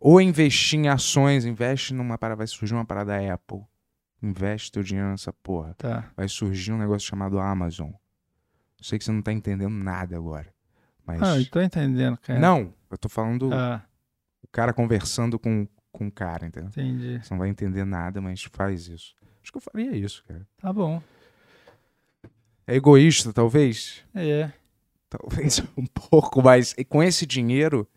[0.00, 3.60] Ou investir em ações, investe numa parada, vai surgir uma parada Apple.
[4.22, 6.04] Investe teu dinheiro nessa porra Tá.
[6.16, 7.88] vai surgir um negócio chamado Amazon.
[7.88, 10.46] Eu sei que você não tá entendendo nada agora.
[11.04, 11.20] Mas.
[11.22, 12.38] Ah, eu tô entendendo, cara.
[12.38, 13.82] Não, eu tô falando Ah,
[14.42, 15.66] o cara conversando com,
[15.98, 16.68] com o cara, entendeu?
[16.70, 17.18] entendi.
[17.22, 19.14] Você não vai entender nada, mas faz isso.
[19.42, 20.46] Acho que eu faria isso, cara.
[20.58, 21.02] Tá bom.
[22.66, 24.04] É egoísta, talvez?
[24.14, 24.52] É.
[25.08, 27.88] Talvez um pouco, mas e com esse dinheiro,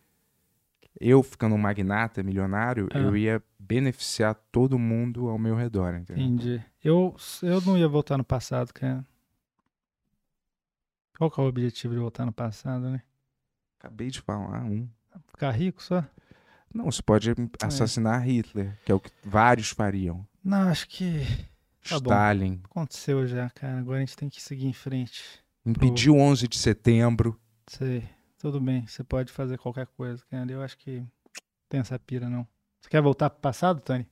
[1.00, 3.00] eu ficando um magnata, milionário, Ah.
[3.00, 6.24] eu ia beneficiar todo mundo ao meu redor, entendeu?
[6.24, 6.64] Entendi.
[6.84, 9.06] Eu, eu não ia voltar no passado, cara.
[11.18, 13.02] Qual que é o objetivo de voltar no passado, né?
[13.80, 14.88] Acabei de falar um.
[15.28, 16.04] Ficar rico só?
[16.74, 20.26] Não, você pode assassinar Hitler, que é o que vários fariam.
[20.44, 21.20] Não, acho que
[21.88, 22.12] Tá bom.
[22.12, 22.62] Stalin.
[22.64, 23.80] aconteceu já, cara.
[23.80, 25.24] Agora a gente tem que seguir em frente.
[25.66, 27.40] Impediu 11 de setembro.
[27.68, 28.08] Sei.
[28.38, 30.52] Tudo bem, você pode fazer qualquer coisa, cara.
[30.52, 31.04] Eu acho que
[31.70, 32.48] tem essa pira, não.
[32.80, 34.08] Você quer voltar pro passado, Tony?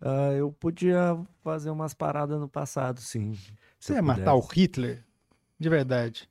[0.00, 3.34] Ah, eu podia fazer umas paradas no passado, sim.
[3.34, 4.40] se Você ia matar o.
[4.40, 5.04] Hitler?
[5.58, 6.28] De verdade.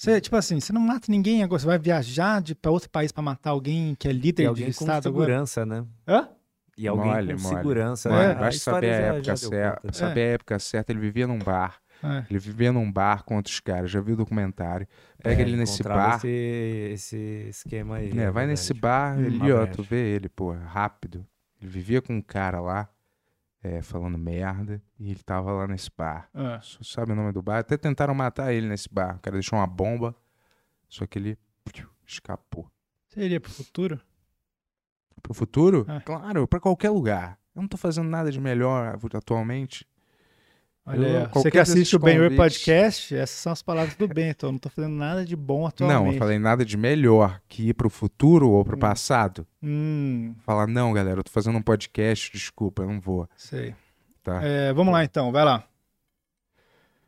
[0.00, 1.60] Você, tipo assim, você não mata ninguém agora.
[1.60, 4.48] Você vai viajar de, pra outro país pra matar alguém que é E líder de
[4.48, 5.26] alguém com estado agora?
[5.26, 5.84] segurança, né?
[6.08, 6.28] Hã?
[6.78, 7.56] E alguém Mole, com mole.
[7.56, 8.08] segurança.
[8.08, 8.34] Mano, né?
[8.40, 9.92] basta saber a época certa.
[9.92, 11.78] Saber a época certa, ele vivia num bar.
[12.02, 12.24] É.
[12.30, 13.90] Ele vivia num bar com outros caras.
[13.90, 14.86] Já viu o documentário.
[15.22, 16.16] Pega É, ele nesse bar.
[16.16, 16.28] Esse,
[16.94, 17.16] esse
[17.50, 18.10] esquema aí.
[18.18, 18.80] É, é vai nesse verdade.
[18.80, 21.26] bar Hum, ali, ó, tu vê ele, pô, rápido.
[21.60, 22.88] Ele vivia com um cara lá,
[23.62, 26.28] é, falando merda, e ele tava lá nesse bar.
[26.34, 26.60] É.
[26.62, 27.58] Só sabe o nome do bar?
[27.58, 29.16] Até tentaram matar ele nesse bar.
[29.16, 30.14] O cara deixou uma bomba,
[30.88, 31.38] só que ele
[32.06, 32.70] escapou.
[33.08, 34.00] Você iria pro futuro?
[35.22, 35.86] Pro futuro?
[35.88, 36.00] É.
[36.00, 37.38] Claro, pra qualquer lugar.
[37.54, 39.86] Eu não tô fazendo nada de melhor atualmente.
[40.86, 41.28] Olha Eu-.
[41.34, 44.46] Você que assiste o Ben convites- Podcast, essas são as palavras do Bento.
[44.46, 45.98] Eu não tô fazendo nada de bom atualmente.
[45.98, 48.80] Não, eu falei nada de melhor que ir pro futuro ou pro Hum.
[48.80, 49.46] passado.
[49.62, 53.28] Hum, Falar, não, galera, eu tô fazendo um podcast, desculpa, eu não vou.
[53.36, 53.74] sei.
[54.22, 54.40] Tá?
[54.42, 55.64] É, vamos lá então, vai lá.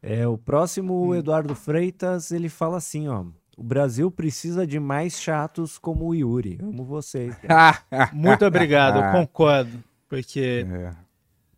[0.02, 1.08] É, o próximo, Hum.
[1.08, 3.24] o Eduardo Freitas, ele fala assim, ó.
[3.56, 6.58] O Brasil precisa de mais chatos como o Yuri.
[6.60, 7.36] Amo vocês.
[8.12, 9.82] Muito obrigado, eu concordo.
[10.08, 10.90] Porque É.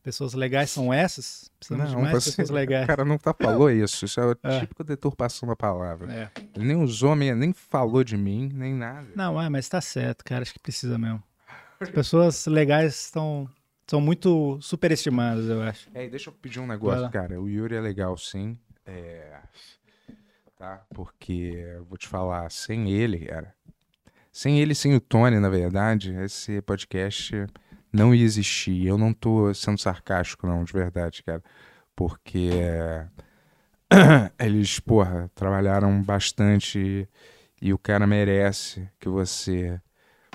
[0.04, 1.50] pessoas legais são essas.
[1.58, 2.86] Precisamos de Não, mais você, pessoas o legais.
[2.86, 4.04] cara não tá falou isso.
[4.04, 4.60] Isso é o É.
[4.60, 6.12] típico deturpação da palavra.
[6.12, 6.30] É.
[6.54, 9.08] Ele nem usou, nem nem falou de mim, nem nada.
[9.16, 10.42] Não, é, mas tá certo, cara.
[10.42, 11.20] Acho que precisa mesmo.
[11.80, 13.48] As pessoas legais estão
[13.86, 15.88] são muito superestimadas, eu acho.
[15.92, 17.40] É, deixa eu pedir um negócio, cara.
[17.40, 18.56] O Yuri é legal, sim.
[18.86, 19.38] É...
[20.56, 20.82] Tá?
[20.94, 23.52] Porque, vou te falar, sem ele, cara.
[24.32, 27.46] Sem ele, sem o Tony, na verdade, esse podcast
[27.94, 28.86] não ia existir.
[28.86, 31.42] Eu não tô sendo sarcástico, não, de verdade, cara.
[31.96, 33.06] Porque é,
[34.38, 37.08] eles, porra, trabalharam bastante e,
[37.68, 39.80] e o cara merece que você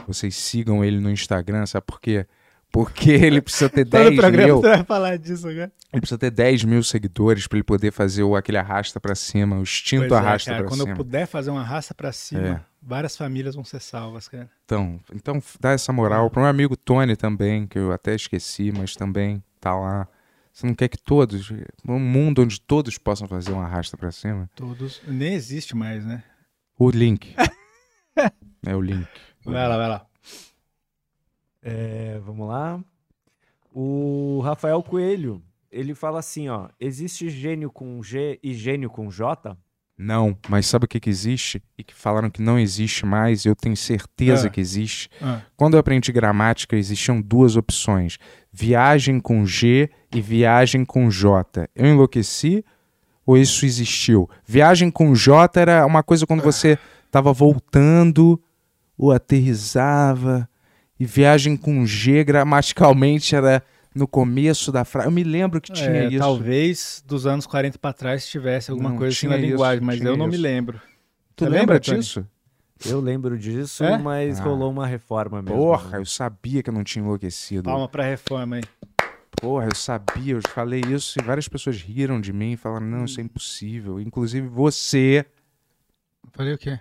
[0.07, 2.25] vocês sigam ele no Instagram, sabe por quê?
[2.71, 4.61] Porque ele precisa ter Todo 10 programa mil.
[4.61, 5.71] você vai falar disso agora.
[5.91, 9.57] Ele precisa ter 10 mil seguidores pra ele poder fazer o, aquele arrasta pra cima,
[9.57, 10.91] o instinto Pois é, arrasta pra quando cima.
[10.91, 12.68] eu puder fazer uma raça pra cima, É.
[12.81, 14.49] várias famílias vão ser salvas, cara.
[14.65, 18.95] Então, então dá essa moral pro meu amigo Tony também, que eu até esqueci, mas
[18.95, 20.07] também tá lá.
[20.51, 21.51] Você não quer que todos,
[21.87, 24.49] um mundo onde todos possam fazer um arrasta pra cima?
[24.55, 25.01] Todos.
[25.07, 26.23] Nem existe mais, né?
[26.77, 27.35] O link.
[28.65, 29.07] é o link.
[29.45, 30.05] Vai lá, vai lá.
[31.61, 32.83] É, vamos lá.
[33.71, 36.69] O Rafael Coelho, ele fala assim, ó.
[36.79, 39.55] Existe gênio com G e gênio com J?
[40.01, 41.61] Não, mas sabe o que, que existe?
[41.77, 44.49] E que falaram que não existe mais, eu tenho certeza Ah.
[44.49, 45.09] que existe.
[45.21, 48.17] Ah, Quando eu aprendi gramática, existiam duas opções:
[48.49, 51.67] viagem com G e viagem com J.
[51.75, 52.63] Eu enlouqueci
[53.25, 54.29] ou isso existiu?
[54.47, 58.41] Viagem com J era uma coisa quando você estava voltando
[58.97, 60.47] ou aterrizava.
[60.97, 63.61] E viagem com G, gramaticalmente, era
[63.93, 65.07] no começo da frase.
[65.07, 66.19] Eu me lembro que tinha é, isso.
[66.19, 69.83] Talvez dos anos 40 pra trás tivesse alguma Não, coisa assim tinha na isso, linguagem,
[69.83, 70.41] mas eu não me isso.
[70.43, 70.81] lembro.
[71.35, 72.27] Tu Você lembra lembra, disso?
[72.85, 73.97] Eu lembro disso, É?
[73.97, 74.43] mas Ah.
[74.43, 75.57] rolou uma reforma mesmo.
[75.57, 75.97] Porra, né?
[75.97, 77.63] eu sabia que eu não tinha enlouquecido.
[77.63, 78.63] Palma pra reforma aí.
[79.41, 83.05] Porra, eu sabia, eu falei isso e várias pessoas riram de mim e falaram: não,
[83.05, 83.99] isso é impossível.
[83.99, 85.25] Inclusive você,
[86.31, 86.79] Falei o quê?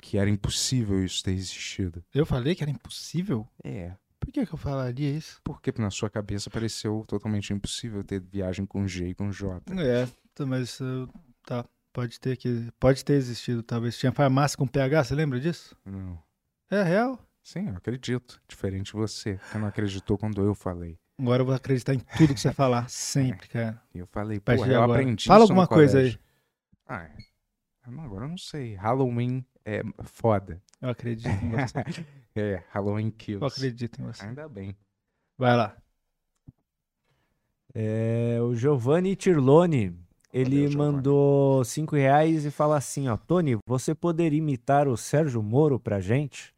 [0.00, 2.02] que era impossível isso ter existido.
[2.14, 3.46] Eu falei que era impossível?
[3.62, 3.92] É.
[4.20, 5.40] Por que, que eu falaria isso?
[5.42, 9.62] Porque na sua cabeça pareceu totalmente impossível ter viagem com G e com J.
[9.80, 11.08] É, tá, mas uh,
[11.44, 11.64] tá.
[11.92, 12.68] Pode ter que.
[12.78, 13.98] Pode ter existido, talvez.
[13.98, 15.76] Tinha farmácia com PH, você lembra disso?
[15.84, 16.18] Não.
[16.70, 17.18] É real.
[17.42, 18.40] Sim, eu acredito.
[18.46, 20.98] Diferente de você, que não acreditou quando eu falei.
[21.18, 22.88] Agora eu vou acreditar em tudo que você falar.
[22.90, 23.82] Sempre, cara.
[23.94, 25.00] E eu falei, de eu agora.
[25.00, 26.18] aprendi Fala alguma coisa aí.
[26.86, 27.16] Ah, é.
[27.82, 28.74] Agora eu não sei.
[28.74, 30.62] Halloween é foda.
[30.80, 32.06] Eu acredito em você.
[32.38, 33.42] É, Halloween kills.
[33.42, 34.24] Eu acredito em você.
[34.24, 34.76] Ainda bem.
[35.36, 35.76] Vai lá.
[37.74, 39.94] É, o Giovanni Tirlone,
[40.32, 43.16] ele Valeu, mandou cinco reais e fala assim, ó.
[43.16, 46.54] Tony, você poderia imitar o Sérgio Moro pra gente?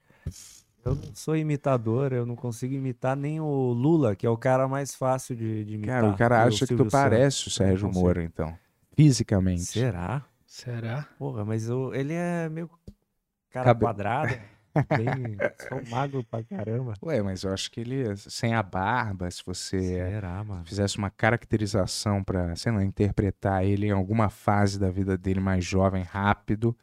[0.84, 4.67] Eu não sou imitador, eu não consigo imitar nem o Lula, que é o cara
[4.67, 6.00] mais fácil de, de imitar.
[6.00, 7.50] Cara, o cara acha que tu parece o.
[7.50, 7.92] Sérgio.
[7.92, 8.57] Moro, então.
[8.97, 9.60] Fisicamente.
[9.62, 10.25] Será?
[10.47, 11.07] Será?
[11.18, 12.70] Porra, mas eu- ele é meio
[13.50, 14.34] cara Cabe- quadrado.
[14.97, 15.36] Bem,
[15.68, 16.94] sou magro pra caramba.
[17.02, 22.23] Ué, mas eu acho que ele, sem a barba, se você Será, fizesse uma caracterização
[22.23, 26.76] pra, sei lá, interpretar ele em alguma fase da vida dele mais jovem, rápido.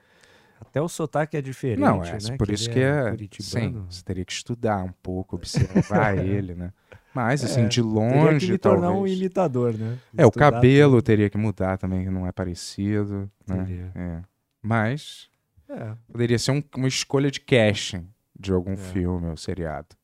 [0.59, 2.37] Até o sotaque é diferente, Não, é né?
[2.37, 3.15] por ele isso que é.
[3.39, 6.73] Sim, você teria que estudar um pouco, observar ele, né?
[7.13, 9.97] Mas, assim, É, de Teria que longe, tornar um imitador, né?
[10.15, 13.57] É, o Estudar cabelo teria que mudar também, que não é parecido, tudo.
[13.57, 13.91] né?
[13.95, 14.21] É.
[14.61, 15.29] Mas
[15.69, 15.95] É.
[16.11, 18.07] poderia ser um- uma escolha de casting
[18.39, 18.77] de algum É.
[18.77, 19.95] filme ou seriado.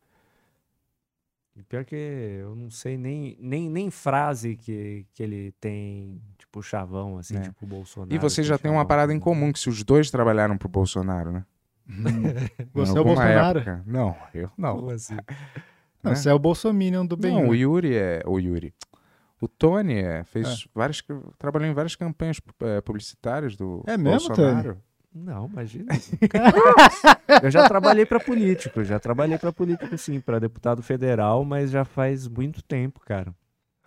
[1.55, 6.63] E pior que eu não sei nem, nem, nem frase que, que ele tem, tipo,
[6.63, 7.41] chavão, assim, É.
[7.41, 8.13] tipo o Bolsonaro.
[8.13, 11.31] E você já tem uma parada em comum, que se os dois trabalharam pro Bolsonaro,
[11.31, 11.45] né?
[12.73, 13.59] Você é o Bolsonaro?
[13.59, 13.83] época.
[13.85, 14.77] Não, eu não.
[14.77, 15.15] Como assim?
[16.01, 16.15] Não, né?
[16.15, 17.33] você é o Bolsominion do bem.
[17.33, 17.55] Não, o?
[17.55, 18.21] Yuri é.
[18.25, 18.73] O Yuri.
[19.41, 21.03] O Tony é, fez várias.
[21.37, 24.81] Trabalhou em várias campanhas eh, publicitárias do É mesmo, Bolsonaro.
[25.15, 25.91] Não, imagina.
[27.41, 31.85] eu já trabalhei pra político, já trabalhei pra político, sim, pra deputado federal, mas já
[31.85, 33.33] faz muito tempo, cara.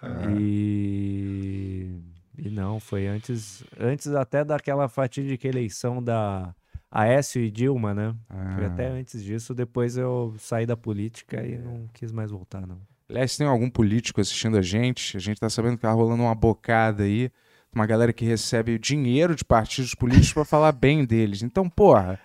[0.01, 0.25] Ah.
[0.39, 1.91] E...
[2.39, 6.55] e não, foi antes, antes até daquela fatídica eleição da
[6.91, 8.15] Aécio e Dilma, né?
[8.55, 8.69] Foi Ah.
[8.69, 12.79] até antes disso, depois eu saí da política e não quis mais voltar, não.
[13.09, 16.35] Aliás, tem algum político assistindo a gente, a gente tá sabendo que tá rolando uma
[16.35, 17.31] bocada aí,
[17.77, 21.43] uma galera que recebe dinheiro de partidos políticos pra falar bem deles.
[21.43, 22.19] Então, porra,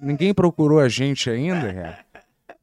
[0.00, 1.98] ninguém procurou a gente ainda, cara.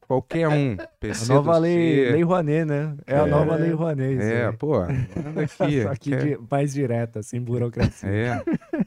[0.08, 0.74] Qualquer um.
[0.80, 2.95] A PC nova do lei, lei Rouanet, né?
[3.08, 3.30] É, a É.
[3.30, 4.22] nova lei Rouanet.
[4.22, 4.53] É, aí.
[4.53, 5.84] pô, manda aqui.
[5.84, 8.10] Só que quer, mais direta, sem burocracia.
[8.10, 8.43] é,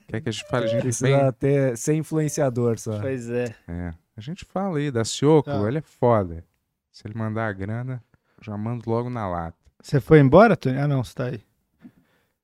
[0.09, 1.33] quer que a gente fale a gente Precisa bem?
[1.33, 3.01] ter, ser influenciador só.
[3.01, 3.55] Pois é.
[3.67, 5.67] É, a gente fala aí, da Cioco, Tá.
[5.69, 6.45] ele é foda.
[6.93, 8.03] Se ele mandar a grana,
[8.43, 9.57] já mando logo na lata.
[9.83, 10.79] Você foi embora, Tony?
[10.79, 11.41] Ah, não, você tá aí.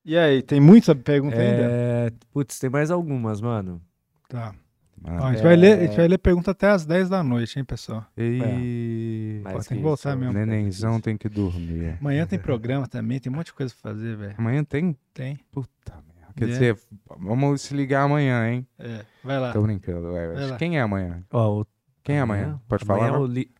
[0.05, 1.61] E aí, tem muita pergunta ainda?
[1.63, 3.81] É, putz, tem mais algumas, mano.
[4.27, 4.53] Tá.
[5.01, 5.21] Mano.
[5.21, 5.43] Ó, a, gente É.
[5.43, 8.05] vai ler, a gente vai ler pergunta até às 10 da noite, hein, pessoal?
[8.17, 9.41] E...
[9.43, 10.33] Mas Pô, tem que voltar mesmo.
[10.33, 11.97] Nenenzão tem que dormir.
[11.99, 14.35] Amanhã tem programa também, tem um monte de coisa pra fazer, velho.
[14.37, 14.95] Amanhã tem?
[15.13, 15.39] Tem.
[15.51, 16.33] Puta merda.
[16.35, 16.47] Quer É.
[16.47, 16.77] dizer,
[17.19, 18.67] vamos se ligar amanhã, hein?
[18.79, 19.51] É, vai lá.
[19.53, 20.11] Tô brincando.
[20.11, 20.57] Vai.
[20.57, 21.23] Quem é amanhã?
[21.31, 21.67] Ó, o-
[22.03, 22.59] Quem é amanhã?
[22.67, 22.99] Pode falar?
[23.07, 23.23] amanhã é não?
[23.23, 23.51] o Li-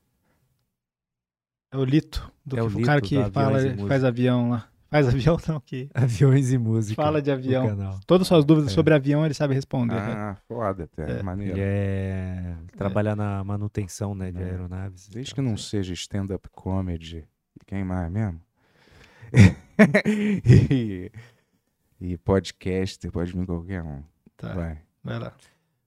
[1.72, 3.58] É o Lito, do É o o Lito cara que fala,
[3.88, 4.68] faz avião lá.
[4.94, 7.02] Faz avião não, que Aviões e Música.
[7.02, 8.00] fala de avião.
[8.06, 8.76] Todas as suas dúvidas É.
[8.76, 9.96] sobre avião ele sabe responder.
[9.96, 10.14] né?
[10.16, 11.20] Ah, foda até.
[11.20, 11.24] É.
[11.24, 11.54] Maneiro.
[11.54, 12.56] Ele é...
[12.78, 14.46] trabalha na manutenção, né, de É.
[14.46, 15.10] aeronaves.
[15.10, 17.26] Desde que Então, não seja stand-up comedy.
[17.66, 18.40] Quem mais mesmo?
[20.70, 21.12] e,
[22.00, 24.04] e podcaster, pode vir qualquer um.
[24.38, 24.78] Tá, Vai.
[25.04, 25.34] vai lá.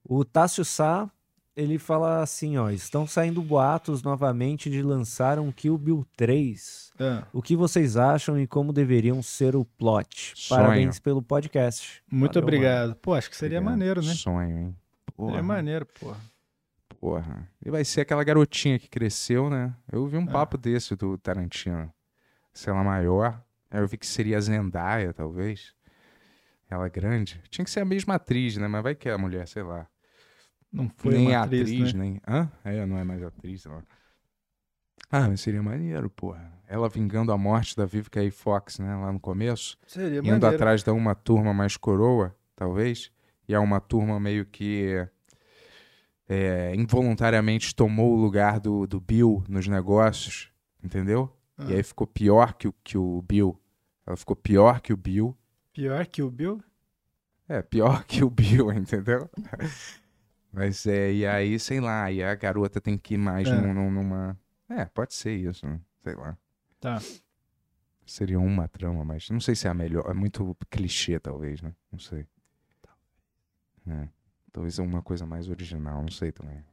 [0.04, 1.10] O Tássio Sá,
[1.56, 6.92] ele fala assim, ó, estão saindo boatos novamente de lançar um Kill Bill 3.
[7.00, 10.32] Ah, O que vocês acham e como deveriam ser o plot?
[10.36, 10.60] Sonho.
[10.60, 12.02] Parabéns pelo podcast.
[12.10, 12.94] muito Valeu, obrigado.
[12.96, 13.72] Pô, acho que seria Obrigado.
[13.78, 14.12] maneiro, né?
[14.14, 14.76] Sonho, hein?
[15.16, 16.20] Porra, Seria maneiro, porra.
[17.00, 17.48] porra.
[17.64, 19.74] E vai ser aquela garotinha que cresceu, né?
[19.90, 20.30] Eu vi um É.
[20.30, 21.90] papo desse do Tarantino.
[22.52, 23.42] Se ela maior.
[23.70, 25.74] Aí eu vi que seria a Zendaya, talvez.
[26.68, 27.40] Ela grande.
[27.48, 28.68] Tinha que ser a mesma atriz, né?
[28.68, 29.86] Mas vai que é a mulher, sei lá.
[30.76, 32.00] Não foi nem uma atriz, atriz, né?
[32.00, 32.20] nem.
[32.28, 32.50] Hã?
[32.62, 33.82] É, não é mais atriz, não.
[35.10, 36.52] Ah, mas seria maneiro, porra.
[36.68, 38.30] Ela vingando a morte da Vivica A.
[38.30, 38.94] Fox, né?
[38.94, 39.78] Lá no começo.
[39.86, 40.46] Seria indo maneiro.
[40.48, 43.10] atrás da uma turma mais coroa, talvez.
[43.48, 45.08] E a uma turma meio que.
[46.28, 50.50] é, involuntariamente tomou o lugar do, do Bill nos negócios,
[50.82, 51.34] entendeu?
[51.56, 51.64] Ah.
[51.70, 53.58] E aí ficou pior que o, que o Bill.
[54.06, 55.34] Ela ficou pior que o Bill.
[55.72, 56.62] Pior que o Bill?
[57.48, 59.30] É, pior que o Bill, entendeu?
[60.56, 63.60] Mas é, e aí, sei lá, e a garota tem que ir mais É.
[63.60, 64.40] num- num- numa.
[64.70, 65.78] É, pode ser isso, né?
[66.02, 66.34] sei lá.
[66.80, 66.98] Tá.
[68.06, 70.08] Seria uma trama, mas não sei se é a melhor.
[70.10, 71.74] É muito clichê, talvez, né?
[71.92, 72.26] Não sei.
[73.86, 74.08] É,
[74.50, 76.64] talvez uma coisa mais original, não sei também.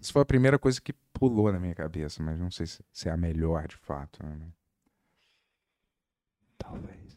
[0.00, 3.08] Isso foi a primeira coisa que pulou na minha cabeça, mas não sei se, se
[3.08, 4.20] é a melhor de fato.
[4.26, 4.48] Né?
[6.58, 7.16] Talvez.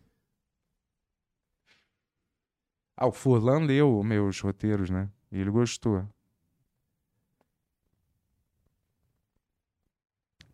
[2.95, 5.09] Ah, o Furlan leu meus roteiros, né?
[5.31, 6.05] E ele gostou.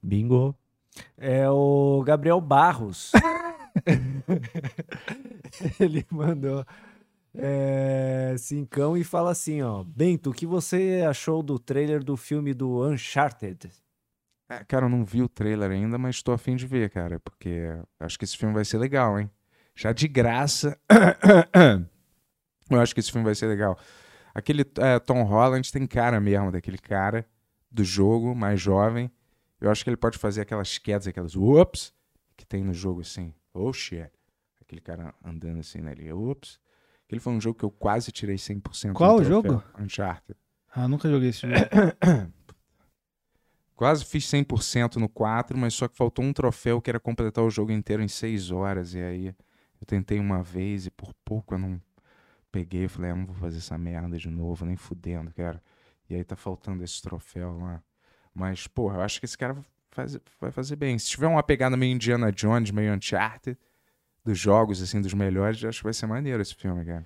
[0.01, 0.55] Bingo.
[1.17, 3.11] É o Gabriel Barros.
[5.79, 6.65] Ele mandou
[7.35, 9.83] é, cincão e fala assim, ó.
[9.83, 13.71] Bento, o que você achou do trailer do filme do Uncharted?
[14.49, 17.61] É, cara, eu não vi o trailer ainda, mas estou afim de ver, cara, porque
[17.99, 19.29] acho que esse filme vai ser legal, hein?
[19.75, 20.77] Já de graça.
[22.69, 23.77] eu acho que esse filme vai ser legal.
[24.33, 27.25] Aquele é, Tom Holland tem cara mesmo daquele cara
[27.71, 29.11] do jogo, mais jovem.
[29.61, 31.93] Eu acho que ele pode fazer aquelas quedas, aquelas ups,
[32.35, 33.33] que tem no jogo assim.
[33.53, 34.09] Oh shit.
[34.61, 35.91] Aquele cara andando assim, né?
[35.91, 36.59] Ele, ups.
[37.05, 39.63] Aquele foi um jogo que eu quase tirei 100% do Qual o jogo?
[39.79, 40.37] Uncharted.
[40.75, 41.53] Ah, nunca joguei esse jogo.
[43.75, 47.49] Quase fiz 100% no 4, mas só que faltou um troféu que era completar o
[47.49, 48.93] jogo inteiro em 6 horas.
[48.93, 51.81] E aí eu tentei uma vez e por pouco eu não
[52.53, 52.85] peguei.
[52.85, 55.61] Eu falei, ah, não vou fazer essa merda de novo, nem fudendo, cara.
[56.09, 57.81] E aí tá faltando esse troféu lá.
[58.33, 60.97] Mas, porra, eu acho que esse cara vai fazer, vai fazer bem.
[60.97, 63.57] Se tiver uma pegada meio Indiana Jones, meio Uncharted,
[64.23, 67.05] dos jogos, assim, dos melhores, acho que vai ser maneiro esse filme, cara.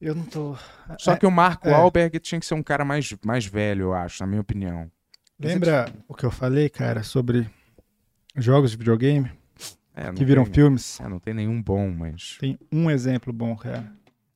[0.00, 0.56] Eu não tô.
[0.98, 1.72] Só É, que o Marco é.
[1.72, 4.90] Wahlberg tinha que ser um cara mais, mais velho, eu acho, na minha opinião.
[5.38, 7.48] Lembra o que eu falei, cara, sobre
[8.34, 9.30] jogos de videogame
[9.94, 11.00] É, que viram tem- filmes?
[11.00, 12.36] É, não tem nenhum bom, mas.
[12.38, 13.90] Tem um exemplo bom, cara.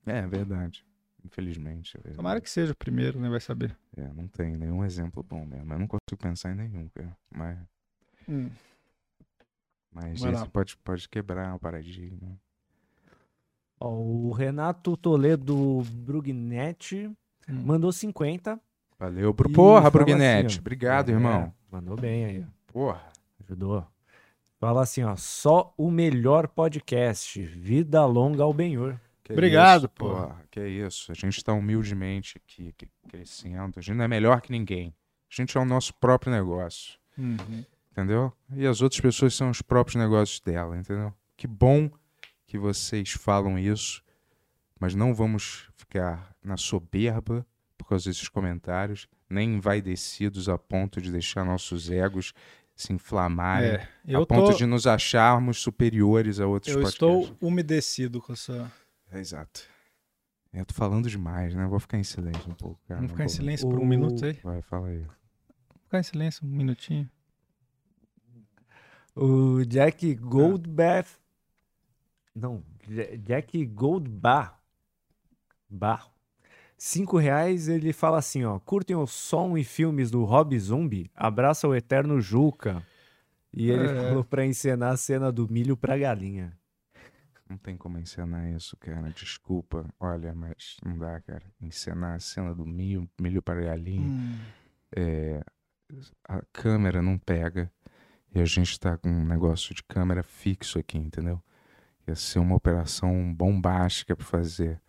[0.07, 0.85] É, é verdade.
[1.25, 1.97] Infelizmente.
[1.97, 2.17] É, verdade.
[2.17, 3.29] Tomara que seja o primeiro, né?
[3.29, 3.77] Vai saber.
[3.97, 5.73] É, não tem nenhum exemplo bom mesmo.
[5.73, 7.17] Eu não consigo pensar em nenhum, cara.
[7.31, 7.59] Mas,
[9.93, 10.47] mas Vai esse lá.
[10.47, 12.39] pode, pode quebrar o paradigma.
[13.79, 17.07] Ó, o Renato Toledo Brugnetti
[17.49, 17.63] Hum.
[17.65, 18.61] mandou 50.
[18.99, 20.47] Valeu, e Porra, fala Brugnete.
[20.47, 20.59] assim.
[20.61, 21.53] Obrigado, É, irmão.
[21.71, 22.73] Mandou bem aí, ó.
[22.73, 23.03] Porra.
[23.43, 23.85] ajudou.
[24.61, 27.43] Fala assim, ó, só o melhor podcast.
[27.43, 29.01] Vida longa ao Benhur.
[29.33, 30.11] Que Obrigado, isso, pô.
[30.11, 30.43] porra.
[30.51, 31.11] Que isso.
[31.13, 33.79] A gente tá humildemente aqui, que- crescendo.
[33.79, 34.95] A gente não é melhor que ninguém.
[35.31, 36.99] A gente é o nosso próprio negócio.
[37.19, 37.65] Uhum.
[37.93, 38.33] entendeu?
[38.55, 41.13] E as outras pessoas são os próprios negócios dela, entendeu?
[41.37, 41.91] Que bom
[42.47, 44.03] que vocês falam isso,
[44.79, 47.45] mas não vamos ficar na soberba
[47.77, 52.33] por causa desses comentários, nem envaidecidos a ponto de deixar nossos egos
[52.75, 56.95] se inflamarem, É, eu a ponto tô, de nos acharmos superiores a outros eu podcasts.
[57.31, 58.73] estou umedecido com essa.
[59.11, 59.63] É, exato.
[60.53, 61.67] Eu tô falando demais, né?
[61.67, 62.97] Vou ficar em silêncio um pouco, cara.
[63.01, 64.33] Vamos não ficar em silêncio por um minuto aí?
[64.43, 65.07] Vai, fala aí.
[65.85, 67.09] Ficar em silêncio um minutinho.
[69.15, 71.19] O Jack Goldbath.
[72.35, 74.61] Não, Ja- Jack Goldbar.
[75.69, 76.09] Bar.
[76.77, 78.59] Cinco reais, ele fala assim, ó.
[78.59, 81.11] Curtem o som e filmes do Rob Zombie?
[81.15, 82.85] Abraça o eterno Juca.
[83.53, 83.95] E ele É.
[84.09, 86.57] falou pra encenar a cena do milho pra galinha.
[87.51, 89.11] Não tem como encenar isso, cara.
[89.11, 89.85] Desculpa.
[89.99, 91.43] Olha, mas não dá, cara.
[91.61, 94.09] Encenar a cena do milho, milho para galinha.
[94.09, 94.39] Hum.
[94.95, 95.43] É,
[96.29, 97.69] a câmera não pega.
[98.33, 101.43] E a gente tá com um negócio de câmera fixo aqui, entendeu?
[102.07, 104.81] Ia ser uma operação bombástica pra fazer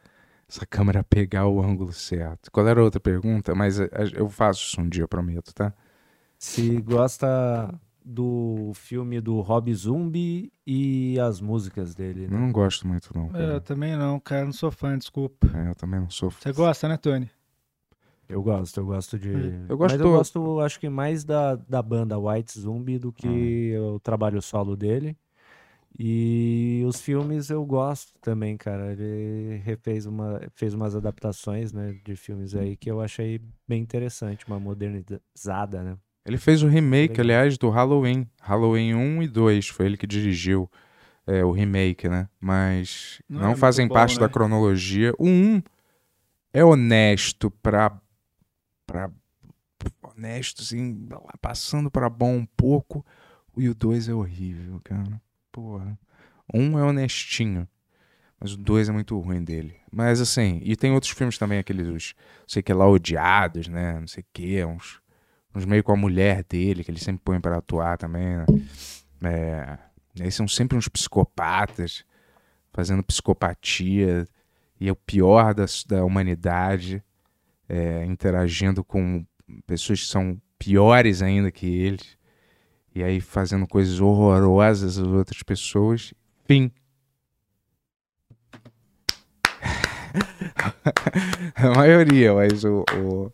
[0.48, 2.52] essa câmera pegar o ângulo certo.
[2.52, 3.56] Qual era a outra pergunta?
[3.56, 5.74] Mas a- eu faço isso um dia, prometo, tá?
[6.38, 7.74] Se gosta
[8.04, 12.40] do filme do Rob Zombie e as músicas dele, Eu né?
[12.40, 13.30] não gosto muito, não.
[13.30, 13.44] Cara.
[13.56, 14.46] eu também não, cara.
[14.46, 15.48] Não sou fã, desculpa.
[15.56, 16.32] É, eu também não sou.
[16.32, 17.30] Você gosta, né, Tony?
[18.28, 19.30] Eu gosto, eu gosto de.
[19.68, 23.12] Eu gosto Mas do- eu gosto, acho que mais da, da banda White Zombie do
[23.12, 23.82] que Ah.
[23.96, 25.18] o trabalho solo dele.
[26.00, 28.94] E os filmes eu gosto também, cara.
[28.94, 34.48] Ele refez uma, fez umas adaptações, né, de filmes aí que eu achei bem interessante,
[34.48, 35.98] uma modernizada, né?
[36.26, 37.24] Ele fez o remake, Legal.
[37.24, 38.28] aliás, do Halloween.
[38.42, 39.68] Halloween 1 e 2.
[39.70, 40.70] Foi ele que dirigiu
[41.26, 42.30] é, o remake, né?
[42.40, 44.22] Mas Não não, é fazem bom, parte né?
[44.22, 45.14] da cronologia.
[45.18, 45.62] O 1
[46.54, 48.00] é honesto pra.
[48.86, 49.10] pra
[50.04, 51.08] honesto, assim,
[51.42, 53.04] passando pra bom um pouco.
[53.58, 55.20] E o 2 é horrível, cara.
[55.52, 55.98] Porra.
[56.54, 57.68] Um é honestinho.
[58.40, 59.76] Mas o 2 é muito ruim dele.
[59.92, 62.14] Mas assim, e tem outros filmes também, aqueles,
[62.48, 64.00] sei que lá, odiados, né?
[64.00, 65.01] Não sei o que, uns
[65.54, 68.38] uns meio com a mulher dele, que ele sempre põe pra atuar também.
[68.38, 68.46] Né?
[69.24, 69.78] É,
[70.16, 72.04] e aí são sempre uns psicopatas
[72.74, 74.28] fazendo psicopatia
[74.80, 77.04] e é o pior da, da humanidade
[77.68, 79.26] é, interagindo com
[79.68, 82.18] pessoas que são piores ainda que eles
[82.94, 86.14] e aí fazendo coisas horrorosas às outras pessoas.
[86.46, 86.72] Fim.
[91.56, 93.32] a maioria, mas o, o-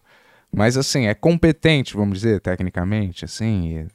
[0.57, 3.77] mas assim, é competente, vamos dizer, tecnicamente, assim.
[3.77, 3.87] e-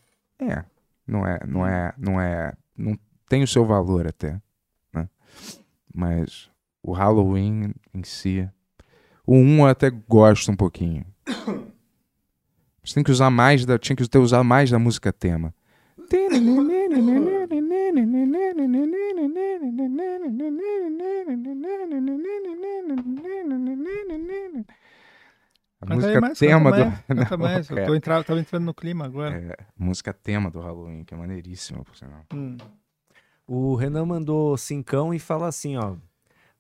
[0.44, 0.65] é,
[1.07, 2.97] não é, não é, não é, não
[3.28, 4.41] tem o seu valor até,
[4.94, 5.08] né?
[5.92, 6.49] Mas
[6.82, 8.49] o Halloween em si,
[9.26, 11.05] o 1 eu até gosto um pouquinho.
[12.84, 15.52] Você tem que usar mais da, tinha que ter usado mais da música tema.
[25.83, 26.91] A aí música mais, tema canta do.
[26.91, 27.70] mais, Não, mais.
[27.70, 27.86] Eu cara.
[27.89, 28.25] tô entra...
[28.25, 29.36] tava entrando no clima agora.
[29.36, 32.25] É, música tema do Halloween, que é maneiríssima, por sinal.
[32.33, 32.57] Hum.
[33.47, 35.97] O Renan mandou cincão e fala assim, ó.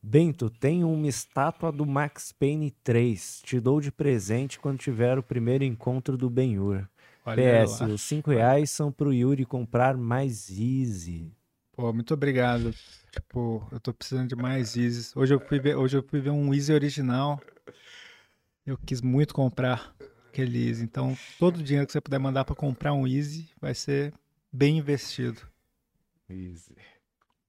[0.02, 3.42] Bento, tem uma estátua do Max Payne 3.
[3.44, 6.88] Te dou de presente quando tiver o primeiro encontro do Ben-Hur.
[7.24, 7.86] Olha PS, lá.
[7.86, 11.32] os 5 reais são pro Yuri comprar mais Easy.
[11.70, 12.74] Pô, muito obrigado.
[13.12, 15.12] Tipo, eu tô precisando de mais Easy.
[15.14, 17.40] Hoje eu fui ver, hoje eu fui ver um Easy original.
[18.64, 19.94] Eu quis muito comprar
[20.28, 20.84] aquele Easy.
[20.84, 24.12] Então, todo o dinheiro que você puder mandar pra comprar um Easy vai ser
[24.52, 25.40] bem investido.
[26.28, 26.76] Easy.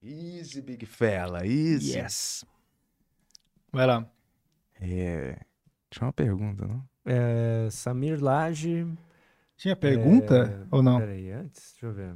[0.02, 1.46] Easy, big fella.
[1.46, 1.98] Easy.
[1.98, 2.44] Yes.
[3.72, 4.06] Vai lá.
[4.82, 5.40] É.
[5.90, 6.84] Tinha uma pergunta, não?
[7.06, 8.88] É, Samir Laje.
[9.56, 11.00] Tinha pergunta é, ou não?
[11.00, 12.16] Peraí, antes, deixa eu ver.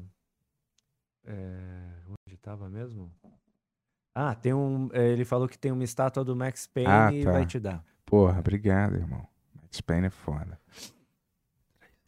[1.24, 3.14] É, onde tava mesmo?
[4.14, 4.90] Ah, tem um.
[4.92, 7.32] é, Ele falou que tem uma estátua do Max Payne Ah, e tá.
[7.32, 7.86] vai te dar.
[8.08, 9.28] Porra, obrigado, irmão.
[9.62, 10.60] Max Payne é foda.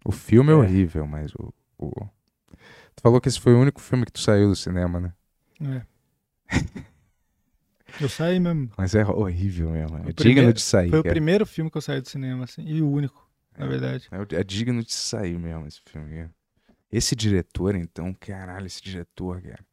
[0.04, 0.56] O filme é, É.
[0.56, 2.08] horrível, mas o, o-
[2.96, 5.14] Tu falou que esse foi o único filme que tu saiu do cinema, né?
[5.62, 5.86] É.
[8.00, 8.70] Eu saí mesmo.
[8.78, 9.98] Mas é horrível mesmo.
[9.98, 10.90] É O digno primeiro- de sair.
[10.90, 11.14] Foi o cara.
[11.14, 12.64] primeiro filme que eu saí do cinema, assim.
[12.66, 13.68] E o único, na É.
[13.70, 14.08] verdade.
[14.12, 16.16] É, é digno de sair mesmo esse filme.
[16.16, 16.32] cara.
[16.92, 19.66] Esse diretor, então, caralho, esse diretor, cara.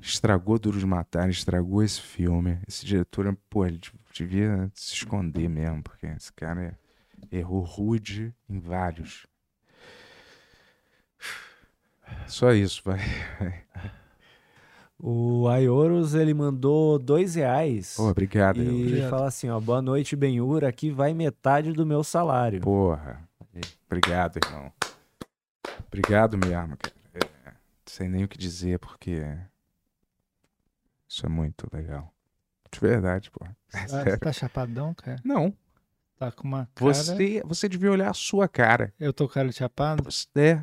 [0.00, 2.58] Estragou Duro de Matar, estragou esse filme.
[2.66, 6.78] Esse diretor, pô, ele de- devia se esconder mesmo, porque esse cara
[7.30, 9.26] errou rude em vários.
[12.26, 12.98] Só isso, vai.
[14.98, 17.94] O Aioros, ele mandou dois reais.
[17.96, 18.62] Pô, obrigado.
[18.62, 19.10] e Obrigado.
[19.10, 22.60] fala assim, ó, boa noite, Benhur, aqui vai metade do meu salário.
[22.60, 23.26] Porra.
[23.86, 24.72] Obrigado, irmão.
[25.86, 26.94] Obrigado mesmo, cara.
[27.46, 27.52] É,
[27.86, 29.22] sei nem o que dizer, porque
[31.08, 32.12] isso é muito legal.
[32.72, 33.44] De verdade, pô.
[33.74, 35.16] Ah, você tá chapadão, cara?
[35.24, 35.52] Não,
[36.18, 36.92] Tá com uma cara...
[36.92, 38.92] você, você devia olhar a sua cara.
[39.00, 40.06] Eu tô cara de chapado?
[40.36, 40.62] É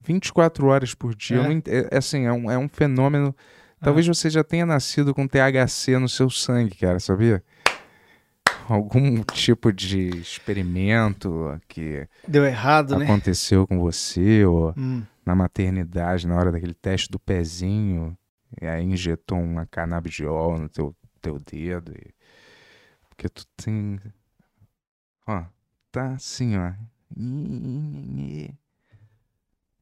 [0.00, 1.36] 24 horas por dia.
[1.38, 1.42] É?
[1.42, 3.34] não ent- É, assim, é um, é um fenômeno.
[3.80, 7.42] Talvez você já tenha nascido com THC no seu sangue, cara, sabia?
[8.68, 13.04] Algum tipo de experimento que Deu errado, né?
[13.04, 15.02] aconteceu com você, ou Hum.
[15.26, 18.16] na maternidade, na hora daquele teste do pezinho,
[18.60, 21.92] e aí injetou uma canabidiol no teu, teu dedo.
[21.92, 22.14] e-
[23.08, 23.98] Porque tu tem.
[25.26, 25.44] Ó,
[25.90, 26.72] tá assim, ó.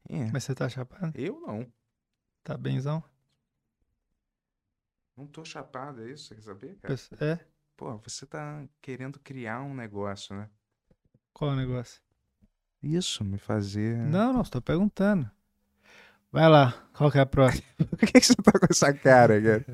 [0.09, 0.29] É.
[0.31, 1.11] Mas você tá chapado?
[1.17, 1.71] Eu não.
[2.43, 3.03] Tá benzão?
[5.15, 6.25] Não tô chapado, é isso?
[6.27, 6.95] Você quer saber, cara?
[7.19, 7.39] É?
[7.77, 10.49] Pô, você tá querendo criar um negócio, né?
[11.33, 12.01] Qual o negócio?
[12.81, 13.97] Isso, me fazer.
[13.97, 15.29] Não, não, estou perguntando.
[16.31, 17.67] Vai lá, qual que é a próxima?
[17.77, 19.65] Por que, que você tá com essa cara, cara?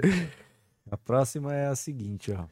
[0.89, 2.45] A próxima é a seguinte, ó.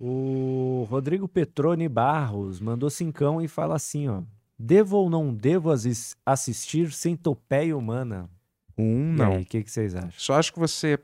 [0.00, 4.22] O Rodrigo Petrone Barros mandou cincão e fala assim, ó.
[4.58, 8.28] Devo ou não devo assis- assistir Centopeia Humana?
[8.76, 9.40] Um, não.
[9.40, 10.12] O que, que vocês acham?
[10.16, 10.98] Só acho que você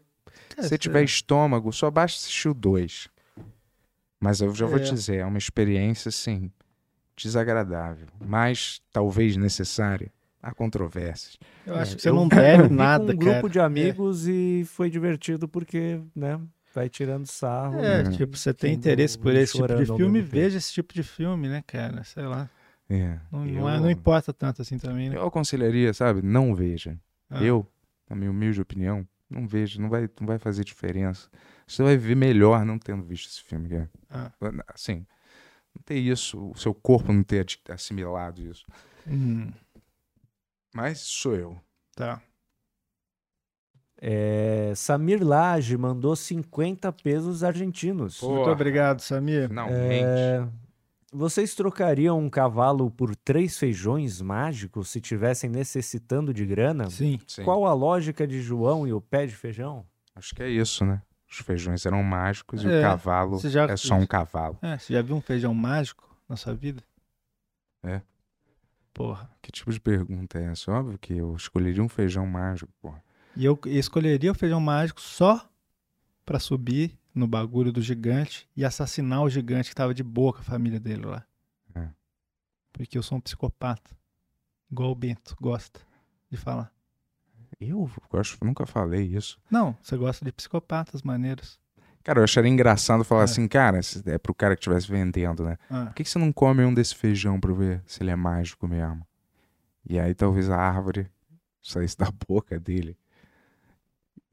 [0.56, 3.08] É, Se você tiver estômago, só basta assistir o 2.
[4.20, 4.82] Mas eu já vou É.
[4.82, 6.50] te dizer, é uma experiência, assim,
[7.16, 8.06] desagradável.
[8.24, 10.12] Mas talvez necessária.
[10.46, 11.38] Há controvérsias.
[11.66, 13.48] Eu acho É, que você eu não deve com nada, um grupo cara.
[13.48, 16.38] de amigos e foi divertido porque, né,
[16.74, 17.78] vai tirando sarro.
[17.80, 18.10] É, Uhum.
[18.10, 21.62] tipo, você tem interesse por esse tipo de filme, veja esse tipo de filme, né,
[21.66, 22.04] cara?
[22.04, 22.50] Sei lá.
[22.90, 23.18] É.
[23.32, 25.16] Não, eu, não, é- não importa tanto assim também, né?
[25.16, 26.20] eu aconselharia, sabe?
[26.20, 26.98] Não veja.
[27.30, 27.42] Ah.
[27.42, 27.66] Eu,
[28.10, 29.80] na minha humilde opinião, não vejo.
[29.80, 31.30] Não vai, não vai fazer diferença.
[31.66, 33.90] Você vai viver melhor não tendo visto esse filme, cara.
[34.10, 34.30] Ah.
[34.74, 35.06] Assim,
[35.74, 38.66] não ter isso, o seu corpo não ter assimilado isso.
[39.06, 39.50] Hum,
[40.74, 41.60] Mas sou eu.
[41.96, 42.20] tá.
[44.06, 48.18] É, Samir Lage mandou 50 pesos argentinos.
[48.18, 48.34] Pô.
[48.34, 49.48] Muito obrigado, Samir.
[49.48, 50.04] Finalmente.
[50.04, 50.46] É,
[51.12, 56.90] vocês trocariam um cavalo por três feijões mágicos se tivessem necessitando de grana?
[56.90, 57.18] Sim.
[57.26, 57.44] Sim.
[57.44, 59.86] Qual a lógica de João e o pé de feijão?
[60.14, 61.00] Acho que é isso, né?
[61.30, 64.58] Os feijões eram mágicos e É, o cavalo você já- é só um cavalo.
[64.60, 66.82] É, você já viu um feijão mágico na sua vida?
[67.82, 68.02] É.
[68.94, 69.28] Porra.
[69.42, 70.70] Que tipo de pergunta é essa?
[70.70, 73.02] Óbvio que eu escolheria um feijão mágico, porra.
[73.36, 75.50] E eu escolheria o feijão mágico só
[76.24, 80.38] pra subir no bagulho do gigante e assassinar o gigante que tava de boa com
[80.38, 81.26] a família dele lá.
[81.74, 81.88] É.
[82.72, 83.90] Porque eu sou um psicopata.
[84.70, 85.80] Igual o Bento gosta
[86.30, 86.72] de falar.
[87.60, 89.40] Eu gosto, nunca falei isso.
[89.50, 91.58] Não, você gosta de psicopatas maneiros.
[92.04, 93.24] Cara, eu acharia engraçado falar É.
[93.24, 95.56] assim, cara, é pro cara que estivesse vendendo, né?
[95.70, 98.16] Ah, Por que, que você não come um desse feijão pra ver se ele é
[98.16, 99.06] mágico mesmo?
[99.88, 101.10] E aí talvez a árvore
[101.62, 102.96] saísse da boca dele.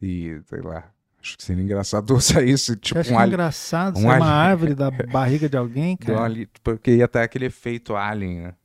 [0.02, 0.92] E, sei lá,
[1.22, 3.28] acho que seria engraçado saísse, você tipo, um alien.
[3.28, 4.30] engraçado um ser uma alien.
[4.30, 6.24] árvore da barriga de alguém, cara?
[6.26, 8.56] ali, porque ia ter aquele efeito alien, né?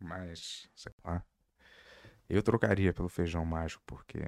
[0.00, 1.22] Mas, sei lá.
[2.28, 4.18] Eu trocaria pelo feijão mágico, porque.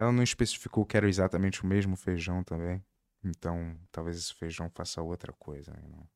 [0.00, 2.82] Ela não especificou que era exatamente o mesmo feijão também.
[3.22, 5.70] Então, talvez esse feijão faça outra coisa.
[5.72, 5.82] né?
[5.90, 6.08] Não-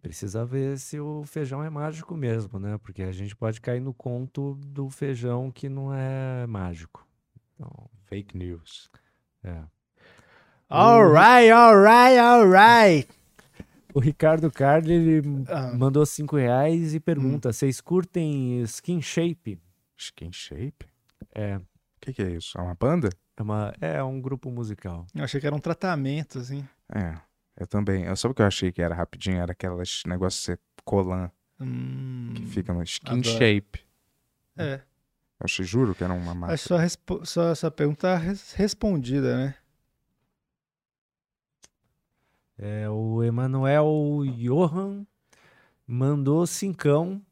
[0.00, 2.78] Precisa ver se o feijão é mágico mesmo, né?
[2.78, 7.06] Porque a gente pode cair no conto do feijão que não é mágico.
[7.54, 7.70] Então,
[8.06, 8.90] Fake news.
[9.44, 9.62] é.
[10.70, 13.08] Alright, alright, alright.
[13.92, 15.72] O Ricardo Carli, ele Ah.
[15.76, 17.00] mandou 5 reais e Hum.
[17.00, 19.60] pergunta: vocês curtem skin shape?
[20.00, 20.86] Skin Shape?
[21.34, 21.62] É, O
[22.00, 22.58] que, que é isso?
[22.58, 23.10] É uma banda?
[23.36, 25.06] é, uma, é um grupo musical.
[25.14, 26.66] Eu achei que era um tratamento, assim.
[26.94, 27.14] É,
[27.56, 28.04] eu também.
[28.04, 29.38] Eu, sabe o que eu achei que era rapidinho?
[29.38, 31.30] Era aquelas negócios de ser colan
[31.60, 33.24] Hum, que fica no Skin adoro.
[33.38, 33.80] Shape.
[34.56, 34.74] É.
[35.38, 36.54] Eu achei, juro que era uma marca.
[36.54, 39.54] Acho sua, sua, sua pergunta tá res- respondida, né?
[42.58, 45.06] É, o Emanuel Johan
[45.86, 47.22] mandou cincão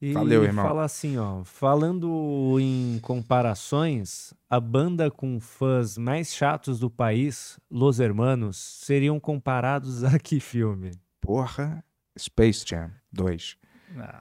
[0.00, 0.64] e Valeu, irmão.
[0.64, 7.98] fala assim, ó, falando em comparações, a banda com fãs mais chatos do país, Los
[7.98, 10.92] Hermanos, seriam comparados a que filme?
[11.20, 11.82] Porra,
[12.16, 13.56] Space Jam 2.
[13.96, 14.20] Não.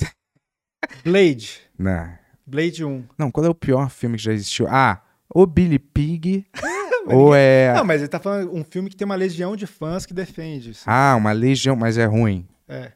[1.04, 1.60] Blade.
[1.78, 2.10] Não.
[2.46, 3.04] Blade 1.
[3.18, 4.66] Não, qual é o pior filme que já existiu?
[4.68, 6.46] Ah, ou Billy Pig,
[7.06, 7.74] ou é...
[7.74, 10.70] Não, mas ele tá falando um filme que tem uma legião de fãs que defende.
[10.70, 10.84] assim.
[10.86, 12.48] Ah, uma legião, mas é ruim.
[12.66, 12.92] É.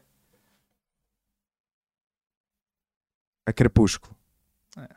[3.45, 4.15] É Crepúsculo.
[4.77, 4.87] É.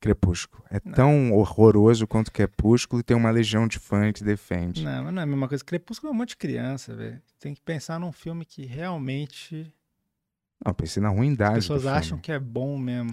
[0.00, 0.62] Crepúsculo.
[0.70, 4.84] É tão horroroso quanto Crepúsculo e tem uma legião de fã que defende.
[4.84, 5.64] Não, mas não é a mesma coisa.
[5.64, 7.20] Crepúsculo é um monte de criança, velho.
[7.40, 9.72] Tem que pensar num filme que realmente
[10.64, 11.98] Não, pensei na as ruindade pessoas do filme.
[11.98, 13.12] acham que é bom mesmo.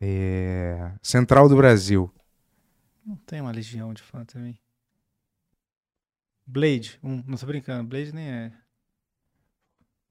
[0.00, 0.92] É...
[1.02, 2.12] Central do Brasil.
[3.06, 4.58] Não tem uma legião de fã também.
[6.46, 7.24] Blade 1.
[7.26, 7.88] Não tô brincando.
[7.88, 8.52] Blade nem é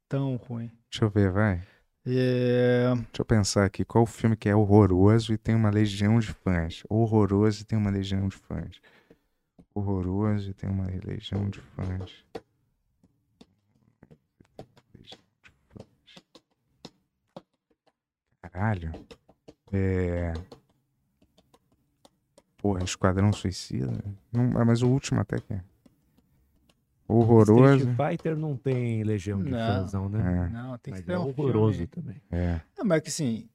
[0.07, 0.71] tão ruim.
[0.89, 1.61] Deixa eu ver, vai.
[2.05, 2.93] É...
[2.95, 3.85] Deixa eu pensar aqui.
[3.85, 6.83] Qual o filme que é horroroso e tem uma legião de fãs?
[6.89, 8.81] Horroroso e tem uma legião de fãs.
[9.73, 12.25] Horroroso e tem uma legião de fãs.
[18.41, 18.91] Caralho.
[19.71, 20.33] É.
[22.57, 24.03] Porra, Esquadrão Suicida?
[24.31, 25.63] Não, mas o último até que é.
[27.13, 27.77] Horroroso.
[27.77, 29.57] Street Fighter não tem legião de Não.
[29.81, 30.47] fãs, não, né?
[30.47, 32.21] É, Não, tem que Mas ter é um horroroso filme- também.
[32.31, 32.61] é.
[32.77, 33.47] Não, mas que assim.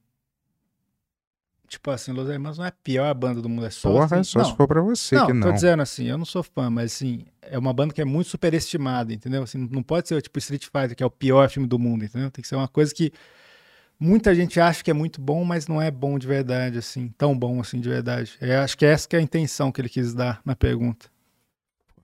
[1.67, 3.91] Tipo assim, Los Hermanos não é a pior banda do mundo, é só.
[3.91, 5.47] Porra, assim, só não, se for pra você não, que não.
[5.49, 8.29] tô dizendo assim, eu não sou fã, mas assim, é uma banda que é muito
[8.29, 9.43] superestimada, entendeu?
[9.43, 12.31] Assim, não pode ser tipo Street Fighter, que é o pior filme do mundo, entendeu?
[12.31, 13.11] Tem que ser uma coisa que
[13.99, 17.37] muita gente acha que é muito bom, mas não é bom de verdade, assim, tão
[17.37, 18.37] bom assim de verdade.
[18.39, 21.09] É, acho que essa que é a intenção que ele quis dar na pergunta.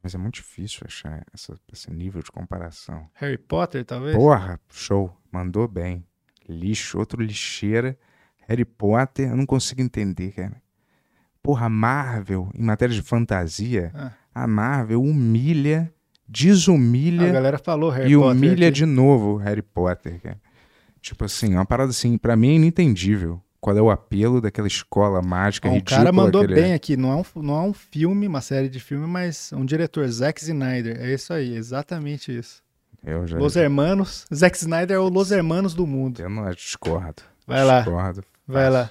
[0.03, 3.07] Mas é muito difícil achar essa- esse nível de comparação.
[3.13, 4.15] Harry Potter, talvez?
[4.15, 5.15] Porra, show.
[5.31, 6.05] Mandou bem.
[6.47, 7.97] Lixo, outro lixeira.
[8.47, 10.61] Harry Potter, eu não consigo entender, cara.
[11.41, 14.11] Porra, a Marvel, em matéria de fantasia, Ah.
[14.43, 18.31] a Marvel humilha, A desumilha galera falou Harry e Potter.
[18.31, 18.75] humilha aqui.
[18.79, 20.41] de novo Harry Potter, cara.
[21.01, 23.41] Tipo assim, uma parada assim, pra mim é inentendível.
[23.63, 26.47] Qual é o apelo daquela escola mágica o ridícula cara mandou é.
[26.47, 29.63] bem aqui, não é, um, não é um filme, uma série de filme, mas um
[29.63, 30.99] diretor, Zack Snyder.
[30.99, 32.61] É isso aí, exatamente isso.
[33.01, 34.25] Eu já Los Hermanos.
[34.35, 36.21] Zack Snyder é o Los Hermanos do mundo.
[36.21, 37.23] eu não discordo.
[37.47, 38.25] Vai lá, Discordo.
[38.45, 38.89] vai lá.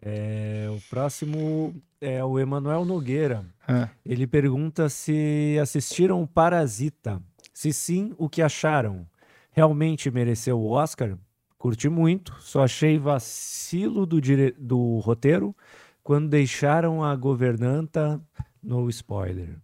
[0.00, 3.44] É, o próximo é o Emanuel Nogueira.
[3.68, 7.20] Ah, Ele pergunta se assistiram Parasita.
[7.52, 9.06] Se sim, o que acharam?
[9.52, 11.18] Realmente mereceu o Oscar?
[11.60, 14.52] Curti muito, só achei vacilo do, dire...
[14.58, 15.54] do roteiro
[16.02, 18.18] quando deixaram a governanta
[18.62, 19.58] no spoiler.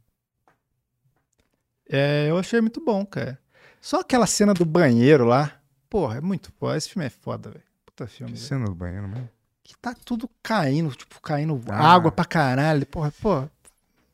[1.88, 3.38] é, eu achei muito bom, cara.
[3.80, 5.58] Só aquela cena do banheiro lá.
[5.88, 6.76] Porra, é muito foda.
[6.76, 7.64] Esse filme é foda, velho.
[7.86, 8.34] Puta filme.
[8.34, 9.30] Que cena do banheiro mesmo?
[9.64, 11.94] Que tá tudo caindo, tipo, caindo Ah.
[11.94, 12.84] água pra caralho.
[12.84, 13.50] Porra, porra.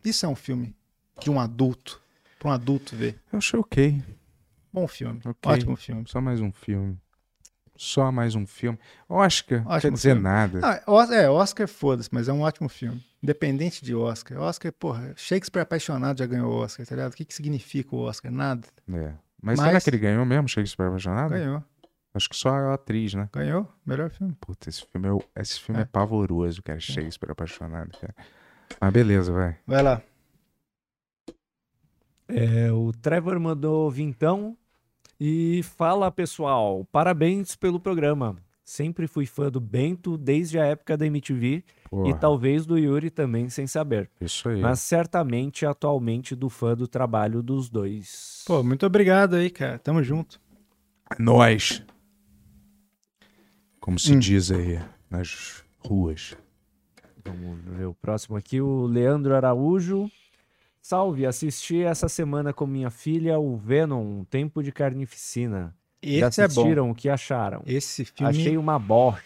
[0.04, 0.72] Isso é um filme
[1.20, 2.00] de um adulto.
[2.38, 3.18] Pra um adulto ver.
[3.32, 4.00] Eu achei ok.
[4.72, 5.20] Bom filme.
[5.24, 5.50] Ok.
[5.52, 6.04] Ótimo filme.
[6.06, 6.96] Só mais um filme.
[7.84, 8.78] Só mais um filme.
[9.08, 10.22] Oscar, quer Ótimo dizer filme.
[10.22, 10.60] nada.
[10.62, 13.04] Ah, Os- é, Oscar foda-se, mas é um ótimo filme.
[13.20, 14.38] Independente de Oscar.
[14.38, 17.12] Oscar, porra, Shakespeare apaixonado já ganhou o Oscar, tá ligado?
[17.12, 18.30] O que, que significa o Oscar?
[18.30, 18.68] Nada.
[18.88, 19.12] É.
[19.42, 21.30] Mas, Mas- será que ele ganhou mesmo, Shakespeare Apaixonado?
[21.30, 21.64] Ganhou.
[22.14, 23.28] Acho que só a atriz, né?
[23.32, 23.68] Ganhou.
[23.84, 24.36] Melhor filme.
[24.40, 25.82] Puta, esse filme é, esse filme é.
[25.82, 25.86] É.
[25.86, 26.78] pavoroso, cara.
[26.78, 28.14] Shakespeare Apaixonado, cara.
[28.80, 29.56] Mas beleza, vai.
[29.66, 30.00] Vai lá.
[32.28, 34.56] É, o Trevor mandou vintão
[35.24, 38.36] e fala, pessoal, parabéns pelo programa.
[38.64, 43.08] Sempre fui fã do Bento desde a época da MTV e Porra, talvez do Yuri
[43.08, 44.10] também sem saber.
[44.20, 44.60] Isso aí.
[44.60, 48.42] Mas certamente atualmente do fã do trabalho dos dois.
[48.46, 49.78] Pô, muito obrigado aí, cara.
[49.78, 50.40] Tamo junto.
[51.20, 51.84] Nós.
[53.78, 54.18] Como se Hum.
[54.18, 56.36] diz aí nas ruas.
[57.24, 60.10] Vamos ver o próximo aqui, o Leandro Araújo.
[60.82, 65.72] Salve, assisti essa semana com minha filha o Venom, um Tempo de Carnificina.
[66.02, 66.52] Já Esse é bom.
[66.60, 66.90] assistiram?
[66.90, 67.62] O que acharam?
[67.64, 69.22] Esse filme, Achei uma bosta.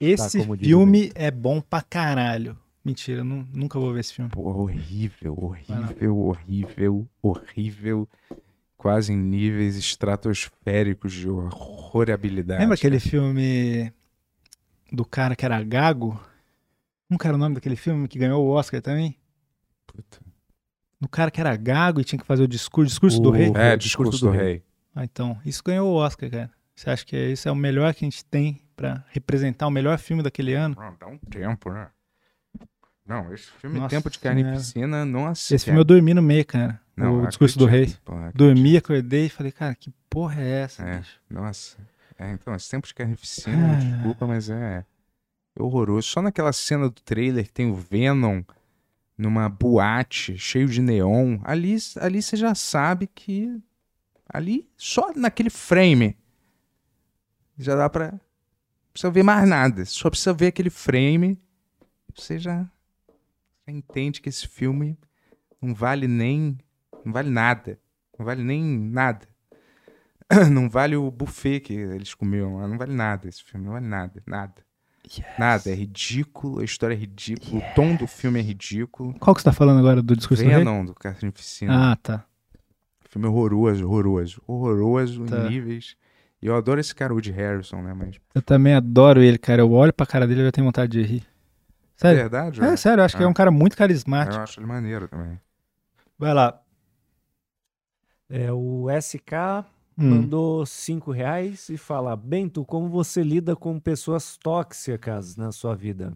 [0.00, 2.58] esse tá, diz o filme é bom pra caralho.
[2.84, 4.30] Mentira, nunca vou ver esse filme.
[4.32, 8.08] Porra, horrível, horrível, horrível, horrível.
[8.76, 12.60] Quase em níveis estratosféricos de horrorabilidade.
[12.60, 13.92] Lembra aquele filme
[14.90, 16.20] do cara que era gago?
[17.18, 19.16] Que era o nome daquele filme que ganhou o Oscar também?
[19.86, 20.18] Puta.
[21.00, 23.52] Do cara que era gago e tinha que fazer o discurso, discurso do O- rei.
[23.54, 24.62] É, o discurso, Discurso do, do rei.
[24.94, 26.50] Ah, então, isso ganhou o Oscar, cara.
[26.74, 29.98] Você acha que esse é o melhor que a gente tem pra representar o melhor
[29.98, 30.74] filme daquele ano?
[30.78, 31.88] Não, dá um tempo, né?
[33.06, 34.42] Não, esse filme Nossa Tempo de Senhora.
[34.42, 35.54] Carnificina, nossa.
[35.54, 36.80] Esse filme eu dormi no meio, cara.
[36.96, 37.94] Não, o discurso do rei.
[38.04, 40.82] porra, Dormi, acordei e falei, cara, que porra é essa?
[40.82, 41.20] É, bicho?
[41.30, 41.76] nossa.
[42.18, 43.74] É, então, esse tempo de carnificina, Ah.
[43.76, 44.84] desculpa, mas é
[45.58, 46.08] horroroso.
[46.08, 48.42] Só naquela cena do trailer que tem o Venom
[49.16, 53.60] numa boate cheio de neon, ali, ali você já sabe que
[54.28, 56.16] ali, só naquele frame,
[57.58, 58.20] já dá não
[58.92, 59.84] precisa ver mais nada.
[59.84, 61.40] Só precisa ver aquele frame,
[62.14, 62.62] você já,
[63.66, 64.98] já entende que esse filme
[65.60, 66.58] não vale nem,
[67.04, 67.78] não vale nada.
[68.18, 69.28] Não vale nem nada.
[70.50, 72.66] Não vale o buffet que eles comiam.
[72.66, 73.66] Não vale nada esse filme.
[73.66, 74.22] Não vale nada.
[74.26, 74.65] Nada.
[75.38, 75.70] Nada.
[75.70, 76.60] É ridículo.
[76.60, 77.62] A história é ridícula.
[77.62, 79.14] O tom do filme é ridículo.
[79.18, 80.58] Qual que você tá falando agora do discurso do rei?
[80.58, 81.92] Venom do Carnificina.
[81.92, 82.24] Ah, tá.
[83.08, 84.42] Filme horroroso, horroroso.
[84.46, 85.38] Horroroso Tá.
[85.46, 85.96] em níveis.
[86.42, 87.94] E eu adoro esse cara, Woody Harrison, né?
[87.94, 88.16] Mas.
[88.34, 89.62] Eu também adoro ele, cara.
[89.62, 91.22] Eu olho pra cara dele e já tenho vontade de rir.
[91.22, 92.18] É Sério?
[92.18, 92.60] verdade?
[92.60, 92.76] É, né?
[92.76, 93.28] sério, eu acho que é Ah.
[93.28, 94.36] um cara muito Eu carismático.
[94.42, 95.40] acho ele maneiro também.
[96.18, 96.60] Vai lá.
[98.28, 99.64] É, o SK
[99.98, 100.10] Hum.
[100.10, 106.12] mandou 5 reais e fala: Bento, como você lida com pessoas tóxicas na sua vida?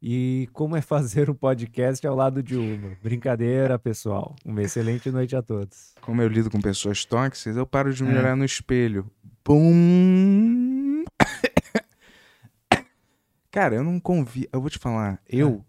[0.00, 2.96] E como é fazer um podcast ao lado de uma?
[3.02, 4.34] Brincadeira, pessoal.
[4.44, 5.94] Uma excelente noite a todos.
[6.00, 8.18] Como eu lido com pessoas tóxicas, eu paro de me É.
[8.18, 9.08] olhar no espelho.
[9.44, 11.04] Bum!
[13.50, 14.46] Cara, eu não convivo.
[14.52, 15.64] Eu vou te falar, eu,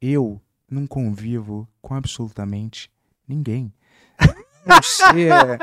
[0.00, 2.90] eu não convivo com absolutamente
[3.28, 3.72] ninguém.
[4.82, 5.58] Ser,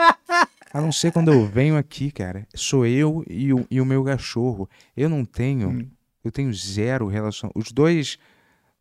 [0.73, 2.47] a não ser quando eu venho aqui, cara.
[2.55, 4.67] Sou eu e o, e o meu cachorro.
[4.97, 5.69] Eu não tenho.
[5.69, 5.87] Hum.
[6.23, 7.51] Eu tenho zero relação.
[7.53, 8.17] Os dois.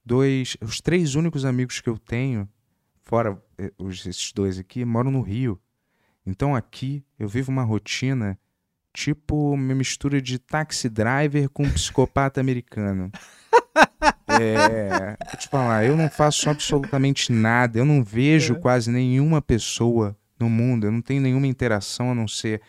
[0.04, 0.56] Dois.
[0.60, 2.48] Os três únicos amigos que eu tenho,
[3.02, 5.60] fora eh, os, esses dois aqui, moram no Rio.
[6.24, 8.38] Então aqui eu vivo uma rotina
[8.94, 13.10] tipo uma mistura de taxi driver com psicopata americano.
[14.40, 18.58] É, vou te falar, eu não faço absolutamente nada, eu não vejo É.
[18.58, 22.60] quase nenhuma pessoa no mundo, eu não tenho nenhuma interação a não ser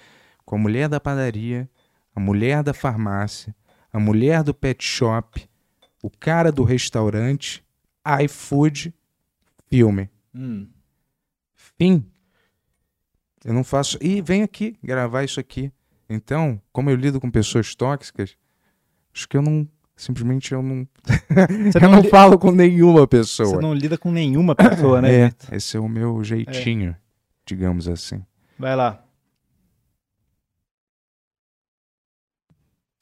[0.46, 1.70] com a mulher da padaria,
[2.16, 3.56] a mulher da farmácia,
[3.92, 5.48] a mulher do pet shop,
[6.02, 7.64] o cara do restaurante,
[8.24, 8.94] iFood,
[9.70, 10.10] filme.
[10.36, 10.68] Hum.
[11.78, 12.06] Fim.
[13.46, 13.98] Eu não faço.
[14.02, 15.72] E venho aqui gravar isso aqui.
[16.10, 18.36] Então, como eu lido com pessoas tóxicas,
[19.14, 19.68] acho que eu não.
[19.96, 20.88] Simplesmente eu não.
[21.72, 23.50] Você eu não li- falo com nenhuma pessoa.
[23.50, 25.28] Você não lida com nenhuma pessoa, né?
[25.28, 26.96] É, esse é o meu jeitinho,
[27.46, 28.24] digamos assim.
[28.58, 29.04] Vai lá.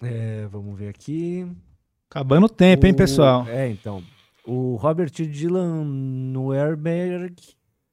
[0.01, 1.47] É, vamos ver aqui.
[2.09, 3.47] Acabando o tempo, hein, O- pessoal?
[3.47, 4.03] É, então.
[4.45, 7.35] O Robert Dylan Nuernberg.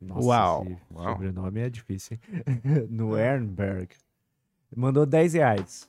[0.01, 0.65] Nossa, Uau.
[0.65, 1.13] esse Uau.
[1.13, 2.43] sobrenome é difícil, hein?
[2.89, 3.91] Nuernberg.
[4.75, 5.89] Mandou 10 reais.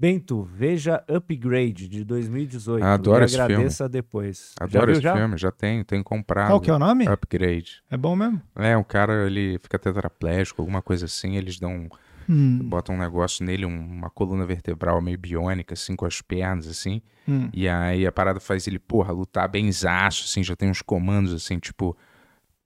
[0.00, 2.82] Bento, veja Upgrade de 2018.
[2.82, 3.52] Adoro e esse filme.
[3.52, 4.54] agradeça depois.
[4.58, 5.14] já Adoro viu esse já?
[5.14, 6.48] filme, já tenho, tenho comprado.
[6.48, 7.06] Qual que é o nome?
[7.06, 7.82] Upgrade.
[7.90, 8.40] É bom mesmo?
[8.56, 11.86] É, o cara, ele fica tetraplégico, alguma coisa assim, eles dão,
[12.26, 12.60] Hum.
[12.64, 17.02] botam um negócio nele, um- uma coluna vertebral meio biônica, assim, com as pernas, assim,
[17.28, 17.50] Hum.
[17.52, 21.58] e aí a parada faz ele, porra, lutar benzaço, assim, já tem uns comandos, assim,
[21.58, 21.94] tipo,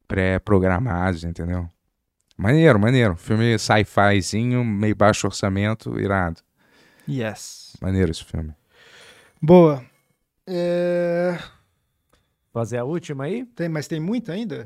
[0.07, 1.69] pré-programados, entendeu?
[2.37, 3.17] Maneiro, maneiro.
[3.17, 6.41] Filme sci-fizinho, meio baixo orçamento, irado.
[7.09, 7.77] Yes.
[7.81, 8.55] Maneiro esse filme.
[9.41, 9.85] Boa.
[10.47, 11.39] É,
[12.53, 13.45] Fazer a última aí?
[13.47, 14.57] Tem, mas tem muito ainda?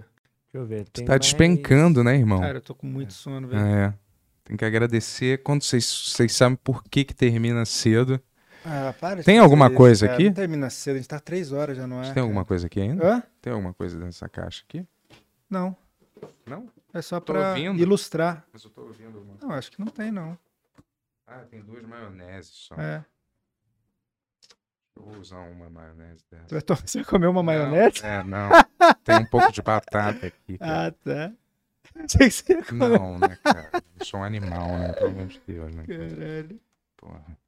[0.52, 0.86] Deixa eu ver.
[0.88, 2.40] Tem tá mais- despencando, né, irmão?
[2.40, 3.60] Cara, eu tô com muito sono, velho.
[3.64, 3.94] É.
[4.44, 5.42] Tem que agradecer.
[5.42, 8.20] Quando vocês, vocês sabem por que que termina cedo.
[8.64, 10.18] Ah, para de Tem alguma isso, coisa cara.
[10.18, 10.26] aqui?
[10.26, 12.12] Não termina cedo, a gente tá três horas já, não é?
[12.12, 13.06] Tem alguma coisa aqui ainda?
[13.16, 13.22] Hã?
[13.40, 14.84] Tem alguma coisa dessa caixa aqui?
[15.48, 15.74] Não.
[16.46, 16.68] Não?
[16.92, 17.78] É só Tô pra ouvindo.
[17.80, 18.44] ilustrar.
[18.52, 20.36] Mas eu tô ouvindo alguma Não, acho que não tem, não.
[21.28, 22.74] Ah, tem duas maioneses só.
[22.76, 23.04] É.
[24.96, 26.44] Eu vou usar uma maionese dessa.
[26.48, 28.02] Você vai, to- você vai comer uma maionese?
[28.02, 28.48] Não, é, não.
[29.04, 30.58] Tem um pouco de batata aqui.
[30.58, 30.86] cara.
[30.88, 31.32] Ah, tá.
[32.02, 32.98] Achei que você ia comer.
[32.98, 33.70] Não, né, cara?
[33.98, 34.92] Eu sou um animal, né?
[34.94, 35.84] Pelo amor de Deus, né?
[35.86, 36.08] cara?
[36.08, 36.60] Caralho.
[36.96, 37.38] Porra.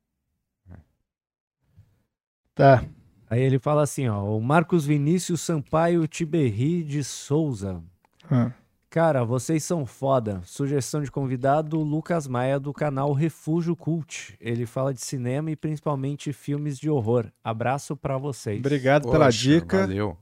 [2.54, 2.84] Tá.
[3.28, 4.22] Aí ele fala assim, ó.
[4.36, 7.82] O Marcos Vinícius Sampaio Tiberri de Souza.
[8.30, 8.52] Ah.
[8.90, 10.42] Cara, vocês são foda.
[10.44, 14.36] Sugestão de convidado, Lucas Maia, do canal Refúgio Cult.
[14.40, 17.30] Ele fala de cinema e principalmente filmes de horror.
[17.42, 18.58] Abraço pra vocês.
[18.58, 19.78] Obrigado pela Poxa, dica.
[19.82, 20.18] Valeu.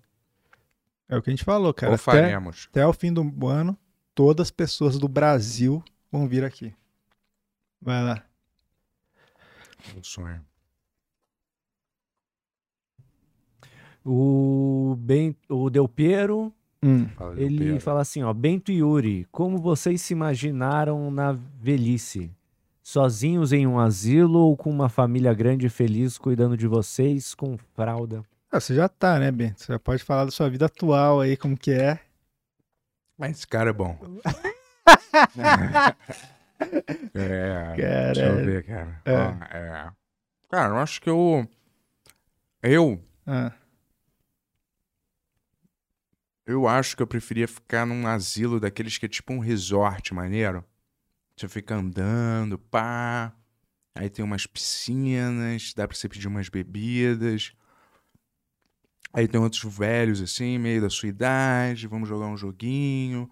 [1.08, 1.92] É o que a gente falou, cara.
[1.92, 2.68] Ou Até, faremos.
[2.70, 3.74] até o fim do ano,
[4.14, 5.82] todas as pessoas do Brasil
[6.12, 6.74] vão vir aqui.
[7.80, 8.22] Vai lá.
[9.96, 10.44] Um sonho.
[14.04, 17.06] O, ben, o Del Piero, Hum.
[17.16, 17.80] Fala ele Pedro.
[17.80, 22.30] fala assim, ó, Bento e Yuri, como vocês se imaginaram na velhice?
[22.82, 27.58] Sozinhos em um asilo ou com uma família grande e feliz cuidando de vocês com
[27.74, 28.22] fralda?
[28.50, 29.60] Ah, você já tá, né, Bento?
[29.60, 31.98] Você já pode falar da sua vida atual aí, como que é.
[33.18, 33.98] Mas esse cara é bom.
[37.14, 38.12] é.
[38.14, 39.02] Deixa eu ver, cara.
[39.04, 39.12] É.
[39.12, 39.90] Ó, é.
[40.50, 41.46] Cara, eu acho que eu.
[42.62, 43.02] Eu.
[43.26, 43.52] Ah,
[46.48, 50.64] Eu acho que eu preferia ficar num asilo daqueles que é tipo um resort maneiro.
[51.36, 53.34] Você fica andando, pá.
[53.94, 57.52] Aí tem umas piscinas, dá pra você pedir umas bebidas.
[59.12, 63.30] Aí tem outros velhos assim, meio da sua idade, vamos jogar um joguinho.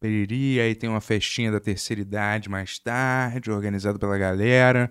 [0.00, 4.90] Periri, aí tem uma festinha da terceira idade mais tarde, organizado pela galera.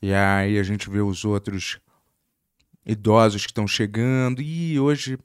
[0.00, 1.80] E aí a gente vê os outros
[2.86, 4.40] idosos que estão chegando.
[4.40, 5.18] E hoje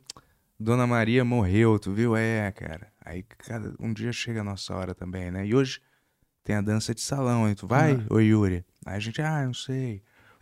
[0.59, 2.15] Dona Maria morreu, tu viu?
[2.15, 2.87] É, cara.
[3.05, 5.45] Aí cada, um dia chega a nossa hora também, né?
[5.45, 5.79] E hoje
[6.43, 8.65] tem a dança de salão, aí tu vai, ô Yuri?
[8.85, 10.01] Aí a gente, ah, não sei.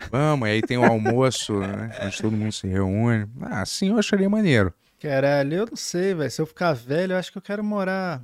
[0.09, 1.91] Vamos, aí tem o almoço, né?
[2.01, 3.29] Onde todo mundo se reúne.
[3.41, 4.73] Ah, assim eu acharia maneiro.
[5.01, 6.31] caralho, eu não sei, velho.
[6.31, 8.21] Se eu ficar velho, eu acho que eu quero morar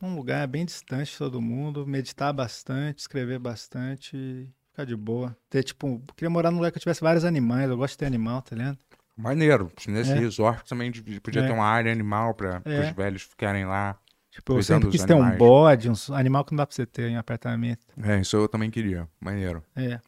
[0.00, 4.48] num lugar bem distante de todo mundo, meditar bastante, escrever bastante
[4.78, 5.36] ficar de boa.
[5.50, 7.68] Ter, tipo, queria morar num lugar que eu tivesse vários animais.
[7.68, 8.78] Eu gosto de ter animal, tá ligado?
[9.18, 9.70] Maneiro.
[9.88, 10.14] Nesse É.
[10.14, 11.46] resort também podia É.
[11.46, 12.88] ter uma área animal para É.
[12.88, 13.96] os velhos ficarem lá.
[14.30, 17.08] Tipo, eu sempre quis ter um bode, uns animal que não dá pra você ter
[17.10, 17.84] em apartamento.
[18.00, 19.08] É, isso eu também queria.
[19.20, 19.64] Maneiro.
[19.74, 19.98] É.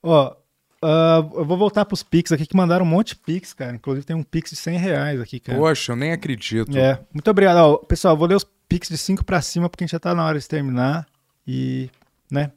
[0.00, 0.36] Ó,
[0.82, 3.74] ah, eu vou voltar pros Pix aqui, que mandaram um monte de Pix, cara.
[3.74, 5.58] Inclusive tem um Pix de 100 reais aqui, cara.
[5.58, 6.76] Poxa, eu nem acredito.
[6.78, 7.56] É, muito obrigado.
[7.56, 10.14] Ó, pessoal, vou ler os Pix de 5 pra cima, porque a gente já tá
[10.14, 11.04] na hora de terminar.
[11.44, 11.90] E,
[12.30, 12.52] né,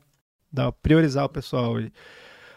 [0.51, 1.91] dá, priorizar o pessoal aí.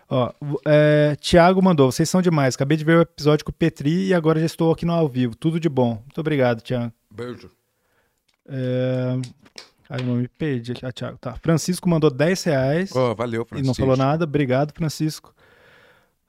[0.09, 0.33] Ó,
[0.67, 2.55] é, Tiago mandou, vocês são demais.
[2.55, 5.09] Acabei de ver o episódio com o Petri e agora já estou aqui no ao
[5.09, 5.35] vivo.
[5.35, 5.95] Tudo de bom.
[6.05, 6.93] Muito obrigado, Tiago.
[7.11, 7.51] Beijo.
[8.49, 9.17] É...
[9.89, 10.85] Ai, eu não me perdi aqui.
[10.87, 11.35] Ah, Thiago, tá.
[11.37, 12.95] Francisco mandou 10 reais.
[12.95, 13.67] Ó, valeu, E Francisco.
[13.69, 14.25] não falou nada.
[14.25, 15.35] Obrigado, Francisco.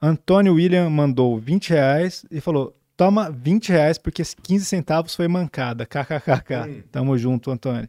[0.00, 5.26] Antônio William mandou 20 reais e falou: toma 20 reais porque esse 15 centavos foi
[5.28, 5.86] mancada.
[5.86, 6.84] KKKK.
[6.90, 7.88] Tamo junto, Antônio.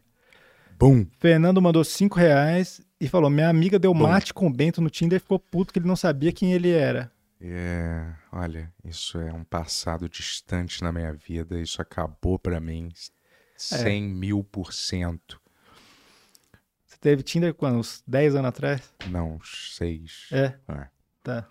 [0.78, 1.06] Bum.
[1.20, 4.06] Fernando mandou 5 reais e falou: minha amiga deu Bom.
[4.06, 6.70] mate com o Bento no Tinder e ficou puto que ele não sabia quem ele
[6.70, 7.10] era.
[7.40, 11.58] É, olha, isso é um passado distante na minha vida.
[11.58, 12.90] Isso acabou pra mim
[13.56, 15.40] 100 mil por cento.
[16.84, 17.78] Você teve Tinder quando?
[17.78, 18.82] Uns 10 anos atrás?
[19.08, 20.26] Não, seis.
[20.30, 20.54] É.
[20.68, 20.86] É.
[21.22, 21.46] Tá.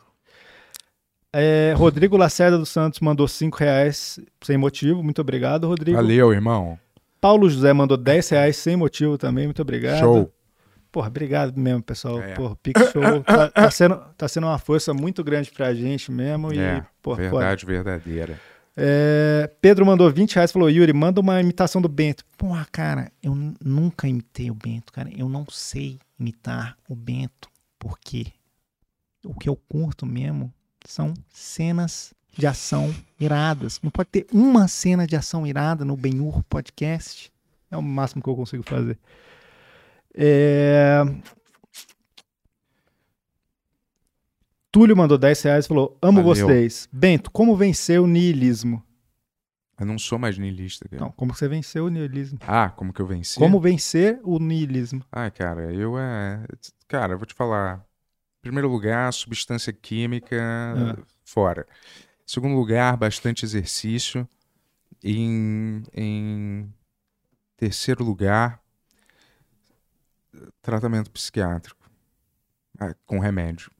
[1.33, 5.03] É, Rodrigo Lacerda dos Santos mandou 5 reais sem motivo.
[5.03, 5.97] Muito obrigado, Rodrigo.
[5.97, 6.79] Valeu, irmão.
[7.21, 9.45] Paulo José mandou 10 reais sem motivo também.
[9.45, 9.99] Muito obrigado.
[9.99, 10.33] Show.
[10.91, 12.21] Porra, obrigado mesmo, pessoal.
[12.21, 12.33] É.
[12.33, 16.51] Porra, Pix Show tá, tá sendo, tá sendo uma força muito grande pra gente mesmo.
[16.53, 17.29] E, É, porra, foda.
[17.39, 18.39] verdade verdadeira.
[18.75, 22.23] É, Pedro mandou 20 reais falou: Yuri, manda uma imitação do Bento.
[22.37, 25.09] Porra, cara, eu nunca imitei o Bento, cara.
[25.15, 28.27] Eu não sei imitar o Bento, porque
[29.25, 30.51] o que eu curto mesmo
[30.85, 33.79] são cenas de ação iradas.
[33.83, 37.31] Não pode ter uma cena de ação irada no Benhur Podcast.
[37.69, 38.97] É o máximo que eu consigo fazer.
[40.15, 41.01] É...
[44.71, 46.47] Túlio mandou 10 reais e falou: Amo Valeu.
[46.47, 46.87] vocês.
[46.91, 48.83] Bento, como vencer o niilismo?
[49.79, 51.01] Eu não sou mais niilista, cara.
[51.01, 52.37] Não, como você venceu o niilismo?
[52.41, 53.39] Ah, como que eu venci?
[53.39, 55.01] Como vencer o niilismo?
[55.09, 56.43] Ah, cara, eu é.
[56.87, 57.77] Cara, eu vou te falar.
[58.39, 60.97] Em primeiro lugar, substância química Ah.
[61.23, 61.65] fora.
[62.19, 64.27] Em segundo lugar, bastante exercício.
[65.01, 66.73] Em, em
[67.55, 68.61] terceiro lugar,
[70.61, 71.79] tratamento psiquiátrico
[72.79, 73.71] Ah, com remédio.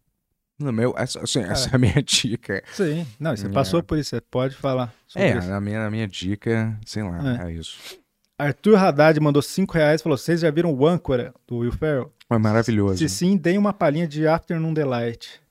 [0.58, 2.62] No meu, essa, assim, essa é a minha dica.
[2.74, 3.08] Sim.
[3.20, 3.50] Não, você É.
[3.50, 4.94] passou por isso, você pode falar.
[5.16, 5.48] É, isso.
[5.48, 7.98] na minha, na minha dica, sei lá, é, isso.
[8.38, 12.14] Arthur Haddad mandou 5 reais e falou: Vocês já viram o âncora do Will Ferrell?
[12.30, 12.98] É maravilhoso.
[12.98, 15.42] Se sim, deem uma palhinha de Afternoon Delight.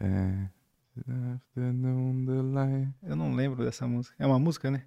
[0.00, 0.48] É.
[1.34, 2.92] Afternoon delight.
[3.02, 4.14] Eu não lembro dessa música.
[4.18, 4.84] É uma música, né?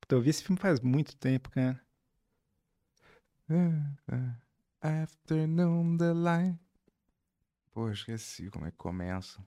[0.00, 1.80] Puta, eu vi esse filme faz muito tempo, cara.
[4.80, 6.58] Afternoon delight.
[7.72, 9.38] Pô, esqueci como é que começa.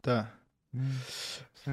[0.00, 0.32] Tá.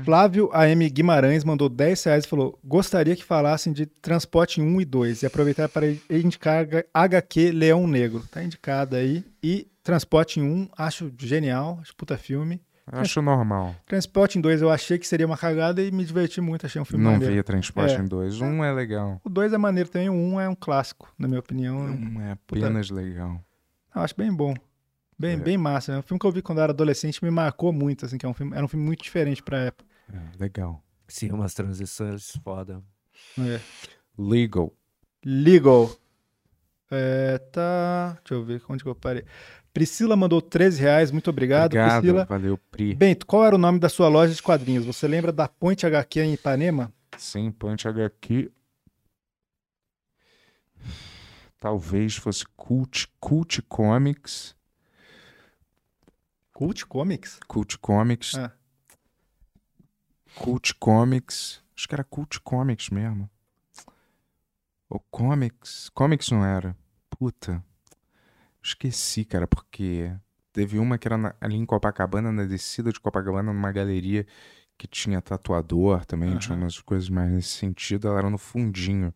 [0.03, 4.85] Flávio AM Guimarães mandou 10 reais e falou: Gostaria que falassem de Transporte 1 e
[4.85, 8.27] 2 e aproveitar para indicar HQ Leão Negro.
[8.31, 9.23] Tá indicado aí.
[9.41, 12.61] E Transporte 1, acho genial, acho puta filme.
[12.91, 13.75] Eu acho normal.
[13.85, 17.03] Transporting 2 eu achei que seria uma cagada e me diverti muito, achei um filme
[17.03, 17.33] Não maneiro.
[17.33, 17.99] via Transporte É.
[17.99, 18.39] em 2.
[18.41, 19.19] Um é legal.
[19.23, 21.77] O 2 é maneiro também, o 1 um é um clássico, na minha opinião.
[21.77, 23.41] Um é apenas legal.
[23.95, 24.53] Eu acho bem bom.
[25.17, 25.37] Bem, É.
[25.37, 25.93] bem massa.
[25.93, 28.25] É um filme que eu vi quando eu era adolescente me marcou muito, assim, que
[28.25, 29.85] é um filme, era um filme muito diferente pra época.
[30.13, 30.83] É, legal.
[31.07, 32.83] Sim, umas transições foda.
[33.39, 33.59] É.
[34.17, 34.71] Legal.
[35.25, 35.89] Legal.
[36.91, 38.17] É, tá.
[38.21, 39.23] Deixa eu ver onde que eu parei.
[39.75, 42.23] Priscila mandou 13 reais, muito obrigado, Obrigado, Priscila.
[42.23, 42.95] valeu, Pri.
[42.95, 44.85] Bento, qual era o nome da sua loja de quadrinhos?
[44.85, 46.93] Você lembra da Ponte HQ em Ipanema?
[47.17, 48.49] Sim, Punch HQ.
[51.59, 54.55] Talvez fosse Cult, Cult Comics.
[56.53, 57.37] Cult Comics?
[57.45, 58.35] Cult Comics.
[58.35, 58.53] Ah.
[60.35, 61.61] Cult Comics.
[61.75, 63.29] Acho que era Cult Comics mesmo.
[64.89, 65.89] Ou Comics.
[65.89, 66.73] Comics não era.
[67.09, 67.61] Puta.
[68.65, 70.11] Esqueci, cara, porque
[70.51, 74.25] teve uma que era na- ali em Copacabana, na descida de Copacabana, numa galeria
[74.75, 79.13] que tinha tatuador também, tinha umas coisas mais nesse sentido, ela era no fundinho.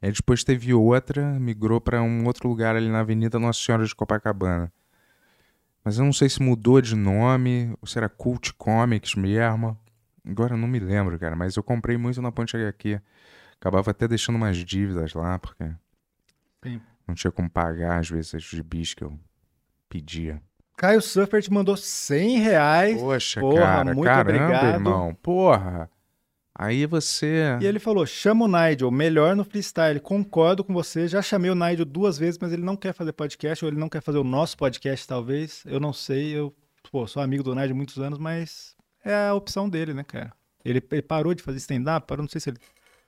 [0.00, 3.92] Aí depois teve outra, migrou pra um outro lugar ali na Avenida Nossa Senhora de
[3.92, 4.72] Copacabana.
[5.82, 9.76] Mas eu não sei se mudou de nome, ou se era Cult Comics mesmo.
[10.24, 13.00] Agora eu não me lembro, cara, mas eu comprei muito na Ponte HQ.
[13.60, 15.64] Acabava até deixando umas dívidas lá, porque
[16.62, 16.80] Sim.
[17.06, 19.18] Não tinha como pagar, às vezes, os gibis que eu
[19.88, 20.42] pedia.
[20.76, 23.00] Caio Surfer te mandou 100 reais.
[23.00, 24.74] Poxa, porra, cara, muito caramba, obrigado.
[24.74, 25.14] irmão.
[25.22, 25.90] Porra.
[26.54, 27.58] Aí você...
[27.60, 30.00] E ele falou: chama o Nigel, melhor no freestyle.
[30.00, 31.06] Concordo com você.
[31.06, 33.88] Já chamei o Nigel duas vezes, mas ele não quer fazer podcast, ou ele não
[33.88, 35.62] quer fazer o nosso podcast, talvez.
[35.66, 36.36] Eu não sei.
[36.36, 36.54] Eu
[36.90, 40.32] pô, sou amigo do Nigel há muitos anos, mas é a opção dele, né, cara?
[40.64, 42.58] Ele, ele parou de fazer stand-up, parou, não sei se ele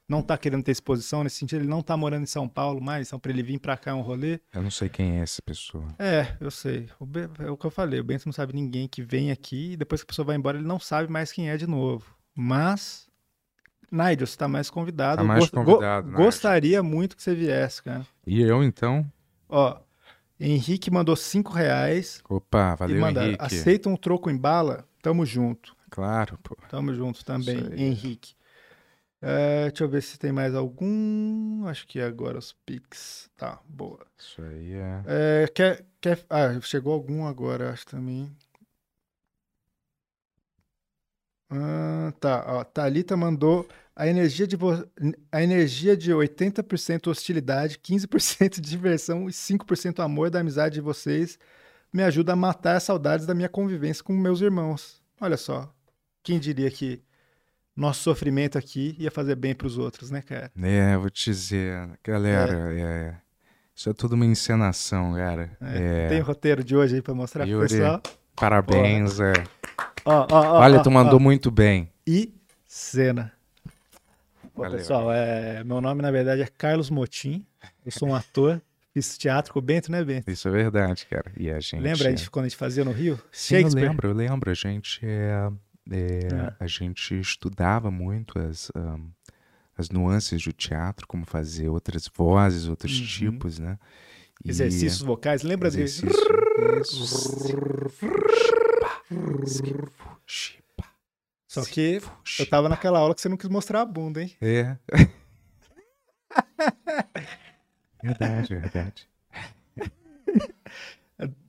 [0.08, 3.08] não tá querendo ter exposição nesse sentido, ele não tá morando em São Paulo mais,
[3.08, 4.40] então pra ele vir pra cá é um rolê.
[4.54, 5.84] Eu não sei quem é essa pessoa.
[5.98, 6.88] É, eu sei.
[6.98, 8.00] O Ben- é o que eu falei.
[8.00, 10.56] O Bento não sabe ninguém que vem aqui e depois que a pessoa vai embora,
[10.58, 12.16] ele não sabe mais quem é de novo.
[12.34, 13.06] Mas,
[13.92, 15.18] Nigel, você tá mais convidado.
[15.18, 16.24] Tá mais gost- go- convidado, Nigel.
[16.24, 18.06] Gostaria muito que você viesse, cara.
[18.26, 19.04] E eu, então?
[19.48, 19.78] Ó,
[20.40, 23.44] Henrique mandou cinco reais Opa, valeu, manda, Henrique.
[23.44, 24.86] aceita um troco em bala?
[25.02, 25.76] Tamo junto.
[25.90, 26.56] Claro, pô.
[26.68, 27.58] Tamo junto também.
[27.74, 28.34] Henrique.
[29.20, 31.66] É, deixa eu ver se tem mais algum.
[31.66, 33.28] Acho que agora os Pix.
[33.36, 34.06] Tá, boa.
[34.16, 35.44] Isso aí é...
[35.44, 38.30] É, quer, quer, ah, chegou algum agora, acho também.
[41.50, 43.66] Ah, tá, ó, Thalita mandou
[43.96, 44.86] a energia de vo-
[45.32, 51.38] a energia de 80% hostilidade, 15% de diversão e 5% amor da amizade de vocês
[51.92, 55.02] me ajuda a matar as saudades da minha convivência com meus irmãos.
[55.20, 55.72] Olha só,
[56.22, 57.02] quem diria que
[57.78, 60.50] nosso sofrimento aqui ia fazer bem pros outros, né, cara?
[60.60, 63.14] É, vou te dizer, galera, é...
[63.74, 65.56] Isso é tudo uma encenação, cara.
[65.60, 68.02] É, Tem o roteiro de hoje aí pra mostrar pro Yuri, pessoal.
[68.34, 69.32] Parabéns, é.
[70.04, 71.88] Ó, ó, ó, Olha, tu mandou muito bem.
[72.04, 72.34] e
[72.66, 73.32] cena.
[74.56, 74.78] Valeu.
[74.78, 77.46] pessoal, é, meu nome na verdade é Carlos Motim.
[77.86, 78.60] Eu sou um ator,
[78.92, 80.28] fiz teatro com o Bento, né, Bento?
[80.28, 81.30] Isso é verdade, cara.
[81.36, 81.80] E a gente...
[81.80, 83.16] Lembra a gente, quando a gente fazia no Rio?
[83.30, 83.88] Sim, eu Shakespeare.
[83.88, 84.50] lembro, eu lembro.
[84.50, 85.48] A gente, é,
[85.90, 86.54] é, É.
[86.60, 89.08] a gente estudava muito as, ahn,
[89.76, 93.06] as nuances do teatro, como fazer outras vozes, outros Uhum.
[93.06, 93.78] tipos, né?
[94.44, 95.84] E- Exercícios vocais, lembra dele?
[95.84, 96.08] Exercício.
[101.46, 102.00] Só que
[102.38, 104.36] eu tava naquela aula que você não quis mostrar a bunda, hein?
[104.40, 104.76] É.
[108.02, 109.08] verdade, verdade.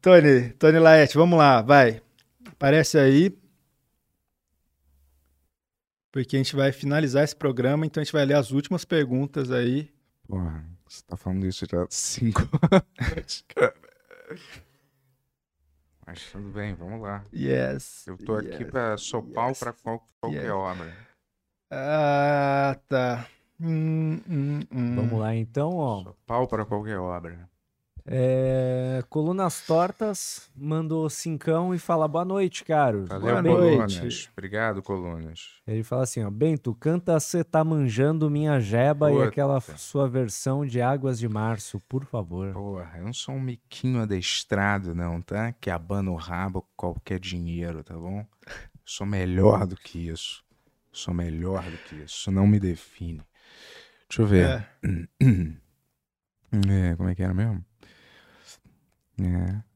[0.02, 2.02] Tony, Tony Laerte, vamos lá, vai.
[2.48, 3.38] Aparece aí.
[6.12, 9.52] Porque a gente vai finalizar esse programa, então a gente vai ler as últimas perguntas
[9.52, 9.94] aí.
[10.28, 13.76] Porra, você tá falando isso já há cinco anos, cara.
[16.06, 17.24] Mas tudo bem, vamos lá.
[17.34, 18.08] Yes.
[18.08, 20.52] Eu tô aqui yes, pra sopar yes, pra qual- qualquer yes.
[20.52, 20.98] obra.
[21.72, 23.28] Ah, tá.
[23.62, 24.96] Hum, hum, hum.
[24.96, 26.04] Vamos lá então, ó.
[26.04, 27.48] Sopar pra qualquer obra.
[28.06, 33.06] É, Colunas Tortas mandou cincão e fala boa noite, caro.
[33.06, 33.98] Valeu, Boa noite.
[33.98, 34.30] Colunas.
[34.34, 35.40] Obrigado, Colunas.
[35.68, 39.28] Ele fala assim, ó, Bento, canta Cê Tá Manjando Minha Jeba e Puta.
[39.28, 42.54] aquela f- sua versão de Águas de Março, por favor.
[42.54, 45.52] Porra, eu não sou um miquinho adestrado, não, tá?
[45.54, 48.26] Que abana o rabo com qualquer dinheiro, tá bom?
[48.86, 50.44] Sou melhor do que isso.
[50.92, 52.06] Sou melhor do que isso.
[52.18, 53.22] Isso não me define.
[54.10, 54.46] Deixa eu ver.
[54.50, 54.70] É.
[56.52, 57.64] É, como é que era mesmo?
[59.22, 59.70] É.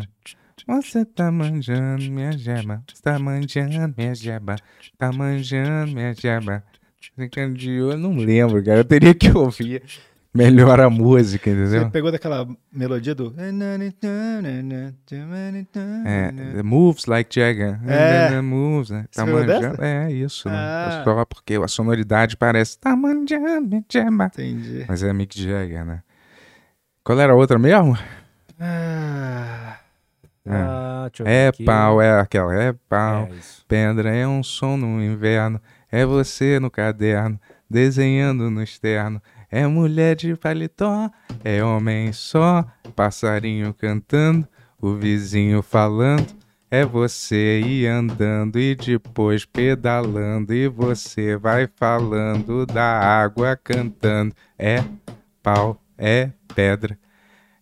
[0.67, 2.83] Você tá manjando minha jeba.
[3.01, 4.55] Tá manjando minha jeba.
[4.97, 6.63] Tá manjando minha jeba.
[7.15, 8.79] Ficando de olho, não lembro, cara.
[8.79, 9.83] Eu teria que ouvir.
[10.43, 11.89] Melhora a música, Você entendeu?
[11.91, 13.33] pegou daquela melodia do.
[16.05, 17.79] É, moves like Jagger.
[17.87, 18.41] É.
[18.41, 19.05] Moves, né?
[19.11, 19.85] Você dessa?
[19.85, 20.55] É isso, né?
[20.57, 21.01] Ah.
[21.03, 22.77] Só porque a sonoridade parece
[23.91, 24.25] Jama.
[24.25, 24.85] Entendi.
[24.87, 26.01] Mas é Mick Jagger, né?
[27.03, 27.97] Qual era a outra mesmo?
[28.59, 29.77] Ah,
[30.47, 31.63] Ah, deixa eu ver É aqui.
[31.63, 33.23] pau, é aquela, é pau.
[33.23, 33.29] É.
[33.67, 35.61] Pedra é um som no inverno,
[35.91, 39.21] é você no caderno, desenhando no externo.
[39.51, 41.09] É mulher de paletó,
[41.43, 44.47] é homem só, passarinho cantando,
[44.79, 46.27] o vizinho falando.
[46.71, 54.35] É você ir andando e depois pedalando, e você vai falando da água cantando.
[54.57, 54.83] É
[55.41, 56.95] pau, é pedra,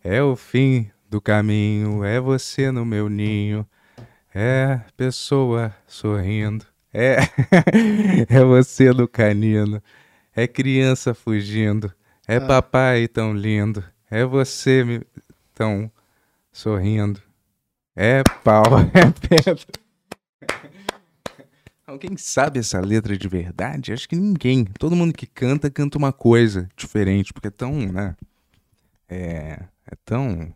[0.03, 3.66] é o fim do caminho, é você no meu ninho.
[4.35, 6.66] É pessoa sorrindo.
[6.93, 7.17] É,
[8.30, 9.82] é você no canino.
[10.38, 11.91] É criança fugindo.
[12.27, 12.41] É Ah.
[12.41, 13.83] papai tão lindo.
[14.09, 15.01] É você me-
[15.56, 15.91] tão
[16.51, 17.19] sorrindo.
[17.95, 19.66] É pau, é pedra.
[21.85, 23.93] Alguém sabe essa letra de verdade?
[23.93, 24.66] Acho que ninguém.
[24.77, 28.16] Todo mundo que canta, canta uma coisa diferente, porque é tão, né?
[29.09, 30.53] É, é tão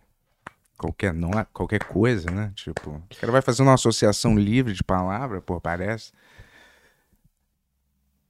[0.78, 2.52] qualquer no, qualquer coisa, né?
[2.54, 6.12] Tipo, o cara vai fazer uma associação livre de palavra, pô, parece.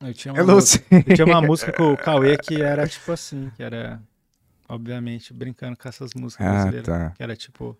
[0.01, 3.51] Eu tinha uma, música, eu tinha uma música com o Cauê que era tipo assim,
[3.55, 4.01] que era,
[4.67, 6.85] obviamente, brincando com essas músicas Ah, brasileiras.
[6.85, 7.09] tá.
[7.11, 7.77] Que era tipo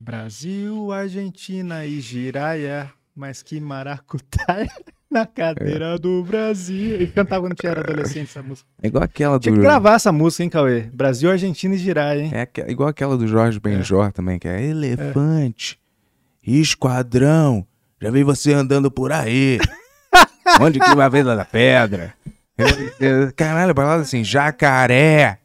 [0.00, 4.70] Brasil, Argentina e Giraia, mas que maracutaia
[5.10, 7.02] na cadeira do Brasil.
[7.02, 8.68] E cantava quando tinha era adolescente essa música.
[8.82, 10.82] É igual aquela do Tinha que gravar essa música, hein, Cauê?
[10.82, 12.30] Brasil, Argentina e Giraia, hein?
[12.34, 15.78] é igual aquela do Jorge Benjor também, que é elefante,
[16.42, 17.66] esquadrão.
[18.00, 19.58] Já vi você andando por aí.
[20.60, 22.14] Onde que vai ver lá da pedra?
[23.36, 25.38] Caralho, palavra assim, jacaré.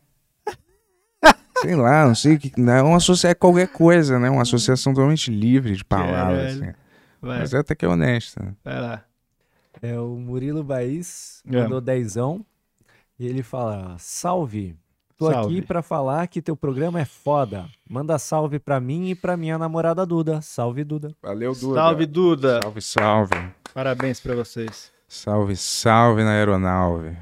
[1.59, 2.51] Sei lá, não sei o que.
[2.59, 3.30] Não, uma associa...
[3.30, 4.30] é qualquer coisa, né?
[4.30, 6.53] Uma associação totalmente livre de palavras.
[6.56, 6.69] Caralho.
[6.69, 6.77] Assim.
[7.22, 8.43] Mas é até que é honesta.
[8.43, 8.53] né?
[8.64, 9.03] vai lá.
[9.82, 11.61] É o Murilo Baís, É.
[11.64, 12.45] mandou dezão.
[13.17, 14.75] E ele fala: Salve,
[15.17, 15.58] tô Salve.
[15.58, 17.66] aqui pra falar que teu programa é foda.
[17.90, 20.42] Manda salve pra mim e pra minha namorada Duda.
[20.42, 21.16] Salve, Duda.
[21.24, 22.59] Valeu, Salve, Duda.
[22.61, 23.35] Salve, salve.
[23.74, 24.92] Parabéns pra vocês.
[25.08, 27.17] Salve, salve na aeronave.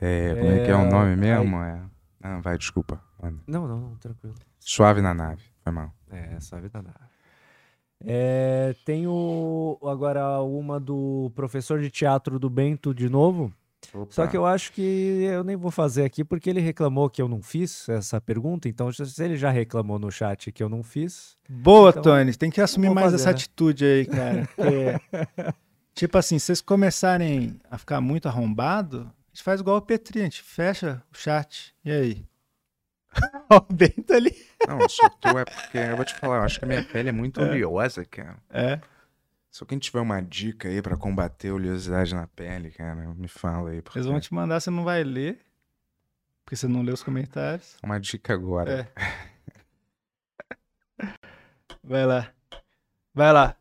[0.00, 1.56] É, como é que é o É, nome mesmo?
[1.58, 1.80] É...
[2.22, 3.00] Ah, vai, desculpa.
[3.46, 4.34] Não, não, não, tranquilo.
[4.58, 5.42] Suave na nave.
[5.62, 5.92] Foi mal.
[6.10, 6.96] É, salve da nave.
[8.02, 13.52] É, tem o, agora uma do professor de teatro do Bento de novo.
[14.10, 14.80] Só que eu acho que
[15.22, 18.68] eu nem vou fazer aqui porque ele reclamou que eu não fiz essa pergunta.
[18.68, 22.34] Então, se ele já reclamou no chat que eu não fiz, Boa, Então, Tony.
[22.36, 23.30] Tem que assumir mais fazer, essa né?
[23.32, 24.48] atitude aí, cara.
[24.54, 25.54] porque,
[25.94, 30.20] tipo assim, se vocês começarem a ficar muito arrombado, a gente faz igual o Petri,
[30.20, 31.74] a gente fecha o chat.
[31.84, 32.26] E aí?
[33.50, 34.34] Ó, o Bento ali.
[34.66, 37.08] Não, só tô é porque eu vou te falar, eu acho que a minha pele
[37.08, 38.36] é muito oleosa, cara.
[38.50, 38.80] É.
[39.50, 43.70] Se alguém tiver uma dica aí pra combater a oleosidade na pele, cara, me fala
[43.70, 43.82] aí.
[43.82, 43.98] Porque...
[43.98, 45.40] Eles vão te mandar, você não vai ler.
[46.44, 47.76] Porque você não lê os comentários.
[47.82, 48.88] Uma dica agora.
[48.98, 49.20] É.
[51.82, 52.28] Vai lá.
[53.14, 53.56] Vai lá.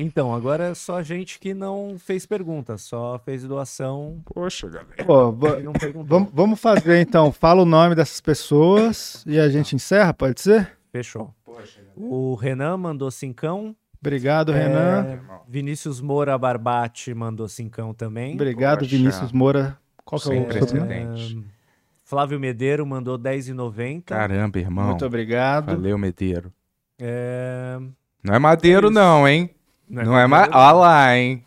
[0.00, 5.04] Então, agora é só gente que não fez pergunta, só fez doação Poxa, galera.
[5.04, 7.32] Pô, vamos, vamos fazer então.
[7.32, 10.78] Fala o nome dessas pessoas e a gente encerra, pode ser?
[10.92, 11.34] Fechou.
[11.96, 13.74] O Renan mandou cincão.
[14.00, 15.04] Obrigado, Renan.
[15.04, 18.34] É, Vinícius Moura Barbate mandou cincão também.
[18.34, 18.96] Obrigado, Poxa.
[18.96, 19.76] Vinícius Moura.
[20.04, 20.78] Qual que é o precedente.
[20.78, 21.44] sobrenome?
[21.52, 21.58] É,
[22.04, 24.04] Flávio Medeiro mandou 10,90.
[24.04, 24.86] Caramba, irmão.
[24.90, 25.66] Muito obrigado.
[25.66, 26.52] Valeu, Medeiro.
[27.00, 27.78] É,
[28.22, 29.50] Não é madeiro, É não, hein?
[29.88, 30.46] Não é mais.
[30.48, 31.44] Medeiro, Olha lá, hein?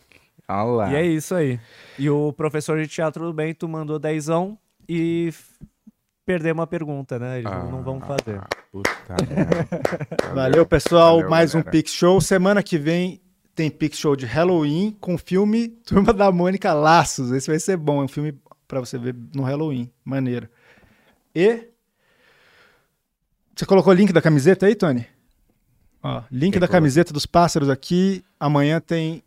[0.48, 0.92] Olha lá.
[0.92, 1.60] E é isso aí.
[2.00, 4.58] E o professor de teatro do Bento mandou dezão
[4.90, 5.66] e f-
[6.26, 7.40] perdemos a pergunta, né?
[7.40, 8.40] Eles não- não vão fazer.
[8.40, 8.90] Ah, Puta
[9.30, 10.34] merda.
[10.34, 11.16] Valeu, pessoal.
[11.18, 11.72] Valeu, Mais um galera.
[11.72, 12.20] Pix Show.
[12.22, 13.22] Semana que vem
[13.54, 17.32] tem Pix Show de Halloween com o filme Turma da Mônica Laços.
[17.32, 18.02] Esse vai ser bom.
[18.02, 18.34] É um filme
[18.68, 19.92] pra você ver no Halloween.
[20.04, 20.48] Maneiro.
[21.36, 21.68] E.
[23.56, 25.06] Você colocou o link da camiseta aí, Tony?
[26.04, 28.24] Ó, link da camiseta dos pássaros aqui.
[28.40, 29.24] Amanhã tem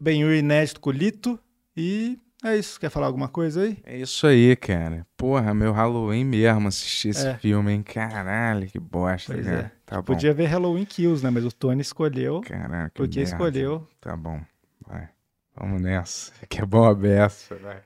[0.00, 1.38] Benhur inédito com o Lito.
[1.76, 2.80] E é isso.
[2.80, 3.78] Quer falar alguma coisa aí?
[3.84, 5.06] É isso aí, cara.
[5.16, 7.36] Porra, meu Halloween mesmo assistir esse É.
[7.36, 7.82] filme, hein?
[7.82, 9.58] Caralho, que bosta, Pois cara.
[9.58, 9.70] é.
[9.84, 10.02] Tá bom.
[10.04, 11.30] Podia ver Halloween Kills, né?
[11.30, 12.40] Mas o Tony escolheu.
[12.40, 13.32] Caralho, que Porque merda.
[13.34, 13.86] escolheu.
[14.00, 14.40] Tá bom,
[14.86, 15.08] vai.
[15.54, 16.32] Vamos nessa.
[16.48, 17.78] Que é bom a beça, vai.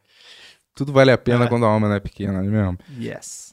[0.75, 1.49] Tudo vale a pena É.
[1.49, 2.78] quando a alma não é pequena, não é mesmo?
[2.99, 3.50] Yes.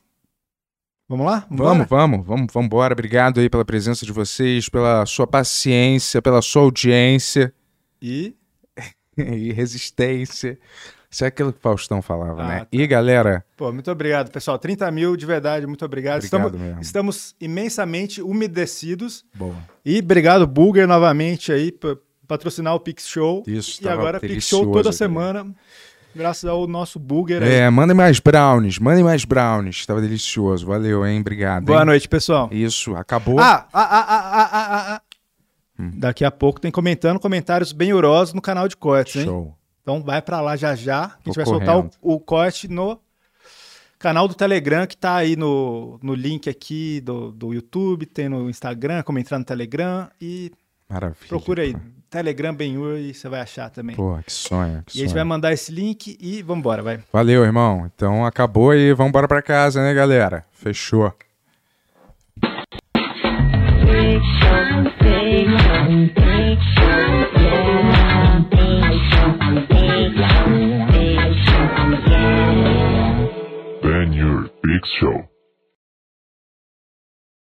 [1.10, 1.46] Vamos lá?
[1.50, 2.94] Vamos, vamos, vamos, vamos embora.
[2.94, 7.54] Obrigado aí pela presença de vocês, pela sua paciência, pela sua audiência
[8.02, 8.36] E
[9.18, 10.60] e resistência.
[11.10, 12.60] Isso é aquilo que o Faustão falava, Ah, né?
[12.60, 12.68] tá.
[12.72, 14.60] E galera, Pô, muito obrigado, pessoal.
[14.60, 16.18] 30 mil, de verdade, muito obrigado.
[16.24, 16.82] Obrigado estamos, mesmo.
[16.82, 19.26] estamos imensamente umedecidos.
[19.34, 19.56] boa.
[19.86, 23.42] E obrigado, Bulger, novamente aí, por patrocinar o Pix Show.
[23.48, 24.98] Isso, e agora Pix Show toda aqui.
[24.98, 25.48] semana,
[26.16, 27.54] graças ao nosso Bulger aí.
[27.54, 29.86] É, mandem mais brownies, mandem mais brownies.
[29.86, 30.66] Tava delicioso.
[30.66, 31.22] Valeu, hein?
[31.22, 31.66] Obrigado.
[31.66, 31.86] Boa hein?
[31.86, 32.50] noite, pessoal.
[32.52, 33.40] Isso, acabou.
[33.40, 35.02] Ah, ah, ah, ah, ah, ah, ah.
[35.96, 39.26] Daqui a pouco tem comentando comentários bem urosos no canal de cortes, hein?
[39.26, 39.56] Show.
[39.82, 41.10] Então vai pra lá já já.
[41.10, 41.94] que A gente vai soltar o, correndo.
[42.02, 43.00] o corte no
[44.00, 48.50] canal do Telegram, que tá aí no, no link aqui do, do YouTube, tem no
[48.50, 50.10] Instagram, como entrar no Telegram.
[50.20, 50.52] E
[50.90, 51.28] Maravilha.
[51.28, 51.76] procura aí,
[52.10, 53.96] Telegram Benhur e você vai achar também.
[53.96, 54.82] Pô, que sonho.
[54.86, 57.00] Que e a gente vai mandar esse link e vambora, vai.
[57.12, 57.90] Valeu, irmão.
[57.94, 60.46] Então acabou e vamos embora pra casa, né, galera?
[60.52, 61.14] Fechou.
[73.82, 75.37] Ben Yur Big Show.